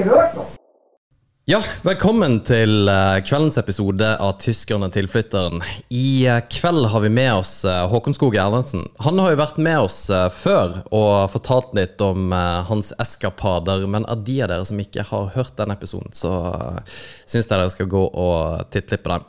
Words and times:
ikke 0.00 0.16
hørt 0.16 0.34
noe. 0.38 0.48
Ja, 1.48 1.58
velkommen 1.82 2.36
til 2.46 2.86
eh, 2.86 3.16
kveldens 3.26 3.56
episode 3.58 4.06
av 4.22 4.36
Tyskerne 4.38 4.86
tilflytteren. 4.94 5.64
I 5.90 6.22
eh, 6.28 6.44
kveld 6.52 6.86
har 6.92 7.02
vi 7.02 7.10
med 7.10 7.40
oss 7.40 7.64
eh, 7.66 7.80
Håkon 7.90 8.14
Skog 8.14 8.36
Erlandsen. 8.38 8.84
Han 9.02 9.18
har 9.18 9.32
jo 9.32 9.40
vært 9.40 9.58
med 9.58 9.80
oss 9.88 9.96
før 10.36 10.76
og 10.94 11.32
fortalt 11.32 11.74
litt 11.74 11.98
om 12.06 12.30
hans 12.68 12.92
eskapader, 13.02 13.88
men 13.90 14.06
av 14.06 14.22
de 14.28 14.38
av 14.44 14.52
dere 14.52 14.68
som 14.68 14.78
ikke 14.78 15.08
har 15.10 15.32
hørt 15.34 15.56
den 15.58 15.74
episoden, 15.74 16.14
så 16.14 16.36
syns 17.24 17.48
jeg 17.48 17.50
dere 17.50 17.72
skal 17.74 17.90
gå 17.90 18.06
og 18.06 18.70
titte 18.70 18.94
litt 18.94 19.08
på 19.08 19.16
den. 19.16 19.26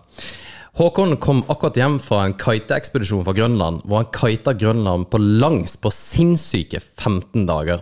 Håkon 0.78 1.18
kom 1.24 1.42
akkurat 1.52 1.80
hjem 1.80 1.98
fra 2.04 2.26
en 2.28 2.38
kiteekspedisjon 2.38 3.26
fra 3.26 3.34
Grønland, 3.36 3.82
hvor 3.82 4.04
han 4.04 4.14
kita 4.14 4.54
Grønland 4.62 5.10
på 5.10 5.20
langs 5.20 5.74
på 5.82 5.90
sinnssyke 5.96 6.84
15 6.84 7.50
dager. 7.50 7.82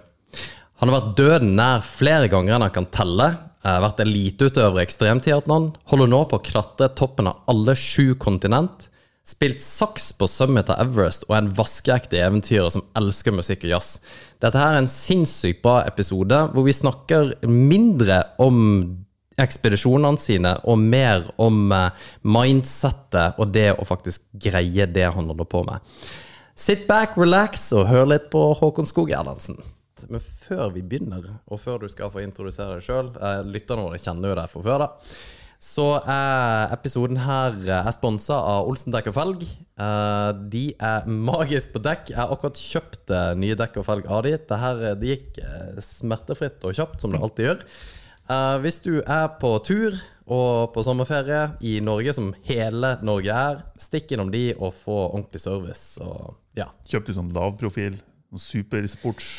Han 0.79 0.87
har 0.87 1.01
vært 1.01 1.15
døden 1.19 1.55
nær 1.59 1.81
flere 1.83 2.29
ganger 2.31 2.55
enn 2.55 2.63
han 2.63 2.75
kan 2.75 2.87
telle. 2.93 3.33
Har 3.67 3.81
Vært 3.83 3.99
eliteutøver 4.05 4.79
i 4.79 4.85
ekstremtriatlon. 4.85 5.73
Holder 5.91 6.07
nå 6.07 6.21
på 6.31 6.39
å 6.39 6.45
klatre 6.45 6.87
toppen 6.95 7.27
av 7.27 7.41
alle 7.51 7.75
sju 7.75 8.13
kontinent. 8.19 8.87
Spilt 9.27 9.59
saks 9.61 10.13
på 10.17 10.29
summit 10.31 10.71
av 10.71 10.79
Everest 10.81 11.27
og 11.27 11.35
er 11.35 11.43
en 11.43 11.51
vaskeekte 11.57 12.17
eventyrer 12.23 12.71
som 12.73 12.85
elsker 12.97 13.35
musikk 13.35 13.67
og 13.67 13.73
jazz. 13.75 13.99
Dette 14.41 14.57
her 14.57 14.73
er 14.73 14.79
en 14.79 14.89
sinnssykt 14.89 15.61
bra 15.65 15.81
episode 15.85 16.39
hvor 16.53 16.65
vi 16.65 16.73
snakker 16.73 17.35
mindre 17.45 18.23
om 18.41 18.63
ekspedisjonene 19.39 20.19
sine 20.19 20.55
og 20.67 20.79
mer 20.81 21.27
om 21.39 21.69
eh, 21.75 22.07
mindsettet 22.23 23.37
og 23.39 23.51
det 23.55 23.69
å 23.75 23.87
faktisk 23.87 24.25
greie 24.47 24.87
det 24.87 25.05
han 25.11 25.29
holder 25.29 25.47
på 25.51 25.61
med. 25.67 25.83
Sit 26.59 26.87
back, 26.89 27.19
relax 27.19 27.69
og 27.75 27.87
hør 27.91 28.09
litt 28.15 28.31
på 28.33 28.41
Håkon 28.59 28.89
Skog 28.89 29.13
Erlandsen. 29.15 29.59
Men 30.09 30.21
før 30.23 30.69
vi 30.75 30.81
begynner, 30.85 31.25
og 31.49 31.59
før 31.59 31.81
du 31.83 31.89
skal 31.91 32.11
få 32.13 32.21
introdusere 32.23 32.77
deg 32.77 32.85
sjøl 32.85 33.11
eh, 33.17 33.41
Lytterne 33.47 33.83
våre 33.87 33.99
kjenner 34.01 34.31
jo 34.31 34.37
deg 34.39 34.49
fra 34.53 34.63
før, 34.65 34.85
da. 34.85 34.89
Så 35.59 35.85
er 36.07 36.71
episoden 36.71 37.19
her 37.25 37.57
eh, 37.67 37.81
er 37.89 37.95
sponsa 37.95 38.37
av 38.53 38.69
Olsen 38.71 38.93
dekk 38.95 39.09
og 39.11 39.17
felg. 39.17 39.43
Eh, 39.43 40.29
De 40.55 40.63
er 40.79 41.07
magisk 41.11 41.73
på 41.75 41.81
dekk. 41.83 42.13
Jeg 42.13 42.19
har 42.21 42.31
akkurat 42.35 42.61
kjøpt 42.63 43.15
nye 43.41 43.57
dekk 43.59 43.81
og 43.81 43.87
felg 43.89 44.07
av 44.07 44.23
de. 44.27 44.37
Det 44.39 45.11
gikk 45.11 45.41
smertefritt 45.83 46.63
og 46.63 46.77
kjapt, 46.79 47.01
som 47.03 47.11
det 47.11 47.19
alltid 47.19 47.49
gjør. 47.49 47.65
Hvis 48.61 48.77
du 48.85 48.99
er 49.01 49.27
på 49.41 49.55
tur 49.65 49.95
og 50.29 50.69
på 50.75 50.83
sommerferie 50.85 51.47
i 51.65 51.79
Norge, 51.81 52.13
som 52.13 52.27
hele 52.45 52.91
Norge 53.01 53.33
er, 53.33 53.63
stikk 53.81 54.13
innom 54.13 54.29
de 54.29 54.51
og 54.59 54.75
få 54.77 54.97
ordentlig 55.07 55.41
service. 55.41 55.97
Og 56.05 56.35
ja, 56.59 56.67
Kjøpte 56.85 57.09
du 57.09 57.17
sånn 57.17 57.31
lavprofil? 57.33 57.97
Sånn 58.29 58.43
supersports... 58.43 59.31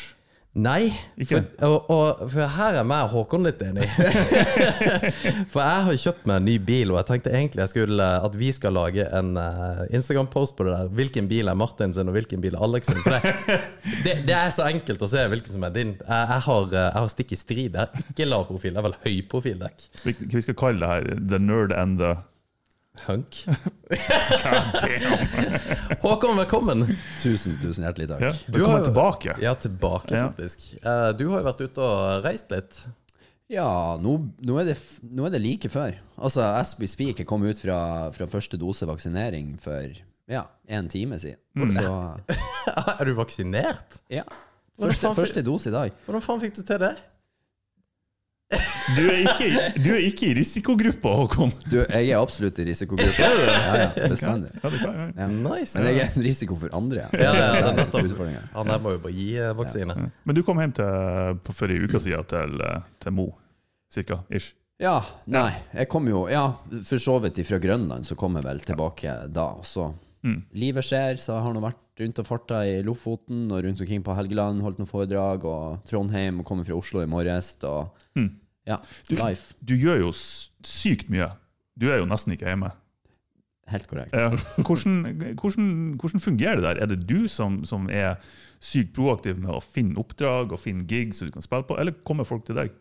Nei, 0.51 0.89
for, 1.29 1.45
og, 1.63 1.85
og, 1.93 2.23
for 2.27 2.51
her 2.57 2.75
er 2.81 2.87
meg 2.87 3.05
og 3.05 3.13
Håkon 3.13 3.45
litt 3.47 3.61
enig. 3.63 3.85
for 5.53 5.61
jeg 5.63 5.85
har 5.85 5.99
kjøpt 6.03 6.25
meg 6.27 6.41
en 6.41 6.47
ny 6.49 6.55
bil, 6.67 6.91
og 6.91 6.97
jeg 6.99 7.07
tenkte 7.07 7.31
egentlig 7.31 7.63
jeg 7.63 7.71
skulle, 7.71 8.07
at 8.27 8.35
vi 8.35 8.49
skal 8.51 8.75
lage 8.75 9.05
en 9.15 9.29
uh, 9.39 9.85
Instagram-post 9.95 10.57
på 10.57 10.67
det 10.67 10.73
der. 10.75 10.89
Hvilken 10.97 11.29
bil 11.31 11.47
er 11.47 11.55
Martin 11.55 11.95
sin, 11.95 12.11
og 12.11 12.17
hvilken 12.17 12.43
bil 12.43 12.57
er 12.59 12.65
Alex 12.67 12.91
sin? 12.91 12.99
For 12.99 13.15
det, 13.15 13.61
det, 14.05 14.17
det 14.27 14.35
er 14.41 14.51
så 14.51 14.67
enkelt 14.67 15.07
å 15.07 15.09
se 15.13 15.23
hvilken 15.31 15.55
som 15.55 15.63
er 15.69 15.77
din. 15.77 15.95
Jeg, 16.01 16.27
jeg, 16.33 16.45
har, 16.49 16.67
eh, 16.67 16.83
jeg 16.89 16.99
har 16.99 17.13
stikk 17.15 17.31
i 17.31 17.39
strid. 17.39 17.79
Jeg 17.79 17.79
har 17.79 18.11
ikke 18.11 18.27
lav 18.27 18.43
profil, 18.51 18.73
jeg 18.73 18.81
har 18.81 18.89
vel 18.89 18.99
høy 19.07 19.15
profil. 19.31 19.63
Hva 19.63 20.11
vi 20.35 20.43
skal 20.49 20.59
kalle 20.59 20.83
det 20.83 20.91
her? 20.91 21.23
The 21.31 21.39
nerd 21.39 21.71
and 21.71 22.03
the 22.03 22.17
Hunk. 23.07 23.45
Håkon, 26.01 26.37
velkommen. 26.37 26.83
Tusen, 27.21 27.57
tusen 27.61 27.83
hjertelig 27.85 28.07
takk. 28.11 28.21
Ja, 28.21 28.31
Du 28.47 28.51
velkommen 28.59 28.77
har- 28.77 28.85
tilbake. 28.85 29.35
Ja, 29.41 29.53
tilbake, 29.55 30.11
Ja. 30.15 30.27
faktisk. 30.29 30.75
Eh, 30.85 31.11
Du 31.17 31.29
har 31.29 31.39
jo 31.41 31.45
vært 31.45 31.61
ute 31.61 31.81
og 31.81 32.23
reist 32.23 32.51
litt. 32.51 32.79
Ja, 33.49 33.97
nå, 33.97 34.29
nå, 34.45 34.59
er 34.61 34.65
det, 34.65 34.77
nå 35.03 35.25
er 35.25 35.29
det 35.31 35.41
like 35.41 35.67
før. 35.69 35.95
Altså, 36.17 36.41
as 36.59 36.75
we 36.79 36.87
speak, 36.87 37.17
jeg 37.19 37.27
kom 37.27 37.43
ut 37.43 37.59
fra, 37.59 38.09
fra 38.11 38.25
første 38.25 38.57
dose 38.57 38.85
vaksinering 38.85 39.57
for 39.59 39.81
ja, 40.29 40.45
en 40.69 40.87
time 40.87 41.19
siden. 41.19 41.37
Så 41.55 42.15
Er 43.01 43.05
du 43.05 43.13
vaksinert? 43.15 43.99
ja. 44.09 44.23
Første, 44.81 45.13
første 45.13 45.41
dose 45.43 45.67
i 45.69 45.71
dag. 45.71 45.91
Hvordan 46.07 46.21
faen 46.21 46.39
fikk 46.41 46.55
du 46.55 46.63
til 46.63 46.79
det? 46.79 46.95
Du 48.97 49.01
er 49.07 49.21
ikke, 49.23 49.47
du 49.79 49.89
er 49.93 50.01
ikke 50.03 50.25
i 50.27 50.33
risikogruppa, 50.35 51.11
Håkon. 51.21 51.51
Du, 51.71 51.77
jeg 51.79 52.09
er 52.11 52.17
absolutt 52.19 52.57
i 52.59 52.65
risikogruppa. 52.67 53.23
Ja, 53.23 53.75
ja, 53.79 54.07
bestandig. 54.11 54.51
Ja, 54.57 54.69
det 54.73 54.79
kan 54.81 54.97
jeg. 54.99 55.13
Ja. 55.21 55.27
Nice. 55.31 55.75
Men 55.77 55.87
jeg 55.87 56.01
er 56.03 56.15
en 56.17 56.25
risiko 56.25 56.57
for 56.59 56.73
andre. 56.75 57.05
Ja, 57.15 57.31
ja, 57.31 57.45
det 57.53 57.61
er 57.61 57.77
litt 57.79 57.93
nettopp. 57.93 58.49
Han 58.57 58.73
her 58.73 58.81
må 58.83 58.95
jo 58.97 59.01
bare 59.05 59.15
gi 59.15 59.29
eh, 59.39 59.53
vaksine. 59.55 59.95
Men 60.27 60.35
du 60.37 60.43
kom 60.47 60.59
hjem 60.59 60.73
til, 60.81 61.39
på 61.47 61.55
for 61.55 61.71
ei 61.71 61.79
uke 61.85 62.01
siden 62.03 62.27
til, 62.33 62.57
eh, 62.67 62.83
til 63.05 63.15
Mo, 63.15 63.29
cirka, 63.93 64.19
ish. 64.33 64.51
Ja, 64.81 64.97
nei, 65.29 65.51
jeg 65.77 65.85
kom 65.93 66.07
jo 66.09 66.23
Ja, 66.31 66.47
for 66.87 66.97
så 66.97 67.19
vidt 67.21 67.37
fra 67.45 67.59
Grønland, 67.61 68.07
så 68.07 68.15
kom 68.17 68.35
jeg 68.39 68.47
vel 68.49 68.63
tilbake 68.71 69.19
da. 69.31 69.51
Så 69.63 69.93
Mm. 70.21 70.43
Livet 70.53 70.85
skjer, 70.85 71.15
så 71.17 71.31
jeg 71.33 71.41
har 71.47 71.53
nå 71.55 71.61
vært 71.63 71.79
rundt 71.97 72.19
og 72.21 72.25
farta 72.27 72.59
i 72.69 72.75
Lofoten 72.85 73.47
og 73.49 73.63
rundt 73.65 73.79
omkring 73.81 74.03
på 74.05 74.13
Helgeland, 74.13 74.61
holdt 74.61 74.77
noen 74.77 74.85
foredrag, 74.89 75.47
og 75.49 75.79
Trondheim, 75.89 76.43
og 76.43 76.45
kommer 76.45 76.61
fra 76.67 76.75
Oslo 76.77 77.01
i 77.01 77.07
morges, 77.09 77.55
og 77.65 77.89
Mm. 78.13 78.27
Ja, 78.67 78.77
Du, 79.09 79.15
life. 79.15 79.53
du 79.65 79.73
gjør 79.75 80.03
jo 80.05 80.11
sykt 80.13 81.09
mye. 81.09 81.31
Du 81.79 81.87
er 81.89 81.97
jo 82.01 82.05
nesten 82.09 82.33
ikke 82.35 82.45
hjemme. 82.51 82.71
Helt 83.71 83.87
korrekt. 83.87 84.11
Ja. 84.13 84.29
Hvordan, 84.67 85.35
hvordan, 85.39 85.67
hvordan 86.01 86.19
fungerer 86.19 86.55
det 86.59 86.63
der? 86.65 86.81
Er 86.83 86.89
det 86.91 87.05
du 87.07 87.27
som, 87.31 87.61
som 87.65 87.85
er 87.89 88.17
sykt 88.61 88.91
proaktiv 88.97 89.37
med 89.39 89.53
å 89.53 89.61
finne 89.63 89.95
oppdrag 90.01 90.51
og 90.51 90.59
finne 90.59 90.83
gigs 90.89 91.21
du 91.23 91.31
kan 91.31 91.41
spille 91.45 91.63
på, 91.69 91.77
eller 91.79 91.95
kommer 92.05 92.27
folk 92.27 92.43
til 92.49 92.57
deg? 92.59 92.73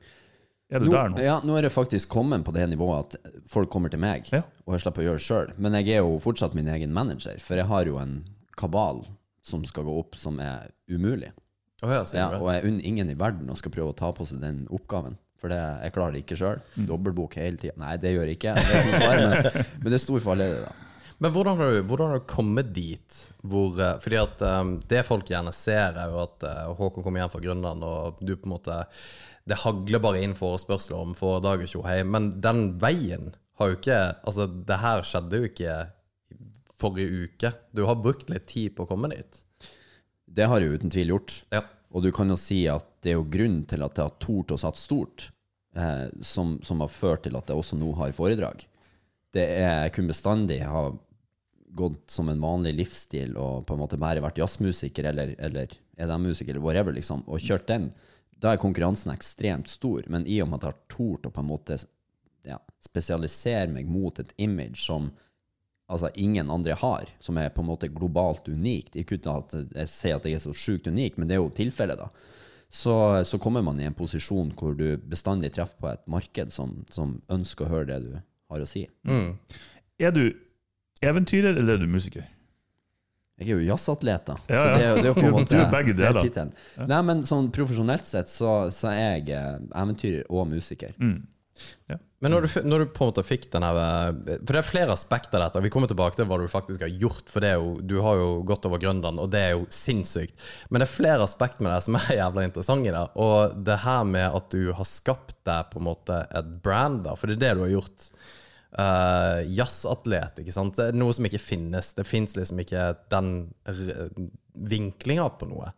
Er 0.71 0.79
du 0.83 0.87
Nå, 0.87 0.93
der 0.95 1.09
nå? 1.11 1.19
ja, 1.23 1.37
nå 1.47 1.57
er 1.59 1.67
det 1.67 1.73
faktisk 1.75 2.09
kommet 2.12 2.45
på 2.47 2.53
det 2.55 2.69
nivået 2.71 3.15
at 3.17 3.31
folk 3.51 3.71
kommer 3.73 3.91
til 3.91 3.99
meg, 4.03 4.29
Ja. 4.33 4.43
og 4.67 4.75
jeg 4.77 4.85
slipper 4.85 5.03
å 5.03 5.07
gjøre 5.09 5.19
det 5.19 5.27
sjøl. 5.27 5.49
Men 5.59 5.75
jeg 5.79 5.89
er 5.97 6.05
jo 6.05 6.19
fortsatt 6.23 6.55
min 6.55 6.69
egen 6.71 6.93
manager, 6.95 7.39
for 7.43 7.59
jeg 7.59 7.67
har 7.71 7.87
jo 7.91 7.97
en 7.99 8.21
kabal 8.59 9.01
som 9.43 9.65
skal 9.67 9.87
gå 9.87 9.95
opp, 9.99 10.15
som 10.21 10.39
er 10.43 10.69
umulig. 10.91 11.33
Oh, 11.83 11.91
ja, 11.91 12.05
Ja, 12.15 12.29
og 12.39 12.51
jeg 12.53 12.67
unner 12.69 12.87
ingen 12.87 13.11
i 13.11 13.17
verden 13.19 13.49
å 13.51 13.57
skal 13.59 13.73
prøve 13.73 13.95
å 13.95 13.97
ta 13.99 14.11
på 14.15 14.27
seg 14.29 14.43
den 14.43 14.67
oppgaven. 14.71 15.17
For 15.41 15.53
det, 15.53 15.59
jeg 15.87 15.95
klarer 15.95 16.15
det 16.15 16.23
ikke 16.25 16.37
sjøl. 16.37 16.61
Mm. 16.77 16.87
Dobbeltbok 16.91 17.39
hele 17.41 17.61
tida. 17.61 17.77
Nei, 17.81 17.97
det 18.03 18.12
gjør 18.12 18.28
jeg 18.28 18.39
ikke. 18.39 18.55
Det 18.61 19.01
er 19.01 19.25
men, 19.25 19.51
men 19.83 19.95
det 19.95 20.01
stor 20.03 20.23
fare, 20.25 20.47
det, 20.47 20.62
da. 20.67 20.91
Men 21.21 21.34
hvordan 21.34 21.59
har, 21.61 21.75
du, 21.75 21.83
hvordan 21.84 22.11
har 22.11 22.21
du 22.21 22.28
kommet 22.28 22.71
dit? 22.73 23.17
Hvor, 23.45 23.75
eh, 23.77 23.99
fordi 24.00 24.17
at 24.21 24.43
um, 24.45 24.71
Det 24.89 25.03
folk 25.05 25.29
gjerne 25.29 25.53
ser, 25.53 25.99
er 26.00 26.12
jo 26.12 26.23
at 26.23 26.47
uh, 26.49 26.71
Håkon 26.79 27.05
kommer 27.05 27.21
hjem 27.21 27.33
fra 27.34 27.43
Grønland, 27.45 27.84
og 27.84 28.23
du 28.25 28.33
på 28.41 28.49
en 28.49 28.55
måte 28.55 28.79
Det 29.49 29.59
hagler 29.61 30.00
bare 30.00 30.23
inn 30.25 30.37
forespørsler 30.37 30.97
om 30.97 31.12
foredrag 31.17 31.67
og 31.67 31.73
tjohei. 31.73 31.99
Men 32.09 32.31
den 32.41 32.71
veien 32.81 33.34
har 33.61 33.73
jo 33.73 33.77
ikke 33.81 34.00
Altså, 34.25 34.49
det 34.49 34.81
her 34.81 35.05
skjedde 35.05 35.43
jo 35.43 35.50
ikke 35.50 35.77
forrige 36.81 37.27
uke. 37.27 37.53
Du 37.77 37.84
har 37.84 38.00
brukt 38.00 38.33
litt 38.33 38.49
tid 38.49 38.73
på 38.76 38.87
å 38.87 38.88
komme 38.88 39.12
dit. 39.12 39.43
Det 40.25 40.47
har 40.49 40.62
jeg 40.62 40.79
uten 40.79 40.93
tvil 40.93 41.12
gjort. 41.12 41.35
Ja. 41.53 41.67
Og 41.93 42.06
du 42.06 42.09
kan 42.14 42.31
jo 42.32 42.38
si 42.41 42.62
at 42.70 42.87
det 43.05 43.12
er 43.12 43.19
jo 43.19 43.29
grunnen 43.29 43.67
til 43.69 43.85
at 43.85 43.99
jeg 43.99 44.09
har 44.09 44.17
tort 44.23 44.55
å 44.55 44.59
satse 44.61 44.87
stort, 44.87 45.26
eh, 45.76 46.08
som, 46.22 46.58
som 46.62 46.82
har 46.84 46.93
ført 46.93 47.25
til 47.26 47.38
at 47.38 47.50
jeg 47.50 47.61
også 47.61 47.78
nå 47.78 47.93
har 47.99 48.17
foredrag. 48.17 48.67
Det 49.31 49.46
er 49.61 49.93
kunne 49.94 50.11
bestandig 50.11 50.61
har 50.67 50.94
gått 51.70 52.11
som 52.11 52.28
en 52.28 52.40
vanlig 52.43 52.72
livsstil 52.75 53.37
og 53.38 53.67
på 53.67 53.76
en 53.76 53.82
måte 53.84 53.99
bare 54.00 54.22
vært 54.22 54.40
jazzmusiker 54.40 55.06
eller, 55.12 55.37
eller 55.38 55.70
EDM-musiker 56.00 56.55
eller 56.55 56.64
whatever, 56.64 56.96
liksom, 56.96 57.22
og 57.31 57.43
kjørt 57.43 57.69
den. 57.70 57.90
Da 58.40 58.55
er 58.55 58.62
konkurransen 58.62 59.12
ekstremt 59.14 59.70
stor. 59.70 60.02
Men 60.08 60.26
i 60.26 60.40
og 60.43 60.50
med 60.50 60.61
at 60.61 60.67
jeg 60.67 60.75
har 60.75 60.94
tort 60.96 61.28
å 61.28 61.34
på 61.34 61.44
en 61.44 61.50
måte 61.50 61.78
ja, 62.49 62.58
spesialisere 62.82 63.69
meg 63.73 63.90
mot 63.90 64.19
et 64.19 64.32
image 64.40 64.81
som 64.82 65.11
altså 65.90 66.11
ingen 66.23 66.50
andre 66.50 66.76
har, 66.78 67.08
som 67.20 67.38
er 67.38 67.50
på 67.55 67.64
en 67.64 67.70
måte 67.70 67.90
globalt 67.90 68.49
unikt. 68.49 68.96
Ikke 68.96 69.19
uten 69.19 69.32
at 69.34 69.55
jeg 69.82 69.90
sier 69.90 70.19
at 70.19 70.26
jeg 70.28 70.38
er 70.38 70.44
så 70.44 70.55
sjukt 70.55 70.87
unik, 70.87 71.19
men 71.19 71.28
det 71.28 71.37
er 71.37 71.43
jo 71.43 71.50
tilfellet, 71.55 71.99
da. 71.99 72.11
Så, 72.70 72.94
så 73.26 73.38
kommer 73.43 73.64
man 73.67 73.81
i 73.82 73.87
en 73.88 73.96
posisjon 73.99 74.52
hvor 74.58 74.76
du 74.78 74.94
bestandig 75.11 75.50
treffer 75.56 75.81
på 75.82 75.88
et 75.90 76.05
marked 76.11 76.52
som, 76.55 76.76
som 76.90 77.17
ønsker 77.32 77.67
å 77.67 77.72
høre 77.72 77.88
det 77.88 77.96
du 78.05 78.12
har 78.14 78.62
å 78.62 78.69
si. 78.69 78.84
Er 80.00 80.14
du 80.14 80.22
eventyrer, 81.02 81.56
eller 81.58 81.75
er 81.75 81.82
du 81.82 81.90
musiker? 81.90 82.28
Jeg 83.40 83.49
er 83.49 83.56
jo 83.56 83.67
jazzatlet, 83.70 84.26
da. 84.28 84.37
Ja, 84.52 84.61
Så 84.61 84.64
det, 84.76 84.84
er 84.84 84.99
det 85.00 85.05
er 85.06 85.08
jo 85.08 85.17
på 85.17 85.25
en 85.25 85.34
måte 85.38 85.56
du 85.56 85.61
er 85.62 85.70
begge 85.72 85.94
deler. 85.96 86.26
er. 86.28 86.50
Nei, 86.90 87.00
men 87.08 87.22
sånn 87.26 87.49
profesjonelt 87.56 88.06
sett 88.06 88.28
så, 88.28 88.50
så 88.75 88.90
er 88.93 88.99
jeg 89.00 89.31
eh, 89.34 89.55
eventyrer 89.81 90.26
og 90.28 90.50
musiker. 90.50 90.93
Mm. 91.00 91.23
Men 92.21 92.35
når 92.35 92.45
du, 92.45 92.49
når 92.69 92.83
du 92.83 92.91
på 92.93 93.05
en 93.05 93.09
måte 93.11 93.23
fikk 93.25 93.47
den 93.53 93.65
her 93.65 93.79
eh, 93.81 94.35
For 94.43 94.53
det 94.53 94.61
er 94.61 94.67
flere 94.69 94.95
aspekter 94.95 95.41
av 95.41 95.49
dette. 95.49 95.62
Vi 95.65 95.71
kommer 95.73 95.89
tilbake 95.89 96.19
til 96.19 96.29
hva 96.29 96.37
du 96.41 96.45
faktisk 96.53 96.85
har 96.85 96.93
gjort. 96.93 97.31
For 97.33 97.47
jo, 97.49 97.71
du 97.81 97.97
har 98.05 98.21
jo 98.21 98.27
gått 98.47 98.69
over 98.69 98.83
Grønland, 98.83 99.23
og 99.23 99.31
det 99.33 99.41
er 99.41 99.55
jo 99.55 99.65
sinnssykt. 99.73 100.37
Men 100.69 100.83
det 100.83 100.89
er 100.89 100.93
flere 100.93 101.25
aspekter 101.25 101.65
med 101.65 101.73
det 101.73 101.81
som 101.87 101.97
er 101.97 102.11
jævla 102.21 102.45
interessante. 102.45 102.93
det. 102.93 103.07
Og 103.25 103.57
det 103.65 103.79
her 103.87 104.05
med 104.09 104.37
at 104.41 104.53
du 104.53 104.75
har 104.77 104.89
skapt 104.89 105.39
deg 105.49 105.73
på 105.73 105.81
en 105.81 105.89
måte 105.89 106.21
et 106.29 106.53
brand, 106.65 107.03
da. 107.09 107.17
For 107.17 107.31
det 107.31 107.39
er 107.39 107.47
det 107.47 107.55
du 107.57 107.65
har 107.65 107.75
gjort. 107.79 108.11
Uh, 108.71 109.41
Jazzatlet, 109.51 110.45
ikke 110.45 110.55
sant. 110.55 110.77
Det 110.77 110.91
er 110.93 111.01
noe 111.01 111.17
som 111.17 111.27
ikke 111.27 111.41
finnes. 111.43 111.95
Det 111.97 112.07
fins 112.07 112.37
liksom 112.37 112.61
ikke 112.62 112.93
den 113.11 113.33
vinklinga 114.61 115.25
på 115.41 115.49
noe. 115.49 115.73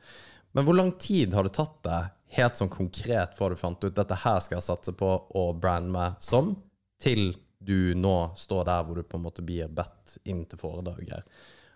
Men 0.52 0.66
hvor 0.66 0.76
lang 0.76 0.90
tid 1.00 1.32
har 1.38 1.46
det 1.46 1.54
tatt 1.56 1.78
deg 1.86 2.10
helt 2.36 2.58
sånn 2.58 2.72
konkret 2.72 3.36
fra 3.36 3.50
du 3.52 3.56
fant 3.60 3.84
ut 3.84 3.96
dette 3.96 4.18
her 4.24 4.38
skal 4.40 4.58
jeg 4.58 4.68
satse 4.68 4.94
på 4.96 5.08
å 5.38 5.46
brande 5.56 5.92
meg 5.92 6.20
som, 6.24 6.54
til 7.02 7.32
du 7.62 7.92
nå 7.94 8.32
står 8.38 8.64
der 8.66 8.86
hvor 8.86 8.98
du 8.98 9.06
på 9.06 9.18
en 9.18 9.26
måte 9.26 9.44
blir 9.46 9.70
bedt 9.70 10.16
inn 10.28 10.44
til 10.50 10.60
foredrag? 10.60 11.12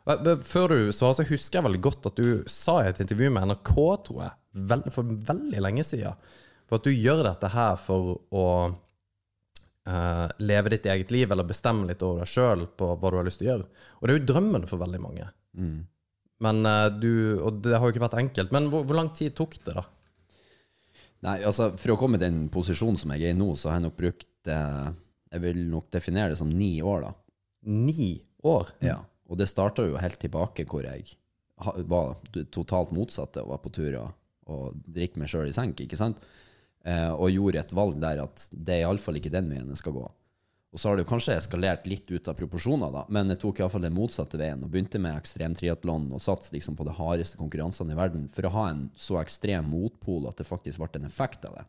Før 0.06 0.72
du 0.72 0.80
svarer, 0.94 1.18
så 1.18 1.26
husker 1.26 1.58
jeg 1.58 1.66
veldig 1.66 1.82
godt 1.82 2.10
at 2.10 2.18
du 2.18 2.42
sa 2.50 2.78
i 2.82 2.90
et 2.90 3.00
intervju 3.02 3.30
med 3.34 3.48
NRK, 3.50 3.72
tror 4.06 4.20
jeg, 4.22 4.92
for 4.94 5.14
veldig 5.30 5.62
lenge 5.64 5.86
siden, 5.86 6.18
for 6.66 6.78
at 6.78 6.86
du 6.86 6.94
gjør 6.94 7.24
dette 7.26 7.50
her 7.50 7.74
for 7.78 8.14
å 8.34 8.46
uh, 8.70 10.26
leve 10.42 10.72
ditt 10.74 10.86
eget 10.90 11.12
liv, 11.14 11.30
eller 11.30 11.46
bestemme 11.46 11.88
litt 11.90 12.02
over 12.06 12.22
deg 12.22 12.30
sjøl 12.30 12.66
på 12.78 12.92
hva 12.94 13.12
du 13.12 13.18
har 13.18 13.26
lyst 13.26 13.42
til 13.42 13.48
å 13.48 13.52
gjøre. 13.52 13.68
Og 13.98 14.06
det 14.06 14.14
er 14.14 14.20
jo 14.20 14.30
drømmen 14.32 14.66
for 14.70 14.82
veldig 14.82 15.02
mange. 15.02 15.28
Men 16.46 16.66
uh, 16.68 16.86
du, 16.92 17.12
Og 17.40 17.62
det 17.64 17.74
har 17.74 17.86
jo 17.86 17.94
ikke 17.94 18.06
vært 18.06 18.18
enkelt. 18.20 18.54
Men 18.54 18.70
hvor, 18.72 18.86
hvor 18.86 18.98
lang 18.98 19.12
tid 19.16 19.34
tok 19.38 19.58
det, 19.62 19.74
da? 19.74 19.86
Nei, 21.24 21.38
altså 21.48 21.70
For 21.80 21.94
å 21.94 21.98
komme 22.00 22.18
i 22.18 22.22
den 22.22 22.46
posisjonen 22.52 22.98
som 23.00 23.12
jeg 23.14 23.24
er 23.24 23.34
i 23.34 23.38
nå, 23.38 23.48
så 23.56 23.70
har 23.70 23.78
jeg 23.78 23.86
nok 23.86 23.96
brukt 23.98 24.50
eh, 24.52 24.88
Jeg 25.32 25.44
vil 25.46 25.62
nok 25.72 25.88
definere 25.94 26.34
det 26.34 26.40
som 26.40 26.50
ni 26.52 26.74
år, 26.84 27.06
da. 27.06 27.12
Ni 27.72 28.10
år? 28.46 28.74
Ja. 28.84 28.98
Og 29.26 29.40
det 29.40 29.48
starta 29.50 29.86
jo 29.86 29.98
helt 29.98 30.20
tilbake 30.22 30.66
hvor 30.68 30.86
jeg 30.86 31.16
var 31.88 32.18
totalt 32.52 32.92
motsatte 32.92 33.40
og 33.42 33.54
var 33.54 33.62
på 33.64 33.72
tur 33.72 33.94
og, 34.02 34.10
og 34.52 34.76
drikke 34.92 35.22
meg 35.22 35.30
sjøl 35.32 35.48
i 35.48 35.54
senk, 35.56 35.80
ikke 35.82 35.98
sant? 35.98 36.20
Eh, 36.86 37.10
og 37.10 37.32
gjorde 37.32 37.62
et 37.62 37.72
valg 37.74 37.96
der 38.02 38.20
at 38.22 38.44
det 38.52 38.76
er 38.76 38.84
iallfall 38.84 39.18
ikke 39.18 39.32
den 39.32 39.48
veien 39.50 39.72
jeg 39.72 39.80
skal 39.80 39.96
gå. 39.96 40.04
Og 40.76 40.80
så 40.80 40.90
har 40.90 40.98
det 40.98 41.06
jo 41.06 41.08
kanskje 41.08 41.38
eskalert 41.38 41.86
litt 41.88 42.10
ut 42.12 42.26
av 42.28 42.34
proporsjoner, 42.36 42.90
da, 42.92 43.06
men 43.08 43.32
jeg 43.32 43.38
tok 43.40 43.62
iallfall 43.62 43.86
den 43.86 43.94
motsatte 43.96 44.36
veien 44.36 44.60
og 44.60 44.68
begynte 44.74 44.98
med 45.00 45.16
ekstremtriatlon 45.16 46.10
og 46.12 46.20
satset 46.20 46.52
liksom 46.52 46.76
på 46.76 46.84
de 46.84 46.92
hardeste 46.98 47.40
konkurransene 47.40 47.94
i 47.94 47.96
verden 47.96 48.26
for 48.28 48.44
å 48.44 48.50
ha 48.52 48.64
en 48.74 48.82
så 48.92 49.16
ekstrem 49.22 49.70
motpol 49.72 50.28
at 50.28 50.36
det 50.36 50.44
faktisk 50.44 50.82
ble 50.82 51.00
en 51.00 51.08
effekt 51.08 51.48
av 51.48 51.56
det. 51.56 51.64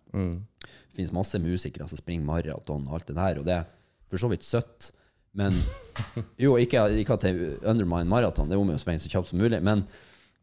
Det 0.60 0.98
finnes 1.00 1.16
masse 1.16 1.40
musikere 1.40 1.88
som 1.88 2.02
springer 2.02 2.28
maraton 2.28 2.84
og 2.84 3.00
alt 3.00 3.08
det 3.08 3.16
der, 3.16 3.40
og 3.40 3.48
det 3.48 3.56
er 3.62 3.72
for 4.12 4.26
så 4.26 4.34
vidt 4.34 4.44
søtt. 4.44 4.92
Men 5.40 5.56
jo, 6.44 6.58
ikke, 6.60 6.84
ikke 7.00 7.16
at 7.16 7.30
jeg 7.30 7.56
undermine 7.64 8.12
maraton, 8.12 8.52
det 8.52 8.60
er 8.60 8.66
om 8.66 8.76
å 8.76 8.78
sprenge 8.84 9.06
så 9.08 9.16
kjapt 9.16 9.32
som 9.32 9.40
mulig, 9.40 9.64
men, 9.64 9.88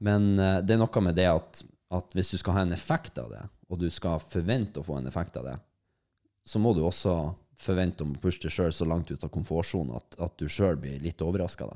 men 0.01 0.35
eh, 0.41 0.59
det 0.65 0.79
er 0.79 0.85
noe 0.87 1.05
med 1.05 1.21
det 1.21 1.29
at, 1.35 1.65
at 2.01 2.17
hvis 2.17 2.33
du 2.33 2.41
skal 2.41 2.63
ha 2.63 2.65
en 2.65 2.73
effekt 2.81 3.21
av 3.21 3.29
det, 3.29 3.45
og 3.69 3.85
du 3.85 3.91
skal 3.93 4.25
forvente 4.25 4.81
å 4.81 4.89
få 4.89 5.03
en 5.03 5.13
effekt 5.13 5.37
av 5.37 5.53
det, 5.53 5.59
så 6.49 6.57
må 6.61 6.73
du 6.73 6.81
også 6.89 7.35
forvente 7.61 8.05
om 8.05 8.15
å 8.15 8.21
pushe 8.23 8.43
deg 8.43 8.53
sjøl 8.55 8.73
så 8.75 8.87
langt 8.89 9.11
ut 9.11 9.25
av 9.25 9.31
komfortsonen 9.33 9.97
at, 9.99 10.19
at 10.23 10.35
du 10.41 10.49
sjøl 10.51 10.77
blir 10.81 11.01
litt 11.03 11.23
overraska. 11.23 11.71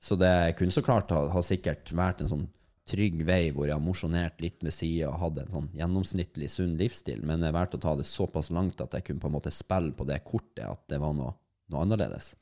Så 0.00 0.16
det 0.16 0.32
kunne 0.58 0.72
så 0.72 0.82
klart 0.82 1.12
ha, 1.12 1.26
ha 1.34 1.42
sikkert 1.44 1.92
vært 1.92 2.22
en 2.24 2.30
sånn 2.30 2.48
trygg 2.90 3.20
vei 3.26 3.50
hvor 3.54 3.68
jeg 3.68 3.76
har 3.76 3.84
mosjonert 3.84 4.40
litt 4.42 4.62
ved 4.64 4.74
sida 4.74 5.10
og 5.10 5.20
hatt 5.20 5.40
en 5.42 5.52
sånn 5.54 5.68
gjennomsnittlig 5.78 6.48
sunn 6.50 6.74
livsstil, 6.80 7.22
men 7.28 7.44
jeg 7.44 7.54
valgte 7.54 7.78
å 7.78 7.84
ta 7.84 7.94
det 7.98 8.08
såpass 8.08 8.50
langt 8.54 8.80
at 8.82 8.96
jeg 8.96 9.06
kunne 9.06 9.22
på 9.22 9.30
en 9.30 9.36
måte 9.36 9.52
spille 9.54 9.94
på 9.96 10.06
det 10.08 10.20
kortet 10.26 10.64
at 10.66 10.82
det 10.90 10.98
var 11.02 11.14
noe, 11.16 11.34
noe 11.70 11.84
annerledes. 11.84 12.32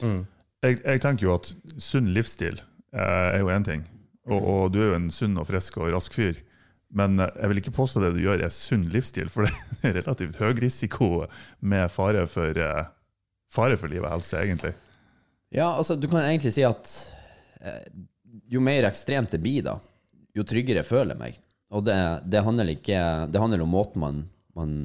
Jeg, 0.65 0.81
jeg 0.81 1.03
tenker 1.05 1.29
jo 1.29 1.35
at 1.37 1.53
sunn 1.83 2.13
livsstil 2.15 2.59
eh, 2.59 3.29
er 3.35 3.43
jo 3.43 3.53
én 3.53 3.67
ting, 3.67 3.85
og, 4.31 4.39
og 4.39 4.63
du 4.75 4.81
er 4.81 4.93
jo 4.93 5.01
en 5.03 5.11
sunn 5.15 5.37
og 5.41 5.49
frisk 5.51 5.81
og 5.83 5.93
rask 5.95 6.17
fyr. 6.17 6.41
Men 6.95 7.21
eh, 7.21 7.33
jeg 7.37 7.53
vil 7.53 7.63
ikke 7.63 7.77
påstå 7.77 8.03
det 8.03 8.13
du 8.17 8.23
gjør 8.23 8.45
er 8.45 8.55
sunn 8.55 8.87
livsstil, 8.93 9.31
for 9.33 9.49
det 9.81 9.91
er 9.91 9.99
relativt 10.01 10.39
høy 10.41 10.55
risiko 10.61 11.27
med 11.61 11.91
fare 11.93 12.25
for, 12.31 12.57
eh, 12.57 12.89
fare 13.53 13.79
for 13.81 13.93
liv 13.93 14.05
og 14.05 14.13
helse, 14.17 14.41
egentlig. 14.41 14.75
Ja, 15.55 15.73
altså, 15.75 15.97
du 15.97 16.09
kan 16.09 16.23
egentlig 16.23 16.55
si 16.57 16.65
at 16.67 16.91
eh, 17.65 17.85
jo 18.49 18.63
mer 18.65 18.89
ekstremt 18.89 19.33
det 19.33 19.43
blir, 19.45 19.65
da, 19.67 19.79
jo 20.37 20.45
tryggere 20.47 20.83
jeg 20.83 20.91
føler 20.91 21.15
jeg 21.15 21.23
meg. 21.23 21.39
Og 21.77 21.85
det, 21.85 21.97
det, 22.25 22.45
handler 22.45 22.73
ikke, 22.73 23.01
det 23.29 23.41
handler 23.41 23.65
om 23.65 23.73
måten 23.73 24.01
man, 24.01 24.21
man 24.57 24.77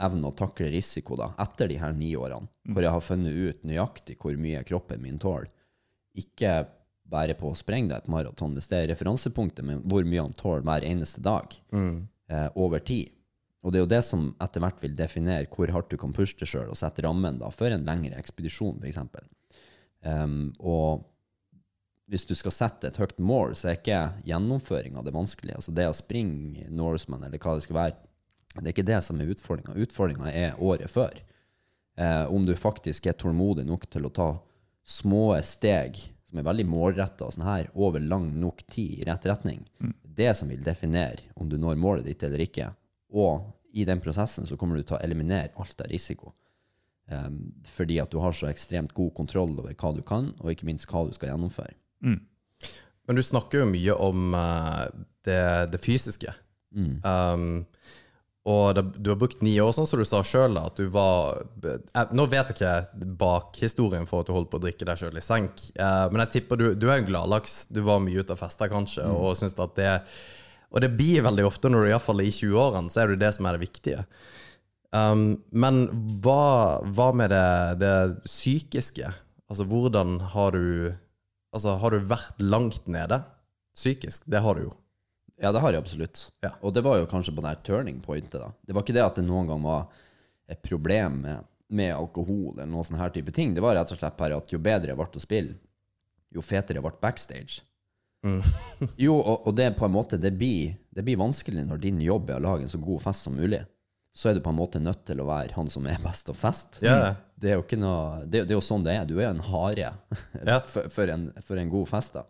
evner 0.00 0.30
å 0.30 0.36
takle 0.38 0.70
risiko 0.70 1.18
da, 1.18 1.32
etter 1.42 1.70
de 1.70 1.78
her 1.80 1.94
ni 1.96 2.12
årene, 2.18 2.46
hvor 2.70 2.86
jeg 2.86 2.94
har 2.94 3.02
funnet 3.02 3.34
ut 3.34 3.64
nøyaktig 3.66 4.18
hvor 4.20 4.38
mye 4.38 4.62
kroppen 4.66 5.02
min 5.02 5.18
tåler. 5.22 5.50
Ikke 6.18 6.60
bare 7.10 7.34
på 7.38 7.50
å 7.50 7.58
sprenge 7.58 7.90
deg 7.90 8.04
et 8.04 8.12
maraton, 8.12 8.54
hvis 8.56 8.70
det 8.70 8.78
er 8.78 8.92
referansepunktet, 8.92 9.66
men 9.66 9.82
hvor 9.88 10.06
mye 10.06 10.26
han 10.26 10.36
tåler 10.36 10.66
hver 10.66 10.86
eneste 10.86 11.22
dag 11.24 11.56
eh, 12.30 12.48
over 12.54 12.82
tid. 12.86 13.10
Og 13.60 13.72
det 13.72 13.80
er 13.80 13.84
jo 13.84 13.92
det 13.92 14.02
som 14.06 14.28
etter 14.40 14.62
hvert 14.64 14.80
vil 14.80 14.96
definere 14.96 15.48
hvor 15.52 15.72
hardt 15.74 15.90
du 15.92 15.98
kan 16.00 16.14
pushe 16.16 16.38
deg 16.40 16.48
sjøl, 16.48 16.70
og 16.72 16.78
sette 16.80 17.04
rammen 17.04 17.40
da, 17.42 17.50
for 17.52 17.72
en 17.72 17.84
lengre 17.84 18.16
ekspedisjon, 18.20 18.80
f.eks. 18.80 19.00
Um, 20.00 20.54
og 20.64 21.04
hvis 22.10 22.24
du 22.26 22.32
skal 22.34 22.54
sette 22.54 22.88
et 22.88 22.98
høyt 22.98 23.18
mål, 23.22 23.52
så 23.58 23.70
er 23.70 23.76
ikke 23.78 23.98
gjennomføringa 24.26 25.04
det 25.04 25.12
vanskelige. 25.14 25.58
Altså 25.60 25.74
det 25.76 25.90
å 25.90 25.96
springe 25.96 26.70
Norseman, 26.72 27.26
eller 27.26 27.42
hva 27.42 27.58
det 27.58 27.66
skal 27.66 27.78
være, 27.82 27.98
det 28.56 28.64
er 28.64 28.72
ikke 28.72 28.88
det 28.88 29.02
som 29.06 29.20
er 29.20 29.30
utfordringa. 29.30 29.76
Utfordringa 29.84 30.32
er 30.32 30.56
året 30.58 30.90
før. 30.90 31.20
Eh, 32.00 32.24
om 32.32 32.48
du 32.48 32.56
faktisk 32.58 33.06
er 33.06 33.18
tålmodig 33.18 33.66
nok 33.68 33.86
til 33.92 34.08
å 34.08 34.14
ta 34.14 34.30
små 34.88 35.36
steg 35.46 36.00
som 36.30 36.40
er 36.40 36.46
veldig 36.46 36.66
målretta 36.70 37.26
og 37.26 37.34
sånn 37.34 37.48
her, 37.48 37.70
over 37.74 38.02
lang 38.02 38.28
nok 38.38 38.62
tid 38.70 39.00
i 39.00 39.06
rett 39.08 39.26
retning. 39.26 39.64
Det 40.02 40.30
som 40.38 40.50
vil 40.52 40.62
definere 40.64 41.32
om 41.34 41.48
du 41.50 41.58
når 41.58 41.80
målet 41.80 42.06
ditt 42.06 42.22
eller 42.26 42.44
ikke. 42.44 42.68
Og 43.18 43.48
i 43.74 43.86
den 43.86 44.02
prosessen 44.02 44.46
så 44.46 44.58
kommer 44.58 44.78
du 44.78 44.86
til 44.86 44.96
å 44.98 45.02
eliminere 45.02 45.54
alt 45.60 45.82
av 45.82 45.90
risiko. 45.90 46.34
Um, 47.10 47.50
fordi 47.66 47.98
at 47.98 48.12
du 48.12 48.20
har 48.22 48.34
så 48.36 48.46
ekstremt 48.50 48.94
god 48.94 49.14
kontroll 49.16 49.56
over 49.58 49.74
hva 49.74 49.90
du 49.96 50.02
kan, 50.06 50.30
og 50.38 50.52
ikke 50.52 50.68
minst 50.68 50.86
hva 50.90 51.02
du 51.08 51.14
skal 51.16 51.32
gjennomføre. 51.32 51.74
Men 53.08 53.18
du 53.18 53.22
snakker 53.26 53.64
jo 53.64 53.70
mye 53.72 53.96
om 53.98 54.36
uh, 54.38 54.86
det, 55.26 55.42
det 55.72 55.82
fysiske. 55.82 56.34
Um, 57.02 57.64
og 58.48 58.74
det, 58.74 58.82
du 58.96 59.10
har 59.12 59.18
brukt 59.20 59.42
ni 59.44 59.52
år, 59.60 59.72
sånn 59.76 59.88
som 59.88 60.00
du 60.00 60.06
sa 60.08 60.22
sjøl, 60.24 60.56
at 60.56 60.78
du 60.80 60.86
var 60.92 61.42
jeg, 61.60 62.06
Nå 62.16 62.24
vet 62.32 62.48
jeg 62.48 62.56
ikke 62.56 63.08
bakhistorien 63.20 64.08
for 64.08 64.22
at 64.22 64.30
du 64.30 64.32
holdt 64.32 64.48
på 64.52 64.56
å 64.56 64.62
drikke 64.64 64.88
deg 64.88 64.96
sjøl 64.96 65.20
i 65.20 65.24
senk, 65.24 65.66
eh, 65.76 66.04
men 66.08 66.24
jeg 66.24 66.32
tipper 66.38 66.60
du, 66.60 66.66
du 66.72 66.88
er 66.88 67.02
en 67.02 67.08
gladlaks. 67.08 67.66
Du 67.68 67.82
var 67.84 68.00
mye 68.00 68.24
ute 68.24 68.32
og 68.32 68.40
festa, 68.40 68.70
kanskje, 68.72 69.04
og 69.12 69.36
syns 69.36 69.58
at 69.60 69.76
det 69.76 69.92
Og 70.70 70.80
det 70.80 70.92
blir 70.96 71.26
veldig 71.26 71.44
ofte, 71.44 71.68
når 71.68 71.84
du 71.84 71.90
iallfall 71.90 72.22
er 72.22 72.30
i 72.30 72.32
20-årene, 72.32 72.92
så 72.92 73.02
er 73.02 73.12
det 73.12 73.20
det 73.26 73.34
som 73.36 73.46
er 73.46 73.58
det 73.58 73.66
viktige. 73.66 74.04
Um, 74.90 75.42
men 75.50 75.84
hva, 76.22 76.80
hva 76.94 77.10
med 77.14 77.30
det, 77.34 77.82
det 77.82 77.94
psykiske? 78.24 79.12
Altså, 79.50 79.66
hvordan 79.68 80.18
har 80.32 80.56
du 80.56 80.94
Altså, 81.50 81.74
har 81.82 81.90
du 81.90 82.04
vært 82.06 82.38
langt 82.38 82.84
nede 82.86 83.24
psykisk? 83.74 84.22
Det 84.30 84.38
har 84.38 84.54
du 84.54 84.68
jo. 84.68 84.74
Ja, 85.40 85.52
det 85.52 85.62
har 85.64 85.72
jeg 85.72 85.80
absolutt. 85.80 86.26
Ja. 86.44 86.52
Og 86.60 86.74
det 86.76 86.82
var 86.84 86.98
jo 87.00 87.08
kanskje 87.08 87.32
på 87.32 87.42
det 87.44 87.54
her 87.54 87.62
turning 87.64 88.00
pointet. 88.04 88.40
da. 88.42 88.50
Det 88.60 88.76
var 88.76 88.84
ikke 88.84 88.96
det 88.96 89.06
at 89.06 89.16
det 89.16 89.24
noen 89.24 89.48
gang 89.48 89.64
var 89.64 89.88
et 90.50 90.60
problem 90.66 91.20
med, 91.24 91.48
med 91.72 91.94
alkohol, 91.94 92.58
eller 92.58 92.68
noe 92.68 92.84
sånn 92.84 93.00
her 93.00 93.12
type 93.14 93.32
ting. 93.32 93.54
Det 93.56 93.64
var 93.64 93.78
rett 93.78 93.92
og 93.94 94.00
slett 94.00 94.18
bare 94.20 94.36
at 94.36 94.52
jo 94.52 94.60
bedre 94.60 94.92
jeg 94.92 95.00
ble 95.00 95.08
å 95.08 95.24
spille, 95.24 95.56
jo 96.34 96.44
fetere 96.44 96.80
jeg 96.80 96.86
ble 96.86 96.96
backstage. 97.00 97.62
jo, 99.00 99.16
og, 99.16 99.46
og 99.48 99.54
det 99.56 99.70
på 99.78 99.86
en 99.86 99.94
måte, 99.94 100.20
det 100.20 100.34
blir, 100.36 100.74
det 100.92 101.04
blir 101.06 101.20
vanskelig 101.20 101.64
når 101.64 101.84
din 101.86 102.00
jobb 102.04 102.30
er 102.30 102.40
å 102.40 102.44
lage 102.50 102.66
en 102.66 102.72
så 102.72 102.80
god 102.82 103.00
fest 103.06 103.28
som 103.28 103.38
mulig. 103.38 103.62
Så 104.12 104.28
er 104.28 104.36
du 104.36 104.42
på 104.42 104.50
en 104.50 104.58
måte 104.58 104.80
nødt 104.82 105.04
til 105.06 105.22
å 105.22 105.28
være 105.28 105.54
han 105.54 105.70
som 105.70 105.86
er 105.88 106.00
best 106.02 106.28
å 106.28 106.34
feste. 106.36 106.82
Ja. 106.84 107.14
Det 107.40 107.52
er 107.52 107.60
jo 107.60 107.64
ikke 107.64 107.78
noe, 107.80 108.24
det, 108.26 108.42
det 108.44 108.52
er 108.52 108.58
jo 108.58 108.66
sånn 108.66 108.84
det 108.84 108.98
er. 108.98 109.06
Du 109.08 109.14
er 109.20 109.30
en 109.30 109.40
hare 109.46 109.94
for, 110.72 110.90
for, 110.92 111.12
en, 111.14 111.28
for 111.46 111.62
en 111.62 111.70
god 111.72 111.88
fest. 111.88 112.18
da. 112.18 112.26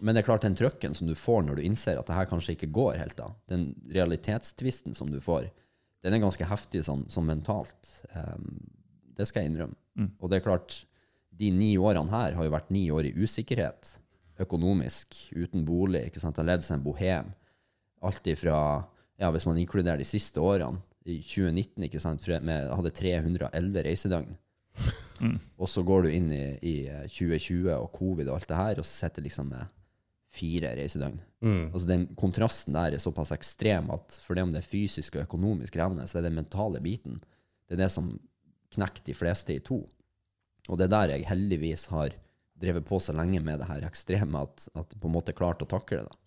Men 0.00 0.14
det 0.16 0.22
er 0.24 0.26
klart 0.26 0.42
den 0.42 0.56
trøkken 0.58 0.94
som 0.98 1.06
du 1.06 1.14
får 1.14 1.44
når 1.46 1.60
du 1.60 1.62
innser 1.68 1.98
at 2.00 2.08
det 2.08 2.16
her 2.16 2.26
kanskje 2.26 2.56
ikke 2.56 2.72
går 2.74 2.96
helt, 2.98 3.14
da, 3.18 3.28
den 3.50 3.68
realitetstvisten 3.94 4.94
som 4.98 5.10
du 5.12 5.20
får, 5.22 5.46
den 6.04 6.16
er 6.16 6.20
ganske 6.24 6.44
heftig 6.50 6.82
sånn, 6.84 7.04
sånn 7.08 7.28
mentalt. 7.28 7.90
Um, 8.12 8.58
det 9.16 9.28
skal 9.30 9.44
jeg 9.44 9.52
innrømme. 9.52 9.78
Og 10.18 10.28
det 10.30 10.40
er 10.40 10.44
klart, 10.44 10.80
de 11.30 11.50
ni 11.54 11.76
årene 11.78 12.10
her 12.10 12.34
har 12.36 12.44
jo 12.48 12.52
vært 12.52 12.72
ni 12.74 12.88
år 12.92 13.06
i 13.08 13.14
usikkerhet. 13.14 13.94
Økonomisk, 14.42 15.14
uten 15.38 15.62
bolig. 15.64 16.08
ikke 16.08 16.20
sant? 16.20 16.36
Har 16.36 16.48
levd 16.48 16.66
seg 16.66 16.80
en 16.80 16.84
bohem. 16.84 17.30
Alt 18.04 18.26
ifra, 18.26 18.58
ja, 19.22 19.30
hvis 19.30 19.46
man 19.46 19.60
inkluderer 19.62 20.02
de 20.02 20.08
siste 20.08 20.42
årene, 20.42 20.82
i 21.06 21.18
2019, 21.20 21.84
ikke 21.86 22.00
sant, 22.00 22.26
med- 22.42 22.70
hadde 22.72 22.90
311 22.96 23.82
reisedøgn. 23.86 24.36
Og 25.60 25.68
så 25.70 25.82
går 25.86 26.02
du 26.02 26.10
inn 26.10 26.30
i, 26.34 26.44
i 26.64 26.74
2020 27.12 27.68
og 27.76 27.90
covid 27.94 28.28
og 28.28 28.38
alt 28.40 28.48
det 28.50 28.56
her, 28.58 28.80
og 28.82 28.86
så 28.88 29.04
sitter 29.06 29.22
liksom 29.22 29.52
med 29.52 29.68
fire 30.34 30.74
reisedøgn. 30.78 31.20
Altså 31.70 31.86
Den 31.88 32.06
kontrasten 32.18 32.76
der 32.76 32.96
er 32.96 33.02
såpass 33.02 33.32
ekstrem 33.34 33.90
at 33.94 34.16
for 34.22 34.34
det 34.34 34.46
om 34.46 34.52
det 34.54 34.62
er 34.62 34.66
fysisk 34.66 35.18
og 35.18 35.26
økonomisk 35.26 35.76
krevende, 35.76 36.06
så 36.10 36.18
er 36.18 36.28
den 36.28 36.38
mentale 36.38 36.82
biten 36.84 37.20
det 37.68 37.76
er 37.76 37.86
det 37.86 37.92
som 37.94 38.12
knekker 38.74 39.04
de 39.06 39.16
fleste 39.16 39.54
i 39.54 39.62
to. 39.64 39.80
Og 40.68 40.78
det 40.78 40.88
er 40.88 40.94
der 40.94 41.14
jeg 41.14 41.28
heldigvis 41.28 41.88
har 41.92 42.14
drevet 42.60 42.86
på 42.86 43.00
så 43.02 43.14
lenge 43.16 43.40
med 43.44 43.60
det 43.60 43.68
her 43.68 43.86
ekstreme 43.86 44.44
at, 44.46 44.68
at 44.78 44.94
på 45.00 45.08
en 45.08 45.14
måte 45.16 45.34
klart 45.36 45.64
å 45.64 45.68
takle 45.68 46.02
det. 46.02 46.10
da. 46.10 46.18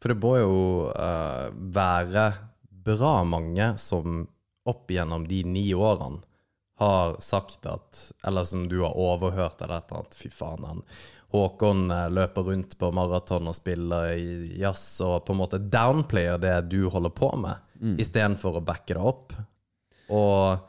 For 0.00 0.12
det 0.12 0.22
må 0.22 0.32
jo 0.38 0.56
uh, 0.90 1.50
være 1.52 2.30
bra 2.88 3.20
mange 3.26 3.74
som 3.80 4.22
opp 4.68 4.90
gjennom 4.92 5.26
de 5.28 5.42
ni 5.48 5.68
årene 5.74 6.22
har 6.78 7.16
sagt 7.24 7.66
at 7.66 8.12
Eller 8.22 8.44
som 8.46 8.68
du 8.70 8.76
har 8.84 8.94
overhørt 8.94 9.62
eller 9.64 9.80
et 9.80 9.90
eller 9.90 10.04
annet. 10.04 10.14
Fy 10.14 10.28
faen, 10.30 10.66
han 10.68 10.82
Håkon 11.34 11.90
eh, 11.92 12.06
løper 12.14 12.46
rundt 12.46 12.76
på 12.80 12.88
maraton 12.96 13.50
og 13.50 13.56
spiller 13.56 14.14
i 14.16 14.60
jazz 14.62 15.00
og 15.04 15.26
på 15.26 15.34
en 15.34 15.40
måte 15.42 15.60
downplayer 15.60 16.40
det 16.40 16.54
du 16.72 16.86
holder 16.92 17.12
på 17.14 17.32
med, 17.36 17.64
Mm. 17.78 17.92
istedenfor 18.02 18.56
å 18.58 18.64
backe 18.66 18.96
det 18.96 19.02
opp. 19.06 19.34
Og 20.10 20.64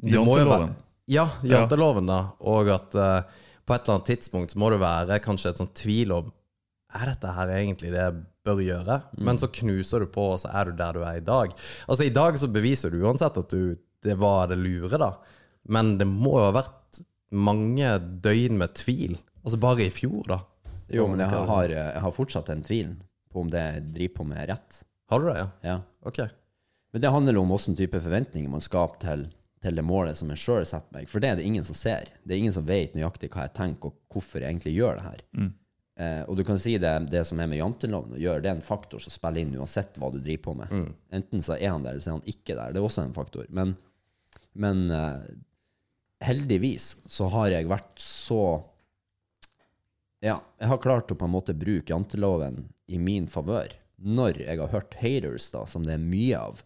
det 0.00 0.20
må 0.24 0.38
jo 0.38 0.46
være. 0.48 0.70
Ja, 1.12 1.26
janteloven, 1.44 2.06
da. 2.08 2.20
Og 2.40 2.70
at 2.72 2.94
uh, 2.96 3.20
på 3.66 3.74
et 3.74 3.82
eller 3.84 3.98
annet 3.98 4.08
tidspunkt 4.08 4.54
så 4.54 4.60
må 4.62 4.70
det 4.72 4.78
være 4.80 5.18
kanskje 5.20 5.50
et 5.50 5.60
sånn 5.60 5.74
tvil 5.76 6.14
om 6.16 6.30
er 6.94 7.10
dette 7.10 7.34
her 7.36 7.52
egentlig 7.52 7.90
det 7.92 8.00
jeg 8.00 8.16
bør 8.46 8.62
gjøre? 8.64 8.96
Men 9.26 9.40
så 9.42 9.50
knuser 9.52 10.04
du 10.04 10.08
på, 10.14 10.24
og 10.34 10.40
så 10.40 10.52
er 10.54 10.70
du 10.70 10.78
der 10.78 10.96
du 10.96 11.02
er 11.02 11.18
i 11.18 11.24
dag. 11.26 11.52
Altså 11.88 12.06
I 12.06 12.14
dag 12.14 12.38
så 12.38 12.48
beviser 12.48 12.92
du 12.94 13.02
uansett 13.04 13.36
at 13.40 13.50
du, 13.52 13.74
det 14.04 14.16
var 14.20 14.48
det 14.52 14.56
lure, 14.60 14.96
da. 15.00 15.10
Men 15.68 15.98
det 15.98 16.06
må 16.08 16.36
jo 16.38 16.46
ha 16.48 16.54
vært 16.62 17.02
mange 17.34 17.96
døgn 18.24 18.60
med 18.60 18.76
tvil. 18.78 19.18
Altså 19.44 19.60
bare 19.60 19.84
i 19.86 19.92
fjor, 19.92 20.24
da. 20.30 20.40
Jo, 20.92 21.06
men 21.08 21.20
jeg 21.20 21.44
har, 21.48 21.68
jeg 21.72 22.00
har 22.04 22.12
fortsatt 22.14 22.48
den 22.48 22.64
tvilen 22.64 22.96
på 23.32 23.42
om 23.44 23.50
det 23.52 23.60
jeg 23.60 23.86
driver 23.96 24.14
på 24.18 24.26
med, 24.30 24.40
er 24.42 24.50
rett. 24.54 24.80
Har 25.12 25.20
du 25.20 25.28
det, 25.28 25.38
ja? 25.38 25.48
Ja. 25.68 25.78
Ok. 26.08 26.20
Men 26.94 27.02
det 27.02 27.10
handler 27.12 27.40
om 27.40 27.50
hvilken 27.52 27.76
type 27.76 28.00
forventninger 28.00 28.52
man 28.52 28.62
skaper 28.64 29.00
til, 29.02 29.26
til 29.64 29.80
det 29.80 29.84
målet 29.84 30.16
som 30.16 30.30
jeg 30.32 30.40
sjøl 30.40 30.64
setter 30.68 30.96
meg. 30.96 31.08
For 31.10 31.20
det 31.20 31.32
er 31.32 31.40
det 31.40 31.46
ingen 31.48 31.66
som 31.66 31.76
ser. 31.76 32.12
Det 32.22 32.36
er 32.36 32.40
ingen 32.44 32.54
som 32.54 32.66
vet 32.68 32.94
nøyaktig 32.96 33.32
hva 33.34 33.48
jeg 33.48 33.54
tenker, 33.56 33.92
og 33.92 34.14
hvorfor 34.14 34.40
jeg 34.44 34.52
egentlig 34.52 34.76
gjør 34.76 35.00
det 35.00 35.06
her. 35.08 35.22
Eh, 35.94 36.20
og 36.26 36.38
du 36.38 36.44
kan 36.46 36.58
si 36.58 36.76
det, 36.82 36.92
det 37.12 37.24
som 37.28 37.40
er 37.42 37.50
med 37.50 37.60
janteloven 37.60 38.16
å 38.16 38.20
gjøre, 38.22 38.42
det 38.44 38.50
er 38.52 38.56
en 38.58 38.64
faktor 38.66 39.02
som 39.02 39.12
spiller 39.14 39.44
inn 39.44 39.56
uansett 39.58 39.98
hva 40.00 40.12
du 40.14 40.20
driver 40.20 40.44
på 40.48 40.54
med. 40.62 40.72
Enten 41.14 41.42
så 41.44 41.56
er 41.58 41.70
han 41.74 41.84
der, 41.84 41.96
eller 41.96 42.04
så 42.06 42.12
er 42.12 42.16
han 42.20 42.30
ikke 42.32 42.56
der. 42.58 42.72
Det 42.74 42.80
er 42.80 42.86
også 42.88 43.04
en 43.04 43.16
faktor. 43.16 43.50
Men, 43.54 43.74
men 44.54 44.86
eh, 44.94 45.26
heldigvis 46.24 46.94
så 47.10 47.28
har 47.34 47.52
jeg 47.54 47.68
vært 47.70 47.92
så 48.00 48.40
Ja, 50.24 50.38
jeg 50.56 50.70
har 50.70 50.80
klart 50.80 51.12
å 51.12 51.16
på 51.20 51.26
en 51.28 51.34
måte 51.34 51.52
bruke 51.56 51.92
janteloven 51.92 52.62
i 52.88 52.98
min 52.98 53.26
favør. 53.28 53.74
Når 54.04 54.40
jeg 54.40 54.60
har 54.60 54.72
hørt 54.72 54.96
haters, 55.00 55.50
da, 55.52 55.66
som 55.68 55.84
det 55.84 55.98
er 55.98 56.02
mye 56.02 56.38
av, 56.38 56.62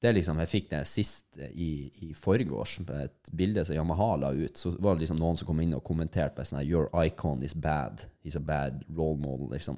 det 0.00 0.08
er 0.08 0.14
liksom, 0.16 0.38
Jeg 0.40 0.48
fikk 0.48 0.70
det 0.70 0.78
sist 0.88 1.36
i, 1.36 1.90
i 2.06 2.14
forgårs, 2.16 2.78
på 2.88 2.94
et 3.02 3.32
bilde 3.36 3.66
som 3.68 3.76
Yamaha 3.76 4.14
la 4.16 4.30
ut. 4.32 4.56
Så 4.56 4.72
var 4.78 4.96
det 4.96 5.04
liksom 5.04 5.20
noen 5.20 5.36
som 5.36 5.50
kom 5.50 5.60
inn 5.60 5.74
og 5.76 5.84
kommenterte 5.84 6.38
på 6.38 6.46
sånn 6.48 6.62
her 6.62 6.70
Your 6.70 6.88
icon 7.04 7.42
is 7.44 7.52
bad. 7.52 8.00
He's 8.24 8.38
a 8.38 8.40
bad 8.40 8.80
role 8.88 9.20
model, 9.20 9.50
liksom. 9.52 9.76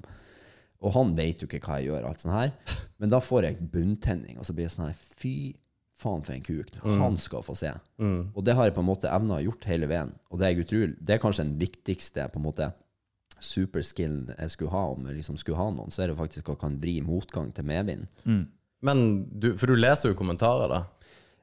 Og 0.82 0.94
han 0.94 1.10
vet 1.18 1.42
jo 1.42 1.48
ikke 1.50 1.62
hva 1.66 1.80
jeg 1.80 1.90
gjør, 1.90 2.06
alt 2.06 2.22
sånt 2.22 2.36
her. 2.36 2.54
Men 3.02 3.10
da 3.10 3.18
får 3.22 3.48
jeg 3.48 3.66
bunntenning, 3.74 4.38
og 4.38 4.46
så 4.46 4.54
blir 4.54 4.68
jeg 4.68 4.76
sånn 4.76 4.86
her 4.92 5.02
Fy 5.18 5.34
faen 6.02 6.22
for 6.26 6.34
en 6.34 6.46
kuk. 6.46 6.70
Han 7.02 7.18
skal 7.18 7.42
få 7.46 7.54
se. 7.58 7.74
Og 8.34 8.46
det 8.46 8.54
har 8.58 8.70
jeg 8.70 8.74
på 8.78 8.82
en 8.82 8.88
måte 8.92 9.10
evna 9.10 9.40
å 9.40 9.44
gjort 9.44 9.66
hele 9.70 9.90
veien. 9.90 10.14
Og 10.30 10.38
det 10.38 10.48
er 10.48 10.62
utrolig 10.62 10.96
Det 10.98 11.14
er 11.16 11.22
kanskje 11.22 11.44
den 11.48 11.58
viktigste 11.60 12.28
på 12.30 12.38
en 12.40 12.46
måte 12.46 12.70
superskillen 13.42 14.32
jeg 14.38 14.50
skulle 14.54 14.72
ha 14.74 14.84
om 14.94 15.06
jeg 15.10 15.18
liksom 15.20 15.36
skulle 15.40 15.58
ha 15.58 15.68
noen, 15.74 15.90
så 15.92 16.04
er 16.04 16.12
det 16.12 16.18
faktisk 16.20 16.50
å 16.52 16.58
kan 16.60 16.78
vri 16.82 17.00
motgang 17.04 17.52
til 17.54 17.66
medvind. 17.68 18.06
Men 18.82 19.02
du, 19.30 19.52
For 19.58 19.70
du 19.70 19.76
leser 19.78 20.10
jo 20.12 20.18
kommentarer, 20.18 20.68
da? 20.72 20.82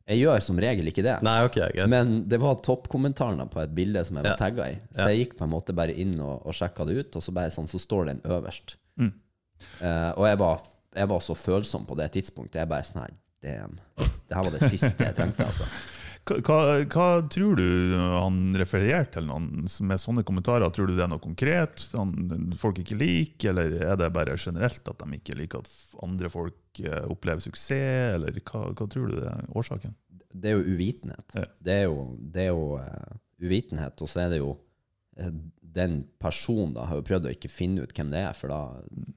Jeg 0.10 0.24
gjør 0.24 0.42
som 0.42 0.58
regel 0.60 0.88
ikke 0.90 1.04
det. 1.06 1.20
Nei, 1.22 1.36
ok, 1.46 1.60
greit. 1.76 1.90
Men 1.92 2.24
det 2.32 2.40
var 2.42 2.56
toppkommentarene 2.66 3.46
på 3.52 3.62
et 3.62 3.76
bilde 3.78 4.02
som 4.08 4.18
jeg 4.18 4.26
var 4.26 4.32
Ja. 4.34 4.40
tagga 4.42 4.66
i. 4.72 4.80
Så 4.96 5.06
jeg 5.12 5.20
gikk 5.22 5.36
på 5.38 5.46
en 5.46 5.52
måte 5.54 5.76
bare 5.78 5.94
inn 5.94 6.16
og, 6.20 6.48
og 6.50 6.56
sjekka 6.58 6.88
det 6.90 6.96
ut, 6.98 7.16
og 7.20 7.24
så 7.24 7.32
bare 7.36 7.52
sånn, 7.54 7.70
så 7.70 7.78
står 7.80 8.10
den 8.10 8.22
øverst. 8.26 8.74
Eh, 9.00 10.12
og 10.18 10.26
jeg 10.26 10.38
var, 10.40 10.62
jeg 10.96 11.08
var 11.12 11.20
så 11.22 11.36
følsom 11.38 11.86
på 11.86 11.96
det 12.00 12.10
tidspunktet. 12.16 12.62
Jeg 12.64 12.70
bare 12.72 12.88
sånn 12.88 13.04
her 13.04 13.16
Damn. 13.44 13.78
Det 13.96 14.36
her 14.36 14.44
var 14.44 14.52
det 14.52 14.68
siste 14.68 15.06
jeg 15.06 15.16
trengte, 15.16 15.46
altså. 15.46 15.64
Hva, 16.30 16.58
hva, 16.86 17.08
tror 17.32 17.60
du 17.60 17.96
han 17.98 18.40
refererer 18.60 19.08
til 19.14 19.28
noen 19.30 19.66
med 19.66 20.02
sånne 20.02 20.24
kommentarer? 20.28 20.70
Tror 20.74 20.90
du 20.90 20.96
det 20.98 21.06
er 21.06 21.12
noe 21.12 21.24
konkret 21.24 21.88
han, 21.96 22.14
folk 22.60 22.82
ikke 22.84 22.98
liker, 23.00 23.52
eller 23.54 23.76
er 23.92 24.00
det 24.00 24.12
bare 24.16 24.38
generelt 24.40 24.92
at 24.92 25.04
de 25.04 25.20
ikke 25.20 25.38
liker 25.40 25.64
at 25.64 25.72
andre 26.06 26.32
folk 26.34 26.84
eh, 26.84 27.06
opplever 27.10 27.44
suksess, 27.44 28.16
eller 28.16 28.40
hva, 28.44 28.68
hva 28.74 28.88
tror 28.90 29.10
du 29.10 29.20
det 29.20 29.30
er 29.32 29.54
årsaken? 29.58 29.96
Det 30.30 30.52
er 30.52 30.60
jo 30.60 30.76
uvitenhet. 30.76 31.38
Ja. 31.38 31.46
Det 31.60 31.78
er 31.78 31.88
jo, 31.88 32.02
det 32.20 32.44
er 32.44 32.52
jo 32.52 32.66
uh, 32.78 33.16
uvitenhet, 33.42 34.04
og 34.04 34.12
så 34.12 34.26
er 34.26 34.36
det 34.36 34.44
jo 34.44 34.52
uh, 34.54 35.32
den 35.80 36.04
personen 36.22 36.74
da 36.76 36.86
har 36.90 37.00
jo 37.00 37.06
prøvd 37.06 37.30
å 37.30 37.34
ikke 37.34 37.52
finne 37.52 37.86
ut 37.86 37.94
hvem 37.96 38.12
det 38.14 38.22
er, 38.28 38.38
for 38.38 38.54
da 38.54 38.62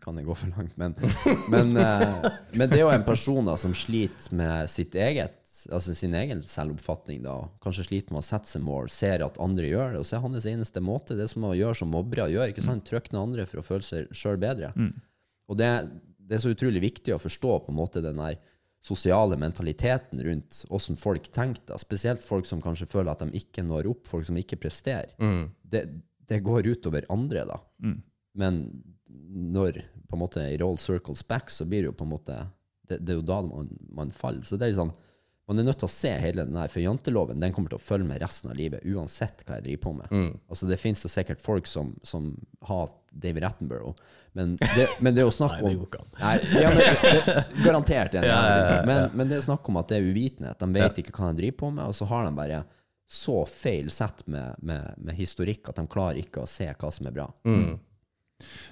kan 0.02 0.16
det 0.16 0.24
gå 0.26 0.36
for 0.36 0.52
langt. 0.56 0.72
Men, 0.80 0.96
men, 1.52 1.76
uh, 1.76 2.28
men 2.56 2.72
det 2.72 2.80
er 2.80 2.86
jo 2.86 2.94
en 2.94 3.06
person 3.06 3.48
da 3.48 3.58
som 3.60 3.76
sliter 3.76 4.36
med 4.36 4.72
sitt 4.72 4.96
eget 4.96 5.41
altså 5.70 5.94
sin 5.94 6.14
egen 6.14 6.42
selvoppfatning. 6.46 7.22
da, 7.22 7.36
Kanskje 7.62 7.84
sliter 7.86 8.14
med 8.14 8.22
å 8.22 8.26
sette 8.26 8.48
seg 8.50 8.62
mål, 8.66 8.90
ser 8.90 9.22
at 9.24 9.38
andre 9.42 9.68
gjør 9.68 9.92
det, 9.94 10.00
og 10.02 10.06
så 10.08 10.16
er 10.18 10.24
hans 10.26 10.46
eneste 10.46 10.80
måte 10.84 11.16
det 11.18 11.28
som 11.30 11.44
å 11.44 11.54
gjøre 11.54 11.78
som 11.78 11.92
mobbere 11.92 12.30
gjør. 12.32 12.48
ikke 12.52 12.64
sant? 12.64 12.86
Trykke 12.88 13.12
ned 13.14 13.22
andre 13.22 13.46
for 13.46 13.62
å 13.62 13.66
føle 13.66 13.86
seg 13.86 14.10
sjøl 14.16 14.40
bedre. 14.42 14.72
Og 15.48 15.58
det, 15.60 15.68
det 16.18 16.38
er 16.38 16.42
så 16.44 16.52
utrolig 16.54 16.80
viktig 16.82 17.14
å 17.14 17.20
forstå 17.22 17.58
på 17.66 17.72
en 17.72 17.78
måte 17.78 18.02
den 18.04 18.16
der 18.22 18.38
sosiale 18.82 19.36
mentaliteten 19.38 20.18
rundt 20.26 20.64
åssen 20.74 20.96
folk 20.98 21.28
tenker, 21.30 21.62
da. 21.70 21.76
spesielt 21.78 22.22
folk 22.26 22.46
som 22.48 22.60
kanskje 22.64 22.88
føler 22.90 23.12
at 23.12 23.20
de 23.22 23.38
ikke 23.38 23.62
når 23.62 23.86
opp, 23.92 24.08
folk 24.10 24.26
som 24.26 24.36
ikke 24.40 24.58
presterer. 24.58 25.12
Det, 25.62 25.84
det 26.26 26.40
går 26.42 26.66
utover 26.66 27.06
andre, 27.12 27.44
da. 27.46 27.60
Men 28.34 28.64
når 29.06 29.84
på 30.08 30.16
en 30.16 30.22
måte 30.24 30.42
i 30.50 30.58
roll 30.58 30.78
circles 30.82 31.22
back, 31.28 31.50
så 31.52 31.64
blir 31.68 31.84
det 31.84 31.92
jo 31.92 31.96
på 32.00 32.04
en 32.08 32.10
måte 32.16 32.40
Det, 32.88 32.98
det 32.98 33.12
er 33.14 33.18
jo 33.20 33.22
da 33.22 33.38
man, 33.46 33.68
man 33.94 34.10
faller. 34.10 34.42
Så 34.42 34.56
det 34.58 34.66
er 34.66 34.72
liksom 34.72 34.90
man 35.50 35.58
er 35.58 35.66
nødt 35.66 35.80
til 35.82 35.88
å 35.88 35.92
se 35.92 36.10
hele 36.22 36.44
den 36.46 36.54
der, 36.54 36.70
for 36.70 36.80
janteloven 36.84 37.40
den 37.42 37.52
kommer 37.54 37.72
til 37.72 37.80
å 37.80 37.82
følge 37.82 38.06
med 38.06 38.20
resten 38.22 38.52
av 38.52 38.56
livet, 38.56 38.84
uansett 38.86 39.42
hva 39.46 39.58
jeg 39.58 39.66
driver 39.66 39.82
på 39.82 39.92
med. 39.98 40.12
Altså 40.48 40.68
Det 40.70 40.78
finnes 40.80 41.02
sikkert 41.10 41.42
folk 41.42 41.66
som, 41.66 41.94
som 42.06 42.28
har 42.68 42.92
David 43.10 43.44
Attenborough, 43.48 43.98
men 44.38 44.54
det, 44.60 44.86
men 45.02 45.16
det 45.16 45.24
er 45.24 45.26
jo 45.26 45.34
snakk 45.34 45.58
Nei, 45.58 45.64
det 45.64 45.72
om 45.74 45.80
går 45.82 45.88
ikke 45.90 46.04
an. 46.04 46.12
Nei, 46.20 46.62
ja, 46.62 46.70
men, 46.70 46.78
det, 47.26 47.64
Garantert. 47.66 48.14
er 48.14 48.22
det, 48.22 48.28
Ja, 48.30 48.38
ja, 48.38 48.52
ja, 48.52 48.60
liksom. 48.62 48.86
Men, 48.92 49.10
men 49.18 49.32
det 49.32 49.40
er 49.40 49.44
snakk 49.50 49.68
om 49.72 49.80
at 49.82 49.90
det 49.90 49.98
er 49.98 50.06
uvitenhet. 50.08 50.62
De 50.62 50.78
vet 50.78 51.02
ikke 51.02 51.16
hva 51.18 51.32
de 51.32 51.42
driver 51.42 51.58
på 51.64 51.72
med, 51.74 51.84
og 51.90 51.98
så 51.98 52.08
har 52.12 52.28
de 52.28 52.34
bare 52.38 52.62
så 53.12 53.42
feil 53.44 53.90
sett 53.92 54.22
med, 54.30 54.62
med, 54.64 54.94
med 54.96 55.18
historikk 55.18 55.68
at 55.68 55.76
de 55.82 55.84
klarer 55.90 56.22
ikke 56.22 56.46
å 56.46 56.48
se 56.48 56.70
hva 56.70 56.92
som 56.94 57.10
er 57.10 57.18
bra. 57.18 57.26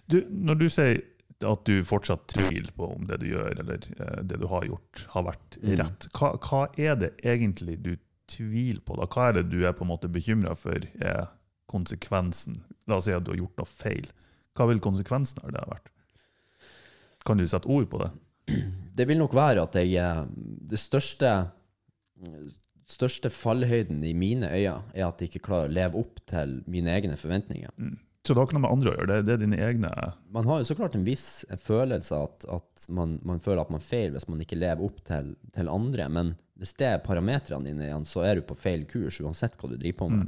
Du, 0.09 0.23
når 0.31 0.63
du 0.63 0.69
sier 0.73 1.03
at 1.47 1.65
du 1.65 1.81
fortsatt 1.87 2.27
tviler 2.33 2.71
på 2.77 2.91
om 2.95 3.07
det 3.09 3.21
du 3.23 3.31
gjør, 3.31 3.61
eller 3.63 3.85
eh, 3.97 4.23
det 4.27 4.41
du 4.43 4.47
har 4.51 4.67
gjort, 4.69 5.05
har 5.15 5.27
vært 5.31 5.59
rett, 5.81 6.09
hva, 6.17 6.33
hva 6.37 6.63
er 6.77 6.99
det 7.01 7.13
egentlig 7.25 7.79
du 7.85 7.95
tviler 8.31 8.83
på? 8.85 8.99
da? 9.01 9.09
Hva 9.11 9.31
er 9.31 9.41
det 9.41 9.47
du 9.53 9.61
er 9.65 9.77
på 9.77 9.87
en 9.87 9.93
måte 9.93 10.11
bekymra 10.13 10.55
for 10.59 10.85
er 11.01 11.31
konsekvensen? 11.71 12.61
La 12.91 12.99
oss 13.01 13.09
si 13.09 13.17
at 13.17 13.25
du 13.27 13.33
har 13.33 13.41
gjort 13.41 13.63
noe 13.63 13.71
feil. 13.71 14.11
Hva 14.59 14.69
vil 14.71 14.83
konsekvensen 14.83 15.43
av 15.45 15.55
det 15.55 15.65
ha 15.65 15.73
vært? 15.73 15.91
Kan 17.27 17.41
du 17.41 17.47
sette 17.49 17.69
ord 17.71 17.89
på 17.93 18.05
det? 18.05 18.13
Det 19.01 19.07
vil 19.07 19.21
nok 19.21 19.33
være 19.33 19.63
at 19.65 19.77
jeg 19.79 19.95
eh, 19.97 20.25
Det 20.69 20.77
største 20.77 21.31
største 22.91 23.31
fallhøyden 23.33 24.03
i 24.05 24.13
mine 24.19 24.51
øyne 24.51 24.83
er 24.95 25.07
at 25.07 25.21
jeg 25.23 25.31
ikke 25.31 25.47
klarer 25.47 25.71
å 25.71 25.75
leve 25.75 26.01
opp 26.01 26.21
til 26.29 26.59
mine 26.71 26.93
egne 26.93 27.17
forventninger. 27.17 27.73
Så 28.27 28.35
det 28.35 28.41
har 28.41 28.49
ikke 28.49 28.59
noe 28.59 28.67
med 28.67 28.75
andre 28.75 28.91
å 28.91 28.97
gjøre, 28.99 29.09
det, 29.09 29.23
det 29.27 29.33
er 29.33 29.41
dine 29.41 29.59
egne 29.65 29.91
Man 30.29 30.45
har 30.45 30.61
jo 30.61 30.67
så 30.69 30.75
klart 30.77 30.95
en 30.95 31.07
viss 31.07 31.29
følelse 31.57 32.19
at, 32.21 32.45
at 32.53 32.85
man, 32.93 33.15
man 33.25 33.41
føler 33.41 33.63
at 33.63 33.73
man 33.73 33.81
feiler 33.81 34.19
hvis 34.19 34.29
man 34.29 34.43
ikke 34.45 34.59
lever 34.61 34.85
opp 34.85 35.01
til, 35.09 35.31
til 35.57 35.71
andre, 35.73 36.09
men 36.13 36.35
hvis 36.61 36.75
det 36.77 36.91
er 36.91 37.01
parametrene 37.05 37.71
dine 37.71 37.87
igjen, 37.87 38.05
så 38.05 38.27
er 38.29 38.37
du 38.37 38.45
på 38.45 38.59
feil 38.61 38.85
kurs 38.85 39.23
uansett 39.25 39.57
hva 39.57 39.71
du 39.73 39.79
driver 39.81 39.99
på 40.03 40.11
med. 40.13 40.27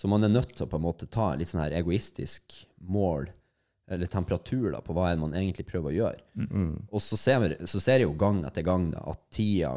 Så 0.00 0.08
man 0.08 0.24
er 0.24 0.32
nødt 0.32 0.54
til 0.56 0.64
å 0.64 0.70
på 0.72 0.76
en 0.80 0.84
måte 0.86 1.08
ta 1.12 1.34
litt 1.36 1.48
sånn 1.52 1.60
her 1.66 1.76
egoistisk 1.76 2.56
mål, 2.80 3.28
eller 3.92 4.08
temperatur, 4.10 4.70
da, 4.72 4.80
på 4.84 4.96
hva 4.96 5.10
enn 5.12 5.20
man 5.22 5.36
egentlig 5.36 5.68
prøver 5.68 5.92
å 5.92 5.96
gjøre. 5.96 6.24
Og 6.88 7.04
så 7.04 7.16
ser, 7.20 7.44
vi, 7.44 7.52
så 7.68 7.80
ser 7.80 8.00
jeg 8.00 8.08
jo 8.08 8.16
gang 8.18 8.40
etter 8.48 8.64
gang 8.66 8.88
da, 8.96 9.04
at 9.12 9.20
tida 9.32 9.76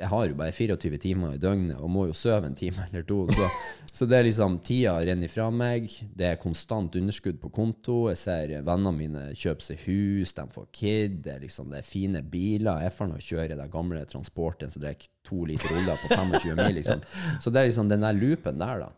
Jeg 0.00 0.08
har 0.08 0.26
jo 0.26 0.36
bare 0.38 0.54
24 0.56 0.98
timer 1.02 1.34
i 1.36 1.40
døgnet 1.40 1.76
og 1.76 1.90
må 1.92 2.06
jo 2.08 2.14
sove 2.16 2.48
en 2.48 2.56
time 2.56 2.86
eller 2.88 3.04
to. 3.06 3.18
Så, 3.28 3.48
så 4.00 4.08
det 4.08 4.16
er 4.16 4.26
liksom 4.26 4.56
tida 4.64 4.94
renner 5.04 5.28
ifra 5.28 5.50
meg. 5.52 5.90
Det 6.16 6.26
er 6.30 6.40
konstant 6.40 6.96
underskudd 6.96 7.40
på 7.42 7.52
konto. 7.52 7.98
Jeg 8.08 8.20
ser 8.22 8.54
vennene 8.56 8.94
mine 8.96 9.24
kjøpe 9.36 9.66
seg 9.66 9.84
hus, 9.84 10.32
de 10.36 10.46
får 10.54 10.70
kid. 10.72 11.20
Det 11.26 11.34
er, 11.36 11.44
liksom, 11.44 11.68
det 11.72 11.82
er 11.82 11.90
fine 11.90 12.24
biler. 12.24 12.86
Jeg 12.86 12.96
får 12.96 13.12
nå 13.12 13.20
kjøre 13.28 13.60
den 13.60 13.74
gamle 13.76 14.06
transporten 14.08 14.72
som 14.72 14.84
drikker 14.86 15.12
to 15.28 15.44
liter 15.48 15.76
olje 15.76 16.00
på 16.00 16.12
25 16.14 16.56
mil. 16.56 16.74
Liksom. 16.80 17.04
Så 17.42 17.52
det 17.52 17.62
er 17.62 17.70
liksom 17.70 17.92
den 17.92 18.06
der 18.06 18.16
loopen 18.16 18.60
der, 18.62 18.86
da. 18.86 18.92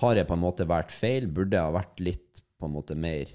Har 0.00 0.18
jeg 0.18 0.26
på 0.26 0.34
en 0.34 0.42
måte 0.42 0.66
vært 0.66 0.90
feil? 0.90 1.28
Burde 1.30 1.58
jeg 1.58 1.68
ha 1.68 1.74
vært 1.74 2.00
litt 2.02 2.44
på 2.58 2.66
en 2.66 2.74
måte 2.74 2.96
mer 2.98 3.28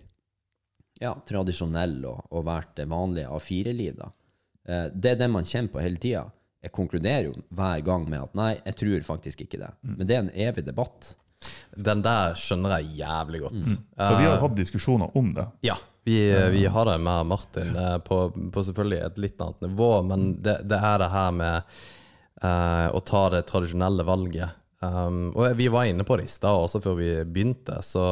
ja, 0.99 1.13
tradisjonell 1.27 2.01
og, 2.09 2.25
og 2.35 2.47
vært 2.47 2.75
det 2.81 2.89
vanlige 2.91 3.29
A4-liv, 3.31 3.95
da. 3.99 4.09
Eh, 4.69 4.85
det 4.93 5.13
er 5.13 5.21
det 5.21 5.29
man 5.31 5.47
kjenner 5.47 5.71
på 5.73 5.81
hele 5.83 6.01
tida. 6.01 6.25
Jeg 6.59 6.73
konkluderer 6.75 7.29
jo 7.29 7.37
hver 7.55 7.83
gang 7.87 8.05
med 8.11 8.25
at 8.25 8.35
nei, 8.35 8.51
jeg 8.65 8.75
tror 8.81 9.05
faktisk 9.13 9.45
ikke 9.45 9.61
det. 9.61 9.71
Men 9.85 10.07
det 10.07 10.15
er 10.15 10.23
en 10.25 10.33
evig 10.47 10.65
debatt. 10.67 11.13
Den 11.71 12.01
der 12.03 12.35
skjønner 12.35 12.79
jeg 12.79 12.99
jævlig 12.99 13.45
godt. 13.45 13.69
For 13.95 14.17
vi 14.19 14.27
har 14.27 14.41
hatt 14.41 14.57
diskusjoner 14.57 15.15
om 15.17 15.31
det. 15.37 15.45
Ja, 15.63 15.77
vi, 16.03 16.17
vi 16.51 16.65
har 16.65 16.89
det 16.89 16.97
med 17.05 17.29
Martin 17.29 17.75
eh, 17.75 17.97
på, 18.03 18.21
på 18.53 18.63
selvfølgelig 18.65 18.99
et 19.05 19.21
litt 19.23 19.41
annet 19.43 19.67
nivå, 19.69 19.91
men 20.09 20.31
det, 20.43 20.57
det 20.67 20.79
er 20.83 20.99
det 21.03 21.09
her 21.13 21.35
med 21.35 21.75
uh, 22.43 22.87
å 22.95 23.01
ta 23.05 23.27
det 23.35 23.45
tradisjonelle 23.49 24.03
valget. 24.07 24.57
Um, 24.79 25.29
og 25.35 25.57
vi 25.59 25.67
var 25.71 25.89
inne 25.89 26.05
på 26.07 26.15
det 26.19 26.29
i 26.29 26.31
stad, 26.31 26.55
også 26.55 26.79
før 26.83 26.95
vi 26.99 27.09
begynte. 27.27 27.81
Så, 27.83 28.03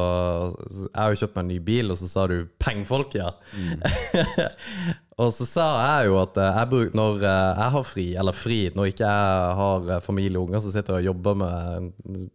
så 0.54 0.86
Jeg 0.86 1.00
har 1.00 1.12
jo 1.12 1.20
kjøpt 1.22 1.36
meg 1.36 1.44
en 1.44 1.52
ny 1.52 1.60
bil, 1.64 1.92
og 1.92 2.00
så 2.00 2.08
sa 2.12 2.26
du 2.28 2.38
'pengfolk', 2.60 3.16
ja. 3.16 3.32
og 5.18 5.34
så 5.34 5.46
sa 5.48 5.66
jeg 5.82 6.10
jo 6.12 6.18
at 6.20 6.38
eh, 6.38 6.56
jeg 6.60 6.70
bruk, 6.70 6.96
når 6.96 7.22
eh, 7.26 7.60
jeg 7.60 7.74
har 7.74 7.86
fri, 7.86 8.08
eller 8.22 8.36
fri, 8.36 8.58
når 8.74 8.90
ikke 8.92 9.06
jeg 9.10 9.54
har 9.60 9.94
eh, 9.94 10.02
familie 10.04 10.38
og 10.38 10.46
unger 10.46 10.62
som 10.62 10.74
sitter 10.74 10.98
og 11.00 11.06
jobber 11.08 11.38
med 11.40 12.28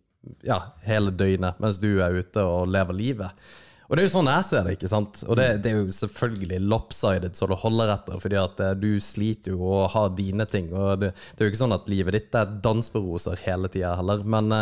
ja, 0.43 0.59
hele 0.87 1.13
døgnet 1.15 1.59
mens 1.63 1.79
du 1.79 1.93
er 2.03 2.19
ute 2.19 2.43
og 2.43 2.71
lever 2.71 2.97
livet. 2.97 3.45
Og 3.87 3.95
det 3.95 4.03
er 4.03 4.07
jo 4.07 4.13
sånn 4.15 4.31
jeg 4.31 4.47
ser 4.47 4.65
det, 4.65 4.75
ikke 4.75 4.91
sant? 4.91 5.21
Og 5.27 5.37
det, 5.39 5.47
det 5.63 5.71
er 5.71 5.79
jo 5.79 5.95
selvfølgelig 5.95 6.59
lopsided 6.71 7.37
så 7.37 7.47
det 7.51 7.59
holder 7.61 7.93
etter, 7.93 8.19
fordi 8.23 8.39
at 8.41 8.63
du 8.79 8.89
sliter 9.03 9.55
jo 9.55 9.61
og 9.77 9.91
har 9.93 10.11
dine 10.17 10.47
ting, 10.49 10.71
og 10.73 11.03
det, 11.03 11.11
det 11.13 11.43
er 11.43 11.47
jo 11.47 11.53
ikke 11.53 11.63
sånn 11.63 11.77
at 11.77 11.91
livet 11.91 12.17
ditt 12.17 12.39
er 12.39 12.55
dans 12.63 12.89
på 12.89 13.03
roser 13.03 13.39
hele 13.45 13.69
tida 13.71 13.93
heller, 13.99 14.23
men 14.23 14.55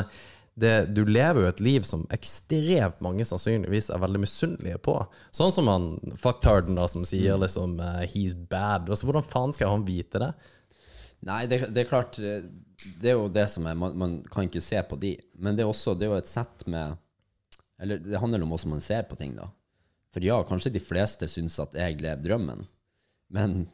det, 0.60 0.86
du 0.92 1.06
lever 1.08 1.46
jo 1.46 1.50
et 1.50 1.62
liv 1.64 1.86
som 1.88 2.04
ekstremt 2.12 3.00
mange 3.04 3.24
sannsynligvis 3.28 3.90
er 3.94 4.02
veldig 4.04 4.22
misunnelige 4.26 4.82
på. 4.84 4.98
Sånn 5.36 5.54
som 5.56 5.70
han 5.72 5.94
fucktarden 6.20 6.76
da, 6.80 6.88
som 6.92 7.06
sier 7.08 7.40
liksom 7.40 7.78
uh, 7.80 8.02
'he's 8.04 8.36
bad'. 8.36 8.90
Altså, 8.90 9.08
hvordan 9.08 9.28
faen 9.28 9.56
skal 9.56 9.72
han 9.72 9.88
vite 9.88 10.20
det? 10.22 10.32
Nei, 11.28 11.46
det, 11.48 11.64
det 11.70 11.84
er 11.84 11.90
klart 11.90 12.18
eh, 12.18 12.48
Det 12.98 13.12
er 13.12 13.14
jo 13.14 13.28
det 13.30 13.44
som 13.52 13.68
er 13.70 13.76
man, 13.78 13.94
man 13.94 14.14
kan 14.26 14.48
ikke 14.50 14.64
se 14.64 14.82
på 14.84 14.98
de. 15.00 15.16
Men 15.38 15.56
det 15.56 15.64
er 15.64 15.72
også 15.72 15.96
det 15.96 16.08
er 16.08 16.16
jo 16.16 16.22
et 16.22 16.32
sett 16.32 16.66
med 16.66 16.98
Eller 17.80 18.02
det 18.02 18.20
handler 18.20 18.42
om 18.42 18.50
hvordan 18.54 18.76
man 18.76 18.84
ser 18.84 19.06
på 19.10 19.16
ting, 19.20 19.36
da. 19.38 19.48
For 20.12 20.26
ja, 20.26 20.42
kanskje 20.44 20.74
de 20.74 20.84
fleste 20.84 21.30
syns 21.32 21.60
at 21.64 21.78
jeg 21.78 22.02
lever 22.02 22.20
drømmen. 22.26 22.66
Men 23.32 23.70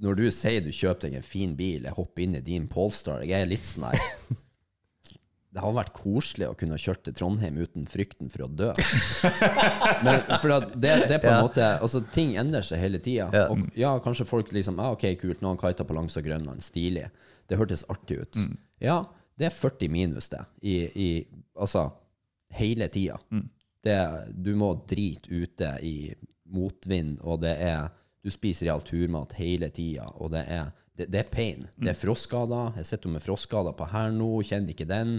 når 0.00 0.16
du 0.16 0.24
sier 0.32 0.64
du 0.64 0.72
kjøper 0.72 1.08
deg 1.08 1.18
en 1.18 1.26
fin 1.26 1.52
bil, 1.58 1.84
jeg 1.84 1.96
hopper 1.96 2.24
inn 2.24 2.38
i 2.38 2.44
din 2.44 2.66
Polestar 2.68 3.24
Jeg 3.24 3.44
er 3.44 3.50
litt 3.50 3.64
sånn 3.64 3.90
her 3.90 4.00
Det 5.56 5.62
hadde 5.64 5.78
vært 5.78 5.92
koselig 5.96 6.46
å 6.50 6.56
kunne 6.60 6.76
kjørt 6.76 7.00
til 7.06 7.14
Trondheim 7.16 7.56
uten 7.64 7.86
frykten 7.88 8.28
for 8.28 8.44
å 8.44 8.48
dø. 8.52 8.68
Men 10.04 10.20
for 10.42 10.52
det, 10.76 10.92
det 11.08 11.18
på 11.22 11.30
en 11.30 11.38
Ja. 11.38 11.42
måte 11.46 11.68
Altså, 11.80 12.02
ting 12.12 12.34
endrer 12.36 12.64
seg 12.66 12.80
hele 12.82 13.00
tida. 13.00 13.30
Ja. 13.32 13.46
Og 13.52 13.62
ja, 13.78 13.94
kanskje 14.04 14.26
folk 14.28 14.52
liksom 14.52 14.76
Ja, 14.82 14.90
ok, 14.92 15.06
kult, 15.20 15.40
nå 15.40 15.48
har 15.48 15.56
han 15.56 15.62
kita 15.74 15.86
på 15.88 15.96
langs 15.96 16.16
og 16.20 16.26
Grønland. 16.28 16.60
Stilig. 16.64 17.06
Det 17.48 17.56
hørtes 17.60 17.84
artig 17.92 18.20
ut. 18.22 18.40
Ja, 18.84 18.98
det 19.38 19.48
er 19.48 19.54
40 19.56 19.88
minus, 19.92 20.28
det. 20.32 20.42
I, 20.62 20.76
i 20.94 21.08
Altså 21.56 21.86
hele 22.56 22.88
tida. 22.92 23.16
Det, 23.86 23.96
du 24.36 24.52
må 24.58 24.74
drite 24.88 25.30
ute 25.32 25.72
i 25.86 26.12
motvind, 26.52 27.20
og 27.24 27.40
det 27.42 27.56
er 27.62 27.88
Du 28.26 28.30
spiser 28.34 28.66
real 28.66 28.80
turmat 28.82 29.32
hele 29.38 29.68
tida, 29.70 30.08
og 30.18 30.32
det 30.34 30.44
er 30.50 30.72
det, 30.96 31.10
det 31.12 31.20
er 31.20 31.30
pain. 31.32 31.66
Det 31.76 31.92
er 31.92 31.98
frostskader. 31.98 32.74
Jeg 32.80 32.88
sitter 32.88 33.12
med 33.12 33.24
frostskader 33.24 33.76
på 33.76 33.88
her 33.92 34.10
nå, 34.14 34.30
kjenner 34.48 34.72
ikke 34.72 34.88
den. 34.88 35.18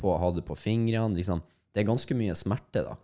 På, 0.00 0.14
ha 0.20 0.30
det 0.36 0.44
på 0.46 0.56
fingrene. 0.58 1.16
Liksom. 1.18 1.42
Det 1.74 1.82
er 1.82 1.88
ganske 1.88 2.16
mye 2.18 2.36
smerte, 2.38 2.84
da. 2.86 2.96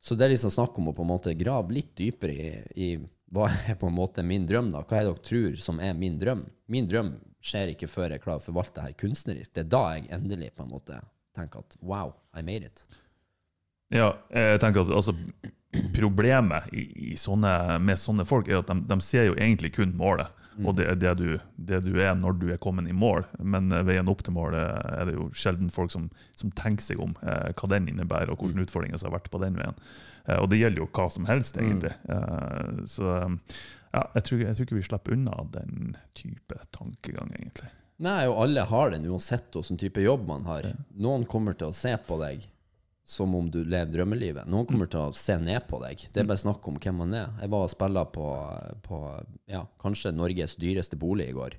Så 0.00 0.14
det 0.14 0.28
er 0.28 0.34
liksom 0.36 0.52
snakk 0.54 0.78
om 0.78 0.92
å 0.92 0.94
på 0.94 1.02
en 1.02 1.10
måte 1.10 1.34
grave 1.34 1.74
litt 1.74 1.90
dypere 1.98 2.32
i, 2.32 2.52
i 2.78 2.88
hva 3.34 3.48
er 3.68 3.76
på 3.76 3.90
en 3.90 3.96
måte 3.96 4.22
min 4.24 4.46
drøm, 4.48 4.70
da? 4.72 4.84
Hva 4.86 5.00
er 5.00 5.08
det 5.08 5.12
dere 5.16 5.26
tror 5.26 5.58
som 5.60 5.82
er 5.84 5.98
min 5.98 6.16
drøm? 6.20 6.46
Min 6.70 6.88
drøm 6.88 7.12
skjer 7.44 7.74
ikke 7.74 7.90
før 7.90 8.14
jeg 8.14 8.22
klarer 8.22 8.40
å 8.40 8.46
forvalte 8.46 8.78
det 8.78 8.86
her 8.86 8.96
kunstnerisk. 9.02 9.52
Det 9.54 9.66
er 9.66 9.70
da 9.74 9.82
jeg 9.96 10.08
endelig 10.14 10.54
på 10.56 10.64
en 10.64 10.72
måte 10.72 11.02
tenker 11.36 11.66
at 11.66 11.76
wow, 11.82 12.14
I 12.34 12.42
made 12.46 12.70
it. 12.70 12.86
Ja, 13.94 14.12
jeg 14.32 14.60
tenker 14.62 14.86
at 14.86 14.94
altså, 15.00 15.16
Problemet 15.92 16.70
i, 16.72 16.86
i 17.12 17.16
sånne, 17.20 17.76
med 17.84 18.00
sånne 18.00 18.24
folk 18.24 18.46
er 18.48 18.62
at 18.62 18.70
de, 18.70 18.78
de 18.88 18.96
ser 19.04 19.26
jo 19.28 19.34
egentlig 19.36 19.74
kun 19.76 19.90
målet. 20.00 20.30
Og 20.66 20.76
det 20.78 20.88
det 21.02 21.14
du, 21.20 21.28
det 21.54 21.80
du 21.84 21.92
er 22.02 22.16
når 22.18 22.38
du 22.40 22.48
er 22.52 22.60
kommet 22.62 22.88
i 22.90 22.96
mål. 22.96 23.26
Men 23.38 23.70
eh, 23.72 23.84
veien 23.86 24.10
opp 24.10 24.24
til 24.26 24.34
målet 24.36 24.62
er 24.90 25.08
det 25.08 25.16
jo 25.16 25.28
sjelden 25.36 25.70
folk 25.74 25.92
som, 25.94 26.08
som 26.38 26.52
tenker 26.58 26.84
seg 26.90 27.02
om 27.02 27.14
eh, 27.22 27.50
hva 27.54 27.70
den 27.74 27.90
innebærer, 27.92 28.32
og 28.32 28.42
hvilke 28.42 28.66
utfordringer 28.66 29.00
som 29.00 29.10
har 29.10 29.20
vært 29.20 29.32
på 29.32 29.42
den 29.42 29.58
veien. 29.58 29.78
Eh, 30.26 30.38
og 30.38 30.50
det 30.52 30.60
gjelder 30.62 30.84
jo 30.84 30.90
hva 30.98 31.08
som 31.12 31.28
helst, 31.30 31.60
egentlig. 31.60 31.94
Eh, 32.10 32.84
så 32.90 33.10
eh, 33.16 33.58
ja, 33.94 34.04
jeg 34.18 34.26
tror, 34.28 34.44
jeg 34.44 34.56
tror 34.56 34.68
ikke 34.68 34.78
vi 34.78 34.86
slipper 34.90 35.16
unna 35.16 35.42
den 35.54 35.96
type 36.18 36.62
tankegang, 36.76 37.32
egentlig. 37.38 37.70
Nei, 38.04 38.20
og 38.30 38.44
alle 38.44 38.62
har 38.70 38.92
den, 38.94 39.08
uansett 39.10 39.50
hvilken 39.54 39.80
type 39.80 40.02
jobb 40.04 40.28
man 40.28 40.46
har. 40.46 40.70
Noen 40.94 41.26
kommer 41.30 41.56
til 41.58 41.72
å 41.72 41.76
se 41.76 41.96
på 42.06 42.20
deg 42.20 42.46
som 43.08 43.34
om 43.34 43.46
du 43.50 43.62
lever 43.64 43.88
drømmelivet. 43.88 44.48
Noen 44.52 44.66
kommer 44.68 44.88
til 44.90 45.00
å 45.00 45.14
se 45.16 45.38
ned 45.40 45.64
på 45.70 45.78
deg. 45.80 46.02
Det 46.12 46.20
er 46.20 46.26
bare 46.28 46.42
snakk 46.42 46.66
om 46.68 46.76
hvem 46.76 46.98
man 47.00 47.14
er. 47.16 47.30
Jeg 47.40 47.48
var 47.54 47.64
og 47.64 47.72
spilla 47.72 48.02
på, 48.12 48.26
på 48.84 48.98
ja, 49.48 49.62
kanskje 49.80 50.12
Norges 50.12 50.58
dyreste 50.60 50.98
bolig 51.00 51.30
i 51.30 51.36
går. 51.36 51.56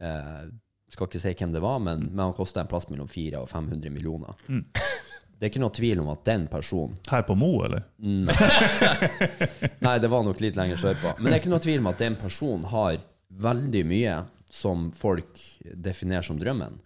Eh, 0.00 0.46
skal 0.88 1.10
ikke 1.10 1.20
si 1.20 1.34
hvem 1.36 1.52
det 1.52 1.60
var, 1.60 1.76
men, 1.84 2.06
men 2.08 2.22
han 2.30 2.32
kosta 2.36 2.62
en 2.62 2.70
plass 2.70 2.88
mellom 2.88 3.10
400 3.10 3.42
og 3.42 3.50
500 3.52 3.92
millioner. 3.92 4.40
Det 4.48 5.44
er 5.44 5.52
ikke 5.52 5.62
noe 5.62 5.76
tvil 5.76 6.00
om 6.02 6.08
at 6.10 6.24
den 6.26 6.48
personen 6.50 6.96
Her 7.10 7.26
på 7.28 7.36
Mo, 7.38 7.52
eller? 7.66 7.84
Nei, 9.86 9.92
det 10.00 10.08
var 10.10 10.24
nok 10.24 10.40
litt 10.42 10.56
lenger 10.56 10.80
sørpå. 10.80 11.18
Men 11.18 11.28
det 11.28 11.36
er 11.36 11.42
ikke 11.42 11.52
noe 11.52 11.66
tvil 11.68 11.84
om 11.84 11.90
at 11.92 12.00
den 12.00 12.16
personen 12.18 12.64
har 12.72 12.96
veldig 13.44 13.84
mye 13.92 14.16
som 14.50 14.88
folk 14.96 15.36
definerer 15.76 16.24
som 16.24 16.40
drømmen. 16.40 16.80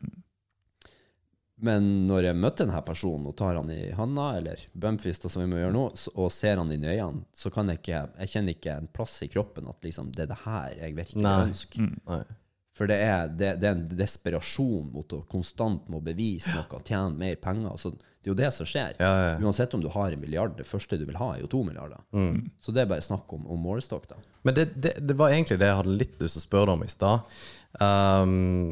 Men 1.63 1.89
når 2.09 2.27
jeg 2.27 2.39
møter 2.43 2.67
denne 2.67 2.83
personen 2.83 3.29
og 3.31 3.37
tar 3.39 3.55
han 3.55 3.71
i 3.71 3.93
handa, 3.95 4.33
eller 4.41 4.65
bumpfista 4.75 5.31
som 5.31 5.45
vi 5.45 5.51
må 5.53 5.61
gjøre 5.61 5.75
nå, 5.77 5.85
og 6.17 6.31
ser 6.35 6.59
han 6.59 6.73
inn 6.75 6.83
i 6.83 6.95
øynene, 6.97 7.23
så 7.39 7.53
kan 7.55 7.71
jeg 7.71 7.79
ikke 7.83 8.01
Jeg 8.19 8.33
kjenner 8.35 8.57
ikke 8.57 8.77
en 8.81 8.89
plass 8.99 9.21
i 9.23 9.31
kroppen 9.31 9.71
at 9.71 9.87
liksom, 9.87 10.11
det 10.17 10.27
er 10.27 10.33
det 10.33 10.41
her 10.43 10.79
jeg 10.81 10.97
virkelig 10.99 11.23
Nei. 11.23 11.37
ønsker. 11.47 11.87
Mm. 11.87 12.39
For 12.73 12.89
det 12.89 12.97
er, 13.05 13.29
det, 13.29 13.53
det 13.61 13.69
er 13.69 13.77
en 13.77 13.85
desperasjon 13.95 14.89
mot 14.95 15.15
å 15.15 15.21
konstant 15.31 15.87
må 15.93 16.01
bevise 16.03 16.55
noe, 16.57 16.81
tjene 16.89 17.13
mer 17.21 17.37
penger. 17.39 17.77
Så 17.79 17.93
det 17.95 18.31
er 18.31 18.33
jo 18.33 18.39
det 18.39 18.51
som 18.57 18.69
skjer. 18.69 18.97
Ja, 19.03 19.11
ja, 19.13 19.31
ja. 19.33 19.39
Uansett 19.45 19.75
om 19.77 19.83
du 19.85 19.91
har 19.93 20.15
en 20.15 20.23
milliard, 20.23 20.57
det 20.59 20.67
første 20.67 20.99
du 20.99 21.05
vil 21.05 21.19
ha, 21.21 21.35
er 21.37 21.45
jo 21.45 21.51
to 21.53 21.63
milliarder. 21.69 22.01
Mm. 22.17 22.49
Så 22.65 22.75
det 22.75 22.85
er 22.85 22.91
bare 22.91 23.05
snakk 23.05 23.31
om, 23.37 23.45
om 23.51 23.61
målestokk, 23.67 24.07
da. 24.11 24.19
Men 24.47 24.57
det, 24.57 24.69
det, 24.75 24.97
det 25.05 25.17
var 25.19 25.35
egentlig 25.35 25.61
det 25.61 25.69
jeg 25.69 25.81
hadde 25.83 25.97
litt 26.01 26.19
lyst 26.23 26.39
til 26.39 26.43
å 26.43 26.47
spørre 26.47 26.71
deg 26.71 26.79
om 26.79 26.85
i 26.87 26.91
stad. 26.91 27.35
Um, 27.83 28.71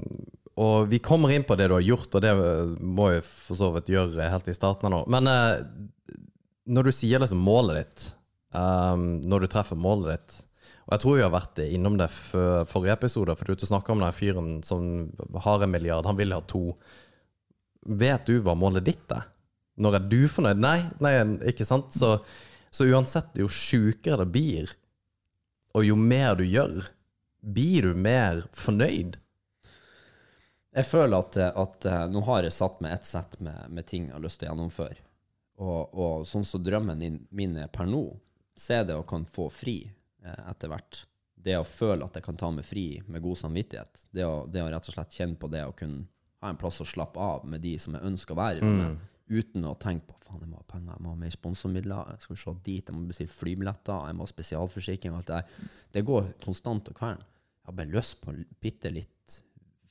og 0.61 0.91
vi 0.91 1.01
kommer 1.01 1.33
inn 1.33 1.47
på 1.47 1.57
det 1.57 1.71
du 1.71 1.77
har 1.77 1.85
gjort, 1.85 2.13
og 2.17 2.25
det 2.25 2.35
må 2.85 3.11
jeg 3.15 3.25
for 3.25 3.57
så 3.57 3.71
vidt 3.75 3.91
gjøre 3.93 4.29
helt 4.33 4.51
i 4.51 4.57
starten 4.57 4.89
her 4.89 4.93
nå. 4.93 5.01
Men 5.13 5.31
eh, 5.31 5.63
når 6.71 6.89
du 6.89 6.93
sier 6.95 7.23
liksom 7.23 7.41
målet 7.43 7.81
ditt, 7.81 8.07
um, 8.53 9.19
når 9.25 9.45
du 9.45 9.51
treffer 9.51 9.79
målet 9.79 10.19
ditt 10.19 10.39
Og 10.85 10.95
jeg 10.95 11.03
tror 11.05 11.17
vi 11.17 11.23
har 11.25 11.33
vært 11.33 11.61
innom 11.65 11.97
det 12.01 12.09
før 12.13 12.67
forrige 12.69 12.97
episode, 12.99 13.37
for 13.39 13.47
du 13.47 13.55
ute 13.55 13.67
og 13.69 13.73
snakker 13.73 13.95
om 13.95 14.03
den 14.03 14.17
fyren 14.17 14.53
som 14.67 15.11
har 15.47 15.63
en 15.63 15.73
milliard, 15.73 16.09
han 16.09 16.19
vil 16.19 16.35
ha 16.35 16.41
to. 16.51 16.75
Vet 17.87 18.27
du 18.27 18.41
hva 18.45 18.57
målet 18.59 18.89
ditt 18.89 19.15
er? 19.15 19.29
Når 19.81 19.97
er 19.97 20.09
du 20.11 20.21
fornøyd? 20.29 20.61
Nei, 20.61 20.79
nei 21.01 21.15
ikke 21.49 21.65
sant? 21.65 21.95
Så, 21.97 22.19
så 22.75 22.89
uansett, 22.91 23.39
jo 23.39 23.49
sjukere 23.49 24.25
det 24.25 24.33
blir, 24.35 24.75
og 25.79 25.87
jo 25.87 25.97
mer 25.97 26.35
du 26.37 26.45
gjør, 26.45 26.91
blir 27.41 27.87
du 27.87 27.95
mer 27.97 28.45
fornøyd? 28.53 29.17
Jeg 30.71 30.87
føler 30.87 31.19
at, 31.19 31.37
at 31.37 31.87
eh, 31.91 32.03
nå 32.13 32.23
har 32.29 32.47
jeg 32.47 32.55
satt 32.55 32.83
meg 32.85 32.95
et 32.95 33.09
sett 33.09 33.39
med, 33.43 33.71
med 33.75 33.87
ting 33.89 34.07
jeg 34.07 34.15
har 34.15 34.23
lyst 34.23 34.41
til 34.41 34.49
å 34.49 34.53
gjennomføre. 34.53 35.01
Og, 35.61 35.95
og 35.99 36.29
sånn 36.29 36.47
som 36.47 36.63
drømmen 36.65 37.03
min, 37.29 37.57
er 37.59 37.69
per 37.73 37.89
nå, 37.91 38.05
så 38.57 38.79
er 38.79 38.87
det 38.89 38.97
å 38.97 39.07
kan 39.09 39.27
få 39.29 39.49
fri 39.53 39.83
eh, 39.85 40.43
etter 40.49 40.71
hvert. 40.73 41.03
Det 41.41 41.57
å 41.59 41.67
føle 41.67 42.07
at 42.07 42.17
jeg 42.17 42.25
kan 42.25 42.39
ta 42.39 42.53
meg 42.55 42.69
fri 42.69 42.87
med 43.09 43.25
god 43.25 43.41
samvittighet. 43.43 44.07
Det 44.15 44.25
å, 44.25 44.45
det 44.47 44.63
å 44.63 44.71
rett 44.71 44.89
og 44.93 44.97
slett 44.97 45.19
kjenne 45.19 45.41
på 45.41 45.51
det 45.53 45.65
å 45.67 45.75
kunne 45.77 46.07
ha 46.41 46.53
en 46.53 46.61
plass 46.61 46.81
å 46.81 46.89
slappe 46.89 47.21
av 47.21 47.45
med 47.49 47.65
de 47.65 47.75
som 47.81 47.97
jeg 47.97 48.07
ønsker 48.07 48.37
å 48.37 48.41
være 48.41 48.65
med, 48.65 49.01
uten 49.31 49.67
å 49.69 49.75
tenke 49.81 50.09
på 50.09 50.17
faen, 50.25 50.41
jeg 50.41 50.49
må 50.51 50.61
ha 50.61 50.67
penger, 50.71 50.95
jeg 50.95 51.05
må 51.05 51.13
ha 51.13 51.19
mer 51.21 51.35
sponsormidler, 51.35 52.15
jeg 52.15 52.25
skal 52.25 52.39
se 52.41 52.55
dit, 52.65 52.87
jeg 52.89 52.97
må 52.97 53.03
bestille 53.11 53.35
flybilletter, 53.35 54.07
jeg 54.09 54.17
må 54.17 54.25
ha 54.25 54.31
spesialforsikring 54.31 55.13
og 55.13 55.21
alt 55.21 55.29
det 55.29 55.41
der. 55.41 55.69
Det 55.97 56.05
går 56.09 56.31
konstant 56.45 56.89
og 56.91 56.97
kvern. 56.97 57.21
Jeg 57.21 57.69
har 57.69 57.77
bare 57.77 57.93
lyst 57.93 58.17
på 58.25 58.35
bitte 58.65 58.93
litt 58.95 59.13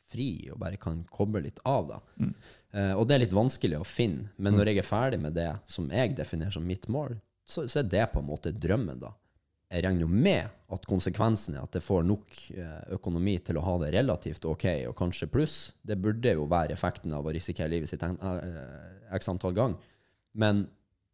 fri 0.10 0.30
og 0.52 0.60
bare 0.62 0.80
kan 0.82 1.04
koble 1.14 1.44
litt 1.46 1.62
av. 1.68 1.94
da. 1.94 2.00
Eh, 2.72 2.94
og 2.94 3.08
det 3.08 3.16
er 3.16 3.24
litt 3.26 3.38
vanskelig 3.38 3.80
å 3.80 3.88
finne, 3.88 4.30
men 4.38 4.58
når 4.58 4.74
jeg 4.74 4.84
er 4.84 4.90
ferdig 4.90 5.22
med 5.24 5.34
det 5.38 5.52
som 5.70 5.90
jeg 5.94 6.14
definerer 6.18 6.54
som 6.54 6.66
mitt 6.66 6.88
mål, 6.92 7.18
så, 7.50 7.66
så 7.66 7.82
er 7.82 7.90
det 7.90 8.06
på 8.14 8.22
en 8.22 8.30
måte 8.30 8.54
drømmen, 8.54 9.00
da. 9.02 9.16
Jeg 9.70 9.84
regner 9.86 10.02
jo 10.02 10.10
med 10.10 10.50
at 10.74 10.86
konsekvensen 10.90 11.54
er 11.58 11.66
at 11.66 11.76
jeg 11.78 11.86
får 11.86 12.06
nok 12.10 12.38
eh, 12.58 12.80
økonomi 12.98 13.36
til 13.46 13.60
å 13.60 13.66
ha 13.68 13.76
det 13.84 13.92
relativt 13.94 14.48
ok, 14.50 14.66
og 14.90 14.96
kanskje 14.98 15.30
pluss. 15.30 15.58
Det 15.86 15.98
burde 16.02 16.34
jo 16.34 16.48
være 16.50 16.74
effekten 16.74 17.14
av 17.14 17.26
å 17.30 17.34
risikere 17.36 17.70
livet 17.70 17.92
sitt 17.92 18.02
eh, 18.02 19.14
x 19.14 19.30
antall 19.30 19.54
gang. 19.58 19.76
Men 20.34 20.64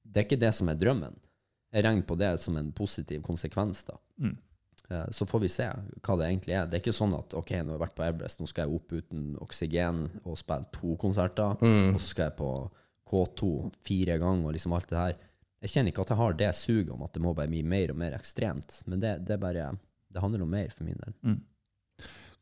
det 0.03 0.21
er 0.21 0.27
ikke 0.29 0.39
det 0.39 0.53
som 0.55 0.71
er 0.71 0.79
drømmen. 0.79 1.19
jeg 1.75 1.83
regner 1.83 2.07
på 2.07 2.15
det 2.15 2.31
som 2.39 2.55
en 2.55 2.71
positiv 2.71 3.21
konsekvens, 3.23 3.83
da. 3.83 3.97
Eh, 4.31 4.37
Så 4.85 5.25
får 5.25 5.41
vi 5.41 5.49
se 5.49 5.65
hva 5.65 6.15
det 6.19 6.27
egentlig 6.27 6.53
er. 6.53 6.67
Det 6.69 6.77
er 6.77 6.83
ikke 6.83 6.93
sånn 6.93 7.15
at 7.17 7.33
ok, 7.33 7.55
nå 7.57 7.73
har 7.73 7.77
jeg 7.77 7.81
vært 7.81 7.95
på 7.97 8.03
Everest, 8.05 8.41
nå 8.41 8.49
skal 8.49 8.67
jeg 8.67 8.77
opp 8.77 8.93
uten 8.93 9.23
oksygen 9.41 10.03
og 10.21 10.37
spille 10.37 10.69
to 10.75 10.93
konserter, 11.01 11.55
og 11.57 11.97
så 11.97 12.05
skal 12.05 12.29
jeg 12.29 12.35
på 12.37 12.49
K2 13.09 13.49
fire 13.85 14.19
ganger 14.21 14.49
og 14.49 14.53
liksom 14.53 14.75
alt 14.77 14.91
det 14.91 14.99
her. 14.99 15.17
Jeg 15.65 15.73
kjenner 15.73 15.93
ikke 15.93 16.05
at 16.05 16.13
jeg 16.13 16.19
har 16.19 16.37
det 16.37 16.51
suget 16.57 16.93
om 16.93 17.03
at 17.05 17.15
det 17.15 17.23
må 17.25 17.33
bare 17.33 17.49
bli 17.49 17.63
mer 17.65 17.93
og 17.93 17.97
mer 17.97 18.13
ekstremt, 18.17 18.77
men 18.85 19.01
det, 19.01 19.17
det 19.25 19.39
bare 19.41 19.73
Det 20.15 20.21
handler 20.21 20.45
om 20.45 20.49
mer 20.53 20.69
for 20.71 20.85
min 20.87 21.01
del. 21.01 21.13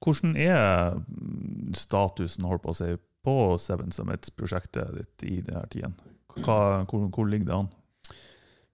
Hvordan 0.03 0.35
er 0.35 0.99
mm, 0.99 1.73
statusen 1.79 2.45
holdt 2.45 2.65
på 2.65 2.73
å 2.73 2.77
si, 2.77 2.89
på 3.23 3.35
Seven 3.57 3.93
Summits-prosjektet 3.95 4.91
ditt 4.97 5.23
i 5.25 5.39
denne 5.41 5.63
tiden? 5.71 5.95
Hva, 6.43 6.83
hvor, 6.89 7.07
hvor 7.07 7.29
ligger 7.29 7.47
det 7.47 7.55
an? 7.55 7.71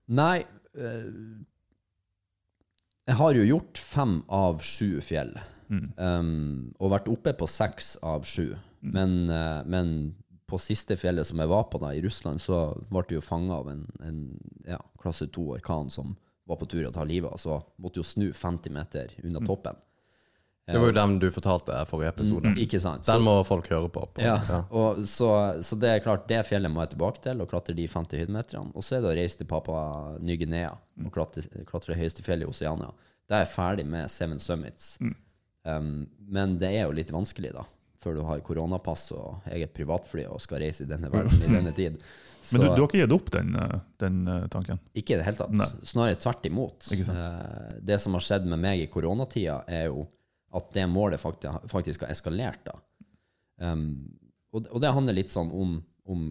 Nei 0.10 0.38
eh, 0.74 1.06
Jeg 3.10 3.18
har 3.18 3.34
jo 3.34 3.46
gjort 3.48 3.80
fem 3.82 4.20
av 4.30 4.62
sju 4.62 5.00
fjell. 5.02 5.34
Um, 5.70 6.72
og 6.82 6.94
vært 6.94 7.10
oppe 7.10 7.34
på 7.38 7.48
seks 7.50 7.96
av 8.06 8.26
sju. 8.28 8.54
Men, 8.86 9.24
uh, 9.30 9.66
men 9.66 10.14
på 10.50 10.60
siste 10.62 10.98
fjellet 10.98 11.28
som 11.30 11.42
jeg 11.42 11.50
var 11.50 11.68
på 11.70 11.82
da, 11.82 11.92
i 11.94 12.02
Russland, 12.06 12.42
så 12.42 12.72
ble 12.90 13.04
jeg 13.08 13.20
jo 13.20 13.26
fanga 13.26 13.60
av 13.62 13.70
en, 13.70 13.84
en 14.06 14.22
ja, 14.66 14.80
klasse 15.02 15.30
to 15.34 15.48
orkan 15.56 15.90
som 15.94 16.16
var 16.50 16.58
på 16.62 16.70
tur 16.70 16.88
å 16.88 16.94
ta 16.94 17.06
livet 17.06 17.30
av. 17.30 17.42
Så 17.42 17.60
måtte 17.82 18.02
jo 18.02 18.06
snu 18.06 18.30
50 18.34 18.74
meter 18.74 19.14
unna 19.24 19.42
toppen. 19.46 19.78
Det 20.74 20.80
var 20.82 20.92
jo 20.92 20.96
den 20.98 21.16
du 21.22 21.28
fortalte 21.34 21.78
forrige 21.90 22.10
episode. 22.14 22.52
Ikke 22.62 22.80
sant? 22.84 23.06
Den 23.08 23.24
må 23.26 23.34
folk 23.48 23.68
høre 23.72 23.90
på. 23.90 24.04
på. 24.14 24.22
Ja, 24.22 24.36
Ja. 24.50 24.60
og 24.70 25.00
så, 25.10 25.30
så 25.66 25.78
det 25.80 25.90
er 25.90 26.04
klart, 26.06 26.28
det 26.30 26.44
fjellet 26.48 26.72
må 26.72 26.84
jeg 26.86 26.92
tilbake 26.96 27.24
til 27.24 27.42
og 27.42 27.50
klatre 27.52 27.76
de 27.78 27.88
50 27.88 28.22
høydemeterne. 28.24 28.72
Og 28.76 28.84
så 28.86 28.98
er 28.98 29.02
det 29.06 29.12
å 29.14 29.18
reise 29.18 29.38
til 29.42 29.50
Papa 29.50 29.80
Ny-Guinea 30.22 30.76
og 31.06 31.12
klatre, 31.16 31.44
klatre 31.66 31.94
det 31.96 32.00
høyeste 32.04 32.26
fjellet 32.26 32.48
i 32.48 32.52
Oseania. 32.54 32.92
Da 33.30 33.40
er 33.40 33.46
jeg 33.46 33.54
ferdig 33.56 33.86
med 33.90 34.10
Seven 34.14 34.40
Summits. 34.42 34.96
Um, 35.66 36.08
men 36.30 36.58
det 36.62 36.72
er 36.78 36.88
jo 36.88 36.96
litt 36.96 37.12
vanskelig, 37.14 37.52
da. 37.58 37.66
Før 38.00 38.16
du 38.16 38.22
har 38.24 38.40
koronapass 38.48 39.10
og 39.12 39.42
eget 39.52 39.74
privatfly 39.76 40.24
og 40.32 40.40
skal 40.42 40.62
reise 40.64 40.86
i 40.86 40.90
denne 40.90 41.10
verden 41.14 41.42
i 41.44 41.50
denne 41.52 41.74
tid. 41.76 41.98
Så 42.42 42.56
Men 42.56 42.70
du, 42.70 42.76
du 42.78 42.82
har 42.82 42.88
ikke 42.88 43.02
gitt 43.02 43.12
opp 43.18 43.28
den, 43.36 43.50
eh, 43.60 43.74
den 44.00 44.22
eh, 44.32 44.46
tanken? 44.54 44.80
ikke 44.96 45.18
i 45.18 45.20
det 45.20 45.26
hele 45.28 45.42
tatt. 45.42 45.52
Nei. 45.60 45.68
Snarere 45.84 46.16
tvert 46.24 46.46
imot. 46.48 46.88
Ikke 46.96 47.10
sant. 47.10 47.20
Eh, 47.20 47.82
det 47.90 47.98
som 48.00 48.16
har 48.16 48.24
skjedd 48.24 48.48
med 48.48 48.62
meg 48.64 48.80
i 48.80 48.88
koronatida, 48.88 49.58
er 49.68 49.90
jo 49.90 50.06
at 50.56 50.70
det 50.74 50.86
målet 50.90 51.22
faktisk, 51.22 51.70
faktisk 51.72 52.06
har 52.06 52.14
eskalert. 52.14 52.62
da. 52.66 52.78
Um, 53.60 54.10
og, 54.54 54.66
og 54.72 54.82
det 54.82 54.94
handler 54.96 55.18
litt 55.18 55.32
sånn 55.34 55.52
om, 55.54 55.76
om 56.10 56.30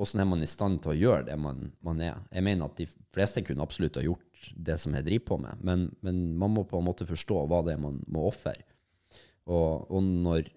hvordan 0.00 0.22
er 0.22 0.28
man 0.30 0.42
i 0.42 0.48
stand 0.48 0.80
til 0.82 0.94
å 0.94 0.98
gjøre 0.98 1.26
det 1.28 1.36
man, 1.38 1.68
man 1.84 2.00
er. 2.02 2.22
Jeg 2.32 2.46
mener 2.46 2.70
at 2.70 2.80
de 2.80 2.88
fleste 3.14 3.44
kunne 3.46 3.64
absolutt 3.66 3.98
ha 4.00 4.04
gjort 4.06 4.48
det 4.56 4.78
som 4.80 4.94
jeg 4.96 5.04
driver 5.06 5.26
på 5.28 5.38
med, 5.42 5.60
men, 5.66 5.88
men 6.00 6.22
man 6.40 6.54
må 6.54 6.64
på 6.68 6.80
en 6.80 6.86
måte 6.86 7.08
forstå 7.08 7.42
hva 7.50 7.60
det 7.66 7.76
er 7.76 7.82
man 7.82 8.00
må 8.08 8.24
ofre. 8.30 8.54
Og, 9.50 9.90
og 9.90 10.00
når 10.00 10.48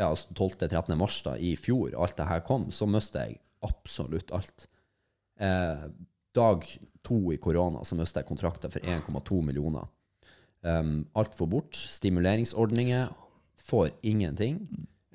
ja, 0.00 0.10
altså 0.10 0.32
12.-13. 0.34 0.96
mars 1.00 1.18
da, 1.24 1.36
i 1.36 1.54
fjor 1.60 1.96
alt 1.96 2.16
det 2.18 2.28
her 2.28 2.44
kom, 2.44 2.68
så 2.72 2.88
mista 2.88 3.24
jeg 3.26 3.40
absolutt 3.64 4.32
alt. 4.36 4.66
Eh, 5.40 5.88
dag 6.36 6.66
to 7.04 7.18
i 7.32 7.40
korona 7.40 7.82
så 7.84 7.96
mista 7.98 8.20
jeg 8.20 8.28
kontrakter 8.28 8.72
for 8.72 8.84
1,2 8.84 9.40
millioner. 9.44 9.88
Um, 10.62 11.06
alt 11.16 11.34
får 11.34 11.48
bort. 11.50 11.76
Stimuleringsordninger 11.76 13.08
får 13.62 13.90
ingenting. 14.02 14.60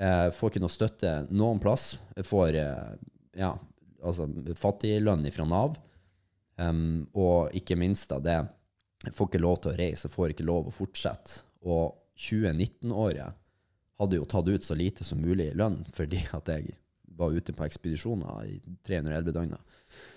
Uh, 0.02 0.32
får 0.36 0.52
ikke 0.54 0.64
noe 0.64 0.74
støtte 0.74 1.14
noen 1.30 1.62
plass. 1.64 1.96
Får 2.26 2.58
uh, 2.58 2.96
ja, 3.38 3.54
altså 4.02 4.28
fattiglønn 4.58 5.28
fra 5.34 5.48
Nav. 5.50 5.78
Um, 6.56 7.06
og 7.14 7.52
ikke 7.58 7.78
minst 7.80 8.10
da 8.14 8.22
det 8.24 8.40
får 9.14 9.30
ikke 9.30 9.44
lov 9.44 9.60
til 9.62 9.74
å 9.74 9.78
reise, 9.78 10.12
får 10.12 10.34
ikke 10.34 10.48
lov 10.48 10.70
å 10.70 10.74
fortsette. 10.74 11.44
Og 11.68 11.94
2019-året 12.16 13.36
hadde 14.00 14.20
jo 14.20 14.28
tatt 14.30 14.50
ut 14.50 14.66
så 14.66 14.76
lite 14.78 15.06
som 15.08 15.22
mulig 15.22 15.52
i 15.52 15.58
lønn 15.58 15.82
fordi 15.96 16.22
at 16.36 16.50
jeg 16.52 16.76
var 17.16 17.32
ute 17.32 17.54
på 17.56 17.64
ekspedisjoner 17.64 18.48
i 18.50 18.58
311 18.88 19.36
døgn. 19.36 19.56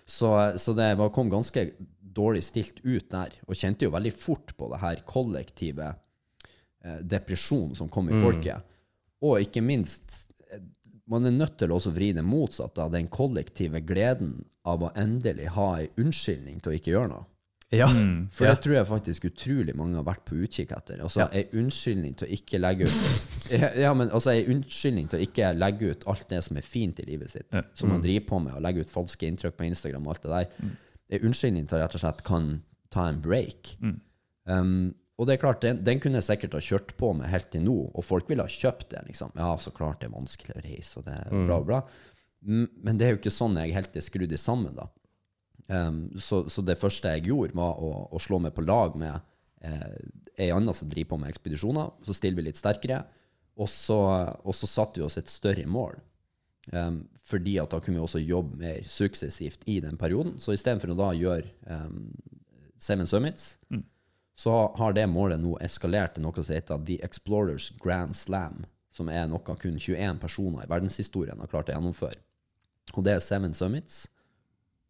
Så, 0.09 0.31
så 0.59 0.75
det 0.75 0.89
var, 0.99 1.13
kom 1.15 1.31
ganske 1.31 1.69
dårlig 2.15 2.45
stilt 2.47 2.81
ut 2.85 3.11
der, 3.13 3.35
og 3.47 3.59
kjente 3.59 3.87
jo 3.87 3.95
veldig 3.95 4.13
fort 4.15 4.55
på 4.59 4.71
det 4.73 4.81
her 4.83 5.03
kollektive 5.09 5.93
eh, 5.93 7.01
depresjonen 7.03 7.77
som 7.79 7.91
kom 7.93 8.11
i 8.11 8.19
folket. 8.19 8.77
Og 9.25 9.43
ikke 9.43 9.63
minst, 9.65 10.29
eh, 10.51 10.63
man 11.11 11.27
er 11.27 11.35
nødt 11.37 11.59
til 11.61 11.73
å 11.73 11.79
også 11.81 11.95
vri 11.95 12.13
det 12.17 12.27
motsatt 12.27 12.79
av 12.83 12.93
den 12.95 13.11
kollektive 13.13 13.83
gleden 13.87 14.41
av 14.69 14.85
å 14.85 14.93
endelig 14.99 15.51
ha 15.57 15.73
ei 15.81 15.91
unnskyldning 16.01 16.63
til 16.63 16.73
å 16.73 16.79
ikke 16.79 16.95
gjøre 16.95 17.13
noe. 17.15 17.27
Ja. 17.69 17.89
For 18.33 18.47
ja. 18.47 18.55
det 18.55 18.63
tror 18.65 18.75
jeg 18.79 18.89
faktisk 18.89 19.27
utrolig 19.29 19.75
mange 19.77 19.99
har 19.99 20.07
vært 20.07 20.25
på 20.29 20.39
utkikk 20.41 20.73
etter. 20.73 21.03
Altså 21.05 21.27
ei 21.37 21.45
unnskyldning 21.59 22.15
til 22.17 22.29
å 22.29 22.37
ikke 22.39 22.61
legge 22.63 22.89
ut 22.89 23.53
Ja, 23.53 23.69
ja, 23.77 23.91
men 23.97 24.11
altså 24.13 24.33
ei 24.33 24.47
unnskyldning 24.49 25.09
til 25.09 25.21
å 25.21 25.25
ikke 25.25 25.53
legge 25.57 25.93
ut 25.93 26.07
alt 26.09 26.27
det 26.33 26.41
som 26.45 26.57
er 26.61 26.65
fint 26.65 27.01
i 27.01 27.07
livet 27.09 27.33
sitt, 27.33 27.49
som 27.77 27.93
man 27.93 28.03
driver 28.05 28.27
på 28.29 28.41
med, 28.45 28.57
og 28.57 28.65
legge 28.65 28.85
ut 28.85 28.93
falske 28.93 29.29
inntrykk 29.29 29.57
på 29.57 29.69
Instagram 29.69 30.09
og 30.09 30.15
alt 30.15 30.25
det 30.25 30.33
der. 30.35 30.75
Unnskyldning 31.17 31.69
til 31.71 31.81
rett 31.81 31.95
og 31.97 32.03
slett 32.03 32.25
kan 32.27 32.49
ta 32.93 33.07
en 33.09 33.21
break. 33.25 33.77
Um, 34.49 34.95
og 35.19 35.27
det 35.27 35.35
er 35.35 35.41
klart, 35.43 35.63
den, 35.65 35.81
den 35.85 35.99
kunne 36.01 36.21
jeg 36.21 36.29
sikkert 36.29 36.55
ha 36.55 36.61
kjørt 36.63 36.93
på 37.01 37.11
med 37.17 37.29
helt 37.33 37.49
til 37.51 37.65
nå, 37.65 37.75
og 37.91 38.05
folk 38.07 38.29
ville 38.31 38.45
ha 38.45 38.53
kjøpt 38.53 38.91
det. 38.93 39.01
liksom. 39.09 39.33
Ja, 39.37 39.51
så 39.59 39.73
klart 39.75 40.01
det 40.01 40.11
er 40.11 40.15
vanskelig 40.15 40.55
å 40.55 40.63
reise, 40.63 41.01
og 41.01 41.09
det 41.09 41.17
er 41.17 41.49
bra, 41.49 41.59
bra. 41.67 41.81
Mm, 42.47 42.69
Men 42.85 43.01
det 43.01 43.07
er 43.07 43.17
jo 43.17 43.21
ikke 43.23 43.35
sånn 43.35 43.59
jeg 43.59 43.75
helt 43.75 43.97
er 43.99 44.05
skrudd 44.07 44.37
sammen, 44.39 44.77
da. 44.79 44.87
Um, 45.69 46.05
så, 46.23 46.45
så 46.49 46.63
det 46.65 46.79
første 46.81 47.11
jeg 47.17 47.27
gjorde, 47.29 47.57
var 47.59 47.81
å, 47.83 47.91
å 48.15 48.21
slå 48.23 48.39
meg 48.41 48.55
på 48.57 48.65
lag 48.65 48.95
med 48.97 49.19
eh, 49.61 49.99
ei 50.39 50.49
anna 50.55 50.73
som 50.73 50.89
driver 50.89 51.11
på 51.11 51.19
med 51.25 51.33
ekspedisjoner. 51.35 51.91
Så 52.07 52.15
stiller 52.17 52.39
vi 52.39 52.47
litt 52.47 52.61
sterkere. 52.61 53.03
Og 53.59 53.67
så, 53.69 53.99
og 54.47 54.55
så 54.55 54.69
satte 54.71 55.01
vi 55.01 55.05
oss 55.09 55.19
et 55.19 55.29
større 55.29 55.67
mål. 55.67 55.99
Um, 56.71 57.03
fordi 57.29 57.59
at 57.61 57.73
da 57.75 57.81
kunne 57.83 57.99
vi 57.99 58.05
også 58.05 58.23
jobbe 58.23 58.57
mer 58.63 58.85
suksessivt 58.89 59.67
i 59.69 59.79
den 59.85 59.99
perioden. 60.01 60.39
Så 60.41 60.55
istedenfor 60.57 60.95
å 60.95 60.99
da 60.99 61.11
gjøre 61.17 61.51
um, 61.69 62.07
Seven 62.81 63.09
Summits, 63.11 63.59
så 64.39 64.55
har 64.79 64.95
det 64.97 65.09
målet 65.11 65.43
nå 65.43 65.57
eskalert 65.65 66.15
til 66.17 66.25
noe 66.25 66.41
som 66.41 66.55
heter 66.55 66.81
The 66.89 67.01
Explorers 67.05 67.73
Grand 67.83 68.17
Slam, 68.17 68.65
som 68.95 69.11
er 69.13 69.27
noe 69.29 69.57
kun 69.61 69.77
21 69.77 70.23
personer 70.23 70.65
i 70.65 70.71
verdenshistorien 70.71 71.41
har 71.43 71.51
klart 71.51 71.69
å 71.69 71.77
gjennomføre. 71.77 72.23
Og 72.95 73.05
det 73.05 73.19
er 73.19 73.25
Seven 73.25 73.57
Summits 73.57 74.07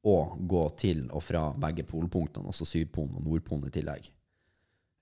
og 0.07 0.37
gå 0.49 0.63
til 0.79 1.09
og 1.11 1.25
fra 1.27 1.49
begge 1.59 1.83
polpunktene, 1.89 2.47
altså 2.47 2.69
Sydpolen 2.69 3.19
og 3.19 3.27
Nordpolen 3.27 3.67
i 3.67 3.75
tillegg. 3.75 4.13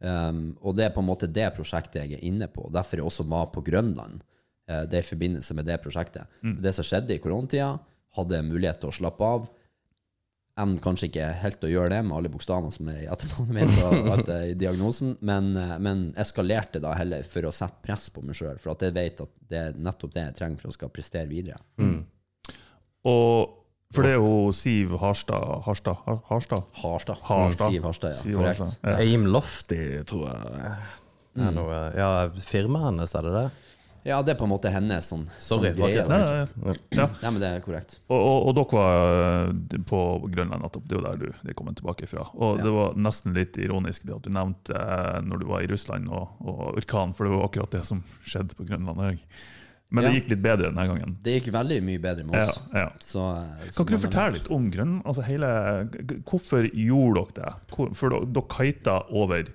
Um, 0.01 0.57
og 0.61 0.77
det 0.77 0.87
er 0.87 0.95
på 0.95 1.03
en 1.03 1.09
måte 1.09 1.29
det 1.29 1.49
prosjektet 1.57 2.03
jeg 2.03 2.17
er 2.17 2.25
inne 2.25 2.49
på. 2.53 2.69
Derfor 2.73 3.01
jeg 3.01 3.09
også 3.09 3.27
var 3.29 3.51
på 3.53 3.63
Grønland. 3.65 4.25
Eh, 4.71 4.83
det 4.91 5.03
i 5.03 5.09
forbindelse 5.11 5.57
med 5.59 5.69
det 5.69 5.81
prosjektet. 5.85 6.31
Det 6.63 6.73
som 6.75 6.87
skjedde 6.87 7.17
i 7.17 7.23
koronatida, 7.23 7.77
hadde 8.17 8.43
mulighet 8.47 8.81
til 8.83 8.93
å 8.93 8.97
slappe 8.97 9.31
av. 9.37 9.49
Evnen 10.57 10.79
kanskje 10.81 11.11
ikke 11.11 11.27
helt 11.43 11.65
å 11.69 11.69
gjøre 11.69 11.93
det 11.93 11.99
med 12.07 12.17
alle 12.17 12.31
bokstavene 12.33 12.73
som 12.73 12.89
er 12.89 13.03
i 13.03 13.09
etternavnet 13.13 13.59
mitt 13.59 13.83
og 13.85 14.07
alt 14.15 14.31
det 14.31 14.39
i 14.55 14.55
diagnosen, 14.57 15.13
men, 15.29 15.51
eh, 15.61 15.77
men 15.85 16.07
eskalerte 16.17 16.81
da 16.81 16.95
heller 16.97 17.27
for 17.29 17.45
å 17.45 17.53
sette 17.53 17.85
press 17.85 18.09
på 18.15 18.25
meg 18.25 18.39
sjøl. 18.39 18.57
For 18.63 18.73
at 18.73 18.87
jeg 18.87 18.97
vet 18.97 19.21
at 19.27 19.35
det 19.51 19.61
er 19.61 19.77
nettopp 19.77 20.17
det 20.17 20.31
jeg 20.31 20.39
trenger 20.41 20.63
for 20.63 20.73
å 20.73 20.77
skal 20.79 20.93
prestere 20.95 21.29
videre. 21.29 21.61
Og 23.07 23.63
for 23.95 24.03
det 24.03 24.17
er 24.17 24.19
jo 24.19 24.51
Siv 24.57 24.97
Harstad 24.99 25.63
Harstad? 25.63 26.01
Harstad? 26.27 26.65
Harstad. 26.81 27.21
Harstad. 27.23 27.71
Siv 27.71 27.85
Harstad, 27.87 28.17
ja. 28.17 28.19
Siv 28.19 28.41
Korrekt. 28.41 28.65
Harstad, 28.65 28.89
ja. 28.91 28.97
Aim 29.05 29.29
Lofty, 29.31 29.83
tror 30.09 30.25
jeg. 30.33 30.73
Er 31.37 31.93
ja, 32.01 32.11
firmaet 32.41 32.89
hennes, 32.91 33.15
er 33.15 33.29
det 33.29 33.37
det? 33.37 33.47
Ja, 34.07 34.21
det 34.23 34.37
er 34.37 34.39
på 34.39 34.47
en 34.47 34.53
måte 34.53 34.71
hennes 34.71 35.09
sånn, 35.11 35.25
Sorry, 35.43 35.73
sånn 35.75 35.91
greie. 35.91 36.05
Nei, 36.07 36.19
nei, 36.23 36.45
nei. 36.63 36.75
Ja. 36.95 37.09
Ja, 37.25 37.33
men 37.35 37.41
det 37.43 37.49
er 37.57 37.65
korrekt. 37.65 37.97
Og, 38.07 38.15
og, 38.21 38.47
og 38.47 38.55
dere 38.55 38.79
var 38.79 39.19
eh, 39.25 39.81
på 39.91 40.03
Grønland 40.31 40.63
nettopp. 40.63 40.87
Det 40.87 40.95
er 40.95 41.01
jo 41.01 41.05
der 41.09 41.19
du 41.25 41.49
de 41.51 41.57
kom 41.59 41.73
tilbake 41.75 42.07
fra. 42.11 42.29
Og 42.39 42.63
det 42.63 42.71
var 42.77 42.95
nesten 43.09 43.35
litt 43.35 43.59
ironisk 43.59 44.07
det 44.07 44.15
at 44.15 44.29
du 44.29 44.31
nevnte 44.37 44.79
eh, 44.79 45.19
når 45.27 45.43
du 45.43 45.47
var 45.51 45.67
i 45.67 45.71
Russland 45.73 46.07
og, 46.13 46.39
og 46.47 46.63
orkan, 46.79 47.17
for 47.19 47.27
det 47.27 47.35
var 47.35 47.49
akkurat 47.51 47.75
det 47.75 47.83
som 47.89 48.05
skjedde 48.23 48.55
på 48.59 48.69
Grønland 48.71 49.03
òg. 49.11 49.23
Men 49.95 50.03
det 50.03 50.15
gikk 50.17 50.31
litt 50.33 50.41
bedre 50.43 50.69
denne 50.73 50.85
gangen. 50.89 51.13
Det 51.23 51.37
gikk 51.37 51.53
veldig 51.55 51.77
mye 51.87 52.01
bedre 52.03 52.25
med 52.27 52.41
oss. 52.43 52.57
ja. 52.75 52.89
Så, 53.03 53.23
eh, 53.39 53.69
så 53.71 53.77
Kan 53.77 53.87
ikke 53.87 53.99
du 53.99 54.05
fortelle 54.07 54.39
litt 54.39 54.49
om 54.55 54.71
Grønland? 54.75 55.03
Altså 55.07 55.27
hele, 55.27 55.51
hvorfor 56.27 56.67
gjorde 56.71 57.27
dere 57.37 57.51
det? 57.75 57.91
For 57.99 58.15
dere 58.15 58.47
kita 58.55 58.97
over 59.15 59.47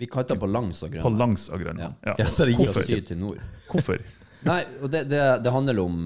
Vi 0.00 0.06
kata 0.08 0.36
på 0.40 0.48
langs 0.48 0.78
og 0.86 0.94
på 0.96 1.10
langs 1.12 1.50
og 1.52 1.60
grønn. 1.60 1.80
Ja. 1.82 1.90
Ja, 2.08 2.14
det 2.16 2.24
Hvorfor? 2.56 2.86
hvorfor? 3.68 3.98
Nei, 4.48 4.62
og 4.80 4.88
det, 4.88 5.02
det, 5.10 5.20
det, 5.44 5.50
handler 5.52 5.82
om, 5.82 5.98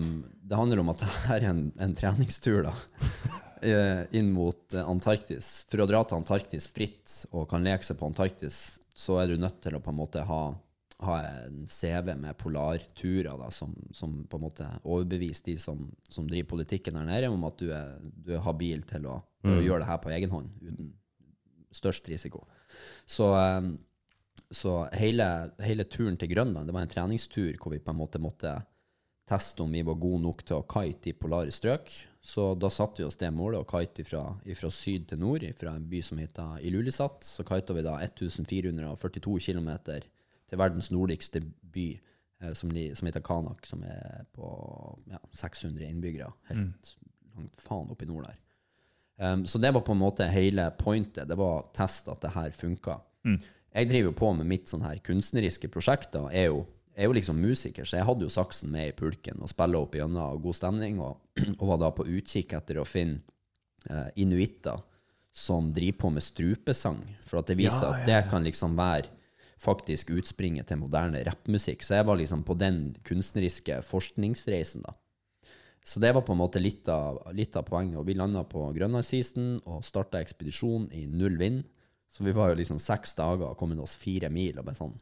det 0.42 0.58
handler 0.58 0.80
om 0.82 0.90
at 0.90 1.04
det 1.04 1.10
her 1.28 1.36
er 1.36 1.52
en, 1.52 1.60
en 1.78 1.94
treningstur, 1.94 2.64
da. 2.66 2.72
eh, 3.70 4.00
Inn 4.18 4.32
mot 4.34 4.74
eh, 4.74 4.82
Antarktis. 4.82 5.52
For 5.70 5.84
å 5.84 5.86
dra 5.86 6.00
til 6.02 6.18
Antarktis 6.18 6.66
fritt 6.74 7.20
og 7.30 7.46
kan 7.52 7.62
leke 7.62 7.86
seg 7.86 8.00
på 8.00 8.10
Antarktis, 8.10 8.58
så 8.90 9.20
er 9.22 9.30
du 9.30 9.38
nødt 9.38 9.62
til 9.62 9.78
å 9.78 9.82
på 9.84 9.94
en 9.94 10.00
måte 10.00 10.26
ha, 10.26 10.42
ha 11.06 11.20
en 11.28 11.62
CV 11.70 12.16
med 12.18 12.34
polarturer 12.42 13.30
da, 13.30 13.52
som, 13.54 13.78
som 13.94 14.24
på 14.26 14.42
en 14.42 14.46
måte 14.48 14.72
overbeviser 14.82 15.52
de 15.52 15.56
som, 15.68 15.86
som 16.10 16.26
driver 16.26 16.56
politikken 16.56 16.98
her 16.98 17.06
nede, 17.12 17.30
om 17.30 17.46
at 17.46 17.62
du 17.62 17.70
er, 17.70 17.94
du 18.02 18.34
er 18.34 18.42
habil 18.42 18.82
til 18.90 19.06
å, 19.06 19.20
til 19.46 19.60
å 19.60 19.64
gjøre 19.68 19.84
det 19.86 19.92
her 19.92 20.02
på 20.02 20.14
egen 20.18 20.34
hånd 20.34 20.50
uten 20.66 20.92
størst 21.74 22.08
risiko. 22.12 22.44
Så, 23.06 23.30
eh, 23.38 23.72
så 24.50 24.76
hele, 24.94 25.26
hele 25.64 25.84
turen 25.90 26.16
til 26.20 26.30
Grønland 26.30 26.68
det 26.68 26.76
var 26.76 26.86
en 26.86 26.94
treningstur 26.94 27.56
hvor 27.58 27.74
vi 27.74 27.82
på 27.82 27.94
en 27.94 28.00
måte 28.00 28.22
måtte 28.22 28.54
teste 29.28 29.62
om 29.62 29.72
vi 29.72 29.82
var 29.82 29.96
gode 30.00 30.20
nok 30.22 30.42
til 30.44 30.58
å 30.60 30.66
kite 30.68 31.10
i 31.10 31.16
polare 31.16 31.52
strøk. 31.54 31.92
Så 32.24 32.50
da 32.56 32.70
satte 32.72 33.02
vi 33.02 33.06
oss 33.08 33.18
det 33.20 33.30
målet 33.36 33.60
å 33.60 33.68
kite 33.68 34.04
fra, 34.04 34.22
syd 34.72 35.08
til 35.10 35.20
nord, 35.20 35.44
fra 35.60 35.74
en 35.76 35.86
by 35.88 36.00
som 36.04 36.20
heter 36.20 36.60
Ilulissat. 36.64 37.24
Så 37.24 37.44
kita 37.48 37.76
vi 37.76 37.84
da 37.84 37.98
1442 38.04 39.38
km 39.48 39.70
til 39.84 40.60
verdens 40.60 40.90
nordligste 40.92 41.42
by, 41.74 41.88
eh, 42.42 42.54
som, 42.56 42.72
som, 42.72 43.08
heter 43.08 43.24
Kanak, 43.24 43.66
som 43.68 43.84
er 43.88 44.24
på 44.36 44.48
ja, 45.12 45.20
600 45.32 45.88
innbyggere. 45.88 46.32
Helt 46.50 46.60
mm. 46.60 47.12
langt 47.36 47.64
faen 47.64 47.92
opp 47.92 48.04
i 48.04 48.08
nord 48.08 48.28
der. 48.28 48.40
Um, 49.16 49.44
så 49.46 49.60
det 49.62 49.70
var 49.74 49.84
på 49.86 49.94
en 49.94 50.00
måte 50.02 50.26
hele 50.26 50.68
pointet. 50.78 51.28
Det 51.30 51.36
var 51.38 51.60
å 51.60 51.66
teste 51.74 52.10
at 52.12 52.22
det 52.24 52.32
her 52.34 52.54
funka. 52.54 52.98
Mm. 53.26 53.38
Jeg 53.74 53.90
driver 53.90 54.10
jo 54.10 54.16
på 54.18 54.30
med 54.38 54.48
mitt 54.50 54.70
sånn 54.70 54.84
her 54.86 54.98
kunstneriske 55.06 55.70
prosjekt. 55.70 56.12
da, 56.14 56.28
er 56.30 56.50
jo 56.50 56.64
er 56.94 57.08
jo 57.08 57.14
liksom 57.16 57.40
musiker, 57.42 57.86
så 57.86 57.98
jeg 57.98 58.06
hadde 58.06 58.26
jo 58.26 58.30
saksen 58.30 58.70
med 58.70 58.92
i 58.92 58.96
pulken 58.96 59.40
og 59.42 59.50
spilla 59.50 59.80
opp 59.82 59.96
gjennom 59.98 60.40
god 60.42 60.58
stemning, 60.58 61.00
og, 61.02 61.18
og, 61.58 61.64
var 61.72 61.80
da 61.82 61.90
på 61.94 62.06
utkikk 62.06 62.54
etter 62.54 62.78
å 62.78 62.86
finne 62.86 63.18
uh, 63.90 64.10
inuitter 64.14 64.78
som 65.34 65.72
driver 65.74 65.98
på 66.04 66.12
med 66.14 66.22
strupesang, 66.22 67.00
for 67.26 67.40
at 67.40 67.50
det 67.50 67.58
viser 67.58 67.82
ja, 67.82 67.90
ja, 67.90 67.96
ja. 67.96 68.00
at 68.00 68.10
det 68.10 68.20
kan 68.30 68.46
liksom 68.46 68.76
være 68.78 69.10
faktisk 69.64 70.12
utspringet 70.14 70.68
til 70.70 70.78
moderne 70.78 71.22
rappmusikk. 71.26 71.82
Så 71.82 71.96
jeg 71.98 72.06
var 72.06 72.18
liksom 72.20 72.44
på 72.46 72.54
den 72.58 72.92
kunstneriske 73.06 73.80
forskningsreisen, 73.86 74.84
da. 74.86 74.94
Så 75.84 76.00
det 76.00 76.14
var 76.16 76.24
på 76.24 76.32
en 76.32 76.40
måte 76.40 76.62
litt 76.62 76.88
av, 76.88 77.20
litt 77.36 77.56
av 77.60 77.66
poenget. 77.68 77.98
Og 78.00 78.06
vi 78.08 78.16
landa 78.16 78.40
på 78.48 78.62
Grønlandsisen 78.72 79.58
og 79.68 79.84
starta 79.84 80.22
ekspedisjon 80.24 80.88
i 80.96 81.04
null 81.12 81.36
vind. 81.40 81.60
Så 82.08 82.24
vi 82.24 82.32
var 82.32 82.52
jo 82.52 82.58
liksom 82.60 82.80
seks 82.80 83.12
dager 83.18 83.50
og 83.50 83.58
kommet 83.60 83.82
oss 83.82 83.96
fire 83.98 84.30
mil 84.32 84.60
og 84.60 84.68
bare 84.68 84.78
sånn 84.78 84.94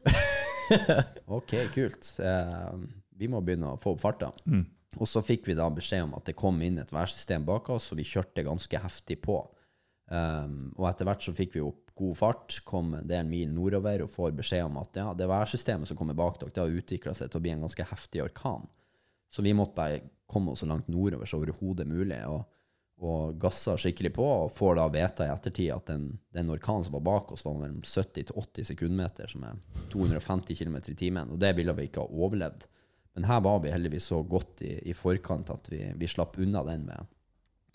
Ok, 1.37 1.53
kult. 1.75 2.09
Eh, 2.19 2.73
vi 3.15 3.29
må 3.31 3.39
begynne 3.45 3.75
å 3.75 3.79
få 3.79 3.93
opp 3.93 4.01
farta. 4.03 4.31
Mm. 4.49 4.65
Og 4.99 5.09
så 5.09 5.23
fikk 5.25 5.47
vi 5.47 5.55
da 5.57 5.69
beskjed 5.73 6.07
om 6.07 6.17
at 6.17 6.27
det 6.27 6.37
kom 6.37 6.59
inn 6.65 6.81
et 6.81 6.91
værsystem 6.93 7.45
bak 7.47 7.69
oss, 7.73 7.91
og 7.91 7.99
vi 8.01 8.07
kjørte 8.07 8.45
ganske 8.45 8.81
heftig 8.83 9.21
på. 9.23 9.39
Um, 10.11 10.73
og 10.75 10.89
etter 10.89 11.07
hvert 11.07 11.23
så 11.23 11.33
fikk 11.35 11.55
vi 11.55 11.63
opp 11.63 11.93
god 11.97 12.17
fart, 12.17 12.57
kom 12.67 12.91
en 12.97 13.07
del 13.07 13.25
mil 13.29 13.53
nordover 13.53 14.03
og 14.03 14.11
får 14.13 14.33
beskjed 14.37 14.65
om 14.67 14.79
at 14.81 14.97
ja, 14.99 15.07
det 15.17 15.29
værsystemet 15.29 15.89
som 15.89 15.97
kommer 15.97 16.17
bak 16.17 16.39
dere, 16.41 16.53
det 16.53 16.61
har 16.61 16.79
utvikla 16.81 17.13
seg 17.17 17.31
til 17.31 17.39
å 17.39 17.43
bli 17.45 17.53
en 17.53 17.63
ganske 17.65 17.87
heftig 17.89 18.23
orkan. 18.25 18.67
Så 19.33 19.45
vi 19.45 19.55
måtte 19.57 19.77
bare 19.77 20.01
komme 20.33 20.53
oss 20.53 20.63
så 20.65 20.69
langt 20.69 20.89
nordover 20.91 21.29
som 21.29 21.41
overhodet 21.41 21.87
mulig. 21.89 22.19
og 22.27 22.43
og 23.03 23.39
gassa 23.41 23.75
skikkelig 23.79 24.13
på, 24.15 24.23
og 24.23 24.51
får 24.55 24.77
da 24.77 24.85
vite 24.93 25.25
i 25.25 25.31
ettertid 25.33 25.71
at 25.73 25.89
den, 25.89 26.05
den, 26.35 26.51
orkanen 26.53 26.85
som 26.85 26.93
var 26.95 27.03
bak 27.03 27.31
oss, 27.33 27.45
var 27.45 27.57
mellom 27.57 27.81
70 27.83 28.29
til 28.29 28.37
80 28.37 28.69
sekundmeter, 28.69 29.31
som 29.31 29.43
er 29.47 29.57
250 29.91 30.59
km 30.59 30.77
i 30.85 30.95
timen. 30.97 31.33
Og 31.33 31.41
det 31.41 31.51
ville 31.57 31.73
vi 31.75 31.89
ikke 31.89 32.05
ha 32.05 32.23
overlevd. 32.23 32.67
Men 33.13 33.27
her 33.29 33.41
var 33.45 33.59
vi 33.65 33.73
heldigvis 33.73 34.07
så 34.09 34.21
godt 34.25 34.63
i, 34.65 34.77
i 34.89 34.95
forkant 34.97 35.51
at 35.53 35.67
vi, 35.69 35.81
vi, 35.99 36.09
slapp 36.09 36.37
unna 36.41 36.63
den 36.65 36.87
med, 36.87 37.09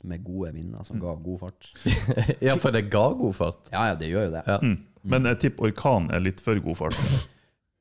med 0.09 0.25
gode 0.25 0.55
vinder 0.57 0.87
som 0.87 1.03
ga 1.03 1.15
god 1.15 1.43
fart. 1.45 1.73
ja, 2.47 2.57
for 2.59 2.75
det 2.75 2.89
ga 2.91 3.05
god 3.19 3.37
fart? 3.39 3.69
Ja, 3.75 3.89
ja, 3.93 3.99
det 3.99 4.11
gjør 4.11 4.31
jo 4.31 4.37
det. 4.39 4.45
Ja. 4.49 4.59
Mm. 4.63 4.79
Men 5.09 5.29
jeg 5.31 5.43
tipper 5.45 5.69
orkan 5.71 6.09
er 6.15 6.25
litt 6.25 6.41
for 6.43 6.59
god 6.63 6.79
fart? 6.79 6.99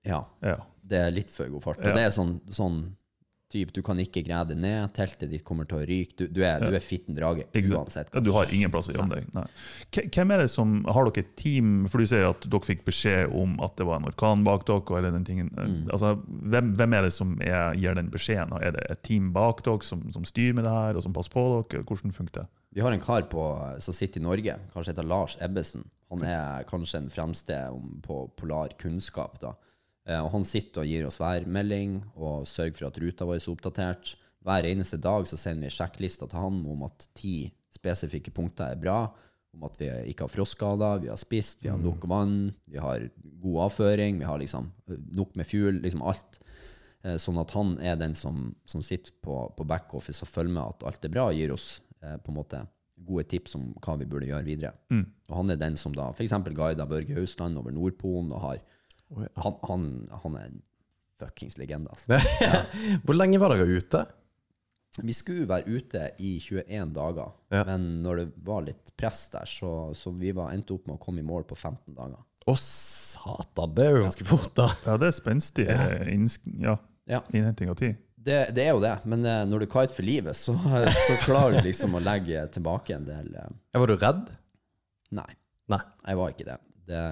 ja, 0.08 0.22
ja. 0.46 0.60
det 0.86 1.02
er 1.06 1.16
litt 1.16 1.34
for 1.34 1.50
god 1.54 1.64
fart. 1.64 1.82
Og 1.82 1.98
det 1.98 2.10
er 2.10 2.14
sånn, 2.14 2.38
sånn 2.54 2.82
Typ, 3.48 3.70
du 3.72 3.80
kan 3.80 3.96
ikke 4.04 4.26
greie 4.28 4.44
det 4.50 4.58
ned, 4.60 4.90
teltet 4.92 5.30
ditt 5.32 5.46
kommer 5.48 5.64
til 5.70 5.80
å 5.80 5.86
ryke. 5.88 6.18
Du, 6.20 6.26
du 6.36 6.42
er, 6.42 6.60
ja. 6.60 6.68
er 6.68 6.84
fitten 6.84 7.16
drage 7.16 7.46
uansett. 7.48 8.10
Ja, 8.12 8.20
du 8.20 8.34
har 8.36 8.50
ingen 8.52 8.74
plass 8.74 8.90
å 8.92 8.96
gjemme 8.98 9.22
deg. 9.22 10.10
Hvem 10.12 10.34
er 10.36 10.44
det 10.44 10.50
som 10.52 10.74
Har 10.84 11.08
dere 11.08 11.24
et 11.24 11.30
team? 11.40 11.86
For 11.88 12.04
du 12.04 12.10
sier 12.12 12.28
at 12.28 12.44
dere 12.44 12.68
fikk 12.68 12.84
beskjed 12.90 13.32
om 13.32 13.56
at 13.64 13.78
det 13.80 13.88
var 13.88 14.02
en 14.02 14.10
orkan 14.10 14.44
bak 14.44 14.68
dere. 14.68 15.00
Eller 15.00 15.16
den 15.16 15.24
tingen. 15.28 15.54
Mm. 15.56 15.88
Altså, 15.96 16.18
hvem, 16.28 16.74
hvem, 16.76 16.98
er 16.98 17.08
det 17.08 17.14
som 17.16 17.38
er, 17.40 17.72
gir 17.80 17.96
den 17.96 18.12
beskjeden? 18.12 18.52
Er 18.60 18.76
det 18.76 18.84
et 18.92 19.04
team 19.08 19.32
bak 19.36 19.64
dere 19.64 19.88
som, 19.88 20.04
som, 20.12 20.28
styrer 20.28 20.58
med 20.58 20.68
det 20.68 20.74
her, 20.76 21.00
og 21.00 21.08
som 21.08 21.16
passer 21.16 21.32
på 21.38 21.46
dere? 21.72 21.86
Hvordan 21.88 22.16
funker 22.18 22.42
det? 22.42 22.48
Vi 22.76 22.84
har 22.84 22.92
en 22.92 23.02
kar 23.02 23.30
på, 23.32 23.46
som 23.80 23.96
sitter 23.96 24.20
i 24.20 24.28
Norge, 24.28 24.58
kanskje 24.74 24.92
heter 24.92 25.08
Lars 25.08 25.38
Ebbesen. 25.40 25.88
Han 26.12 26.28
er 26.28 26.68
kanskje 26.68 27.00
den 27.00 27.10
fremste 27.16 27.56
på 28.04 28.26
polar 28.36 28.76
kunnskap. 28.80 29.40
da. 29.40 29.56
Eh, 30.08 30.22
og 30.24 30.32
han 30.34 30.48
sitter 30.48 30.84
og 30.84 30.90
gir 30.90 31.08
oss 31.08 31.20
værmelding 31.22 32.00
og 32.16 32.48
sørger 32.48 32.80
for 32.80 32.90
at 32.90 33.00
ruta 33.04 33.28
vår 33.28 33.42
er 33.42 33.52
oppdatert. 33.52 34.16
Hver 34.48 34.68
eneste 34.70 35.00
dag 35.04 35.28
så 35.28 35.40
sender 35.40 35.68
vi 35.68 35.76
sjekklister 35.76 36.30
til 36.32 36.40
han 36.40 36.62
om 36.72 36.86
at 36.88 37.10
ti 37.18 37.50
spesifikke 37.76 38.32
punkter 38.36 38.72
er 38.72 38.80
bra. 38.80 39.02
Om 39.58 39.66
at 39.68 39.76
vi 39.82 39.90
ikke 40.12 40.28
har 40.28 40.32
frostskader, 40.32 41.02
vi 41.04 41.12
har 41.12 41.20
spist, 41.20 41.64
vi 41.64 41.72
har 41.72 41.80
nok 41.82 42.06
vann, 42.08 42.54
vi 42.70 42.80
har 42.80 43.08
god 43.42 43.66
avføring, 43.68 44.22
vi 44.22 44.30
har 44.30 44.40
liksom 44.40 44.72
eh, 44.88 45.02
nok 45.18 45.36
med 45.36 45.50
fuel. 45.50 45.82
Liksom 45.84 46.06
alt. 46.08 46.40
Eh, 47.04 47.20
sånn 47.22 47.42
at 47.42 47.52
han 47.58 47.76
er 47.84 48.00
den 48.00 48.16
som, 48.16 48.54
som 48.70 48.86
sitter 48.86 49.16
på, 49.24 49.42
på 49.58 49.68
backoffice 49.68 50.24
og 50.24 50.32
følger 50.32 50.56
med 50.56 50.64
at 50.64 50.88
alt 50.88 51.10
er 51.10 51.14
bra, 51.14 51.30
gir 51.36 51.54
oss 51.56 51.78
på 51.98 52.30
en 52.30 52.36
måte 52.38 52.60
gode 53.08 53.24
tips 53.26 53.56
om 53.58 53.72
hva 53.82 53.96
vi 53.98 54.06
burde 54.10 54.28
gjøre 54.30 54.46
videre. 54.46 54.76
Mm. 54.94 55.02
Og 55.28 55.34
han 55.40 55.52
er 55.52 55.58
den 55.60 55.78
som 55.82 55.96
da 55.98 56.12
f.eks. 56.14 56.36
guider 56.54 56.86
Børge 56.90 57.18
Hausland 57.18 57.58
over 57.58 57.74
Nordpolen 57.74 58.30
og 58.30 58.44
har 58.44 58.62
han, 59.16 59.60
han, 59.68 59.84
han 60.24 60.38
er 60.38 60.48
en 60.50 60.62
fuckings 61.18 61.58
legende, 61.58 61.92
altså. 61.92 62.20
Ja. 62.44 62.64
Hvor 63.06 63.18
lenge 63.18 63.40
var 63.42 63.56
dere 63.56 63.80
ute? 63.80 64.06
Vi 64.98 65.14
skulle 65.14 65.46
være 65.50 65.70
ute 65.70 66.04
i 66.26 66.38
21 66.42 66.94
dager, 66.96 67.34
ja. 67.54 67.62
men 67.68 67.86
når 68.02 68.22
det 68.22 68.28
var 68.48 68.64
litt 68.66 68.94
press 68.98 69.28
der, 69.34 69.46
så, 69.50 69.92
så 69.98 70.14
vi 70.18 70.32
var, 70.34 70.54
endte 70.56 70.74
opp 70.74 70.88
med 70.90 70.98
å 70.98 71.02
komme 71.02 71.22
i 71.22 71.28
mål 71.28 71.46
på 71.50 71.58
15 71.58 71.94
dager. 71.94 72.24
Å, 72.48 72.56
satan! 72.58 73.76
Det 73.78 73.86
er 73.86 73.98
jo 73.98 74.04
ganske 74.08 74.28
fort, 74.28 74.54
da. 74.58 74.72
Ja, 74.88 74.98
det 74.98 75.12
er 75.12 75.18
spenstig 75.18 75.68
ja. 75.68 75.88
ja. 76.64 76.78
ja. 77.12 77.22
innhenting 77.30 77.70
av 77.74 77.78
tid. 77.82 78.00
Det, 78.28 78.40
det, 78.58 78.66
er 78.66 78.74
jo 78.74 78.82
det, 78.84 78.96
men 79.08 79.24
eh, 79.28 79.44
når 79.48 79.64
du 79.64 79.70
kiter 79.70 79.94
for 79.94 80.08
livet, 80.08 80.40
så, 80.40 80.56
så 81.06 81.20
klarer 81.24 81.60
du 81.60 81.70
liksom 81.70 81.96
å 81.96 82.04
legge 82.04 82.48
tilbake 82.56 82.98
en 82.98 83.06
del 83.08 83.30
eh. 83.38 83.52
Var 83.78 83.92
du 83.92 84.00
redd? 84.02 84.32
Nei. 85.16 85.30
Nei. 85.72 85.84
Jeg 86.08 86.20
var 86.20 86.34
ikke 86.34 86.48
det 86.48 86.58
det, 86.88 87.04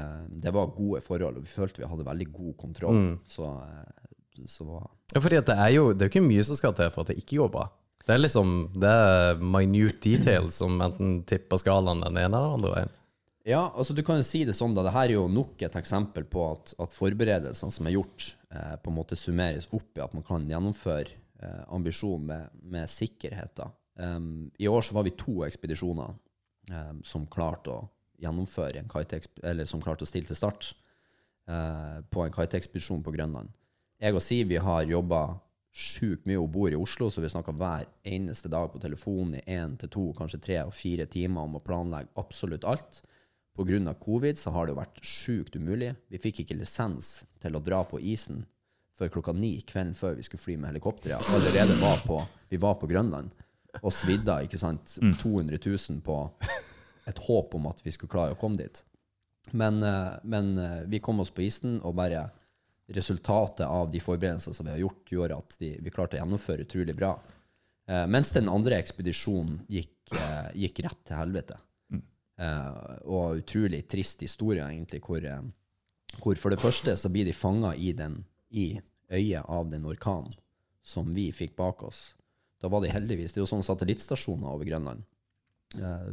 det, 0.43 0.51
var 0.55 0.73
gode 0.75 1.01
forhold, 1.03 1.39
og 1.39 1.45
vi 1.45 1.51
følte 1.51 1.83
vi 1.83 1.89
hadde 1.89 2.07
veldig 2.07 2.27
god 2.33 2.53
kontroll. 2.57 2.99
Mm. 2.99 3.15
Så, 3.27 3.49
eh, 3.61 4.45
så 4.51 4.67
var 4.67 4.85
Ja, 5.13 5.21
fordi 5.21 5.41
det 5.47 5.55
er 5.55 5.71
jo 5.75 5.89
det 5.93 6.05
er 6.07 6.13
ikke 6.13 6.25
mye 6.25 6.45
som 6.47 6.59
skal 6.59 6.75
til 6.77 6.91
for 6.93 7.03
at 7.03 7.11
det 7.11 7.19
ikke 7.21 7.41
går 7.43 7.51
bra. 7.53 7.69
Det 8.05 8.13
er 8.13 8.21
liksom 8.21 8.53
det 8.77 8.91
er 8.91 9.41
minute 9.41 9.97
details 10.03 10.61
som 10.61 10.77
enten 10.81 11.17
tipper 11.27 11.59
skalaen 11.61 12.03
den 12.05 12.19
ene 12.21 12.27
eller 12.27 12.47
den 12.47 12.59
andre 12.59 12.75
veien. 12.75 12.93
Ja, 13.45 13.67
altså 13.77 13.93
du 13.93 14.01
kan 14.05 14.17
jo 14.17 14.25
si 14.25 14.41
det 14.45 14.55
sånn 14.57 14.73
da, 14.73 14.81
det 14.87 14.93
her 14.95 15.11
er 15.11 15.19
jo 15.19 15.27
nok 15.29 15.59
et 15.61 15.75
eksempel 15.77 16.25
på 16.25 16.47
at, 16.49 16.73
at 16.81 16.93
forberedelsene 16.95 17.73
som 17.73 17.85
er 17.85 17.93
gjort, 17.93 18.31
eh, 18.49 18.73
på 18.81 18.89
en 18.89 18.97
måte 18.97 19.17
summeres 19.19 19.67
opp 19.69 19.99
i 19.99 20.01
at 20.01 20.15
man 20.17 20.25
kan 20.25 20.47
gjennomføre 20.49 21.13
eh, 21.13 21.63
ambisjonen 21.75 22.25
med, 22.31 22.55
med 22.73 22.89
sikkerhet. 22.89 23.61
Um, 24.01 24.49
I 24.57 24.67
år 24.67 24.87
så 24.87 24.97
var 24.97 25.05
vi 25.05 25.13
to 25.13 25.43
ekspedisjoner 25.45 26.15
um, 26.73 27.03
som 27.05 27.29
klarte 27.29 27.75
å 27.75 27.83
gjennomføre 28.21 28.81
en 28.81 28.89
eller 29.43 29.65
som 29.69 29.81
klarte 29.83 30.05
å 30.05 30.09
stille 30.09 30.27
til 30.27 30.37
start 30.37 30.73
eh, 31.49 32.01
på 32.09 32.23
en 32.23 32.35
kiteekspedisjon 32.35 33.03
på 33.03 33.13
Grønland. 33.15 33.49
Jeg 34.01 34.15
og 34.15 34.23
Siv 34.23 34.51
har 34.61 34.87
jobba 34.89 35.39
sjukt 35.75 36.23
mye 36.27 36.39
og 36.39 36.51
bor 36.53 36.71
i 36.71 36.79
Oslo, 36.79 37.09
så 37.11 37.21
vi 37.23 37.29
snakka 37.31 37.51
hver 37.55 37.87
eneste 38.07 38.49
dag 38.51 38.71
på 38.71 38.79
telefonen 38.79 39.39
i 39.41 39.57
én 39.57 39.75
til 39.79 39.91
to, 39.91 40.05
kanskje 40.15 40.39
tre 40.43 40.61
og 40.63 40.73
fire 40.75 41.07
timer 41.11 41.47
om 41.47 41.57
å 41.57 41.63
planlegge 41.63 42.13
absolutt 42.19 42.67
alt. 42.67 43.01
Pga. 43.55 43.93
covid 43.99 44.37
så 44.37 44.51
har 44.51 44.65
det 44.65 44.73
jo 44.73 44.81
vært 44.81 44.99
sjukt 45.03 45.55
umulig. 45.55 45.93
Vi 46.11 46.19
fikk 46.19 46.43
ikke 46.43 46.57
lisens 46.59 47.23
til 47.39 47.55
å 47.55 47.63
dra 47.63 47.83
på 47.87 47.99
isen 47.99 48.43
før 48.95 49.11
klokka 49.11 49.33
ni 49.35 49.61
kvelden 49.67 49.95
før 49.95 50.15
vi 50.15 50.23
skulle 50.23 50.43
fly 50.43 50.55
med 50.57 50.73
helikopteret. 50.73 51.23
Allerede 51.35 51.75
var 51.81 52.03
på, 52.07 52.19
vi 52.49 52.59
var 52.59 52.75
på 52.79 52.87
Grønland 52.87 53.31
og 53.81 53.91
svidda 53.91 54.41
ikke 54.45 54.59
sant, 54.59 54.97
200 55.19 55.59
000 55.59 56.03
på 56.03 56.19
et 57.09 57.21
håp 57.27 57.55
om 57.55 57.67
at 57.69 57.81
vi 57.85 57.93
skulle 57.93 58.11
klare 58.11 58.35
å 58.35 58.39
komme 58.39 58.59
dit. 58.61 58.81
Men, 59.51 59.83
eh, 59.83 60.13
men 60.23 60.57
eh, 60.57 60.81
vi 60.89 60.99
kom 60.99 61.19
oss 61.19 61.33
på 61.33 61.45
isen, 61.45 61.79
og 61.85 61.97
bare 61.99 62.27
resultatet 62.95 63.65
av 63.65 63.89
de 63.91 64.01
forberedelsene 64.01 64.57
som 64.57 64.65
vi 64.67 64.75
har 64.75 64.83
gjort, 64.83 65.11
gjorde 65.11 65.37
at 65.41 65.57
vi, 65.59 65.71
vi 65.81 65.93
klarte 65.93 66.17
å 66.17 66.21
gjennomføre 66.21 66.65
utrolig 66.65 66.95
bra. 66.97 67.15
Eh, 67.89 68.05
mens 68.09 68.33
den 68.33 68.49
andre 68.49 68.79
ekspedisjonen 68.81 69.61
gikk, 69.69 69.93
gikk 70.57 70.83
rett 70.85 71.01
til 71.05 71.17
helvete. 71.17 71.59
Eh, 72.35 72.71
og 73.07 73.39
utrolig 73.39 73.85
trist 73.87 74.21
historie, 74.25 74.65
egentlig, 74.65 75.01
hvor, 75.05 75.23
hvor, 76.19 76.35
for 76.35 76.53
det 76.53 76.61
første 76.61 76.97
så 76.99 77.11
blir 77.11 77.27
de 77.27 77.35
fanga 77.35 77.73
i, 77.79 77.93
i 78.51 78.67
øyet 79.13 79.45
av 79.47 79.69
den 79.71 79.87
orkanen 79.87 80.33
som 80.85 81.09
vi 81.15 81.31
fikk 81.33 81.55
bak 81.57 81.83
oss. 81.87 82.13
Da 82.61 82.69
var 82.69 82.81
de 82.81 82.91
heldigvis 82.93 83.33
Det 83.33 83.39
er 83.39 83.43
jo 83.43 83.49
sånne 83.49 83.65
satellittstasjoner 83.67 84.49
over 84.51 84.67
Grønland 84.67 85.03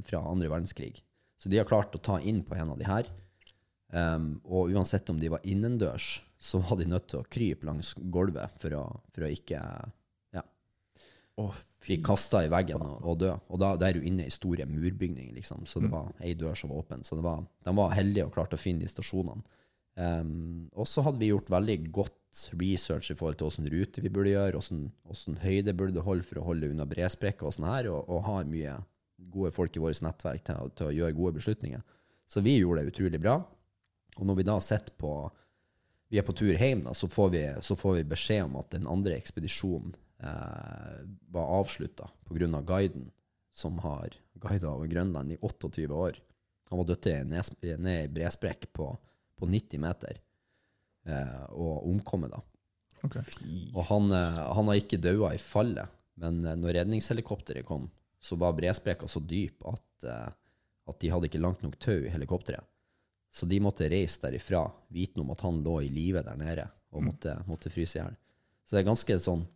fra 0.06 0.22
andre 0.28 0.50
verdenskrig. 0.52 0.96
Så 1.42 1.50
de 1.50 1.58
har 1.58 1.66
klart 1.66 1.94
å 1.96 2.02
ta 2.02 2.20
inn 2.20 2.44
på 2.46 2.54
en 2.54 2.74
av 2.74 2.78
de 2.78 2.86
her. 2.86 3.08
Um, 3.92 4.36
og 4.48 4.70
uansett 4.72 5.10
om 5.12 5.18
de 5.20 5.28
var 5.32 5.42
innendørs, 5.44 6.22
så 6.40 6.60
var 6.62 6.78
de 6.80 6.86
nødt 6.88 7.10
til 7.12 7.20
å 7.20 7.26
krype 7.28 7.66
langs 7.68 7.92
gulvet 8.14 8.54
for 8.62 8.74
å, 8.78 8.84
for 9.12 9.26
å 9.26 9.30
ikke 9.30 9.58
ja, 10.32 10.42
Å, 11.38 11.48
bli 11.84 11.98
kasta 12.04 12.40
i 12.46 12.50
veggen 12.52 12.82
og, 12.86 13.02
og 13.04 13.18
dø. 13.20 13.32
Og 13.52 13.60
da, 13.60 13.74
da 13.78 13.90
er 13.90 13.98
du 13.98 14.06
inne 14.08 14.28
i 14.28 14.32
store 14.32 14.68
murbygninger, 14.70 15.34
liksom. 15.36 15.66
Så 15.68 15.82
det 15.82 15.90
var 15.92 16.14
ei 16.22 16.32
dør 16.38 16.56
som 16.58 16.72
var 16.72 16.84
åpen. 16.84 17.04
Så 17.04 17.18
det 17.18 17.26
var, 17.26 17.42
de 17.42 17.76
var 17.76 17.94
heldige 17.98 18.28
og 18.28 18.34
klarte 18.38 18.56
å 18.56 18.62
finne 18.62 18.86
de 18.86 18.90
stasjonene. 18.90 19.44
Um, 19.92 20.70
og 20.72 20.86
så 20.88 21.02
hadde 21.04 21.20
vi 21.20 21.28
gjort 21.28 21.50
veldig 21.52 21.76
godt 21.92 22.46
research 22.56 23.10
i 23.12 23.16
forhold 23.18 23.36
til 23.36 23.50
åssen 23.50 23.68
rute 23.68 24.00
vi 24.00 24.08
burde 24.14 24.32
gjøre, 24.32 24.62
åssen 25.12 25.36
høyde 25.42 25.74
burde 25.76 26.06
holde 26.06 26.24
for 26.24 26.40
å 26.40 26.46
holde 26.46 26.70
unna 26.72 26.86
bresprekker 26.88 27.50
og 27.50 27.52
sånn 27.58 27.68
her, 27.68 27.90
og, 27.92 28.08
og 28.08 28.24
har 28.24 28.48
mye 28.48 28.78
gode 29.30 29.52
folk 29.54 29.76
i 29.76 29.82
vårt 29.82 30.02
nettverk 30.04 30.44
til, 30.46 30.72
til 30.78 30.88
å 30.88 30.96
gjøre 30.96 31.16
gode 31.18 31.36
beslutninger. 31.38 31.84
Så 32.28 32.42
vi 32.44 32.56
gjorde 32.58 32.82
det 32.82 32.94
utrolig 32.94 33.20
bra. 33.20 33.36
Og 34.18 34.26
når 34.28 34.40
vi 34.40 34.48
da 34.48 34.58
sitter 34.64 34.94
på 34.98 35.12
vi 36.12 36.18
er 36.20 36.26
på 36.28 36.34
tur 36.36 36.52
hjem, 36.52 36.82
da, 36.84 36.92
så 36.92 37.08
får 37.08 37.28
vi, 37.32 37.40
så 37.64 37.76
får 37.78 37.94
vi 37.96 38.08
beskjed 38.10 38.44
om 38.44 38.58
at 38.60 38.74
den 38.74 38.84
andre 38.90 39.16
ekspedisjonen 39.16 39.94
eh, 40.20 40.98
var 41.32 41.54
avslutta 41.60 42.10
pga. 42.28 42.60
guiden, 42.68 43.06
som 43.56 43.78
har 43.80 44.12
guida 44.34 44.74
over 44.74 44.90
Grønland 44.92 45.32
i 45.32 45.38
28 45.40 45.88
år. 45.88 46.20
Han 46.68 46.82
var 46.82 46.90
dødt 46.90 47.08
ned, 47.28 47.56
ned 47.80 48.04
i 48.04 48.12
bresprekk 48.12 48.68
på, 48.76 48.90
på 49.40 49.48
90 49.48 49.80
meter 49.80 50.20
eh, 51.08 51.44
og 51.48 51.88
omkommet, 51.88 52.32
da. 52.36 52.42
Okay. 53.02 53.24
Og 53.74 53.82
han, 53.88 54.12
eh, 54.12 54.38
han 54.56 54.68
har 54.68 54.78
ikke 54.78 55.00
daua 55.02 55.32
i 55.34 55.40
fallet, 55.40 55.88
men 56.20 56.44
eh, 56.44 56.58
når 56.60 56.82
redningshelikopteret 56.82 57.66
kom, 57.68 57.88
så 58.22 58.36
var 58.36 58.54
bresprekka 58.54 59.08
så 59.08 59.20
dyp 59.20 59.64
at, 59.66 60.04
eh, 60.06 60.28
at 60.86 61.00
de 61.00 61.10
hadde 61.10 61.26
ikke 61.26 61.42
langt 61.42 61.64
nok 61.64 61.78
tau 61.82 61.98
i 62.04 62.12
helikopteret. 62.12 62.64
Så 63.32 63.48
de 63.48 63.58
måtte 63.64 63.88
reise 63.88 64.20
derifra, 64.22 64.66
vitende 64.92 65.24
om 65.24 65.32
at 65.32 65.40
han 65.40 65.62
lå 65.64 65.80
i 65.82 65.88
live 65.90 66.22
der 66.22 66.36
nede 66.38 66.68
og 66.92 67.06
måtte, 67.06 67.34
måtte 67.48 67.72
fryse 67.72 67.98
i 67.98 68.02
hjel. 68.02 68.14
Så 68.62 68.76
det 68.76 68.82
er 68.82 68.90
ganske 68.90 69.18
sånn 69.24 69.46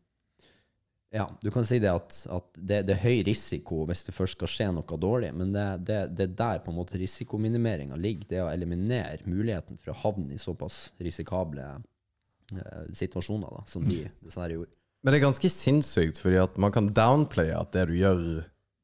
Ja, 1.14 1.28
du 1.40 1.50
kan 1.54 1.64
si 1.64 1.78
det 1.78 1.92
at, 1.92 2.16
at 2.34 2.56
det, 2.56 2.80
det 2.88 2.96
er 2.96 3.04
høy 3.04 3.20
risiko 3.28 3.84
hvis 3.86 4.02
det 4.08 4.14
først 4.16 4.34
skal 4.36 4.50
skje 4.50 4.66
noe 4.74 4.98
dårlig, 5.00 5.30
men 5.36 5.52
det, 5.54 5.66
det, 5.86 6.00
det 6.18 6.24
er 6.26 6.32
der 6.40 6.64
på 6.64 6.72
en 6.72 6.80
måte 6.80 6.98
risikominimeringa 6.98 7.96
ligger. 7.96 8.26
Det 8.32 8.40
å 8.42 8.48
eliminere 8.50 9.22
muligheten 9.28 9.78
for 9.78 9.92
å 9.92 10.00
havne 10.02 10.34
i 10.34 10.42
såpass 10.42 10.80
risikable 10.98 11.68
eh, 11.70 12.82
situasjoner 12.98 13.54
da, 13.54 13.62
som 13.70 13.86
de 13.86 14.02
dessverre 14.24 14.58
gjorde. 14.58 14.74
Men 15.06 15.14
det 15.14 15.20
er 15.20 15.28
ganske 15.28 15.52
sinnssykt, 15.52 16.18
fordi 16.18 16.40
at 16.42 16.56
man 16.58 16.74
kan 16.74 16.90
downplaye 16.90 17.54
at 17.54 17.70
det 17.76 17.86
du 17.92 17.94
gjør, 18.00 18.22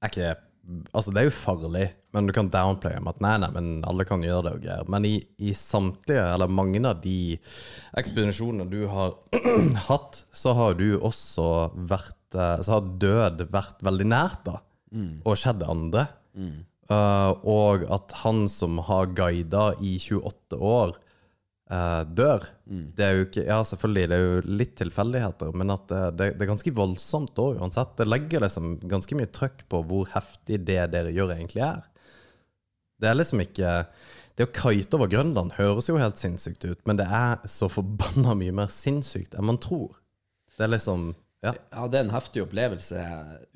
er 0.02 0.10
ikke 0.12 0.32
Altså, 0.94 1.10
det 1.10 1.18
er 1.18 1.24
jo 1.26 1.32
farlig, 1.34 1.88
men 2.14 2.28
du 2.28 2.32
kan 2.36 2.46
downplaye 2.46 3.00
med 3.02 3.16
at 3.16 3.22
nei, 3.24 3.32
nei, 3.42 3.48
men 3.50 3.70
alle 3.90 4.04
kan 4.06 4.22
gjøre 4.22 4.44
det 4.46 4.52
og 4.54 4.60
greier. 4.62 4.84
Men 4.94 5.08
i, 5.08 5.16
i 5.42 5.50
samtlige, 5.58 6.22
eller 6.36 6.52
mange 6.54 6.78
av 6.86 7.00
de 7.02 7.34
ekspedisjonene 7.98 8.68
du 8.70 8.84
har 8.92 9.16
hatt, 9.88 10.20
så 10.30 10.54
har 10.54 10.76
du 10.78 11.00
også 11.00 11.48
vært 11.90 12.38
eh, 12.38 12.62
Så 12.62 12.76
har 12.76 12.92
død 13.02 13.42
vært 13.50 13.82
veldig 13.82 14.06
nært, 14.14 14.44
da. 14.46 14.60
Og 15.26 15.40
skjedd 15.42 15.66
andre. 15.66 16.06
Eh, 16.94 17.32
og 17.42 17.82
at 17.98 18.14
han 18.22 18.46
som 18.48 18.78
har 18.86 19.10
guida 19.18 19.72
i 19.82 19.96
28 19.98 20.62
år, 20.62 20.94
eh, 21.72 22.02
dør. 22.20 22.46
Det 22.96 23.04
er 23.04 23.16
jo 23.16 23.26
ikke 23.26 23.44
Ja, 23.46 23.58
selvfølgelig, 23.66 24.08
det 24.10 24.16
er 24.16 24.26
jo 24.26 24.56
litt 24.60 24.74
tilfeldigheter, 24.80 25.52
men 25.58 25.72
at 25.74 25.86
det, 25.90 26.02
det, 26.18 26.28
det 26.38 26.46
er 26.46 26.52
ganske 26.52 26.74
voldsomt 26.76 27.40
òg, 27.42 27.60
uansett. 27.62 27.94
Det 27.98 28.08
legger 28.08 28.44
liksom 28.44 28.74
ganske 28.90 29.18
mye 29.18 29.30
trøkk 29.34 29.64
på 29.72 29.82
hvor 29.90 30.10
heftig 30.14 30.62
det 30.68 30.80
dere 30.94 31.12
gjør, 31.14 31.34
egentlig 31.36 31.64
er. 31.66 31.82
Det 33.02 33.10
er 33.10 33.18
liksom 33.18 33.42
ikke 33.42 33.70
Det 34.38 34.46
å 34.46 34.52
kite 34.54 34.96
over 34.96 35.10
Grønland 35.12 35.56
høres 35.58 35.90
jo 35.90 35.98
helt 36.00 36.20
sinnssykt 36.20 36.64
ut, 36.64 36.80
men 36.88 36.96
det 37.00 37.04
er 37.04 37.42
så 37.50 37.68
forbanna 37.68 38.36
mye 38.38 38.54
mer 38.62 38.70
sinnssykt 38.72 39.34
enn 39.36 39.48
man 39.50 39.60
tror. 39.60 39.98
Det 40.56 40.68
er 40.68 40.72
liksom 40.76 41.10
Ja. 41.42 41.56
Ja, 41.74 41.88
det 41.90 41.98
er 41.98 42.04
en 42.06 42.14
heftig 42.14 42.44
opplevelse, 42.44 43.00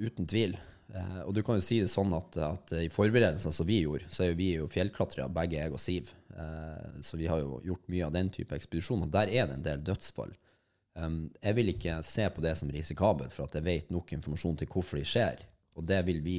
uten 0.02 0.26
tvil. 0.26 0.57
Eh, 0.90 1.20
og 1.22 1.33
du 1.35 1.42
kan 1.46 1.59
jo 1.59 1.64
si 1.64 1.79
det 1.83 1.90
sånn 1.92 2.12
at, 2.16 2.37
at 2.42 2.72
i 2.83 2.88
forberedelsene 2.92 3.55
som 3.55 3.66
vi 3.68 3.81
gjorde, 3.85 4.09
så 4.11 4.24
er 4.24 4.33
jo 4.33 4.38
vi 4.40 4.48
jo 4.57 4.66
fjellklatrere, 4.70 5.31
begge 5.33 5.61
jeg 5.61 5.74
og 5.74 5.83
Siv. 5.83 6.11
Eh, 6.37 7.01
så 7.03 7.16
vi 7.16 7.29
har 7.31 7.40
jo 7.40 7.61
gjort 7.64 7.88
mye 7.92 8.07
av 8.07 8.14
den 8.16 8.31
type 8.33 8.57
ekspedisjoner. 8.57 9.11
Der 9.12 9.33
er 9.33 9.49
det 9.49 9.59
en 9.59 9.66
del 9.66 9.85
dødsfall. 9.87 10.35
Jeg 10.96 11.53
vil 11.59 11.68
ikke 11.75 11.99
se 12.09 12.25
på 12.33 12.40
det 12.40 12.55
som 12.57 12.70
risikabelt, 12.72 13.35
for 13.35 13.44
at 13.44 13.59
jeg 13.59 13.66
vet 13.66 13.90
nok 13.92 14.14
informasjon 14.16 14.57
til 14.62 14.70
hvorfor 14.72 14.96
de 14.96 15.03
skjer. 15.05 15.42
Og 15.77 15.85
det 15.85 15.99
vil 16.07 16.22
vi, 16.25 16.38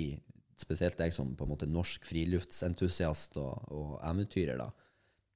spesielt 0.57 0.97
jeg 0.97 1.13
som 1.13 1.35
på 1.37 1.45
en 1.45 1.51
måte 1.51 1.69
norsk 1.69 2.07
friluftsentusiast 2.09 3.37
og, 3.37 3.67
og 3.69 3.91
eventyrer, 4.01 4.57
da, 4.57 4.71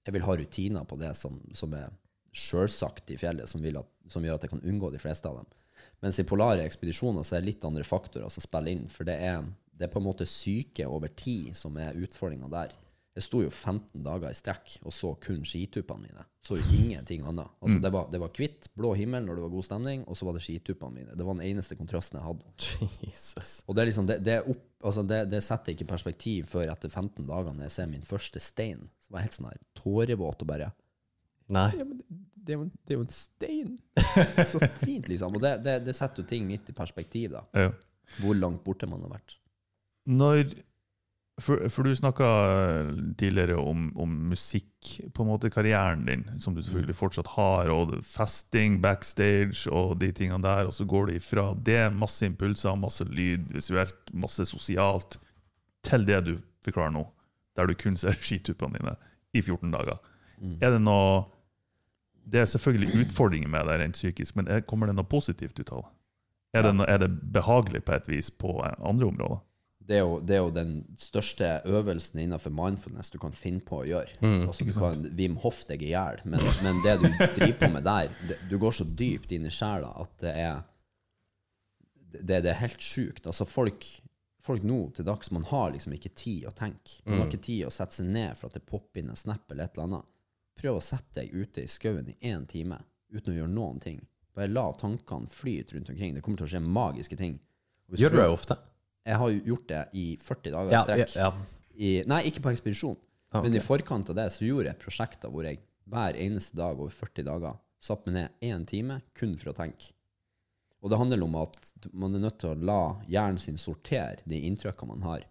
jeg 0.01 0.15
vil 0.15 0.25
ha 0.25 0.37
rutiner 0.39 0.87
på 0.89 0.97
det 0.97 1.11
som, 1.19 1.37
som 1.53 1.77
er 1.77 1.93
sjølsagt 2.33 3.13
i 3.13 3.19
fjellet, 3.21 3.49
som, 3.49 3.61
at, 3.61 3.93
som 4.09 4.25
gjør 4.25 4.39
at 4.39 4.47
jeg 4.47 4.55
kan 4.55 4.65
unngå 4.73 4.89
de 4.89 5.01
fleste 5.03 5.29
av 5.29 5.43
dem. 5.43 5.51
Mens 6.01 6.17
i 6.17 6.25
polare 6.25 6.65
ekspedisjoner 6.65 7.25
så 7.25 7.37
er 7.37 7.43
det 7.43 7.51
litt 7.51 7.67
andre 7.67 7.85
faktorer 7.85 8.33
som 8.33 8.41
spiller 8.41 8.73
inn. 8.73 8.87
For 8.89 9.05
det 9.05 9.19
er, 9.21 9.45
det 9.77 9.85
er 9.85 9.93
på 9.93 10.01
en 10.01 10.07
måte 10.07 10.25
syke 10.29 10.87
over 10.89 11.13
tid 11.13 11.53
som 11.57 11.77
er 11.77 11.97
utfordringa 12.01 12.49
der. 12.49 12.73
Jeg 13.11 13.25
sto 13.25 13.41
jo 13.43 13.49
15 13.51 14.05
dager 14.05 14.31
i 14.31 14.35
strekk 14.37 14.77
og 14.85 14.93
så 14.95 15.09
kun 15.19 15.41
skituppene 15.43 16.07
mine. 16.07 16.23
Så 16.41 16.55
jo 16.55 16.77
ingenting 16.77 17.25
annet. 17.27 17.49
Altså, 17.59 17.81
det, 17.83 17.89
var, 17.91 18.07
det 18.11 18.21
var 18.23 18.31
hvitt, 18.37 18.69
blå 18.79 18.93
himmel 18.95 19.25
når 19.25 19.37
det 19.37 19.43
var 19.43 19.51
god 19.51 19.65
stemning, 19.67 20.05
og 20.07 20.17
så 20.17 20.27
var 20.27 20.37
det 20.37 20.43
skituppene 20.45 20.95
mine. 20.95 21.17
Det 21.19 21.25
var 21.27 21.35
den 21.35 21.43
eneste 21.49 21.75
kontrasten 21.75 22.21
jeg 22.21 22.25
hadde. 22.29 22.87
Jesus. 23.03 23.51
Og 23.67 23.75
det, 23.75 23.83
er 23.83 23.91
liksom, 23.91 24.07
det, 24.07 24.17
det, 24.23 24.37
opp, 24.53 24.63
altså 24.79 25.03
det, 25.09 25.25
det 25.33 25.43
setter 25.43 25.75
ikke 25.75 25.89
perspektiv 25.91 26.47
før 26.53 26.71
etter 26.71 26.89
15 26.89 27.27
dager, 27.27 27.51
når 27.51 27.67
jeg 27.67 27.75
ser 27.75 27.91
min 27.91 28.07
første 28.07 28.41
stein. 28.43 28.87
Så 29.03 29.11
var 29.11 29.21
jeg 29.21 29.29
helt 29.29 29.39
sånn 29.41 29.51
her 29.51 29.61
tårevåt 29.81 30.47
og 30.47 30.51
bare 30.53 30.71
Nei. 31.51 31.67
ja, 31.75 31.83
men 31.83 31.99
det, 31.99 32.07
det, 32.31 32.55
er 32.55 32.57
jo 32.57 32.63
en, 32.63 32.73
det 32.79 32.95
er 32.95 32.99
jo 33.01 33.05
en 33.05 33.13
stein. 33.13 33.77
Så 34.53 34.63
fint, 34.79 35.11
liksom. 35.11 35.35
Og 35.35 35.43
det, 35.43 35.57
det, 35.67 35.81
det 35.83 35.99
setter 35.99 36.23
jo 36.23 36.31
ting 36.31 36.47
midt 36.47 36.71
i 36.71 36.75
perspektiv, 36.77 37.35
da. 37.35 37.43
Ja. 37.51 37.73
Hvor 38.23 38.39
langt 38.39 38.63
borte 38.63 38.87
man 38.87 39.03
har 39.03 39.17
vært. 39.17 39.35
Når 40.07 40.55
For, 41.41 41.67
for 41.73 41.87
du 41.87 41.95
snakka 41.95 42.27
tidligere 43.17 43.57
om, 43.57 43.89
om 43.99 44.13
musikk, 44.31 44.69
på 45.13 45.23
en 45.23 45.29
måte 45.29 45.49
karrieren 45.53 46.05
din, 46.05 46.23
som 46.41 46.55
du 46.55 46.61
selvfølgelig 46.61 46.95
fortsatt 46.97 47.31
har, 47.35 47.71
og 47.73 47.95
festing, 48.05 48.79
backstage 48.83 49.69
og 49.71 49.97
de 50.01 50.11
tingene 50.15 50.41
der, 50.45 50.69
og 50.69 50.75
så 50.75 50.85
går 50.85 51.09
det 51.09 51.19
ifra 51.21 51.51
det, 51.57 51.79
masse 51.97 52.25
impulser, 52.25 52.77
masse 52.79 53.05
lyd, 53.09 53.49
visuelt, 53.55 53.97
masse 54.13 54.45
sosialt, 54.49 55.19
til 55.85 56.05
det 56.07 56.21
du 56.27 56.35
forklarer 56.65 56.93
nå, 56.93 57.05
der 57.57 57.69
du 57.69 57.77
kun 57.77 57.97
ser 57.97 58.17
skituppene 58.21 58.77
dine 58.77 58.95
i 59.33 59.41
14 59.41 59.71
dager. 59.73 60.01
Er 60.61 60.73
det 60.73 60.81
noe 60.81 61.29
Det 62.31 62.39
er 62.39 62.45
selvfølgelig 62.45 63.01
utfordringer 63.01 63.49
med 63.49 63.65
det 63.65 63.79
rent 63.81 63.97
psykisk, 63.97 64.35
men 64.37 64.47
er, 64.47 64.61
kommer 64.61 64.87
det 64.87 64.93
noe 64.95 65.09
positivt 65.09 65.57
ut 65.59 65.71
av 65.73 65.81
det? 65.81 65.95
Er 66.53 66.65
det, 66.67 66.85
er 66.87 66.97
det 67.01 67.09
behagelig 67.33 67.81
på 67.87 67.95
et 67.95 68.09
vis 68.11 68.29
på 68.31 68.59
eh, 68.61 68.75
andre 68.85 69.07
områder? 69.07 69.39
Det 69.81 69.97
er, 69.97 70.03
jo, 70.05 70.19
det 70.23 70.35
er 70.37 70.43
jo 70.43 70.51
den 70.53 70.73
største 71.01 71.47
øvelsen 71.67 72.19
innenfor 72.21 72.53
mindfulness 72.53 73.09
du 73.11 73.17
kan 73.19 73.33
finne 73.35 73.63
på 73.65 73.79
å 73.81 73.87
gjøre. 73.89 74.13
altså, 74.47 74.63
du 74.67 74.71
kan 74.75 75.07
Wim 75.17 75.39
Hoff 75.41 75.63
deg 75.67 75.81
i 75.83 75.89
hjel, 75.91 76.21
men, 76.23 76.43
men 76.63 76.79
det 76.85 76.93
du 77.01 77.07
driver 77.35 77.57
på 77.63 77.69
med 77.73 77.83
der, 77.87 78.13
det, 78.29 78.37
du 78.51 78.55
går 78.61 78.77
så 78.77 78.85
dypt 78.85 79.33
inn 79.35 79.49
i 79.49 79.51
sjela 79.51 79.89
at 80.03 80.13
det 80.21 80.35
er 80.37 80.61
det, 82.11 82.41
det 82.43 82.51
er 82.51 82.59
helt 82.61 82.81
sjukt. 82.83 83.25
Altså, 83.27 83.45
folk, 83.47 83.87
folk 84.43 84.63
nå 84.67 84.79
til 84.95 85.07
dags, 85.07 85.31
man 85.31 85.45
har 85.49 85.73
liksom 85.73 85.93
ikke 85.97 86.13
tid 86.15 86.47
å 86.49 86.55
tenke. 86.55 86.99
Man 87.07 87.21
har 87.23 87.29
ikke 87.31 87.45
tid 87.49 87.65
å 87.67 87.73
sette 87.73 87.97
seg 87.97 88.09
ned 88.11 88.37
for 88.39 88.51
at 88.51 88.57
det 88.59 88.65
popper 88.67 89.01
inn 89.01 89.11
en 89.13 89.19
snap 89.19 89.49
eller 89.51 89.65
et 89.65 89.77
eller 89.77 89.89
annet. 89.89 90.09
Prøv 90.61 90.77
å 90.77 90.83
sette 90.83 91.21
deg 91.21 91.31
ute 91.33 91.63
i 91.63 91.71
skauen 91.71 92.09
i 92.11 92.17
én 92.31 92.45
time 92.49 92.77
uten 93.11 93.33
å 93.33 93.37
gjøre 93.39 93.53
noen 93.53 93.79
ting. 93.83 94.01
Bare 94.35 94.51
la 94.51 94.67
tankene 94.79 95.27
flyte 95.31 95.75
rundt 95.75 95.89
omkring. 95.91 96.13
Det 96.15 96.23
kommer 96.23 96.39
til 96.41 96.47
å 96.47 96.53
skje 96.53 96.63
magiske 96.63 97.17
ting. 97.19 97.39
Gjør 97.99 98.13
du 98.13 98.19
det 98.21 98.27
ofte? 98.31 98.55
Jeg 99.05 99.17
har 99.17 99.29
jo 99.33 99.39
gjort 99.51 99.67
det 99.71 99.81
i 99.97 100.05
40 100.21 100.51
dager 100.53 100.69
i 100.69 100.75
Ja, 100.75 100.83
strekk. 100.85 101.15
ja, 101.15 101.31
I, 101.81 102.03
nei, 102.07 102.21
ikke 102.29 102.43
på 102.45 102.51
ekspedisjon. 102.53 102.97
Ah, 103.31 103.41
Men 103.41 103.55
i 103.55 103.59
forkant 103.63 104.09
av 104.11 104.15
det 104.19 104.27
så 104.33 104.43
gjorde 104.45 104.67
jeg 104.69 104.79
prosjekter 104.81 105.31
hvor 105.31 105.45
jeg 105.47 105.61
hver 105.89 106.17
eneste 106.19 106.55
dag 106.59 106.77
over 106.79 106.91
40 106.93 107.23
dager 107.25 107.57
satt 107.81 108.05
meg 108.05 108.13
ned 108.17 108.29
én 108.45 108.65
time 108.69 108.99
kun 109.17 109.37
for 109.39 109.51
å 109.51 109.57
tenke. 109.57 109.93
Og 110.81 110.89
det 110.91 110.97
handler 110.99 111.23
om 111.23 111.35
at 111.39 111.71
man 111.93 112.15
er 112.17 112.23
nødt 112.25 112.39
til 112.41 112.51
å 112.51 112.59
la 112.65 112.79
hjernen 113.09 113.39
sin 113.41 113.57
sortere 113.61 114.21
de 114.25 114.39
inntrykkene 114.47 114.95
man 114.95 115.01
har. 115.05 115.25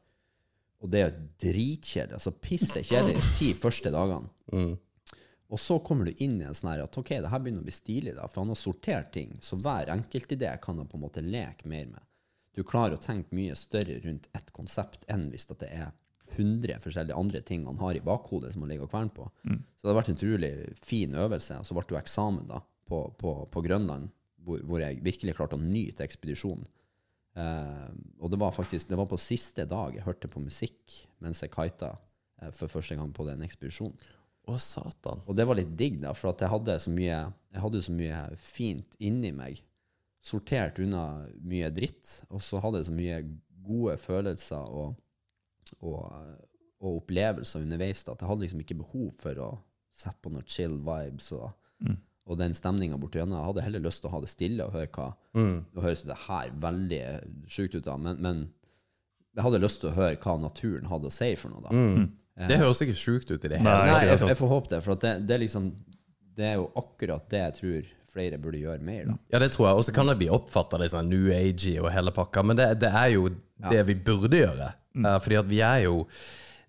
Og 0.80 0.90
det 0.90 1.00
er 1.04 1.16
dritkjedelig. 1.42 2.16
Altså 2.16 2.32
pisse 2.40 2.82
kjedelig 2.86 3.18
de 3.18 3.32
ti 3.38 3.48
første 3.58 3.90
dagene. 3.92 4.30
Og 5.50 5.58
så 5.58 5.80
kommer 5.82 6.06
du 6.06 6.14
inn 6.22 6.38
i 6.40 6.46
en 6.46 6.54
sånn 6.54 6.70
her 6.72 6.84
at 6.84 6.96
ok, 6.96 7.10
det 7.20 7.30
her 7.32 7.42
begynner 7.42 7.64
å 7.64 7.66
bli 7.66 7.74
stilig, 7.74 8.14
da, 8.16 8.28
for 8.30 8.44
han 8.44 8.52
har 8.54 8.58
sortert 8.60 9.10
ting, 9.12 9.32
så 9.42 9.58
hver 9.58 9.90
enkeltidé 9.92 10.52
kan 10.62 10.78
han 10.78 10.86
på 10.88 10.96
en 10.96 11.02
måte 11.04 11.24
leke 11.26 11.66
mer 11.68 11.88
med. 11.90 12.00
Du 12.60 12.66
klarer 12.68 12.98
å 12.98 13.00
tenke 13.00 13.32
mye 13.32 13.56
større 13.56 13.96
rundt 14.04 14.26
ett 14.36 14.50
konsept 14.52 15.06
enn 15.08 15.30
hvis 15.32 15.48
det 15.48 15.70
er 15.70 15.94
100 16.36 16.76
forskjellige 16.84 17.16
andre 17.16 17.40
ting 17.40 17.64
han 17.64 17.80
har 17.80 17.96
i 17.96 18.02
bakhodet 18.04 18.52
som 18.52 18.66
han 18.66 18.70
ligger 18.74 18.84
og 18.84 18.92
kverner 18.92 19.14
på. 19.16 19.28
Så 19.78 19.86
det 19.86 19.90
har 19.90 19.96
vært 19.96 20.10
en 20.12 20.18
utrolig 20.18 20.50
fin 20.84 21.16
øvelse. 21.16 21.56
Og 21.56 21.66
så 21.66 21.76
ble 21.76 21.86
det 21.86 21.96
jo 21.96 22.00
eksamen 22.02 22.50
da, 22.50 22.60
på, 22.90 23.00
på, 23.18 23.32
på 23.50 23.62
Grønland, 23.64 24.12
hvor, 24.44 24.60
hvor 24.68 24.84
jeg 24.84 25.00
virkelig 25.06 25.38
klarte 25.38 25.56
å 25.56 25.62
nyte 25.62 26.04
ekspedisjonen. 26.04 26.68
Eh, 27.40 27.88
og 28.20 28.30
det 28.32 28.40
var 28.42 28.52
faktisk 28.52 28.90
det 28.90 28.98
var 29.00 29.08
på 29.08 29.18
siste 29.20 29.64
dag 29.70 29.94
jeg 29.94 30.02
hørte 30.02 30.28
på 30.28 30.42
musikk 30.42 30.96
mens 31.22 31.44
jeg 31.44 31.52
kita 31.54 31.92
eh, 32.42 32.50
for 32.50 32.72
første 32.72 32.96
gang 32.98 33.12
på 33.16 33.24
den 33.28 33.44
ekspedisjonen. 33.46 33.96
Å, 34.50 34.56
satan. 34.60 35.24
Og 35.28 35.36
det 35.36 35.48
var 35.48 35.56
litt 35.56 35.72
digg, 35.78 36.00
da, 36.04 36.12
for 36.16 36.32
at 36.32 36.44
jeg 36.44 36.50
hadde 36.52 36.76
så 36.84 36.92
mye, 36.92 37.18
jeg 37.54 37.64
hadde 37.64 37.82
så 37.88 37.92
mye 37.94 38.22
fint 38.40 38.96
inni 39.00 39.32
meg. 39.36 39.64
Sortert 40.20 40.78
unna 40.82 41.04
mye 41.48 41.70
dritt. 41.72 42.18
Og 42.30 42.42
så 42.44 42.60
hadde 42.60 42.82
jeg 42.82 42.90
så 42.90 42.96
mye 42.96 43.20
gode 43.64 43.96
følelser 44.00 44.60
og, 44.82 44.94
og, 45.80 46.04
og 46.80 47.00
opplevelser 47.00 47.62
underveis 47.64 48.04
da, 48.04 48.12
at 48.16 48.22
jeg 48.24 48.30
hadde 48.30 48.44
liksom 48.46 48.62
ikke 48.64 48.78
behov 48.82 49.10
for 49.20 49.40
å 49.40 49.50
sette 50.00 50.20
på 50.24 50.32
noen 50.32 50.46
chill 50.48 50.78
vibes 50.86 51.28
og, 51.36 51.50
og 52.30 52.38
den 52.40 52.54
stemninga 52.56 52.96
borti 53.00 53.18
gjennom. 53.20 53.38
Jeg 53.40 53.48
hadde 53.50 53.64
heller 53.66 53.84
lyst 53.84 54.00
til 54.04 54.08
å 54.10 54.14
ha 54.14 54.20
det 54.24 54.30
stille 54.32 54.64
og 54.68 54.72
høre 54.76 54.88
hva 54.94 55.08
Nå 55.74 55.84
høres 55.84 56.04
det 56.08 56.16
her 56.26 56.50
veldig 56.62 57.02
sjukt 57.52 57.74
ut, 57.76 57.84
da, 57.84 57.96
men, 58.00 58.16
men 58.24 58.40
jeg 59.36 59.44
hadde 59.46 59.60
lyst 59.62 59.80
til 59.82 59.90
å 59.92 59.96
høre 59.98 60.16
hva 60.18 60.36
naturen 60.42 60.88
hadde 60.90 61.06
å 61.10 61.14
si 61.14 61.28
for 61.38 61.52
noe. 61.52 61.62
da. 61.68 61.70
Det 62.48 62.56
høres 62.58 62.80
ikke 62.82 62.96
sjukt 62.98 63.30
ut 63.30 63.44
i 63.44 63.48
det 63.52 63.58
hele 63.60 63.68
tatt. 63.76 63.86
Nei, 63.92 64.06
jeg, 64.08 64.18
jeg 64.32 64.38
får 64.40 64.48
håpe 64.54 64.70
det, 64.72 64.80
for 64.86 64.96
at 64.96 65.04
det, 65.04 65.12
det, 65.28 65.34
er 65.36 65.42
liksom, 65.44 65.66
det 66.40 66.46
er 66.48 66.56
jo 66.58 66.70
akkurat 66.80 67.28
det 67.30 67.42
jeg 67.44 67.56
tror 67.60 67.90
flere 68.10 68.40
burde 68.42 68.60
gjøre 68.62 68.82
mer. 68.84 69.08
da. 69.08 69.16
Ja, 69.32 69.40
det 69.42 69.52
tror 69.54 69.70
jeg. 69.70 69.80
Og 69.80 69.86
så 69.86 69.94
kan 69.96 70.10
det 70.10 70.18
bli 70.20 70.30
oppfatta 70.32 70.80
som 70.82 70.98
sånn 70.98 71.10
new 71.12 71.30
age 71.34 71.76
og 71.80 71.90
hele 71.94 72.14
pakka, 72.14 72.44
men 72.46 72.58
det, 72.60 72.72
det 72.82 72.92
er 72.92 73.14
jo 73.14 73.30
det 73.70 73.82
vi 73.88 73.98
burde 74.10 74.44
gjøre. 74.44 74.70
Eh, 74.98 75.18
fordi 75.22 75.40
at 75.40 75.50
vi 75.50 75.64
er 75.64 75.84
jo 75.86 76.04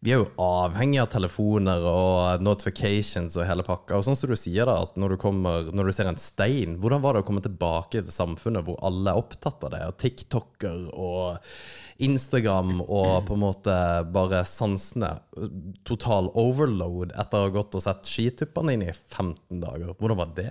vi 0.02 0.10
er 0.10 0.18
jo 0.18 0.32
avhengig 0.42 0.98
av 0.98 1.12
telefoner 1.14 1.84
og 1.86 2.42
notifications 2.42 3.36
og 3.38 3.46
hele 3.46 3.62
pakka. 3.62 4.00
Og 4.00 4.08
sånn 4.08 4.18
som 4.18 4.32
du 4.32 4.34
sier 4.40 4.66
da, 4.66 4.80
at 4.82 4.96
når 4.98 5.14
du, 5.14 5.18
kommer, 5.22 5.68
når 5.70 5.92
du 5.92 5.94
ser 5.94 6.10
en 6.10 6.18
stein, 6.18 6.80
hvordan 6.82 7.04
var 7.04 7.14
det 7.14 7.22
å 7.22 7.28
komme 7.28 7.44
tilbake 7.46 8.02
til 8.02 8.16
samfunnet 8.16 8.66
hvor 8.66 8.80
alle 8.82 9.14
er 9.14 9.22
opptatt 9.22 9.62
av 9.68 9.76
det? 9.76 9.84
Og 9.86 10.00
TikToker 10.02 10.88
og 10.90 11.54
Instagram 12.02 12.82
og 12.82 13.28
på 13.28 13.38
en 13.38 13.44
måte 13.44 13.78
bare 14.10 14.42
sansene. 14.50 15.14
Total 15.86 16.32
overload 16.34 17.14
etter 17.14 17.38
å 17.38 17.52
ha 17.52 17.54
gått 17.60 17.78
og 17.78 17.86
sett 17.86 18.10
skituppene 18.10 18.74
inn 18.74 18.88
i 18.88 18.96
15 18.96 19.62
dager. 19.62 19.94
Hvordan 20.02 20.22
var 20.24 20.34
det? 20.34 20.50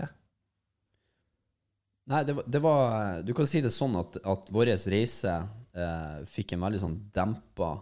Nei, 2.10 2.24
det 2.26 2.34
var, 2.34 2.44
det 2.46 2.60
var 2.64 3.22
Du 3.22 3.34
kan 3.38 3.46
si 3.46 3.62
det 3.62 3.72
sånn 3.74 3.94
at, 4.00 4.18
at 4.26 4.48
vår 4.50 4.72
reise 4.90 5.30
eh, 5.30 6.20
fikk 6.26 6.56
en 6.56 6.64
veldig 6.64 6.82
sånn 6.82 6.96
dempa 7.14 7.72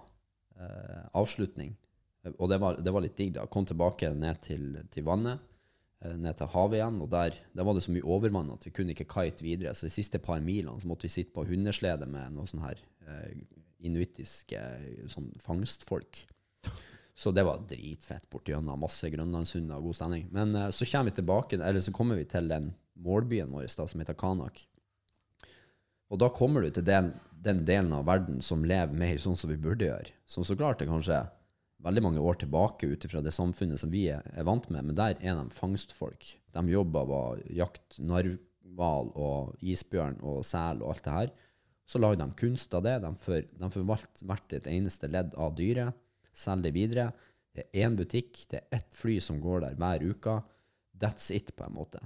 eh, 0.58 1.04
avslutning. 1.16 1.76
Og 2.36 2.48
det 2.50 2.58
var, 2.60 2.80
det 2.84 2.92
var 2.92 3.04
litt 3.04 3.16
digg, 3.16 3.32
da. 3.38 3.46
Kom 3.48 3.64
tilbake 3.68 4.10
ned 4.12 4.42
til, 4.44 4.66
til 4.92 5.06
vannet, 5.06 5.40
eh, 6.04 6.16
ned 6.20 6.36
til 6.36 6.50
havet 6.52 6.80
igjen. 6.80 6.98
Og 7.04 7.08
der, 7.14 7.38
der 7.56 7.68
var 7.68 7.78
det 7.78 7.84
så 7.86 7.94
mye 7.94 8.04
overvann 8.04 8.52
at 8.52 8.68
vi 8.68 8.74
kunne 8.76 8.92
ikke 8.92 9.08
kite 9.08 9.46
videre. 9.46 9.72
Så 9.72 9.88
de 9.88 9.94
siste 9.94 10.20
par 10.20 10.42
milene 10.44 10.76
så 10.82 10.90
måtte 10.90 11.08
vi 11.08 11.14
sitte 11.14 11.32
på 11.36 11.46
hundeslede 11.48 12.08
med 12.10 12.36
noe 12.36 12.50
sånn 12.50 12.66
her 12.66 12.82
eh, 13.08 13.30
inuittiske 13.88 14.60
sånn 15.08 15.30
fangstfolk. 15.40 16.26
Så 17.18 17.32
det 17.34 17.42
var 17.48 17.64
dritfett 17.66 18.28
borti 18.30 18.52
gjennom. 18.52 18.78
Masse 18.84 19.08
grønlandshunder 19.10 19.80
og 19.80 19.88
god 19.88 19.98
stemning. 19.98 20.28
Men 20.34 20.52
eh, 20.54 20.68
så 20.74 20.86
kommer 20.86 21.10
vi 21.10 21.22
tilbake, 21.22 21.62
eller 21.62 21.80
så 21.82 21.96
kommer 21.96 22.20
vi 22.20 22.28
til 22.28 22.52
den 22.52 22.68
målbyen 22.98 23.52
vår 23.52 23.68
da, 23.76 23.86
som 23.86 24.02
heter 24.02 24.18
Kanak. 24.18 24.66
Og 26.08 26.20
da 26.20 26.30
kommer 26.32 26.64
du 26.64 26.70
til 26.72 26.86
den, 26.86 27.12
den 27.32 27.64
delen 27.68 27.92
av 27.92 28.06
verden 28.08 28.40
som 28.44 28.64
lever 28.64 28.96
mer 28.96 29.20
sånn 29.20 29.36
som 29.36 29.50
vi 29.52 29.58
burde 29.60 29.88
gjøre. 29.88 30.14
Som 30.28 30.46
så 30.46 30.56
klart 30.56 30.82
er 30.82 30.90
kanskje 30.90 31.20
veldig 31.84 32.02
mange 32.02 32.22
år 32.24 32.40
tilbake 32.40 32.88
ut 32.90 33.04
ifra 33.06 33.22
det 33.22 33.34
samfunnet 33.36 33.80
som 33.80 33.92
vi 33.92 34.08
er, 34.10 34.24
er 34.34 34.46
vant 34.48 34.66
med, 34.72 34.88
men 34.88 34.98
der 34.98 35.18
er 35.20 35.36
de 35.38 35.54
fangstfolk. 35.54 36.32
De 36.54 36.64
jobber 36.72 37.06
med 37.10 37.44
jakt, 37.54 38.00
narhval 38.00 39.12
og 39.14 39.54
isbjørn 39.62 40.18
og 40.24 40.42
sel 40.48 40.82
og 40.82 40.94
alt 40.94 41.06
det 41.06 41.16
her. 41.18 41.32
Så 41.88 42.00
lager 42.00 42.20
de 42.20 42.28
kunst 42.36 42.74
av 42.76 42.84
det. 42.84 42.98
De, 43.04 43.14
for, 43.22 43.46
de 43.62 43.72
forvalter 43.72 44.28
hvert 44.28 44.58
et 44.58 44.68
eneste 44.68 45.08
ledd 45.08 45.36
av 45.40 45.54
dyret, 45.56 45.96
selger 46.36 46.68
det 46.68 46.74
videre. 46.76 47.08
Det 47.54 47.64
er 47.68 47.86
én 47.86 47.96
butikk, 47.98 48.44
det 48.50 48.60
er 48.60 48.80
ett 48.80 48.92
fly 48.96 49.16
som 49.24 49.40
går 49.42 49.64
der 49.64 49.78
hver 49.78 50.04
uke. 50.04 50.40
That's 50.98 51.30
it, 51.34 51.54
på 51.56 51.64
en 51.64 51.76
måte. 51.78 52.02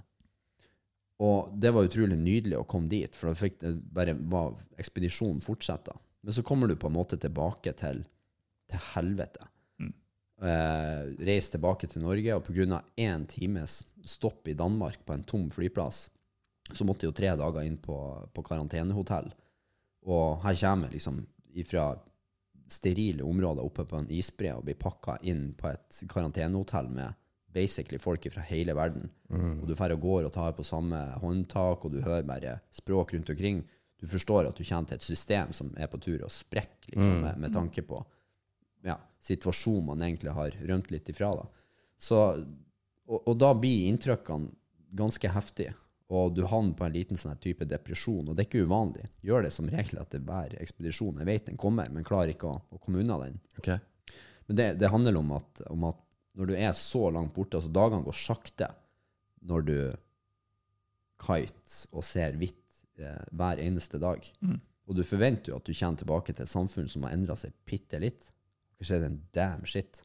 Og 1.21 1.53
det 1.55 1.71
var 1.75 1.87
utrolig 1.87 2.17
nydelig 2.19 2.59
å 2.59 2.67
komme 2.69 2.91
dit, 2.91 3.15
for 3.15 3.31
da 3.31 3.39
fikk 3.39 3.61
det 3.61 3.77
bare 3.95 4.17
var 4.17 4.57
ekspedisjonen 4.81 5.43
fortsette. 5.45 5.95
Men 6.23 6.35
så 6.35 6.45
kommer 6.47 6.71
du 6.71 6.77
på 6.79 6.89
en 6.89 6.97
måte 6.97 7.19
tilbake 7.21 7.75
til, 7.79 8.03
til 8.71 8.85
helvete. 8.95 9.49
Eh, 10.43 11.03
reis 11.23 11.51
tilbake 11.53 11.87
til 11.87 12.03
Norge, 12.03 12.35
og 12.35 12.43
pga. 12.49 12.83
én 12.97 13.27
times 13.27 13.85
stopp 14.05 14.49
i 14.49 14.55
Danmark 14.59 15.05
på 15.07 15.15
en 15.15 15.23
tom 15.23 15.51
flyplass, 15.51 16.11
så 16.73 16.85
måtte 16.85 17.07
jeg 17.07 17.13
jo 17.13 17.19
tre 17.19 17.37
dager 17.37 17.63
inn 17.63 17.77
på, 17.79 17.97
på 18.35 18.43
karantenehotell. 18.43 19.31
Og 20.03 20.43
her 20.43 20.57
kommer 20.59 20.89
jeg 20.89 20.99
liksom 20.99 21.27
ifra 21.55 21.93
sterile 22.73 23.23
områder 23.23 23.63
oppe 23.63 23.85
på 23.85 24.01
en 24.01 24.11
isbre 24.11 24.55
og 24.57 24.65
blir 24.67 24.79
pakka 24.81 25.19
inn 25.23 25.53
på 25.55 25.69
et 25.69 26.03
karantenehotell 26.11 26.89
med 26.91 27.15
basically 27.53 28.01
folk 28.01 28.27
fra 28.33 28.45
hele 28.49 28.75
verden. 28.77 29.11
Og 29.61 29.69
du 29.69 29.75
drar 29.75 29.95
og 29.95 30.03
går 30.03 30.27
og 30.29 30.35
tar 30.35 30.55
på 30.57 30.65
samme 30.67 30.99
håndtak, 31.23 31.85
og 31.85 31.93
du 31.93 32.01
hører 32.03 32.27
bare 32.29 32.59
språk 32.75 33.15
rundt 33.15 33.31
omkring. 33.33 33.63
Du 34.01 34.09
forstår 34.11 34.49
at 34.49 34.59
du 34.59 34.65
kommer 34.65 34.89
til 34.89 34.99
et 34.99 35.07
system 35.07 35.53
som 35.57 35.71
er 35.79 35.91
på 35.91 36.01
tur 36.03 36.25
å 36.25 36.33
sprekke, 36.33 36.91
liksom, 36.95 37.21
med, 37.23 37.39
med 37.39 37.55
tanke 37.55 37.85
på 37.87 38.01
ja, 38.83 38.97
situasjonen 39.23 39.93
man 39.93 40.03
egentlig 40.03 40.35
har 40.35 40.57
rømt 40.67 40.91
litt 40.91 41.09
ifra. 41.13 41.31
Da. 41.39 41.47
Så, 42.03 42.19
og, 43.07 43.21
og 43.21 43.37
da 43.39 43.53
blir 43.55 43.89
inntrykkene 43.93 44.51
ganske 44.93 45.31
heftige. 45.33 45.77
Og 46.13 46.35
du 46.37 46.43
havner 46.45 46.75
på 46.77 46.85
en 46.85 46.93
liten 46.93 47.17
sånn 47.17 47.39
type 47.41 47.65
depresjon, 47.65 48.27
og 48.29 48.37
det 48.37 48.43
er 48.45 48.49
ikke 48.51 48.67
uvanlig. 48.67 49.07
Gjør 49.25 49.47
det 49.47 49.53
som 49.55 49.69
regel 49.73 50.03
etter 50.03 50.21
hver 50.27 50.59
ekspedisjon. 50.61 51.23
Jeg 51.23 51.29
vet 51.31 51.47
den 51.49 51.61
kommer, 51.61 51.89
men 51.89 52.05
klarer 52.05 52.35
ikke 52.35 52.51
å, 52.51 52.59
å 52.69 52.81
komme 52.83 53.01
unna 53.01 53.17
den. 53.23 53.39
Okay. 53.63 53.79
Men 54.51 54.59
det, 54.59 54.67
det 54.83 54.91
handler 54.93 55.17
om 55.23 55.31
at, 55.39 55.63
om 55.73 55.87
at 55.89 56.03
når 56.39 56.49
du 56.49 56.55
er 56.57 56.73
så 56.77 57.09
langt 57.13 57.35
borte, 57.37 57.59
altså 57.59 57.73
dagene 57.73 58.07
går 58.07 58.17
sakte 58.17 58.71
når 59.49 59.67
du 59.69 59.77
kite 61.23 61.91
og 61.93 62.05
ser 62.07 62.39
hvitt 62.41 62.83
eh, 62.99 63.25
hver 63.37 63.61
eneste 63.63 64.01
dag. 64.03 64.25
Og 64.89 64.97
du 64.99 65.05
forventer 65.07 65.53
jo 65.53 65.59
at 65.61 65.67
du 65.69 65.75
kommer 65.75 66.01
tilbake 66.01 66.35
til 66.35 66.47
et 66.47 66.53
samfunn 66.53 66.89
som 66.91 67.05
har 67.07 67.15
endra 67.15 67.37
seg 67.39 67.55
bitte 67.69 68.01
litt. 68.03 68.31
Hva 68.77 68.89
skjer 68.89 69.07
en 69.07 69.21
damn 69.35 69.67
shit? 69.69 70.03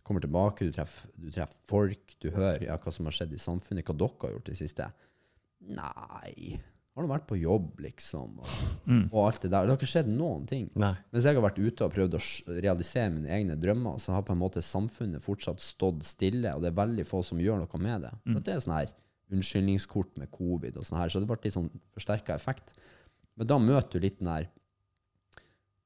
Du 0.00 0.02
kommer 0.08 0.24
tilbake, 0.24 0.66
du 0.66 0.74
treffer, 0.74 1.12
du 1.14 1.30
treffer 1.30 1.60
folk, 1.70 2.16
du 2.18 2.30
hører 2.34 2.66
ja, 2.66 2.78
hva 2.80 2.92
som 2.94 3.06
har 3.06 3.14
skjedd 3.14 3.36
i 3.36 3.40
samfunnet, 3.40 3.86
hva 3.86 3.94
dere 3.94 4.24
har 4.24 4.34
gjort 4.34 4.50
i 4.50 4.56
det 4.56 4.62
siste. 4.62 4.88
Nei, 5.70 6.56
har 6.96 7.06
du 7.06 7.10
vært 7.12 7.28
på 7.30 7.38
jobb, 7.38 7.68
liksom? 7.84 8.40
Og, 8.42 8.54
og 9.12 9.20
alt 9.22 9.44
det 9.44 9.52
der. 9.52 9.66
Det 9.66 9.72
har 9.72 9.78
ikke 9.78 9.88
skjedd 9.92 10.08
noen 10.10 10.46
ting. 10.50 10.66
Nei. 10.80 10.92
Mens 11.14 11.26
jeg 11.28 11.38
har 11.38 11.44
vært 11.44 11.60
ute 11.62 11.86
og 11.86 11.92
prøvd 11.94 12.16
å 12.18 12.22
realisere 12.58 13.12
mine 13.14 13.30
egne 13.30 13.56
drømmer, 13.60 14.00
så 14.02 14.16
har 14.16 14.24
på 14.26 14.34
en 14.34 14.42
måte 14.42 14.62
samfunnet 14.64 15.22
fortsatt 15.24 15.62
stått 15.62 16.02
stille, 16.08 16.50
og 16.54 16.64
det 16.64 16.72
er 16.72 16.80
veldig 16.80 17.06
få 17.08 17.22
som 17.26 17.40
gjør 17.40 17.62
noe 17.62 17.82
med 17.82 18.08
det. 18.08 18.14
For 18.26 18.40
at 18.42 18.48
det 18.48 18.56
er 18.56 18.64
sånn 18.66 18.76
her 18.76 18.94
unnskyldningskort 19.30 20.16
med 20.18 20.32
covid 20.34 20.80
og 20.80 20.86
sånn 20.86 20.98
her, 20.98 21.12
så 21.12 21.22
det 21.22 21.28
ble 21.30 21.38
litt 21.44 21.54
sånn 21.54 21.70
forsterka 21.94 22.34
effekt. 22.34 22.74
Men 23.38 23.48
da 23.52 23.60
møter 23.62 24.00
du 24.00 24.06
litt 24.08 24.18
den 24.18 24.32
her 24.32 24.50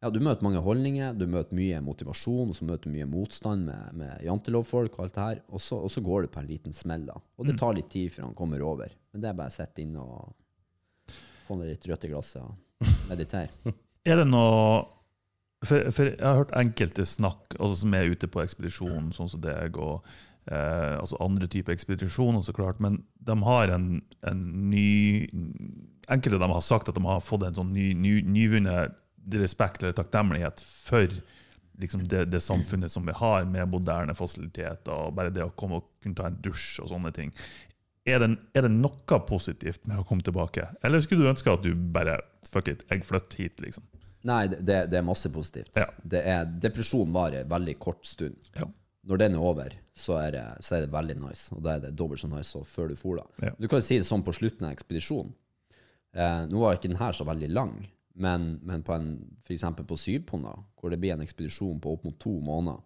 Ja, 0.05 0.11
du 0.13 0.19
møter 0.21 0.45
mange 0.45 0.61
holdninger, 0.61 1.15
du 1.17 1.25
møter 1.31 1.57
mye 1.57 1.79
motivasjon, 1.81 2.51
og 2.53 2.57
så 2.57 2.67
møter 2.69 2.91
du 2.91 2.97
mye 2.97 3.07
motstand 3.09 3.65
med, 3.65 3.95
med 3.97 4.25
jantelovfolk 4.27 4.99
og 4.99 5.07
alt 5.07 5.15
det 5.17 5.23
her, 5.23 5.39
og 5.49 5.63
så, 5.65 5.79
og 5.81 5.93
så 5.93 6.03
går 6.05 6.27
det 6.27 6.33
på 6.35 6.43
en 6.43 6.49
liten 6.51 6.77
smell, 6.77 7.07
da. 7.09 7.21
Og 7.41 7.49
det 7.49 7.55
tar 7.61 7.77
litt 7.77 7.89
tid 7.93 8.13
før 8.13 8.27
han 8.27 8.37
kommer 8.37 8.65
over. 8.65 8.93
Men 9.13 9.23
det 9.23 9.31
er 9.31 9.39
bare 9.39 9.53
å 9.53 9.57
sitte 9.57 9.81
inne 9.81 10.05
og 10.05 10.35
få 11.47 11.59
ned 11.59 11.73
litt 11.73 11.89
rødt 11.91 12.07
i 12.09 12.13
glasset 12.13 12.43
og 12.43 12.55
meditere. 13.11 13.75
Er 14.05 14.21
det 14.21 14.29
noe 14.29 14.85
for, 15.65 15.89
for 15.95 16.11
jeg 16.11 16.21
har 16.21 16.43
hørt 16.43 16.55
enkelte 16.59 17.07
snakk 17.09 17.57
altså 17.57 17.85
som 17.85 17.95
er 17.97 18.13
ute 18.13 18.29
på 18.29 18.43
ekspedisjon, 18.43 19.13
sånn 19.17 19.31
som 19.33 19.41
deg, 19.41 19.79
og 19.81 20.05
eh, 20.51 20.97
altså 20.99 21.21
andre 21.25 21.49
typer 21.51 21.73
ekspedisjoner, 21.73 22.43
så 22.45 22.53
klart, 22.57 22.83
men 22.85 23.01
de 23.25 23.37
har 23.47 23.73
en, 23.75 23.89
en 24.29 24.45
ny 24.71 25.31
Enkelte 26.05 26.37
av 26.37 26.43
dem 26.43 26.53
har 26.53 26.61
sagt 26.61 26.91
at 26.91 26.99
de 26.99 27.01
har 27.07 27.23
fått 27.25 27.47
en 27.47 27.55
sånn 27.57 27.71
ny, 27.73 27.95
ny, 27.97 28.19
nyvunnet 28.29 28.93
respekt 29.41 29.81
eller 29.81 29.95
takknemlighet 29.97 30.61
for 30.61 31.09
liksom 31.81 32.03
det, 32.11 32.27
det 32.29 32.43
samfunnet 32.45 32.93
som 32.93 33.07
vi 33.09 33.15
har, 33.17 33.47
med 33.49 33.71
moderne 33.73 34.13
fasiliteter, 34.15 34.93
og 34.93 35.15
bare 35.17 35.33
det 35.33 35.47
å 35.47 35.55
komme 35.57 35.81
og 35.81 35.87
kunne 36.05 36.19
ta 36.19 36.29
en 36.29 36.37
dusj 36.45 36.83
og 36.85 36.91
sånne 36.93 37.15
ting. 37.17 37.33
Er 38.05 38.21
det, 38.21 38.29
er 38.53 38.67
det 38.67 38.71
noe 38.75 39.19
positivt 39.25 39.87
med 39.89 40.03
å 40.03 40.05
komme 40.05 40.25
tilbake, 40.25 40.67
eller 40.85 41.01
skulle 41.01 41.25
du 41.25 41.31
ønske 41.31 41.53
at 41.53 41.65
du 41.65 41.73
bare 41.75 42.19
Fuck 42.45 42.69
it, 42.69 42.83
jeg 42.91 43.01
flytter 43.09 43.41
hit, 43.41 43.63
liksom? 43.65 43.87
Nei, 44.29 44.43
det, 44.53 44.77
det 44.93 44.99
er 44.99 45.05
masse 45.05 45.31
positivt. 45.33 45.73
Ja. 45.81 45.87
Det 46.05 46.21
er, 46.29 46.45
depresjon 46.61 47.13
varer 47.13 47.49
veldig 47.49 47.75
kort 47.81 48.05
stund. 48.09 48.37
Ja. 48.57 48.69
Når 49.09 49.21
den 49.21 49.37
er 49.37 49.45
over, 49.45 49.73
så 49.97 50.19
er, 50.21 50.37
det, 50.37 50.45
så 50.65 50.77
er 50.77 50.85
det 50.85 50.93
veldig 50.93 51.17
nice. 51.21 51.49
Og 51.57 51.65
da 51.65 51.75
er 51.75 51.83
det 51.83 51.95
dobbelt 51.97 52.23
så 52.23 52.29
nice 52.29 52.53
som 52.53 52.65
før 52.69 52.93
du 52.93 52.97
for. 52.97 53.21
da. 53.21 53.49
Ja. 53.49 53.53
Du 53.59 53.67
kan 53.69 53.85
si 53.85 53.99
det 54.01 54.07
sånn 54.09 54.25
på 54.25 54.33
slutten 54.37 54.69
av 54.69 54.77
ekspedisjonen. 54.77 55.35
Eh, 56.15 56.41
nå 56.49 56.63
var 56.63 56.79
ikke 56.79 56.93
den 56.93 57.01
her 57.01 57.17
så 57.17 57.27
veldig 57.29 57.51
lang, 57.53 57.75
men, 58.15 58.49
men 58.63 58.85
på 58.87 58.95
en, 58.95 59.09
for 59.45 59.57
eksempel 59.57 59.89
på 59.89 59.99
Sydponna, 59.99 60.55
hvor 60.79 60.93
det 60.93 61.01
blir 61.03 61.17
en 61.17 61.25
ekspedisjon 61.25 61.81
på 61.83 61.97
opp 61.97 62.05
mot 62.07 62.17
to 62.23 62.37
måneder, 62.45 62.85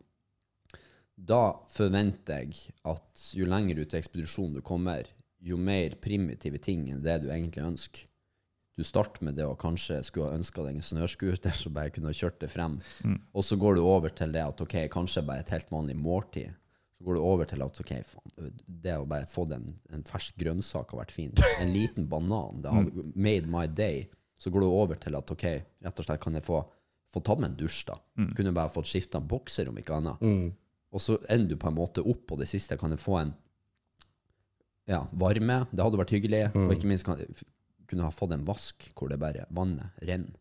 da 1.18 1.58
forventer 1.72 2.44
jeg 2.44 2.74
at 2.86 3.24
jo 3.34 3.46
lenger 3.50 3.80
ut 3.82 3.94
i 3.94 3.98
ekspedisjonen 3.98 4.58
du 4.58 4.62
kommer, 4.64 5.08
jo 5.42 5.58
mer 5.58 5.96
primitive 6.02 6.58
ting 6.62 6.86
enn 6.90 7.02
det 7.02 7.18
du 7.24 7.28
egentlig 7.30 7.64
ønsker. 7.66 8.04
Du 8.78 8.84
starter 8.86 9.24
med 9.26 9.34
det 9.34 9.42
å 9.42 9.56
kanskje 9.58 9.96
skulle 10.06 10.28
ha 10.30 10.36
ønska 10.38 10.62
deg 10.62 10.76
en 10.78 10.84
snøscooter 10.86 11.54
så 11.58 11.70
bare 11.74 11.90
kunne 11.90 12.12
ha 12.12 12.14
kjørt 12.14 12.38
det 12.44 12.50
frem. 12.52 12.76
Og 13.34 13.42
så 13.42 13.58
går 13.58 13.74
du 13.74 13.82
over 13.82 14.12
til 14.14 14.30
det 14.34 14.44
at 14.44 14.60
ok, 14.62 14.76
kanskje 14.94 15.24
bare 15.26 15.42
et 15.42 15.50
helt 15.50 15.72
vanlig 15.74 15.96
måltid. 15.98 16.52
Så 16.98 17.06
går 17.06 17.18
du 17.18 17.22
over 17.26 17.46
til 17.50 17.62
at 17.62 17.80
ok, 17.82 17.90
faen, 18.06 18.54
det 18.66 18.94
å 18.98 19.06
bare 19.10 19.26
få 19.30 19.48
en, 19.54 19.66
en 19.94 20.06
fersk 20.06 20.38
grønnsak 20.38 20.94
har 20.94 21.00
vært 21.02 21.14
fint. 21.14 21.42
En 21.58 21.72
liten 21.74 22.06
banan. 22.10 22.62
Det 22.62 22.70
hadde 22.74 23.04
made 23.18 23.50
my 23.50 23.66
day. 23.66 24.06
Så 24.38 24.50
går 24.54 24.62
du 24.62 24.68
over 24.70 24.94
til 25.02 25.18
at 25.18 25.30
ok, 25.34 25.44
rett 25.82 25.98
og 25.98 26.06
slett 26.06 26.22
kan 26.22 26.38
jeg 26.38 26.46
få, 26.46 26.62
få 27.10 27.22
tatt 27.26 27.42
meg 27.42 27.50
en 27.50 27.58
dusj, 27.58 27.82
da. 27.90 27.98
Kunne 28.38 28.54
bare 28.54 28.70
fått 28.70 28.90
skifta 28.90 29.18
bokser, 29.20 29.70
om 29.70 29.78
ikke 29.82 29.98
annet. 29.98 30.22
Og 30.95 31.05
så 31.05 31.18
ender 31.28 31.53
du 31.53 31.61
på 31.61 31.68
en 31.68 31.76
måte 31.76 32.05
opp 32.05 32.26
på 32.30 32.39
det 32.41 32.49
siste. 32.51 32.78
Kan 32.80 32.95
du 32.95 33.01
få 33.01 33.18
en 33.20 33.32
ja, 34.89 35.03
varme? 35.12 35.62
Det 35.70 35.84
hadde 35.84 36.01
vært 36.01 36.14
hyggelig. 36.16 36.45
Og 36.57 36.74
ikke 36.74 36.91
minst 36.91 37.07
kan, 37.09 37.20
kunne 37.89 38.07
ha 38.07 38.14
fått 38.14 38.32
en 38.36 38.47
vask 38.49 38.91
hvor 38.97 39.12
det 39.12 39.20
bare 39.20 39.49
vannet 39.55 40.07
renner. 40.09 40.36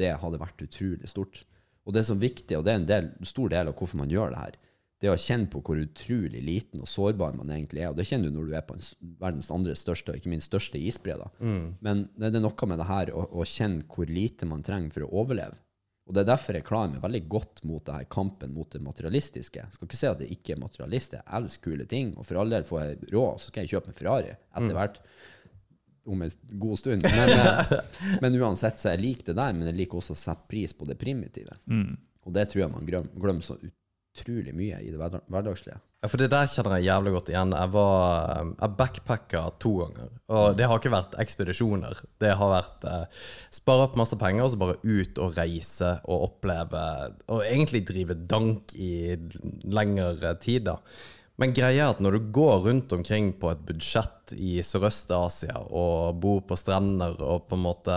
Det 0.00 0.14
hadde 0.22 0.40
vært 0.40 0.64
utrolig 0.64 1.08
stort. 1.10 1.44
Og 1.88 1.94
det 1.96 2.04
som 2.06 2.18
er 2.20 2.28
viktig, 2.28 2.58
og 2.58 2.66
det 2.66 2.72
er 2.72 2.80
en 2.80 2.88
del, 2.88 3.08
stor 3.28 3.50
del 3.52 3.70
av 3.70 3.76
hvorfor 3.76 4.00
man 4.00 4.12
gjør 4.12 4.34
det 4.34 4.42
her, 4.42 4.58
det 5.00 5.08
er 5.08 5.16
å 5.16 5.20
kjenne 5.20 5.48
på 5.48 5.62
hvor 5.64 5.80
utrolig 5.80 6.42
liten 6.44 6.82
og 6.84 6.88
sårbar 6.92 7.32
man 7.38 7.48
egentlig 7.54 7.80
er. 7.80 7.92
Og 7.92 7.96
det 7.96 8.04
kjenner 8.08 8.28
du 8.28 8.36
når 8.36 8.50
du 8.50 8.56
er 8.58 8.66
på 8.68 8.76
en, 8.76 8.84
verdens 9.22 9.48
andre 9.52 9.72
største, 9.78 10.12
og 10.12 10.20
ikke 10.20 10.32
minst 10.32 10.50
største 10.50 10.80
isbre. 10.80 11.16
Mm. 11.40 11.80
Men 11.80 12.04
det 12.20 12.34
er 12.34 12.44
noe 12.44 12.68
med 12.68 12.82
det 12.82 12.88
her 12.90 13.12
å, 13.16 13.24
å 13.32 13.46
kjenne 13.48 13.86
hvor 13.88 14.12
lite 14.12 14.48
man 14.48 14.64
trenger 14.66 14.92
for 14.92 15.06
å 15.06 15.12
overleve. 15.22 15.56
Og 16.10 16.14
det 16.16 16.24
er 16.24 16.30
derfor 16.32 16.56
jeg 16.58 16.66
klarer 16.66 16.90
meg 16.90 17.02
veldig 17.04 17.20
godt 17.30 17.60
mot 17.70 17.84
det 17.86 17.94
her 17.94 18.06
kampen 18.10 18.50
mot 18.50 18.66
det 18.74 18.80
materialistiske. 18.82 19.62
Jeg 19.62 19.76
skal 19.76 19.86
ikke 19.86 19.98
si 20.00 20.08
at 20.08 20.18
det 20.18 20.30
ikke 20.34 20.56
er 20.56 20.58
materialist. 20.58 21.12
Jeg 21.14 21.22
elsker 21.38 21.68
kule 21.68 21.86
ting, 21.86 22.08
og 22.18 22.26
for 22.26 22.40
all 22.40 22.50
del 22.50 22.66
får 22.66 22.80
jeg 22.82 23.12
råd, 23.12 23.36
så 23.38 23.52
skal 23.52 23.62
jeg 23.62 23.70
kjøpe 23.76 23.92
en 23.92 23.98
Ferrari 24.00 24.32
etter 24.34 24.74
hvert. 24.74 24.98
Om 26.10 26.24
en 26.26 26.34
god 26.64 26.80
stund. 26.82 27.06
Men, 27.06 27.30
eh, 27.36 27.74
men 28.24 28.40
uansett, 28.40 28.82
så 28.82 28.90
jeg 28.90 29.04
liker 29.04 29.30
det 29.30 29.36
der, 29.38 29.54
men 29.54 29.70
jeg 29.70 29.78
liker 29.84 30.00
også 30.00 30.16
å 30.16 30.22
sette 30.24 30.50
pris 30.50 30.74
på 30.74 30.88
det 30.90 30.98
primitive. 30.98 31.54
Og 32.26 32.34
det 32.34 32.48
tror 32.50 32.64
jeg 32.64 32.74
man 32.74 32.90
glemmer 32.90 33.46
så 33.46 33.60
utrolig 34.10 34.54
mye 34.56 34.80
i 34.82 34.90
det 34.90 34.98
hverdagslige. 35.00 35.78
Ja, 36.00 36.08
for 36.08 36.16
det 36.16 36.30
der 36.32 36.48
kjenner 36.48 36.78
jeg 36.78 36.88
jævlig 36.88 37.12
godt 37.12 37.28
igjen. 37.28 37.52
Jeg 37.52 37.72
var 37.74 38.30
um, 38.40 38.52
Jeg 38.56 38.76
backpacka 38.78 39.42
to 39.60 39.72
ganger. 39.82 40.08
Og 40.32 40.56
det 40.56 40.64
har 40.64 40.80
ikke 40.80 40.94
vært 40.94 41.16
ekspedisjoner. 41.20 42.00
Det 42.22 42.32
har 42.40 42.52
vært 42.54 42.86
eh, 42.88 43.24
spare 43.52 43.84
opp 43.84 43.98
masse 44.00 44.16
penger 44.20 44.46
og 44.46 44.52
så 44.54 44.60
bare 44.62 44.78
ut 44.80 45.20
og 45.20 45.36
reise 45.36 45.92
og 46.08 46.24
oppleve 46.30 46.84
Og 47.28 47.44
egentlig 47.44 47.84
drive 47.90 48.16
dank 48.16 48.72
i 48.80 49.18
lengre 49.68 50.32
tid, 50.40 50.70
da. 50.70 50.78
Men 51.40 51.54
greia 51.56 51.86
er 51.86 51.94
at 51.94 52.00
når 52.04 52.16
du 52.16 52.32
går 52.36 52.66
rundt 52.66 52.92
omkring 52.96 53.32
på 53.40 53.52
et 53.52 53.60
budsjett 53.68 54.34
i 54.36 54.58
Sørøst-Asia 54.64 55.56
og 55.68 56.18
bor 56.20 56.42
på 56.48 56.56
strender 56.60 57.16
og 57.24 57.46
på 57.48 57.56
en 57.56 57.64
måte 57.64 57.96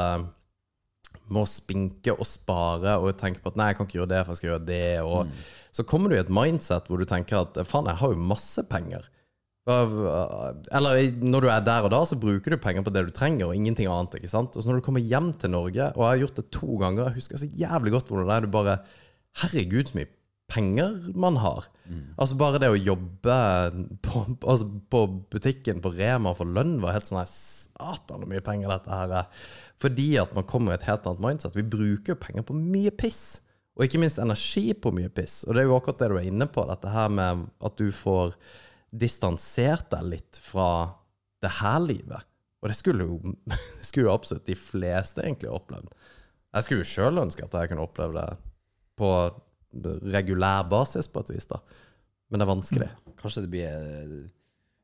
må 1.33 1.43
spinke 1.49 2.13
og 2.13 2.27
spare 2.29 2.97
og 3.01 3.15
tenke 3.19 3.41
på 3.43 3.51
at 3.51 3.57
nei, 3.59 3.71
jeg 3.71 3.79
kan 3.79 3.89
ikke 3.89 3.99
gjøre 4.01 4.11
det, 4.13 4.21
for 4.23 4.33
jeg 4.33 4.41
skal 4.41 4.51
gjøre 4.51 4.67
det. 4.69 4.85
Og 5.03 5.73
så 5.73 5.85
kommer 5.89 6.11
du 6.11 6.17
i 6.17 6.21
et 6.21 6.31
mindset 6.33 6.87
hvor 6.89 7.01
du 7.01 7.09
tenker 7.09 7.41
at 7.41 7.59
faen, 7.67 7.89
jeg 7.89 8.01
har 8.03 8.13
jo 8.13 8.29
masse 8.33 8.63
penger. 8.69 9.09
Eller 9.63 10.97
når 11.23 11.45
du 11.45 11.47
er 11.49 11.61
der 11.63 11.85
og 11.87 11.93
da, 11.93 12.01
så 12.07 12.17
bruker 12.19 12.53
du 12.53 12.59
penger 12.61 12.83
på 12.85 12.91
det 12.93 13.05
du 13.07 13.13
trenger, 13.15 13.47
og 13.47 13.55
ingenting 13.55 13.87
annet. 13.87 14.17
ikke 14.19 14.31
sant? 14.31 14.57
Og 14.57 14.63
så 14.63 14.69
når 14.69 14.81
du 14.81 14.87
kommer 14.87 15.03
hjem 15.03 15.31
til 15.39 15.53
Norge, 15.53 15.91
og 15.95 16.03
jeg 16.03 16.09
har 16.09 16.23
gjort 16.25 16.41
det 16.41 16.49
to 16.51 16.81
ganger, 16.81 17.07
jeg 17.07 17.19
husker 17.21 17.39
så 17.39 17.53
jævlig 17.63 17.95
godt 17.95 18.11
hvordan 18.11 18.27
det 18.29 18.35
er, 18.35 18.45
du 18.47 18.53
bare 18.57 18.77
Herregud, 19.41 19.87
så 19.89 19.97
mye 19.97 20.11
penger 20.51 20.99
man 21.17 21.39
har. 21.41 21.65
Altså 22.19 22.35
Bare 22.37 22.59
det 22.61 22.69
å 22.69 22.77
jobbe 22.77 23.37
på, 24.05 24.25
altså 24.43 24.67
på 24.93 24.99
butikken 25.33 25.79
på 25.81 25.93
Rema 25.95 26.35
for 26.37 26.45
lønn 26.45 26.75
var 26.83 26.93
helt 26.93 27.07
sånn 27.09 27.23
Satan, 27.25 28.21
så 28.21 28.29
mye 28.29 28.43
penger 28.45 28.69
dette 28.69 28.91
her 28.93 29.15
er. 29.23 29.47
Fordi 29.81 30.13
at 30.21 30.33
man 30.35 30.45
kommer 30.47 30.73
i 30.73 30.77
et 30.77 30.87
helt 30.87 31.07
annet 31.09 31.23
mindset. 31.23 31.57
Vi 31.57 31.65
bruker 31.65 32.13
jo 32.13 32.19
penger 32.19 32.45
på 32.47 32.55
mye 32.57 32.91
piss. 32.95 33.41
Og 33.73 33.87
ikke 33.87 34.01
minst 34.03 34.21
energi 34.21 34.67
på 34.77 34.91
mye 34.93 35.09
piss. 35.09 35.41
Og 35.47 35.55
det 35.55 35.63
er 35.63 35.69
jo 35.69 35.77
akkurat 35.77 36.03
det 36.03 36.11
du 36.11 36.19
er 36.19 36.27
inne 36.29 36.47
på, 36.49 36.65
dette 36.69 36.91
her 36.93 37.09
med 37.09 37.47
at 37.65 37.79
du 37.79 37.87
får 37.95 38.35
distansert 38.93 39.89
deg 39.89 40.11
litt 40.11 40.39
fra 40.45 40.67
det 41.41 41.55
her 41.59 41.79
livet. 41.81 42.29
Og 42.61 42.69
det 42.69 42.77
skulle 42.77 43.07
jo, 43.07 43.33
skulle 43.87 44.07
jo 44.07 44.13
absolutt 44.13 44.45
de 44.47 44.57
fleste 44.57 45.25
egentlig 45.25 45.51
opplevd. 45.51 45.89
Jeg 46.53 46.65
skulle 46.65 46.85
jo 46.85 46.91
sjøl 46.91 47.23
ønske 47.23 47.47
at 47.47 47.57
jeg 47.57 47.71
kunne 47.71 47.87
oppleve 47.87 48.21
det 48.21 48.37
på 48.99 49.09
regulær 50.13 50.67
basis, 50.69 51.09
på 51.09 51.23
et 51.23 51.33
vis, 51.33 51.49
da. 51.49 51.57
Men 52.29 52.39
det 52.39 52.45
er 52.45 52.51
vanskelig. 52.51 52.89
Kanskje 53.17 53.43
det 53.45 53.49
blir 53.53 53.65
eh, 53.69 54.13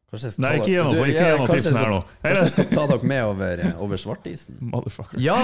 Kanskje 0.09 0.25
jeg 0.25 0.33
skal 0.33 0.43
Nei, 0.47 0.51
ikke 0.57 0.69
gjennom 0.73 0.93
tipsen 0.95 1.03
Du, 1.05 1.69
ikke 1.69 1.79
her 1.79 1.91
nå. 1.93 1.97
Kanskje 2.23 2.43
jeg 2.47 2.53
skal 2.55 2.65
ta 2.71 2.85
dere 2.89 3.09
med 3.11 3.19
over, 3.29 3.59
eh, 3.61 3.81
over 3.85 3.99
svartisen? 4.01 4.55
Motherfucker. 4.71 5.19
Ja, 5.21 5.35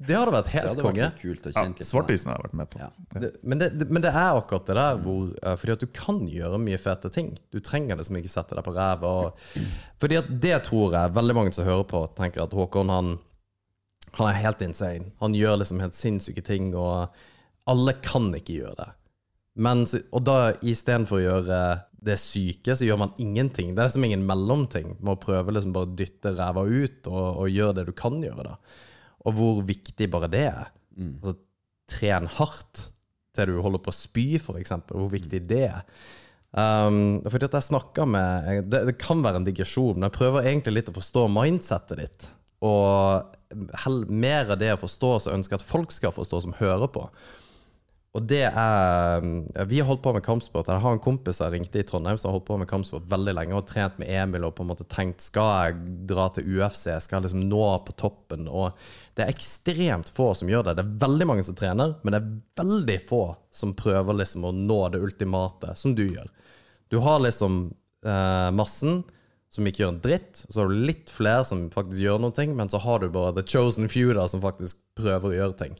det 0.00 0.16
hadde 0.16 0.32
vært 0.32 0.48
helt 0.54 0.80
konge. 0.80 1.10
Ja. 1.10 1.64
Svartisen 1.84 2.30
har 2.32 2.38
jeg 2.40 2.46
vært 2.46 2.56
med 2.62 2.70
på. 2.72 2.80
Ja. 2.80 2.88
Det, 3.20 3.30
men, 3.44 3.60
det, 3.60 3.68
det- 3.78 3.90
men 3.92 4.02
det 4.06 4.14
er 4.14 4.38
akkurat 4.40 4.64
det 4.70 4.78
der 4.80 5.02
hvor 5.04 5.28
eh, 5.42 5.58
Fordi 5.60 5.76
at 5.76 5.84
du 5.84 5.86
kan 6.00 6.22
gjøre 6.32 6.62
mye 6.64 6.80
fete 6.80 7.12
ting. 7.12 7.34
Du 7.52 7.60
trenger 7.60 8.00
liksom 8.00 8.16
ikke 8.22 8.32
sette 8.32 8.56
deg 8.56 8.64
på 8.64 8.74
ræva. 8.78 9.12
Fordi 10.00 10.18
at 10.22 10.32
det 10.48 10.56
tror 10.70 10.96
jeg 10.96 11.14
veldig 11.20 11.36
mange 11.42 11.52
som 11.56 11.68
hører 11.68 11.84
på, 11.92 12.02
tenker 12.16 12.46
at 12.48 12.56
Håkon 12.56 12.90
han, 12.96 13.14
han 14.16 14.28
er 14.32 14.40
helt 14.40 14.64
insane. 14.64 15.12
Han 15.20 15.36
gjør 15.36 15.60
liksom 15.60 15.84
helt 15.84 15.96
sinnssyke 16.00 16.42
ting, 16.48 16.72
og 16.74 17.12
alle 17.68 17.94
kan 18.04 18.32
ikke 18.36 18.56
gjøre 18.62 18.78
det. 18.80 18.90
Men, 19.54 19.84
og 20.10 20.24
da 20.26 20.38
istedenfor 20.66 21.20
å 21.20 21.24
gjøre 21.28 21.58
det 22.04 22.16
syke, 22.20 22.76
så 22.76 22.86
gjør 22.86 23.00
man 23.00 23.14
ingenting. 23.20 23.72
Det 23.72 23.82
er 23.82 23.88
liksom 23.88 24.06
ingen 24.08 24.26
mellomting 24.28 24.94
med 24.98 25.14
å 25.14 25.20
prøve 25.20 25.54
liksom 25.54 25.74
bare 25.74 25.88
å 25.88 25.94
dytte 25.96 26.34
ræva 26.36 26.66
ut 26.66 27.08
og, 27.10 27.24
og 27.44 27.52
gjøre 27.52 27.78
det 27.78 27.86
du 27.88 27.94
kan 27.96 28.18
gjøre. 28.22 28.44
da. 28.50 28.82
Og 29.24 29.38
hvor 29.38 29.62
viktig 29.66 30.10
bare 30.12 30.30
det 30.32 30.44
er. 30.50 30.68
Altså, 31.00 31.38
tren 31.90 32.28
hardt 32.38 32.88
til 33.34 33.50
du 33.50 33.62
holder 33.64 33.82
på 33.82 33.90
å 33.90 33.96
spy, 33.96 34.26
f.eks. 34.38 34.76
Hvor 34.92 35.10
viktig 35.12 35.42
det 35.48 35.64
er. 35.70 35.82
Um, 36.54 37.18
fordi 37.26 37.48
at 37.48 37.56
jeg 37.58 37.66
snakker 37.66 38.06
med 38.06 38.68
det, 38.70 38.84
det 38.86 38.94
kan 39.02 39.24
være 39.24 39.40
en 39.40 39.46
digresjon, 39.46 39.96
men 39.96 40.06
jeg 40.06 40.18
prøver 40.20 40.46
egentlig 40.46 40.76
litt 40.76 40.90
å 40.92 40.98
forstå 41.00 41.24
mindsettet 41.34 42.02
ditt. 42.04 42.28
Og 42.64 44.04
mer 44.08 44.52
av 44.54 44.60
det 44.60 44.70
å 44.74 44.80
forstå 44.80 45.10
som 45.24 45.38
ønsker 45.38 45.58
at 45.58 45.66
folk 45.66 45.92
skal 45.94 46.14
forstå, 46.14 46.44
som 46.44 46.54
hører 46.60 46.90
på. 46.94 47.08
Og 48.14 48.22
det 48.30 48.44
er 48.46 49.24
Vi 49.66 49.80
har 49.80 49.88
holdt 49.88 50.04
på 50.04 50.12
med 50.14 50.22
kampsport. 50.22 50.68
Jeg 50.70 50.82
har 50.84 50.94
en 50.94 51.02
kompis 51.02 51.40
jeg 51.42 51.50
ringte 51.50 51.80
i 51.80 51.86
Trondheim 51.86 52.18
som 52.20 52.30
har 52.30 52.36
holdt 52.36 52.46
på 52.46 52.58
med 52.60 52.70
kampsport 52.70 53.08
veldig 53.10 53.34
lenge 53.34 53.56
og 53.58 53.66
trent 53.66 53.98
med 53.98 54.10
Emil 54.14 54.46
og 54.46 54.54
på 54.54 54.62
en 54.62 54.70
måte 54.70 54.86
tenkt 54.86 55.24
skal 55.24 55.50
jeg 55.50 55.96
dra 56.12 56.28
til 56.30 56.46
UFC, 56.46 56.86
skal 57.02 57.18
jeg 57.18 57.26
liksom 57.26 57.42
nå 57.50 57.64
på 57.88 57.96
toppen. 57.98 58.46
Og 58.46 58.78
det 59.18 59.24
er 59.24 59.34
ekstremt 59.34 60.12
få 60.14 60.30
som 60.38 60.52
gjør 60.52 60.68
det. 60.68 60.76
Det 60.78 60.84
er 60.86 61.02
veldig 61.08 61.28
mange 61.32 61.46
som 61.46 61.58
trener, 61.58 61.96
men 62.02 62.14
det 62.14 62.20
er 62.20 62.62
veldig 62.62 63.00
få 63.02 63.24
som 63.54 63.74
prøver 63.74 64.20
liksom 64.22 64.46
å 64.46 64.54
nå 64.54 64.80
det 64.94 65.02
ultimate, 65.02 65.74
som 65.80 65.98
du 65.98 66.06
gjør. 66.06 66.30
Du 66.94 67.00
har 67.02 67.18
liksom 67.24 67.66
eh, 68.06 68.50
massen 68.54 69.02
som 69.54 69.66
ikke 69.66 69.84
gjør 69.84 69.92
en 69.92 70.02
dritt, 70.02 70.44
så 70.50 70.60
har 70.60 70.70
du 70.70 70.86
litt 70.86 71.10
flere 71.14 71.44
som 71.46 71.66
faktisk 71.74 72.02
gjør 72.02 72.22
noe, 72.22 72.46
men 72.58 72.70
så 72.70 72.78
har 72.82 73.02
du 73.02 73.10
bare 73.14 73.34
the 73.36 73.42
chosen 73.46 73.90
few 73.90 74.14
da, 74.14 74.26
som 74.30 74.42
faktisk 74.42 74.78
prøver 74.98 75.30
å 75.30 75.36
gjøre 75.38 75.58
ting. 75.60 75.76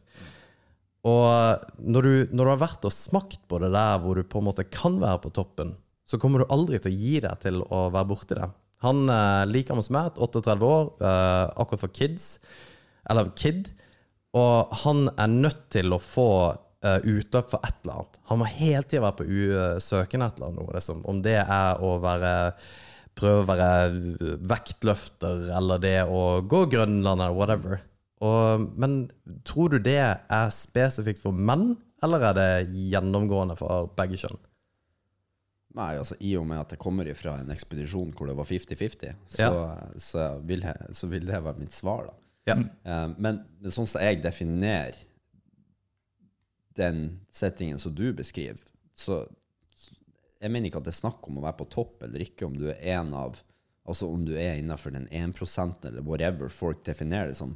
Og 1.05 1.64
når 1.84 2.07
du, 2.07 2.12
når 2.32 2.46
du 2.46 2.50
har 2.55 2.61
vært 2.62 2.86
og 2.88 2.94
smakt 2.94 3.42
på 3.50 3.61
det 3.61 3.72
der 3.74 3.98
hvor 4.00 4.16
du 4.16 4.24
på 4.24 4.40
en 4.40 4.46
måte 4.48 4.64
kan 4.72 4.96
være 5.02 5.20
på 5.26 5.32
toppen, 5.36 5.74
så 6.09 6.20
kommer 6.20 6.42
du 6.42 6.52
aldri 6.52 6.80
til 6.80 6.92
å 6.92 7.00
gi 7.00 7.16
deg 7.24 7.40
til 7.44 7.62
å 7.64 7.86
være 7.92 8.09
borti 8.09 8.36
det. 8.38 8.48
Han 8.84 9.07
eh, 9.09 9.44
liker 9.48 9.76
meg 9.76 9.86
som 9.86 9.96
meg, 9.96 10.18
38 10.20 10.68
år, 10.68 10.90
eh, 11.00 11.44
akkurat 11.62 11.82
for 11.84 11.92
kids, 11.96 12.26
eller 13.09 13.30
kid, 13.36 13.70
og 14.36 14.72
han 14.84 15.07
er 15.20 15.30
nødt 15.32 15.66
til 15.72 15.94
å 15.94 16.00
få 16.02 16.28
eh, 16.84 16.98
utløp 17.05 17.52
for 17.52 17.64
et 17.64 17.78
eller 17.84 18.00
annet. 18.00 18.18
Han 18.30 18.40
må 18.40 18.48
hele 18.50 18.84
tida 18.88 19.05
være 19.07 19.18
på 19.20 19.28
u- 19.28 19.55
eller 19.55 20.26
annet, 20.26 20.42
noe, 20.59 20.72
liksom. 20.76 21.05
om 21.09 21.22
det 21.24 21.38
er 21.44 21.80
å 21.84 21.94
være 22.05 22.34
prøve 23.14 23.44
å 23.44 23.46
være 23.46 24.38
vektløfter, 24.50 25.48
eller 25.55 25.82
det 25.82 25.98
å 26.11 26.40
gå 26.50 26.64
Grønland, 26.72 27.22
eller 27.22 27.36
whatever. 27.36 27.82
Og, 28.24 28.64
men 28.80 28.98
tror 29.44 29.74
du 29.74 29.78
det 29.84 29.98
er 30.00 30.52
spesifikt 30.54 31.20
for 31.24 31.36
menn, 31.36 31.74
eller 32.04 32.24
er 32.30 32.36
det 32.38 32.48
gjennomgående 32.92 33.56
for 33.58 33.90
begge 33.98 34.16
kjønn? 34.22 34.38
Nei, 35.74 35.96
altså 35.98 36.14
I 36.22 36.36
og 36.38 36.44
med 36.46 36.60
at 36.62 36.72
jeg 36.76 36.80
kommer 36.84 37.08
fra 37.18 37.34
en 37.42 37.50
ekspedisjon 37.50 38.12
hvor 38.14 38.28
det 38.30 38.36
var 38.38 38.46
50-50, 38.46 39.16
så, 39.26 39.40
Ja. 39.42 39.48
så, 39.98 40.26
vil 40.46 40.62
jeg, 40.62 40.94
så 40.94 41.08
vil 41.10 41.26
det 41.26 41.40
være 41.42 41.58
mitt 41.64 41.74
svar. 41.74 42.06
da. 42.08 42.14
Ja. 42.52 42.56
Eh, 42.60 43.08
men, 43.18 43.40
men 43.60 43.74
sånn 43.74 43.88
som 43.90 44.04
jeg 44.04 44.22
definerer 44.22 45.00
den 46.78 47.20
settingen 47.34 47.78
som 47.82 47.94
du 47.94 48.12
beskriver, 48.16 48.62
så 48.94 49.24
jeg 50.42 50.52
mener 50.52 50.68
ikke 50.68 50.80
at 50.82 50.86
det 50.88 50.92
er 50.94 51.00
snakk 51.02 51.26
om 51.28 51.38
å 51.40 51.44
være 51.46 51.58
på 51.62 51.68
topp 51.72 52.02
eller 52.06 52.22
ikke, 52.24 52.46
om 52.46 52.56
du 52.58 52.68
er 52.72 52.80
en 52.98 53.12
av 53.16 53.42
Altså 53.84 54.06
om 54.08 54.22
du 54.24 54.30
er 54.32 54.54
innenfor 54.56 54.94
den 54.94 55.04
1% 55.12 55.82
eller 55.84 56.00
whatever 56.06 56.48
folk 56.48 56.78
definerer 56.86 57.28
det 57.28 57.36
som. 57.36 57.50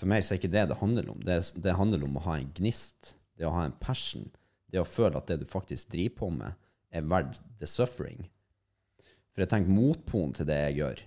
For 0.00 0.10
meg 0.10 0.24
så 0.24 0.34
er 0.34 0.40
ikke 0.40 0.52
det 0.52 0.66
det 0.70 0.80
handler 0.80 1.10
om. 1.12 1.20
Det, 1.22 1.38
det 1.62 1.76
handler 1.78 2.04
om 2.06 2.18
å 2.18 2.24
ha 2.26 2.38
en 2.38 2.52
gnist, 2.56 3.14
det 3.38 3.46
å 3.46 3.54
ha 3.54 3.64
en 3.66 3.76
passion, 3.80 4.26
det 4.72 4.82
å 4.82 4.88
føle 4.88 5.18
at 5.18 5.30
det 5.30 5.40
du 5.42 5.46
faktisk 5.48 5.92
driver 5.92 6.16
på 6.18 6.30
med, 6.34 6.60
er 6.94 7.06
verdt 7.10 7.40
the 7.60 7.68
suffering. 7.70 8.26
For 9.34 9.42
jeg 9.42 9.50
tenker 9.50 9.74
motpolen 9.74 10.34
til 10.34 10.46
det 10.50 10.58
jeg 10.60 10.80
gjør, 10.80 11.04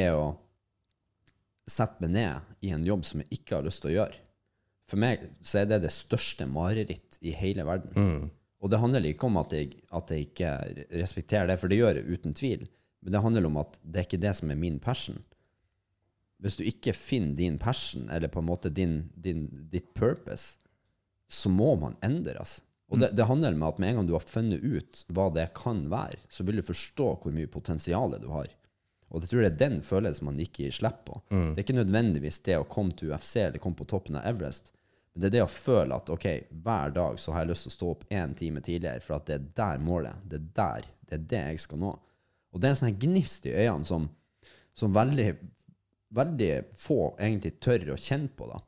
er 0.00 0.16
å 0.18 0.26
sette 1.70 2.02
meg 2.02 2.12
ned 2.14 2.66
i 2.66 2.74
en 2.74 2.84
jobb 2.86 3.06
som 3.06 3.22
jeg 3.22 3.40
ikke 3.40 3.58
har 3.58 3.66
lyst 3.66 3.82
til 3.84 3.92
å 3.92 3.96
gjøre. 4.00 4.20
For 4.90 4.98
meg 4.98 5.22
så 5.46 5.60
er 5.60 5.70
det 5.70 5.84
det 5.84 5.94
største 5.94 6.46
mareritt 6.50 7.18
i 7.22 7.34
hele 7.38 7.66
verden. 7.66 7.94
Og 8.60 8.70
det 8.72 8.80
handler 8.82 9.06
ikke 9.06 9.28
om 9.30 9.38
at 9.40 9.54
jeg, 9.54 9.76
at 9.94 10.10
jeg 10.10 10.26
ikke 10.28 10.50
respekterer 10.98 11.50
det, 11.50 11.58
for 11.62 11.70
det 11.70 11.78
gjør 11.78 12.00
jeg 12.00 12.18
uten 12.18 12.34
tvil. 12.36 12.66
Men 13.00 13.14
det 13.14 13.22
handler 13.24 13.46
om 13.48 13.60
at 13.62 13.78
det 13.82 14.02
er 14.02 14.08
ikke 14.08 14.20
det 14.26 14.34
som 14.36 14.50
er 14.52 14.58
min 14.60 14.80
passion. 14.82 15.22
Hvis 16.40 16.56
du 16.56 16.64
ikke 16.64 16.94
finner 16.96 17.36
din 17.36 17.58
passion, 17.60 18.08
eller 18.10 18.32
på 18.32 18.40
en 18.40 18.48
måte 18.48 18.72
din, 18.72 19.10
din, 19.14 19.46
ditt 19.72 19.92
purpose, 19.94 20.56
så 21.30 21.52
må 21.52 21.74
man 21.78 21.98
endres. 22.02 22.60
Og 22.90 22.98
det, 22.98 23.12
det 23.14 23.28
handler 23.28 23.54
om 23.54 23.68
at 23.68 23.78
med 23.78 23.92
en 23.92 24.00
gang 24.00 24.08
du 24.08 24.16
har 24.16 24.24
funnet 24.26 24.64
ut 24.64 25.04
hva 25.14 25.28
det 25.34 25.50
kan 25.54 25.84
være, 25.92 26.18
så 26.32 26.46
vil 26.46 26.58
du 26.58 26.66
forstå 26.66 27.10
hvor 27.22 27.34
mye 27.36 27.50
potensial 27.50 28.16
du 28.18 28.26
har. 28.32 28.50
Og 29.10 29.22
jeg 29.22 29.30
tror 29.30 29.44
det 29.44 29.50
er 29.52 29.60
den 29.60 29.78
følelsen 29.82 30.26
man 30.26 30.42
ikke 30.42 30.64
gir 30.64 30.74
slipp 30.74 31.04
på. 31.06 31.20
Det 31.52 31.60
er 31.60 31.64
ikke 31.64 31.78
nødvendigvis 31.78 32.40
det 32.46 32.58
å 32.58 32.66
komme 32.70 32.94
til 32.96 33.12
UFC 33.12 33.36
eller 33.42 33.62
komme 33.62 33.78
på 33.78 33.86
toppen 33.90 34.18
av 34.18 34.26
Everest. 34.30 34.72
Men 35.12 35.22
det 35.22 35.30
er 35.30 35.34
det 35.34 35.46
å 35.46 35.50
føle 35.50 35.96
at 35.96 36.10
ok, 36.14 36.26
hver 36.62 36.92
dag 36.94 37.18
så 37.18 37.34
har 37.34 37.44
jeg 37.44 37.50
lyst 37.50 37.66
til 37.66 37.72
å 37.72 37.76
stå 37.76 37.88
opp 37.94 38.04
én 38.14 38.34
time 38.38 38.62
tidligere, 38.62 39.02
for 39.02 39.18
at 39.18 39.26
det 39.26 39.36
er 39.36 39.48
der 39.58 39.82
målet, 39.82 40.22
det 40.30 40.38
er 40.38 40.46
der, 40.60 40.90
det 41.08 41.16
er 41.16 41.24
det 41.32 41.42
jeg 41.50 41.64
skal 41.66 41.82
nå. 41.82 41.90
Og 42.50 42.62
det 42.62 42.68
er 42.68 42.76
en 42.76 42.80
sånn 42.84 43.00
gnist 43.02 43.46
i 43.50 43.54
øynene 43.54 43.86
som, 43.86 44.06
som 44.78 44.94
veldig, 44.94 45.26
veldig 46.14 46.50
få 46.74 46.98
egentlig 47.18 47.54
tør 47.62 47.92
å 47.94 47.96
kjenne 48.00 48.28
på. 48.36 48.48
da. 48.50 48.60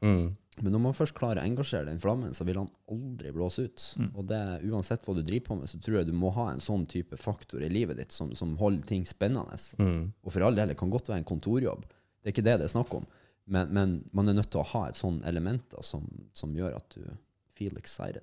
Men 0.62 0.74
når 0.76 0.82
man 0.84 0.94
først 0.94 1.14
klarer 1.16 1.40
å 1.40 1.46
engasjere 1.48 1.88
den 1.88 1.98
flammen, 1.98 2.34
så 2.36 2.44
vil 2.44 2.58
han 2.60 2.68
aldri 2.92 3.32
blåse 3.32 3.64
ut. 3.66 3.84
Og 4.14 4.26
det, 4.28 4.40
uansett 4.68 5.02
hva 5.08 5.14
du 5.16 5.22
driver 5.24 5.46
på 5.46 5.56
med, 5.62 5.70
så 5.72 5.80
tror 5.80 5.96
jeg 6.02 6.10
du 6.10 6.12
må 6.12 6.30
ha 6.36 6.50
en 6.52 6.60
sånn 6.60 6.84
type 6.86 7.16
faktor 7.18 7.64
i 7.64 7.70
livet 7.72 7.96
ditt 7.98 8.12
som, 8.12 8.34
som 8.36 8.52
holder 8.60 8.84
ting 8.86 9.06
spennende. 9.08 9.56
Og 10.22 10.30
for 10.34 10.44
all 10.44 10.54
del, 10.54 10.68
det 10.74 10.76
kan 10.78 10.92
godt 10.92 11.08
være 11.08 11.24
en 11.24 11.30
kontorjobb. 11.32 11.86
Det 12.20 12.28
er 12.30 12.34
ikke 12.36 12.44
det 12.46 12.58
det 12.60 12.68
er 12.68 12.74
snakk 12.76 12.94
om. 13.00 13.06
Men, 13.50 13.72
men 13.74 13.96
man 14.12 14.28
er 14.28 14.36
nødt 14.38 14.52
til 14.52 14.60
å 14.60 14.68
ha 14.74 14.84
et 14.90 15.00
sånn 15.00 15.22
element 15.26 15.64
da, 15.72 15.80
som, 15.82 16.04
som 16.36 16.52
gjør 16.54 16.76
at 16.78 16.94
du 16.94 17.08
feel 17.56 17.74
excited. 17.80 18.22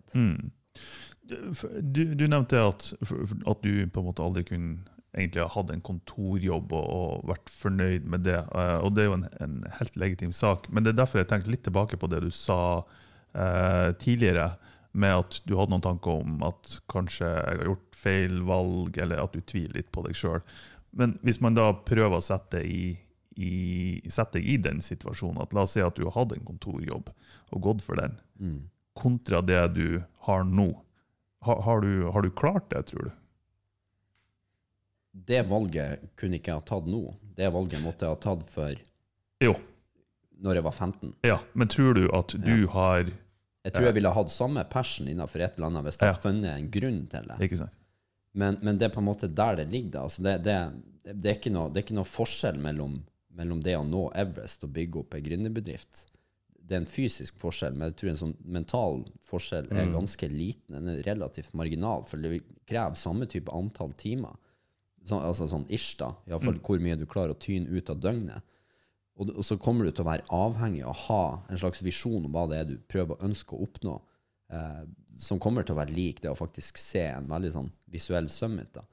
Du, 1.25 2.15
du 2.15 2.23
nevnte 2.29 2.61
at, 2.61 2.93
at 3.03 3.65
du 3.65 3.73
på 3.89 3.99
en 3.99 4.07
måte 4.07 4.23
aldri 4.23 4.45
kunne 4.47 4.85
egentlig 5.15 5.41
ha 5.41 5.49
hatt 5.55 5.71
en 5.73 5.81
kontorjobb 5.81 6.73
og, 6.77 6.87
og 6.93 7.29
vært 7.31 7.49
fornøyd 7.49 8.05
med 8.09 8.25
det. 8.27 8.39
eh, 8.53 8.77
Og 8.85 8.93
det 8.95 9.03
er 9.03 9.09
jo 9.09 9.17
en, 9.19 9.27
en 9.41 9.59
helt 9.79 9.95
legitim 9.97 10.33
sak. 10.35 10.67
Men 10.69 10.85
det 10.85 10.93
er 10.93 11.01
derfor 11.01 11.21
jeg 11.23 11.29
tenkte 11.31 11.53
litt 11.53 11.63
tilbake 11.65 11.97
på 11.97 12.09
det 12.11 12.21
du 12.25 12.29
sa 12.33 12.59
eh, 13.33 13.89
tidligere, 14.01 14.51
med 14.91 15.13
at 15.21 15.35
du 15.45 15.53
hadde 15.53 15.69
noen 15.69 15.85
tanker 15.85 16.23
om 16.23 16.39
at 16.47 16.79
kanskje 16.89 17.27
jeg 17.29 17.59
har 17.59 17.67
gjort 17.67 17.97
feil 17.99 18.39
valg, 18.47 18.97
eller 18.97 19.21
at 19.21 19.35
du 19.37 19.41
tviler 19.45 19.77
litt 19.77 19.91
på 19.93 20.01
deg 20.07 20.17
sjøl. 20.17 20.41
Men 20.97 21.13
hvis 21.21 21.37
man 21.45 21.53
da 21.57 21.67
prøver 21.85 22.17
å 22.17 22.25
sette, 22.25 22.63
i, 22.65 22.95
i, 23.37 23.51
sette 24.09 24.39
deg 24.39 24.47
i 24.49 24.57
den 24.65 24.81
situasjonen, 24.81 25.43
at 25.43 25.53
la 25.53 25.67
oss 25.67 25.75
si 25.77 25.83
at 25.85 25.93
du 25.99 26.07
har 26.07 26.15
hatt 26.17 26.33
en 26.33 26.47
kontorjobb 26.47 27.11
og 27.53 27.61
gått 27.67 27.85
for 27.85 28.01
den, 28.01 28.17
kontra 28.97 29.43
det 29.45 29.61
du 29.77 30.01
har 30.25 30.41
nå, 30.49 30.71
ha, 31.45 31.59
har, 31.67 31.85
du, 31.85 32.09
har 32.09 32.25
du 32.25 32.31
klart 32.33 32.65
det, 32.73 32.81
tror 32.89 33.11
du? 33.11 33.13
Det 35.25 35.41
valget 35.49 36.03
kunne 36.19 36.37
ikke 36.39 36.53
jeg 36.53 36.61
ha 36.61 36.65
tatt 36.69 36.87
nå. 36.89 37.01
Det 37.35 37.49
valget 37.53 37.81
måtte 37.83 38.05
jeg 38.07 38.15
ha 38.15 38.19
tatt 38.23 38.45
for 38.49 38.75
Jo, 39.43 39.53
når 40.43 40.59
jeg 40.59 40.63
var 40.63 40.71
15. 40.75 41.13
ja. 41.27 41.39
Men 41.53 41.67
tror 41.71 41.93
du 41.97 42.05
at 42.15 42.35
du 42.39 42.67
har 42.75 43.09
Jeg 43.65 43.73
tror 43.75 43.85
jeg 43.89 43.95
ville 43.99 44.13
hatt 44.15 44.31
samme 44.31 44.63
passion 44.71 45.07
innenfor 45.11 45.41
et 45.43 45.57
eller 45.57 45.67
annet 45.67 45.83
hvis 45.87 45.97
jeg 45.99 46.07
Ja. 46.07 46.13
hadde 46.13 46.23
funnet 46.23 46.53
en 46.55 46.69
grunn 46.71 47.01
til 47.11 47.27
det. 47.27 47.39
Ikke 47.47 47.57
sant? 47.59 47.75
Men, 48.33 48.57
men 48.61 48.77
det 48.77 48.87
er 48.87 48.93
på 48.95 49.01
en 49.01 49.09
måte 49.09 49.27
der 49.27 49.55
det 49.59 49.67
ligger. 49.71 49.91
da. 49.91 50.03
Altså 50.07 50.23
det, 50.23 50.35
det, 50.45 50.57
det, 51.03 51.25
er 51.31 51.35
ikke 51.39 51.51
noe, 51.51 51.69
det 51.73 51.81
er 51.81 51.85
ikke 51.87 51.97
noe 51.97 52.07
forskjell 52.07 52.59
mellom, 52.61 53.01
mellom 53.35 53.59
det 53.65 53.75
å 53.75 53.83
nå 53.83 54.11
Everest 54.15 54.63
og 54.63 54.71
bygge 54.73 54.99
opp 55.01 55.13
en 55.17 55.23
gründerbedrift. 55.25 56.05
Det 56.69 56.75
er 56.77 56.83
en 56.83 56.85
fysisk 56.89 57.39
forskjell, 57.41 57.73
men 57.73 57.89
jeg 57.89 57.95
tror 57.97 58.09
en 58.11 58.19
sånn 58.21 58.35
mental 58.45 58.99
forskjell 59.25 59.71
er 59.73 59.89
ganske 59.91 60.27
liten. 60.29 60.75
Den 60.77 60.87
er 60.93 61.01
relativt 61.07 61.55
marginal, 61.57 62.03
for 62.05 62.21
det 62.21 62.43
krever 62.69 62.95
samme 62.95 63.25
type 63.25 63.49
antall 63.51 63.91
timer. 63.97 64.37
Så, 65.07 65.17
altså 65.17 65.47
sånn 65.49 65.65
ish, 65.71 65.95
da. 65.99 66.11
Iallfall 66.27 66.59
hvor 66.65 66.81
mye 66.83 66.97
du 66.99 67.05
klarer 67.09 67.33
å 67.33 67.39
tyne 67.39 67.71
ut 67.71 67.89
av 67.89 68.01
døgnet. 68.03 68.45
Og, 69.19 69.31
og 69.35 69.43
så 69.43 69.57
kommer 69.59 69.87
du 69.87 69.91
til 69.91 70.05
å 70.05 70.09
være 70.09 70.27
avhengig 70.31 70.83
av 70.85 70.93
å 70.93 70.99
ha 71.07 71.23
en 71.51 71.59
slags 71.59 71.81
visjon 71.83 72.23
om 72.25 72.31
hva 72.35 72.45
det 72.51 72.59
er 72.59 72.69
du 72.69 72.77
prøver 72.91 73.17
å 73.17 73.27
ønske 73.27 73.55
å 73.55 73.65
oppnå, 73.65 73.97
eh, 74.55 74.83
som 75.19 75.41
kommer 75.43 75.65
til 75.67 75.75
å 75.75 75.79
være 75.81 75.95
lik 75.95 76.21
det 76.23 76.31
å 76.31 76.37
faktisk 76.39 76.79
se 76.79 77.03
en 77.11 77.27
veldig 77.27 77.51
sånn 77.51 77.71
visuell 77.91 78.29
summit. 78.31 78.71
Da. 78.77 78.85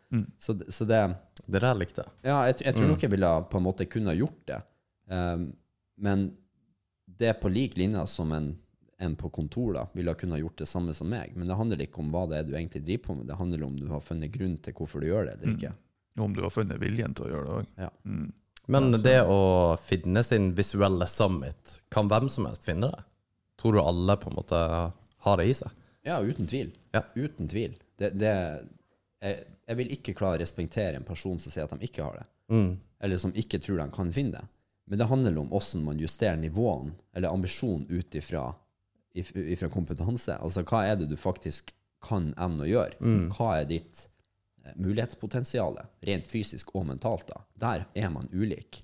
Så, 0.43 0.57
så 0.73 0.87
det 0.89 1.03
Det 1.47 1.61
der 1.61 1.79
likte 1.79 2.03
jeg. 2.03 2.13
Ja, 2.27 2.41
jeg, 2.49 2.59
jeg 2.65 2.75
tror 2.75 2.91
nok 2.91 3.03
jeg 3.07 3.13
ville 3.13 3.33
på 3.51 3.61
en 3.61 3.67
måte 3.67 3.87
kunne 3.87 4.11
ha 4.11 4.19
gjort 4.19 4.43
det. 4.51 4.61
Um, 5.07 5.53
men 6.03 6.29
det 7.07 7.31
er 7.31 7.39
på 7.39 7.53
lik 7.53 7.77
linje 7.79 8.03
som 8.11 8.33
en, 8.35 8.49
en 8.99 9.15
på 9.17 9.31
kontor 9.31 9.77
da, 9.77 9.85
ville 9.95 10.11
ha 10.11 10.39
gjort 10.41 10.59
det 10.59 10.67
samme 10.67 10.95
som 10.97 11.09
meg. 11.13 11.37
Men 11.37 11.47
det 11.47 11.59
handler 11.61 11.85
ikke 11.87 12.03
om 12.03 12.11
hva 12.11 12.25
det 12.27 12.41
er 12.41 12.49
du 12.49 12.57
egentlig 12.57 12.83
driver 12.83 13.05
på 13.07 13.19
med, 13.21 13.29
det 13.31 13.39
handler 13.39 13.63
om 13.69 13.77
du 13.79 13.87
har 13.93 14.03
funnet 14.03 14.35
grunn 14.35 14.57
til 14.59 14.75
hvorfor 14.75 15.01
du 15.01 15.07
gjør 15.13 15.29
det 15.29 15.37
eller 15.37 15.55
ikke. 15.55 15.73
Om 16.19 16.33
du 16.37 16.43
har 16.43 16.51
funnet 16.55 16.81
viljen 16.81 17.14
til 17.14 17.27
å 17.27 17.31
gjøre 17.33 17.47
det 17.47 17.57
òg. 17.61 17.67
Ja. 17.85 17.91
Men 18.67 18.91
det 18.99 19.19
å 19.31 19.77
finne 19.79 20.23
sin 20.27 20.49
visuelle 20.59 21.07
summit, 21.07 21.83
kan 21.93 22.09
hvem 22.11 22.29
som 22.33 22.49
helst 22.49 22.64
finne 22.67 22.89
det? 22.91 23.03
Tror 23.61 23.77
du 23.77 23.81
alle 23.83 24.17
på 24.21 24.31
en 24.31 24.37
måte 24.39 24.59
har 25.27 25.37
det 25.41 25.47
i 25.51 25.55
seg? 25.55 25.71
Ja, 26.07 26.19
uten 26.23 26.47
tvil. 26.51 26.73
Ja. 26.95 27.03
Uten 27.14 27.49
tvil. 27.51 27.77
Det, 27.99 28.11
det, 28.19 28.33
jeg, 29.23 29.45
jeg 29.69 29.79
vil 29.81 29.93
ikke 29.97 30.14
klare 30.19 30.39
å 30.39 30.43
respektere 30.43 30.99
en 30.99 31.07
person 31.07 31.39
som 31.43 31.53
sier 31.55 31.64
at 31.69 31.73
de 31.77 31.87
ikke 31.89 32.05
har 32.05 32.19
det, 32.21 32.27
eller 33.03 33.19
som 33.21 33.33
ikke 33.37 33.59
tror 33.62 33.81
de 33.83 33.87
kan 33.95 34.11
finne 34.14 34.39
det. 34.41 34.45
Men 34.87 35.01
det 35.01 35.09
handler 35.11 35.39
om 35.41 35.49
hvordan 35.51 35.83
man 35.87 35.99
justerer 36.03 36.37
nivåene, 36.39 36.93
eller 37.17 37.33
ambisjonen 37.35 37.87
ut 37.91 38.14
ifra, 38.14 38.45
if- 39.19 39.33
ifra 39.35 39.69
kompetanse. 39.73 40.37
Altså 40.39 40.62
hva 40.62 40.85
er 40.87 41.01
det 41.01 41.09
du 41.11 41.17
faktisk 41.19 41.73
kan 42.07 42.33
evne 42.39 42.67
å 42.67 42.71
gjøre? 42.71 42.99
Hva 43.35 43.57
er 43.61 43.67
ditt 43.71 44.05
eh, 44.67 44.75
mulighetspotensial, 44.77 45.79
rent 46.09 46.27
fysisk 46.29 46.75
og 46.77 46.89
mentalt? 46.91 47.29
da? 47.31 47.41
Der 47.62 47.87
er 47.95 48.11
man 48.12 48.29
ulik. 48.33 48.83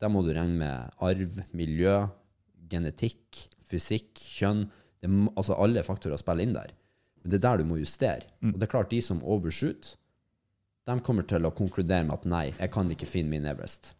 Der 0.00 0.12
må 0.12 0.22
du 0.22 0.32
regne 0.36 0.58
med 0.60 1.02
arv, 1.02 1.40
miljø, 1.56 2.06
genetikk, 2.70 3.46
fysikk, 3.64 4.14
kjønn. 4.20 4.66
Det, 5.00 5.10
altså 5.36 5.56
alle 5.56 5.82
faktorer 5.86 6.20
spiller 6.20 6.44
inn 6.44 6.54
der. 6.56 6.72
Men 7.22 7.32
det 7.32 7.38
er 7.40 7.44
der 7.48 7.62
du 7.62 7.68
må 7.70 7.78
justere. 7.80 8.28
Og 8.52 8.58
det 8.58 8.66
er 8.66 8.72
klart, 8.74 8.90
de 8.92 9.00
som 9.02 9.22
overshooter, 9.24 9.96
de 10.84 11.00
kommer 11.00 11.24
til 11.24 11.46
å 11.48 11.52
konkludere 11.56 12.04
med 12.04 12.12
at 12.18 12.24
nei, 12.28 12.46
jeg 12.58 12.70
kan 12.74 12.90
ikke 12.92 13.08
finne 13.08 13.30
min 13.32 13.46
Everest. 13.48 13.94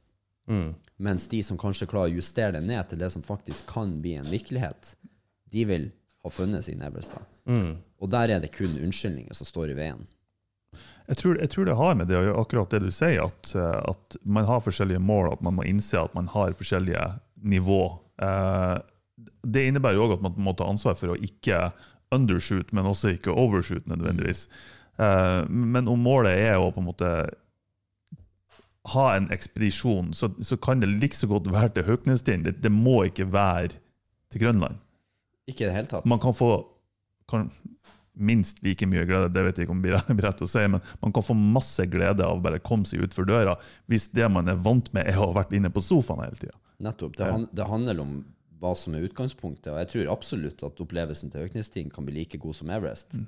Mens 1.01 1.25
de 1.33 1.39
som 1.43 1.57
kanskje 1.57 1.87
klarer 1.89 2.13
å 2.13 2.19
justere 2.19 2.53
det 2.59 2.65
ned 2.67 2.91
til 2.91 2.99
det 3.01 3.09
som 3.15 3.23
faktisk 3.25 3.65
kan 3.71 3.95
bli 4.05 4.19
en 4.21 4.29
virkelighet, 4.29 4.91
de 5.49 5.65
vil 5.65 5.87
ha 6.25 6.31
funnet 6.33 6.67
sin 6.67 6.83
Everest. 6.85 7.15
da. 7.17 7.23
Og 8.05 8.11
der 8.13 8.35
er 8.35 8.41
det 8.45 8.53
kun 8.53 8.77
unnskyldninger 8.77 9.33
som 9.37 9.49
står 9.49 9.73
i 9.73 9.79
veien. 9.79 10.05
Jeg 11.09 11.17
tror, 11.21 11.37
jeg 11.41 11.51
tror 11.53 11.67
det 11.69 11.77
har 11.77 11.95
med 12.01 12.09
det 12.09 12.17
å 12.17 12.23
gjøre 12.25 12.41
akkurat 12.41 12.71
det 12.73 12.79
du 12.87 12.91
sier, 12.95 13.21
at, 13.27 13.51
eh, 13.55 13.81
at 13.93 14.17
man 14.25 14.47
har 14.49 14.63
forskjellige 14.65 15.03
mål, 15.05 15.33
at 15.35 15.43
man 15.45 15.59
må 15.59 15.67
innse 15.69 15.99
at 16.01 16.15
man 16.17 16.31
har 16.33 16.55
forskjellige 16.57 17.07
nivå. 17.45 17.83
Eh, 18.25 18.79
Det 19.45 19.67
innebærer 19.69 19.99
jo 19.99 20.07
òg 20.07 20.13
at 20.17 20.23
man 20.25 20.33
må 20.47 20.55
ta 20.57 20.65
ansvar 20.65 20.95
for 20.97 21.13
å 21.13 21.19
ikke 21.21 21.73
undershoot, 22.13 22.73
men 22.73 22.87
også 22.89 23.13
ikke 23.19 23.35
overshoot 23.37 23.85
nødvendigvis. 23.87 24.47
Eh, 24.99 25.45
Men 25.49 25.89
om 25.89 26.01
målet 26.01 26.39
er 26.41 26.57
å 26.57 26.73
på 26.73 26.81
en 26.81 26.89
måte 26.89 27.11
ha 28.95 29.05
en 29.17 29.29
ekspedisjon, 29.33 30.13
så, 30.15 30.31
så 30.45 30.57
kan 30.61 30.81
det 30.81 30.89
like 30.89 31.17
så 31.17 31.29
godt 31.29 31.49
være 31.53 31.71
til 31.77 31.87
Hauknesstind. 31.89 32.45
Det, 32.45 32.59
det 32.65 32.73
må 32.73 33.05
ikke 33.09 33.27
være 33.33 33.77
til 34.33 34.41
Grønland. 34.43 34.77
Ikke 35.49 35.65
i 35.65 35.69
det 35.69 35.77
hele 35.77 35.89
tatt. 35.91 36.09
Man 36.09 36.21
kan 36.21 36.35
få 36.37 36.51
kan, 37.29 37.51
minst 38.15 38.61
like 38.63 38.87
mye 38.87 39.05
glede, 39.09 39.33
det 39.35 39.43
vet 39.47 39.59
jeg 39.59 39.67
ikke 39.67 39.75
om 39.75 39.83
det 39.83 39.91
blir 39.93 40.23
rett 40.27 40.43
å 40.45 40.49
si, 40.51 40.63
men 40.71 40.83
man 41.03 41.15
kan 41.15 41.25
få 41.27 41.35
masse 41.35 41.87
glede 41.91 42.27
av 42.27 42.43
bare 42.45 42.61
å 42.61 42.65
komme 42.65 42.87
seg 42.87 43.03
utfor 43.07 43.27
døra, 43.29 43.57
hvis 43.91 44.09
det 44.15 44.29
man 44.31 44.49
er 44.49 44.61
vant 44.63 44.93
med, 44.95 45.09
er 45.11 45.19
å 45.19 45.31
ha 45.31 45.39
vært 45.41 45.55
inne 45.57 45.71
på 45.75 45.83
sofaen 45.83 46.23
hele 46.23 46.39
tida. 46.39 46.55
Nettopp. 46.85 47.17
Det, 47.19 47.31
han, 47.31 47.49
det 47.53 47.67
handler 47.71 48.01
om 48.03 48.15
hva 48.63 48.75
som 48.79 48.95
er 48.97 49.05
utgangspunktet, 49.09 49.73
og 49.73 49.81
jeg 49.83 49.91
tror 49.93 50.13
absolutt 50.15 50.63
at 50.65 50.79
opplevelsen 50.81 51.33
til 51.33 51.49
Økningsstigen 51.49 51.91
kan 51.93 52.07
bli 52.07 52.15
like 52.21 52.39
god 52.41 52.57
som 52.57 52.71
Everest. 52.73 53.19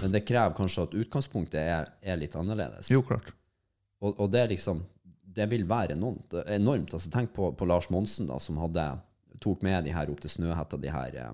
Men 0.00 0.12
det 0.14 0.24
krever 0.28 0.54
kanskje 0.56 0.86
at 0.88 0.94
utgangspunktet 0.96 1.60
er, 1.60 1.88
er 2.02 2.18
litt 2.20 2.34
annerledes. 2.38 2.90
Jo, 2.92 3.02
klart. 3.06 3.30
Og, 4.02 4.16
og 4.18 4.30
det 4.32 4.48
liksom 4.56 4.82
Det 5.32 5.46
vil 5.48 5.62
være 5.64 5.94
enormt. 5.94 6.34
enormt. 6.46 6.92
Altså, 6.92 7.08
tenk 7.08 7.30
på, 7.32 7.52
på 7.56 7.64
Lars 7.64 7.86
Monsen, 7.88 8.26
da, 8.28 8.36
som 8.42 8.58
hadde, 8.60 8.82
tok 9.40 9.62
med 9.64 9.84
de 9.86 9.94
her 9.94 10.10
opp 10.12 10.20
til 10.20 10.28
Snøhetta, 10.34 10.76
de 10.76 10.90
her 10.92 11.14
eh, 11.16 11.30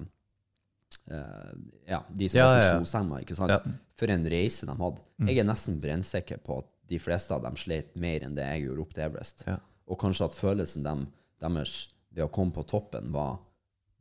Ja, 1.08 2.02
de 2.08 2.28
som 2.28 2.38
Ja, 2.38 2.46
var 2.46 2.60
funksjonshemma, 2.62 3.20
ikke 3.24 3.36
sant? 3.38 3.52
Ja. 3.54 3.60
For 3.98 4.12
en 4.12 4.26
reise 4.28 4.66
de 4.68 4.74
hadde. 4.76 5.04
Jeg 5.28 5.40
er 5.42 5.48
nesten 5.48 5.78
brennsikker 5.82 6.40
på 6.44 6.60
at 6.62 6.68
de 6.88 6.98
fleste 7.00 7.34
av 7.34 7.42
dem 7.44 7.56
slet 7.60 7.94
mer 8.00 8.24
enn 8.24 8.36
det 8.36 8.46
jeg 8.46 8.66
gjorde 8.66 8.84
opp 8.84 8.94
til 8.96 9.04
Everest. 9.06 9.44
Ja. 9.48 9.58
Og 9.88 9.98
kanskje 10.00 10.28
at 10.28 10.36
følelsen 10.36 10.84
dem, 10.84 11.06
deres 11.40 11.76
ved 12.10 12.24
å 12.26 12.32
komme 12.32 12.52
på 12.56 12.64
toppen 12.68 13.12
var 13.14 13.38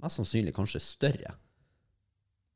mest 0.03 0.19
sannsynlig 0.19 0.53
kanskje 0.55 0.81
større. 0.83 1.35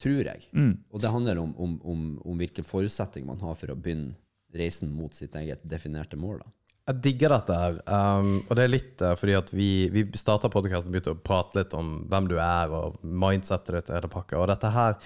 Tror 0.02 0.26
jeg. 0.26 0.48
Og 0.90 1.02
det 1.04 1.12
handler 1.14 1.38
om, 1.38 1.54
om, 1.62 1.78
om, 1.86 2.06
om 2.26 2.38
hvilke 2.42 2.64
forutsetninger 2.66 3.28
man 3.28 3.42
har 3.46 3.56
for 3.60 3.72
å 3.72 3.78
begynne 3.78 4.16
reisen 4.58 4.92
mot 4.92 5.14
sitt 5.16 5.36
eget 5.38 5.62
definerte 5.64 6.18
mål. 6.20 6.42
Da. 6.42 6.50
Jeg 6.90 6.98
digger 7.06 7.30
dette 7.30 7.56
her. 7.56 7.76
Um, 7.86 8.40
og 8.48 8.56
det 8.58 8.64
er 8.64 8.72
litt 8.72 9.02
uh, 9.06 9.12
fordi 9.14 9.36
at 9.38 9.52
vi, 9.54 9.70
vi 9.94 10.02
starta 10.18 10.50
podkasten 10.50 10.90
og 10.90 10.96
begynte 10.96 11.14
å 11.14 11.20
prate 11.22 11.62
litt 11.62 11.76
om 11.78 11.92
hvem 12.10 12.30
du 12.32 12.34
er, 12.42 12.74
og 12.74 12.98
mindsettet 13.06 13.76
ditt 13.78 13.92
er 13.94 14.02
det 14.02 14.10
pakka. 14.10 14.40
Og 14.42 14.50
dette 14.50 14.72
her 14.74 14.98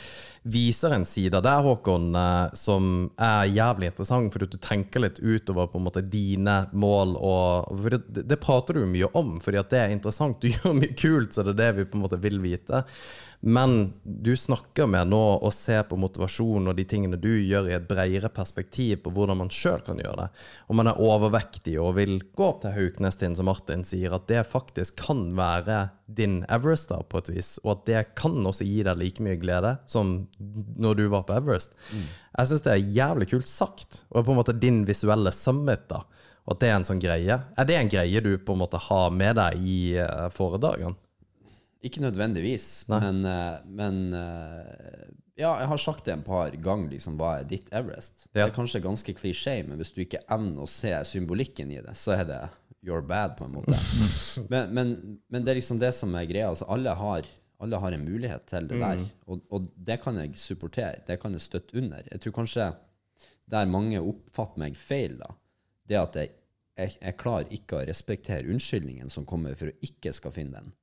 viser 0.56 0.96
en 0.96 1.04
side 1.10 1.42
der, 1.44 1.66
Håkon, 1.66 2.08
uh, 2.16 2.48
som 2.56 3.10
er 3.20 3.52
jævlig 3.52 3.92
interessant, 3.92 4.32
fordi 4.32 4.50
du 4.54 4.58
tenker 4.64 5.04
litt 5.04 5.20
utover 5.20 5.68
på 5.68 5.82
en 5.82 5.88
måte 5.90 6.06
dine 6.08 6.62
mål. 6.72 7.18
Og, 7.20 7.76
for 7.84 7.98
det, 7.98 8.24
det 8.24 8.40
prater 8.40 8.80
du 8.80 8.88
mye 8.88 9.12
om, 9.12 9.36
fordi 9.44 9.60
at 9.60 9.76
det 9.76 9.84
er 9.84 9.98
interessant. 9.98 10.40
Du 10.40 10.48
gjør 10.56 10.80
mye 10.80 10.96
kult, 10.96 11.36
så 11.36 11.44
det 11.44 11.58
er 11.58 11.62
det 11.66 11.72
vi 11.82 11.90
på 11.92 12.00
en 12.00 12.08
måte 12.08 12.24
vil 12.24 12.40
vite. 12.46 12.86
Men 13.48 13.94
du 14.04 14.32
snakker 14.38 14.88
med 14.90 15.12
nå 15.12 15.22
å 15.38 15.50
se 15.54 15.76
på 15.86 15.98
motivasjon 16.02 16.66
og 16.66 16.78
de 16.80 16.86
tingene 16.90 17.20
du 17.22 17.30
gjør 17.30 17.68
i 17.70 17.76
et 17.76 17.84
bredere 17.86 18.32
perspektiv 18.34 19.04
på 19.04 19.12
hvordan 19.14 19.38
man 19.38 19.52
sjøl 19.54 19.84
kan 19.86 20.02
gjøre 20.02 20.24
det. 20.24 20.26
Om 20.66 20.80
man 20.82 20.90
er 20.90 21.02
overvektig 21.06 21.76
og 21.78 21.92
vil 22.00 22.16
gå 22.34 22.48
opp 22.48 22.64
til 22.64 22.74
Hauknestind, 22.74 23.38
som 23.38 23.46
Martin 23.46 23.86
sier, 23.86 24.16
at 24.18 24.26
det 24.32 24.48
faktisk 24.50 24.98
kan 25.04 25.28
være 25.38 25.92
din 26.10 26.40
Everest 26.50 26.90
da, 26.90 27.04
på 27.06 27.22
et 27.22 27.30
vis, 27.36 27.54
og 27.62 27.76
at 27.76 27.86
det 27.92 28.04
kan 28.18 28.42
også 28.42 28.66
gi 28.66 28.82
deg 28.90 28.98
like 28.98 29.22
mye 29.22 29.38
glede 29.38 29.76
som 29.86 30.18
når 30.82 31.04
du 31.04 31.06
var 31.14 31.30
på 31.30 31.38
Everest. 31.38 31.78
Mm. 31.94 32.10
Jeg 32.40 32.50
syns 32.50 32.66
det 32.66 32.74
er 32.74 32.92
jævlig 32.98 33.30
kult 33.36 33.52
sagt, 33.52 34.02
og 34.10 34.26
på 34.26 34.34
en 34.34 34.42
måte 34.42 34.58
din 34.58 34.82
visuelle 34.90 35.30
summit, 35.38 35.86
da. 35.94 36.02
Og 36.50 36.58
at 36.58 36.66
det 36.66 36.74
er 36.74 36.80
en 36.80 36.90
sånn 36.90 37.02
greie. 37.02 37.42
Er 37.46 37.70
det 37.70 37.78
en 37.78 37.94
greie 37.94 38.26
du 38.26 38.36
på 38.42 38.58
en 38.58 38.66
måte 38.66 38.82
har 38.90 39.14
med 39.14 39.38
deg 39.38 39.62
i 39.62 39.80
uh, 40.02 40.32
foredragene? 40.34 40.98
Ikke 41.86 42.02
nødvendigvis, 42.02 42.86
Nei. 42.90 43.00
men, 43.04 43.26
eh, 43.30 43.66
men 43.68 43.98
eh, 44.18 45.08
ja, 45.36 45.52
jeg 45.60 45.68
har 45.68 45.82
sagt 45.82 46.06
det 46.08 46.14
en 46.16 46.24
par 46.26 46.54
ganger, 46.64 46.94
liksom, 46.96 47.18
hva 47.20 47.40
er 47.40 47.48
ditt 47.50 47.68
Everest? 47.76 48.26
Ja. 48.26 48.32
Det 48.32 48.44
er 48.46 48.54
kanskje 48.56 48.84
ganske 48.86 49.16
klisjé, 49.18 49.58
men 49.68 49.82
hvis 49.82 49.92
du 49.94 50.00
ikke 50.06 50.24
evner 50.32 50.64
å 50.64 50.70
se 50.72 50.94
symbolikken 51.10 51.74
i 51.76 51.82
det, 51.84 51.96
så 52.00 52.16
er 52.16 52.24
det 52.30 52.40
you're 52.86 53.06
bad, 53.06 53.36
på 53.38 53.46
en 53.46 53.58
måte. 53.58 53.76
men, 54.52 54.72
men, 54.74 54.96
men, 55.28 55.44
det 55.44 55.52
er 55.52 55.60
liksom 55.60 55.82
det 55.82 55.92
som 55.98 56.16
er 56.16 56.30
greia. 56.30 56.48
Altså, 56.54 56.68
alle, 56.72 56.94
har, 56.96 57.28
alle 57.60 57.82
har 57.84 57.98
en 57.98 58.08
mulighet 58.08 58.48
til 58.50 58.70
det 58.72 58.80
der, 58.80 59.02
mm. 59.02 59.12
og, 59.28 59.44
og, 59.52 59.68
det 59.76 60.00
kan 60.06 60.22
jeg 60.22 60.40
supportere. 60.40 61.04
Det 61.08 61.20
kan 61.22 61.36
jeg 61.36 61.44
støtte 61.44 61.78
under. 61.82 62.08
Jeg 62.12 62.24
tror 62.24 62.38
kanskje 62.40 62.72
der 63.52 63.70
mange 63.70 64.02
oppfatter 64.02 64.64
meg 64.64 64.80
feil, 64.80 65.20
da, 65.20 65.36
det 65.86 66.00
at 66.00 66.18
jeg, 66.22 66.34
jeg, 66.80 66.96
jeg 67.02 67.20
klarer 67.20 67.52
ikke 67.54 67.78
å 67.82 67.86
respektere 67.86 68.50
unnskyldningen 68.50 69.12
som 69.14 69.28
kommer 69.28 69.54
for 69.60 69.70
å 69.70 69.78
ikke 69.86 70.16
skal 70.16 70.34
finne 70.34 70.64
den 70.64 70.74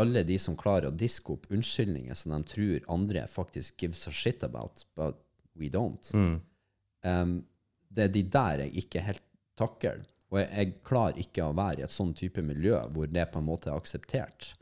alle 0.00 0.22
de 0.26 0.38
som 0.40 0.56
klarer 0.58 0.90
å 0.90 0.96
diske 0.96 1.34
opp 1.34 1.48
unnskyldninger 1.52 2.16
som 2.16 2.34
de 2.34 2.40
tror 2.48 2.86
andre 2.92 3.26
faktisk 3.30 3.82
gives 3.82 4.06
a 4.08 4.12
shit 4.14 4.44
about, 4.46 4.84
but 4.96 5.20
we 5.58 5.70
don't. 5.72 6.10
Mm. 6.14 6.40
Um, 7.04 7.36
det 7.88 8.06
er 8.06 8.14
de 8.14 8.24
der 8.32 8.64
jeg 8.64 8.84
ikke 8.84 9.04
helt 9.04 9.26
takler. 9.58 10.02
Og 10.30 10.38
jeg, 10.38 10.50
jeg, 10.54 10.74
klarer 10.86 11.20
ikke 11.20 11.46
å 11.46 11.54
være 11.58 11.82
i 11.82 11.86
et 11.86 11.94
sånn 11.94 12.12
type 12.16 12.42
miljø 12.46 12.78
hvor 12.94 13.10
det 13.10 13.26
på 13.32 13.40
en 13.40 13.48
måte 13.48 13.70
er 13.70 13.78
akseptert. 13.78 14.52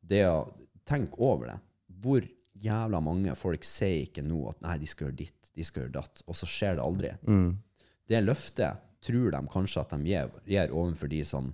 Det 0.00 0.22
å 0.28 0.46
tenke 0.86 1.18
over 1.24 1.50
det. 1.50 1.58
Hvor 2.02 2.26
jævla 2.62 3.00
mange 3.04 3.34
folk 3.38 3.64
sier 3.66 4.06
ikke 4.06 4.24
nå 4.24 4.42
at 4.50 4.60
nei, 4.64 4.76
de 4.80 4.88
skal 4.88 5.08
gjøre 5.08 5.20
ditt, 5.22 5.50
de 5.56 5.64
skal 5.64 5.84
gjøre 5.84 5.96
datt, 5.96 6.22
og 6.28 6.36
så 6.36 6.48
skjer 6.48 6.76
det 6.78 6.84
aldri. 6.84 7.12
Mm. 7.26 7.48
Det 8.06 8.22
løftet 8.22 8.84
tror 9.06 9.32
de 9.34 9.40
kanskje 9.50 9.82
at 9.82 9.94
de 9.94 10.10
gir, 10.10 10.30
gir 10.48 10.74
overfor 10.74 11.10
de 11.10 11.22
som 11.26 11.50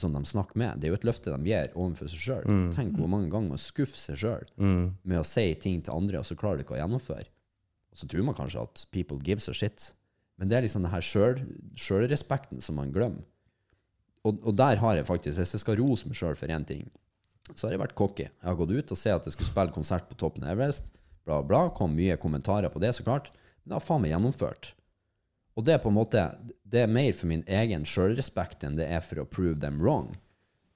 som 0.00 0.14
de 0.16 0.22
snakker 0.26 0.58
med. 0.60 0.80
Det 0.80 0.88
er 0.88 0.94
jo 0.94 0.98
et 0.98 1.06
løfte 1.06 1.32
de 1.32 1.50
gir 1.50 1.74
overfor 1.74 2.10
seg 2.10 2.24
sjøl. 2.24 2.48
Mm. 2.48 2.68
Tenk 2.74 2.96
hvor 2.98 3.10
mange 3.12 3.30
ganger 3.32 3.54
man 3.54 3.60
skuffer 3.60 4.00
seg 4.00 4.20
sjøl 4.22 4.48
mm. 4.56 4.84
med 5.04 5.20
å 5.20 5.26
si 5.28 5.46
ting 5.60 5.82
til 5.84 5.94
andre, 5.94 6.22
og 6.22 6.28
så 6.28 6.36
klarer 6.40 6.60
de 6.60 6.66
ikke 6.66 6.78
å 6.78 6.80
gjennomføre. 6.80 7.28
Og 7.90 8.00
så 8.00 8.08
tror 8.10 8.26
man 8.26 8.38
kanskje 8.38 8.62
at 8.64 8.84
people 8.94 9.18
gives 9.26 9.50
a 9.50 9.54
shit. 9.56 9.90
Men 10.40 10.48
det 10.48 10.56
er 10.56 10.64
liksom 10.64 10.86
det 10.86 10.92
her 10.94 11.04
sjølrespekten 11.04 12.62
som 12.64 12.78
man 12.80 12.94
glemmer. 12.94 13.26
Og, 14.24 14.40
og, 14.44 14.52
der 14.56 14.80
har 14.80 14.96
jeg 14.98 15.08
faktisk, 15.08 15.38
hvis 15.38 15.54
jeg 15.56 15.62
skal 15.62 15.78
rose 15.80 16.08
meg 16.08 16.18
sjøl 16.18 16.36
for 16.36 16.52
én 16.52 16.64
ting, 16.68 16.84
så 17.54 17.66
har 17.66 17.74
jeg 17.74 17.82
vært 17.82 17.96
cocky. 17.96 18.26
Jeg 18.28 18.46
har 18.46 18.58
gått 18.58 18.72
ut 18.72 18.92
og 18.92 18.98
sett 19.00 19.16
at 19.16 19.28
jeg 19.28 19.34
skulle 19.36 19.48
spille 19.48 19.74
konsert 19.74 20.08
på 20.10 20.18
toppen 20.20 20.44
av 20.44 20.52
Everest. 20.52 20.90
Bla, 21.28 21.40
bla. 21.44 21.66
Kom 21.76 21.96
mye 21.96 22.18
kommentarer 22.20 22.72
på 22.72 22.82
det, 22.82 22.92
så 22.96 23.04
klart. 23.06 23.30
Men 23.62 23.72
det 23.72 23.78
har 23.78 23.86
faen 23.86 24.04
meg 24.04 24.12
gjennomført. 24.12 24.74
Og 25.58 25.66
det 25.66 25.74
er 25.74 25.82
på 25.82 25.90
en 25.90 25.98
måte 25.98 26.24
det 26.70 26.84
er 26.84 26.92
mer 26.92 27.10
for 27.16 27.30
min 27.30 27.42
egen 27.50 27.84
sjølrespekt 27.88 28.64
enn 28.64 28.78
det 28.78 28.86
er 28.86 29.02
for 29.04 29.22
å 29.22 29.28
prove 29.28 29.58
them 29.60 29.80
wrong. 29.82 30.12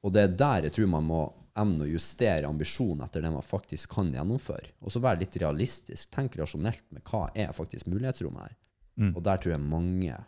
Og 0.05 0.13
det 0.15 0.25
er 0.25 0.37
der 0.39 0.69
jeg 0.69 0.77
tror 0.77 0.91
man 0.97 1.07
må 1.09 1.23
evne 1.55 1.87
å 1.87 1.89
justere 1.93 2.49
ambisjonen 2.49 3.05
etter 3.07 3.23
det 3.23 3.31
man 3.31 3.47
faktisk 3.47 3.93
kan 3.95 4.11
gjennomføre. 4.13 4.75
Og 4.83 4.93
så 4.93 5.03
være 5.03 5.23
litt 5.23 5.39
realistisk. 5.39 6.11
Tenk 6.13 6.37
rasjonelt 6.41 6.85
med 6.91 7.05
hva 7.07 7.29
er 7.31 7.55
faktisk 7.55 7.89
mulighetsrommet 7.93 8.49
her. 8.49 8.57
Mm. 8.99 9.13
Og 9.15 9.21
der 9.27 9.43
tror 9.43 9.55
jeg 9.55 9.63
mange 9.63 10.19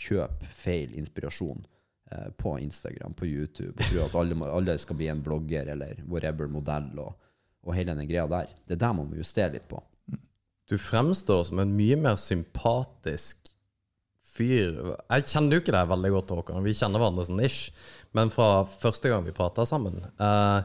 kjøper 0.00 0.52
feil 0.56 0.92
inspirasjon 1.00 1.64
eh, 2.12 2.28
på 2.36 2.54
Instagram, 2.60 3.16
på 3.16 3.28
YouTube. 3.28 3.74
Og 3.78 3.86
tror 3.86 4.04
at 4.06 4.18
alle, 4.20 4.50
alle, 4.60 4.76
skal 4.80 5.00
bli 5.00 5.08
en 5.12 5.24
vlogger 5.24 5.72
eller 5.74 6.02
whatever 6.06 6.50
modell 6.52 6.92
og, 7.00 7.16
og 7.64 7.76
hele 7.76 7.96
den 7.96 8.08
greia 8.08 8.28
der. 8.30 8.52
Det 8.68 8.76
er 8.76 8.84
der 8.84 8.98
man 9.00 9.08
må 9.08 9.20
justere 9.20 9.54
litt 9.56 9.68
på. 9.70 9.80
Du 10.70 10.76
fremstår 10.78 11.48
som 11.48 11.58
en 11.58 11.72
mye 11.74 11.96
mer 11.98 12.20
sympatisk 12.20 13.50
fyr 14.34 14.78
Jeg 14.78 15.26
kjenner 15.30 15.56
jo 15.56 15.64
ikke 15.64 15.74
deg 15.74 15.90
veldig 15.90 16.12
godt, 16.14 16.32
Håkon. 16.38 16.62
Vi 16.64 16.76
kjenner 16.76 17.02
hverandre 17.02 17.26
sånn 17.28 17.42
ish. 17.44 17.74
Men 18.16 18.32
fra 18.34 18.64
første 18.68 19.10
gang 19.10 19.26
vi 19.26 19.34
prata 19.36 19.66
sammen 19.68 20.00
uh, 20.18 20.62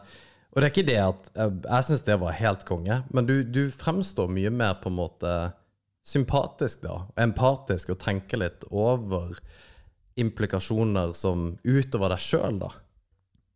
Og 0.54 0.58
det 0.58 0.64
er 0.64 0.72
ikke 0.72 0.88
det 0.88 1.02
at 1.02 1.30
uh, 1.38 1.52
Jeg 1.52 1.90
syns 1.90 2.06
det 2.08 2.18
var 2.22 2.40
helt 2.40 2.66
konge, 2.68 3.02
men 3.14 3.30
du, 3.30 3.38
du, 3.44 3.68
fremstår 3.74 4.32
mye 4.32 4.54
mer 4.54 4.80
på 4.82 4.92
en 4.92 5.00
måte 5.02 5.36
sympatisk, 6.06 6.84
da. 6.86 7.00
Empatisk, 7.18 7.90
og 7.94 8.02
tenker 8.02 8.44
litt 8.44 8.66
over 8.70 9.40
implikasjoner 10.22 11.16
som 11.18 11.56
utover 11.66 12.14
deg 12.14 12.22
sjøl, 12.22 12.60
da. 12.62 12.70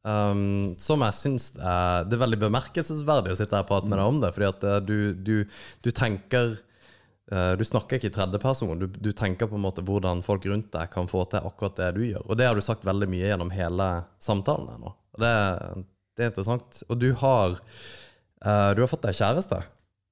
Um, 0.10 0.80
som 0.80 1.03
jeg 1.03 1.16
syns 1.18 1.49
uh, 1.60 2.07
Det 2.07 2.16
er 2.16 2.22
veldig 2.22 2.38
bemerkelsesverdig 2.45 3.34
å 3.34 3.38
sitte 3.38 3.57
her 3.57 3.66
og 3.66 3.70
prate 3.70 3.89
med 3.91 3.99
deg 3.99 4.10
om 4.10 4.22
det, 4.24 4.32
fordi 4.34 4.47
at 4.47 4.66
uh, 4.66 4.78
du, 4.82 4.97
du, 5.14 5.36
du 5.86 5.89
tenker 5.93 6.55
Eh, 6.55 6.68
du 7.30 7.61
snakker 7.65 7.99
ikke 7.99 8.09
i 8.09 8.13
tredjeperson, 8.13 8.80
du, 8.82 8.88
du 8.89 9.11
tenker 9.13 9.45
på 9.45 9.53
en 9.53 9.61
måte 9.61 9.84
hvordan 9.86 10.23
folk 10.25 10.47
rundt 10.49 10.71
deg 10.73 10.89
kan 10.89 11.05
få 11.11 11.21
til 11.30 11.45
akkurat 11.45 11.75
det 11.77 11.89
du 11.99 11.99
gjør. 12.07 12.23
Og 12.25 12.39
det 12.39 12.47
har 12.49 12.57
du 12.57 12.63
sagt 12.65 12.88
veldig 12.88 13.05
mye 13.11 13.27
gjennom 13.27 13.51
hele 13.53 13.89
samtalen 14.17 14.71
her 14.71 14.80
nå. 14.82 14.93
Det, 15.19 15.34
det, 16.17 16.23
er 16.23 16.32
interessant. 16.32 16.80
Og 16.89 16.97
du 16.97 17.11
har, 17.21 17.59
uh, 18.45 18.71
du 18.73 18.82
har 18.82 18.89
fått 18.89 19.05
deg 19.05 19.19
kjæreste. 19.19 19.61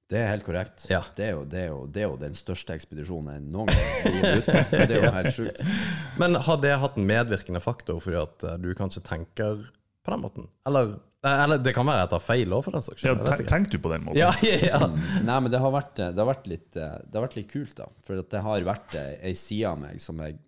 Det 0.08 0.16
er 0.22 0.30
helt 0.30 0.46
korrekt. 0.46 0.86
Ja. 0.88 1.02
Det, 1.16 1.26
er 1.26 1.34
jo, 1.36 1.42
det, 1.44 1.58
er 1.60 1.68
jo, 1.68 1.80
det, 1.84 2.00
er 2.00 2.06
jo, 2.06 2.20
den 2.20 2.36
største 2.36 2.72
ekspedisjonen 2.78 3.34
jeg 3.34 3.42
noen 3.44 3.68
gang 3.68 3.82
har 3.84 4.14
gitt 4.14 4.38
ut 4.38 4.46
på. 4.46 4.62
Det 4.78 4.86
er 4.86 5.02
jo 5.02 5.10
helt 5.18 5.34
sjukt. 5.36 5.64
Men 6.20 6.38
har 6.46 6.62
det 6.62 6.78
hatt 6.80 6.96
en 6.96 7.08
medvirkende 7.08 7.60
faktor 7.60 8.00
fordi 8.00 8.22
at 8.22 8.46
eh, 8.48 8.56
du 8.62 8.70
kanskje 8.78 9.04
tenker 9.04 9.66
på 9.68 10.14
den 10.14 10.22
måten? 10.24 10.48
Eller 10.68 10.94
eller 11.26 11.58
det 11.58 11.72
kan 11.74 11.86
være 11.88 12.04
jeg 12.04 12.10
tar 12.12 12.22
feil 12.22 12.52
òg, 12.54 12.62
for 12.62 12.76
den 12.76 12.84
saks 12.84 13.02
skyld. 13.02 13.24
Ja, 13.26 13.36
tenk 13.50 13.72
du 13.72 13.78
på 13.82 13.90
den 13.90 14.04
måten? 14.06 14.20
Ja, 14.20 14.30
ja, 14.70 14.78
mm. 14.86 14.98
Nei, 15.26 15.38
men 15.42 15.50
det 15.50 15.58
har, 15.62 15.72
vært, 15.74 15.96
det, 15.98 16.22
har 16.22 16.44
litt, 16.46 16.68
det 16.76 16.84
har, 16.86 17.24
vært, 17.24 17.38
litt, 17.40 17.48
kult, 17.50 17.74
da. 17.80 17.88
For 18.06 18.22
det 18.22 18.42
har 18.44 18.66
vært 18.68 18.94
ei 19.00 19.34
side 19.38 19.72
av 19.72 19.80
meg 19.82 19.98
som 20.02 20.20
jeg 20.22 20.38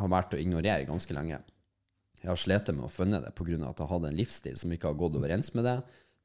har 0.00 0.10
vært 0.10 0.34
å 0.34 0.40
ignorere 0.40 0.88
ganske 0.88 1.14
lenge. 1.14 1.38
Jeg 2.20 2.28
har 2.28 2.40
slitt 2.40 2.68
med 2.74 2.84
å 2.84 2.92
finne 2.92 3.22
det 3.22 3.32
pga. 3.36 3.56
at 3.68 3.78
jeg 3.78 3.86
har 3.86 3.92
hatt 3.94 4.08
en 4.10 4.16
livsstil 4.16 4.58
som 4.60 4.72
ikke 4.74 4.90
har 4.90 4.98
gått 4.98 5.16
overens 5.20 5.54
med 5.54 5.64
det. 5.68 5.76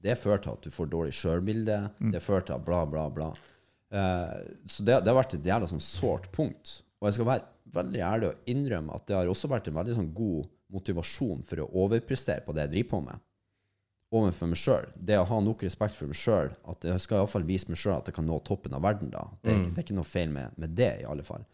Det 0.06 0.18
fører 0.20 0.42
til 0.44 0.56
at 0.56 0.66
du 0.66 0.74
får 0.74 0.90
dårlig 0.92 1.14
sjølbilde. 1.16 1.78
Mm. 2.00 2.10
Det 2.16 2.24
fører 2.24 2.48
til 2.50 2.58
at 2.58 2.66
bla, 2.66 2.82
bla, 2.90 3.06
bla. 3.14 3.30
Uh, 3.94 4.42
så 4.66 4.84
det, 4.84 4.98
det, 5.06 5.12
har 5.12 5.22
vært 5.22 5.38
et 5.38 5.48
jævla 5.48 5.70
sånn 5.72 5.84
sårt 5.84 6.28
punkt. 6.36 6.80
Og 7.00 7.10
jeg 7.10 7.20
skal 7.20 7.30
være 7.30 7.48
veldig 7.76 8.04
ærlig 8.08 8.32
og 8.32 8.52
innrømme 8.52 8.98
at 8.98 9.08
det 9.08 9.18
har 9.18 9.30
også 9.32 9.50
vært 9.52 9.70
en 9.70 9.78
veldig 9.78 9.96
sånn 9.98 10.12
god 10.16 10.52
motivasjon 10.76 11.46
for 11.48 11.62
å 11.62 11.70
overprestere 11.86 12.44
på 12.44 12.56
det 12.56 12.66
jeg 12.66 12.74
driver 12.74 12.92
på 12.92 13.02
med 13.06 13.25
overfor 14.14 14.50
meg 14.52 14.60
sjøl. 14.60 14.88
Det 14.96 15.18
å 15.20 15.28
ha 15.28 15.40
nok 15.44 15.64
respekt 15.66 15.98
for 15.98 16.12
meg 16.12 16.20
sjøl, 16.20 16.54
at 16.72 16.88
jeg 16.88 17.04
skal 17.04 17.22
iallfall 17.22 17.48
vise 17.48 17.72
meg 17.72 17.80
sjøl 17.82 17.98
at 17.98 18.10
jeg 18.10 18.18
kan 18.18 18.28
nå 18.28 18.40
toppen 18.48 18.76
av 18.78 18.84
verden. 18.86 19.12
da. 19.14 19.26
Det, 19.42 19.56
mm. 19.56 19.68
det 19.74 19.82
er 19.82 19.88
ikke 19.88 19.98
noe 19.98 20.08
feil 20.08 20.32
med, 20.34 20.56
med, 20.62 20.76
det, 20.78 20.92
i 21.02 21.08
alle 21.10 21.26
fall. 21.26 21.46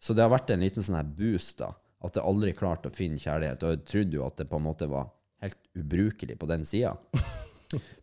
Så 0.00 0.16
det 0.16 0.24
har 0.24 0.32
vært 0.32 0.52
en 0.54 0.64
liten 0.64 0.84
sånn 0.84 1.00
her 1.00 1.08
boost, 1.18 1.58
da. 1.60 1.74
At 2.00 2.16
jeg 2.16 2.24
aldri 2.24 2.54
klarte 2.56 2.88
å 2.88 2.96
finne 2.96 3.20
kjærlighet. 3.20 3.64
Og 3.66 3.74
jeg 3.74 3.82
trodde 3.90 4.16
jo 4.16 4.24
at 4.24 4.38
det 4.40 4.48
på 4.48 4.56
en 4.56 4.64
måte 4.64 4.88
var 4.88 5.10
helt 5.44 5.58
ubrukelig 5.76 6.38
på 6.40 6.48
den 6.48 6.64
sida. 6.68 6.96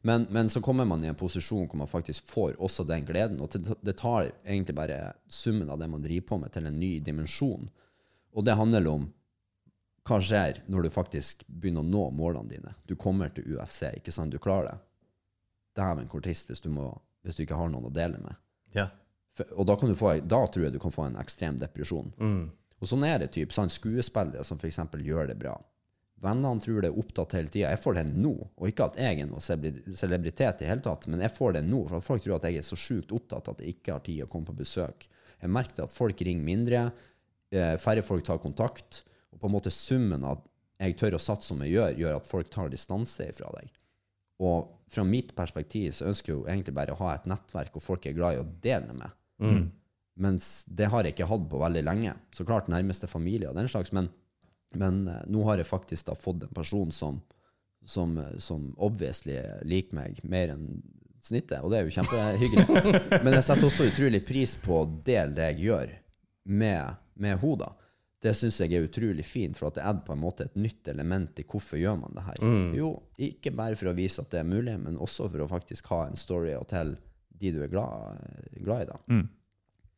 Men, 0.01 0.27
men, 0.29 0.47
så 0.47 0.61
kommer 0.63 0.85
man 0.87 1.01
i 1.03 1.09
en 1.11 1.17
posisjon 1.19 1.65
hvor 1.67 1.81
man 1.81 1.89
faktisk 1.91 2.29
får 2.31 2.53
også 2.63 2.85
den 2.87 3.03
gleden. 3.03 3.41
Og 3.43 3.51
det 3.83 3.97
tar 3.99 4.29
egentlig 4.45 4.77
bare 4.77 5.11
summen 5.27 5.67
av 5.67 5.81
det 5.81 5.89
man 5.91 6.03
driver 6.03 6.27
på 6.29 6.37
med, 6.39 6.53
til 6.53 6.69
en 6.69 6.79
ny 6.79 6.93
dimensjon. 7.03 7.67
Og 8.31 8.45
det 8.47 8.55
handler 8.55 8.87
om 8.87 9.09
hva 10.07 10.19
skjer 10.23 10.61
når 10.71 10.87
du 10.87 10.93
faktisk 10.93 11.43
begynner 11.47 11.83
å 11.83 11.87
nå 11.87 12.03
målene 12.15 12.51
dine? 12.51 12.73
Du 12.87 12.95
kommer 12.99 13.33
til 13.33 13.47
UFC, 13.57 13.83
ikke 13.97 14.13
sant? 14.15 14.31
Du 14.31 14.39
klarer 14.41 14.71
det. 14.71 14.77
Dæven, 15.77 16.07
hvor 16.11 16.23
trist 16.23 16.49
hvis 16.49 16.63
du, 16.63 16.69
må, 16.73 16.89
hvis 17.25 17.37
du 17.37 17.43
ikke 17.43 17.57
har 17.59 17.69
noen 17.71 17.89
å 17.89 17.93
dele 17.93 18.21
med. 18.23 18.39
Ja. 18.73 18.87
For, 19.37 19.49
og 19.59 19.67
da, 19.69 19.75
kan 19.77 19.91
du 19.91 19.97
få, 19.97 20.15
da 20.23 20.41
tror 20.49 20.67
jeg 20.67 20.75
du 20.75 20.81
kan 20.81 20.93
få 20.93 21.09
en 21.09 21.19
ekstrem 21.21 21.59
depresjon. 21.61 22.13
Mm. 22.17 22.45
Og 22.77 22.89
sånn 22.89 23.05
er 23.07 23.19
det 23.21 23.31
typ, 23.35 23.53
sånn 23.53 23.73
skuespillere 23.73 24.45
som 24.47 24.59
f.eks. 24.61 24.79
gjør 25.03 25.31
det 25.31 25.37
bra. 25.41 25.55
Vennene 26.21 26.61
tror 26.61 26.81
det 26.81 26.89
er 26.89 26.97
opptatt 26.97 27.35
hele 27.37 27.51
tida. 27.53 27.69
Jeg 27.69 27.81
får 27.83 27.99
det 27.99 28.05
nå. 28.09 28.33
Og 28.57 28.71
ikke 28.71 28.87
at 28.89 28.95
jeg 28.97 29.21
er 29.21 29.29
noen 29.29 29.93
celebritet 29.97 30.63
i 30.63 30.69
hele 30.69 30.81
tatt, 30.85 31.05
men 31.11 31.21
jeg 31.21 31.33
får 31.35 31.59
det 31.59 31.65
nå. 31.67 31.83
For 31.89 31.99
at 31.99 32.07
folk 32.07 32.23
tror 32.23 32.39
at 32.39 32.47
jeg 32.49 32.61
er 32.61 32.65
så 32.65 32.79
sjukt 32.79 33.13
opptatt 33.13 33.51
at 33.53 33.61
jeg 33.61 33.77
ikke 33.77 33.93
har 33.93 34.05
tid 34.05 34.23
å 34.25 34.29
komme 34.31 34.49
på 34.49 34.57
besøk. 34.57 35.05
Jeg 35.37 35.53
merker 35.53 35.85
at 35.85 35.93
folk 35.93 36.23
ringer 36.25 36.47
mindre, 36.47 36.87
eh, 37.53 37.75
færre 37.81 38.01
folk 38.05 38.25
tar 38.25 38.41
kontakt. 38.41 39.03
Og 39.37 39.41
på 39.43 39.49
en 39.49 39.53
måte 39.53 39.73
summen 39.73 40.25
av 40.25 40.41
jeg 40.77 40.97
tør 40.97 41.17
å 41.17 41.21
satse 41.21 41.49
som 41.49 41.61
jeg 41.61 41.73
gjør, 41.73 41.95
gjør 42.01 42.19
at 42.19 42.29
folk 42.29 42.49
tar 42.53 42.69
distanse 42.73 43.25
ifra 43.29 43.49
deg. 43.55 43.69
Og 44.45 44.67
fra 44.93 45.05
mitt 45.05 45.33
perspektiv 45.37 45.95
så 45.97 46.09
ønsker 46.09 46.31
jeg 46.31 46.37
jo 46.37 46.45
egentlig 46.45 46.75
bare 46.77 46.93
å 46.93 46.99
ha 46.99 47.15
et 47.15 47.25
nettverk 47.29 47.73
hvor 47.73 47.85
folk 47.85 48.05
er 48.05 48.17
glad 48.17 48.37
i 48.37 48.41
å 48.41 48.49
dele 48.61 48.93
med. 48.97 49.15
Mens 50.21 50.65
det 50.65 50.89
har 50.93 51.05
jeg 51.05 51.15
ikke 51.15 51.29
hatt 51.29 51.47
på 51.49 51.61
veldig 51.61 51.83
lenge. 51.85 52.13
Så 52.33 52.45
klart 52.45 52.69
nærmeste 52.69 53.09
familie 53.09 53.49
og 53.49 53.57
den 53.57 53.69
slags, 53.69 53.93
men, 53.93 54.09
men 54.77 55.03
eh, 55.09 55.25
nå 55.29 55.43
har 55.49 55.61
jeg 55.61 55.69
faktisk 55.69 56.09
da 56.09 56.17
fått 56.17 56.45
en 56.45 56.53
person 56.57 56.93
som, 56.93 57.19
som, 57.85 58.15
eh, 58.21 58.37
som 58.41 58.71
obviously 58.81 59.37
liker 59.65 59.97
meg 59.97 60.21
mer 60.25 60.53
enn 60.55 60.69
snittet, 61.21 61.59
og 61.61 61.73
det 61.73 61.79
er 61.79 61.87
jo 61.87 61.95
kjempehyggelig. 61.97 62.65
Men 63.25 63.35
jeg 63.35 63.45
setter 63.47 63.67
også 63.67 63.87
utrolig 63.89 64.21
pris 64.23 64.53
på 64.61 64.77
å 64.79 64.87
dele 65.05 65.33
det 65.35 65.47
jeg 65.49 65.65
gjør 65.65 65.93
med, 66.47 66.99
med 67.19 67.41
henne. 67.41 67.71
Det 68.23 68.31
syns 68.33 68.57
jeg 68.63 68.73
er 68.73 68.81
utrolig 68.87 69.21
fint, 69.25 69.53
for 69.59 69.67
at 69.69 69.75
det 69.77 69.83
er 69.85 69.93
på 70.07 70.13
en 70.15 70.21
måte 70.23 70.43
et 70.47 70.55
nytt 70.57 70.87
element 70.89 71.37
i 71.37 71.43
hvorfor 71.45 71.77
gjør 71.77 71.99
man 72.01 72.15
det 72.17 72.23
her. 72.25 72.37
Jo, 72.73 72.87
ikke 73.21 73.51
bare 73.53 73.75
for 73.77 73.91
å 73.91 73.97
vise 73.97 74.21
at 74.23 74.31
det 74.33 74.39
er 74.41 74.47
mulig, 74.49 74.73
men 74.81 74.97
også 74.97 75.27
for 75.29 75.39
å 75.45 75.49
faktisk 75.51 75.85
ha 75.93 75.99
en 76.07 76.17
story 76.17 76.55
å 76.57 76.63
telle 76.65 76.97
de 77.37 77.51
du 77.53 77.59
er 77.61 77.69
glad, 77.69 78.17
glad 78.65 78.81
i. 78.81 78.85
da. 78.89 78.97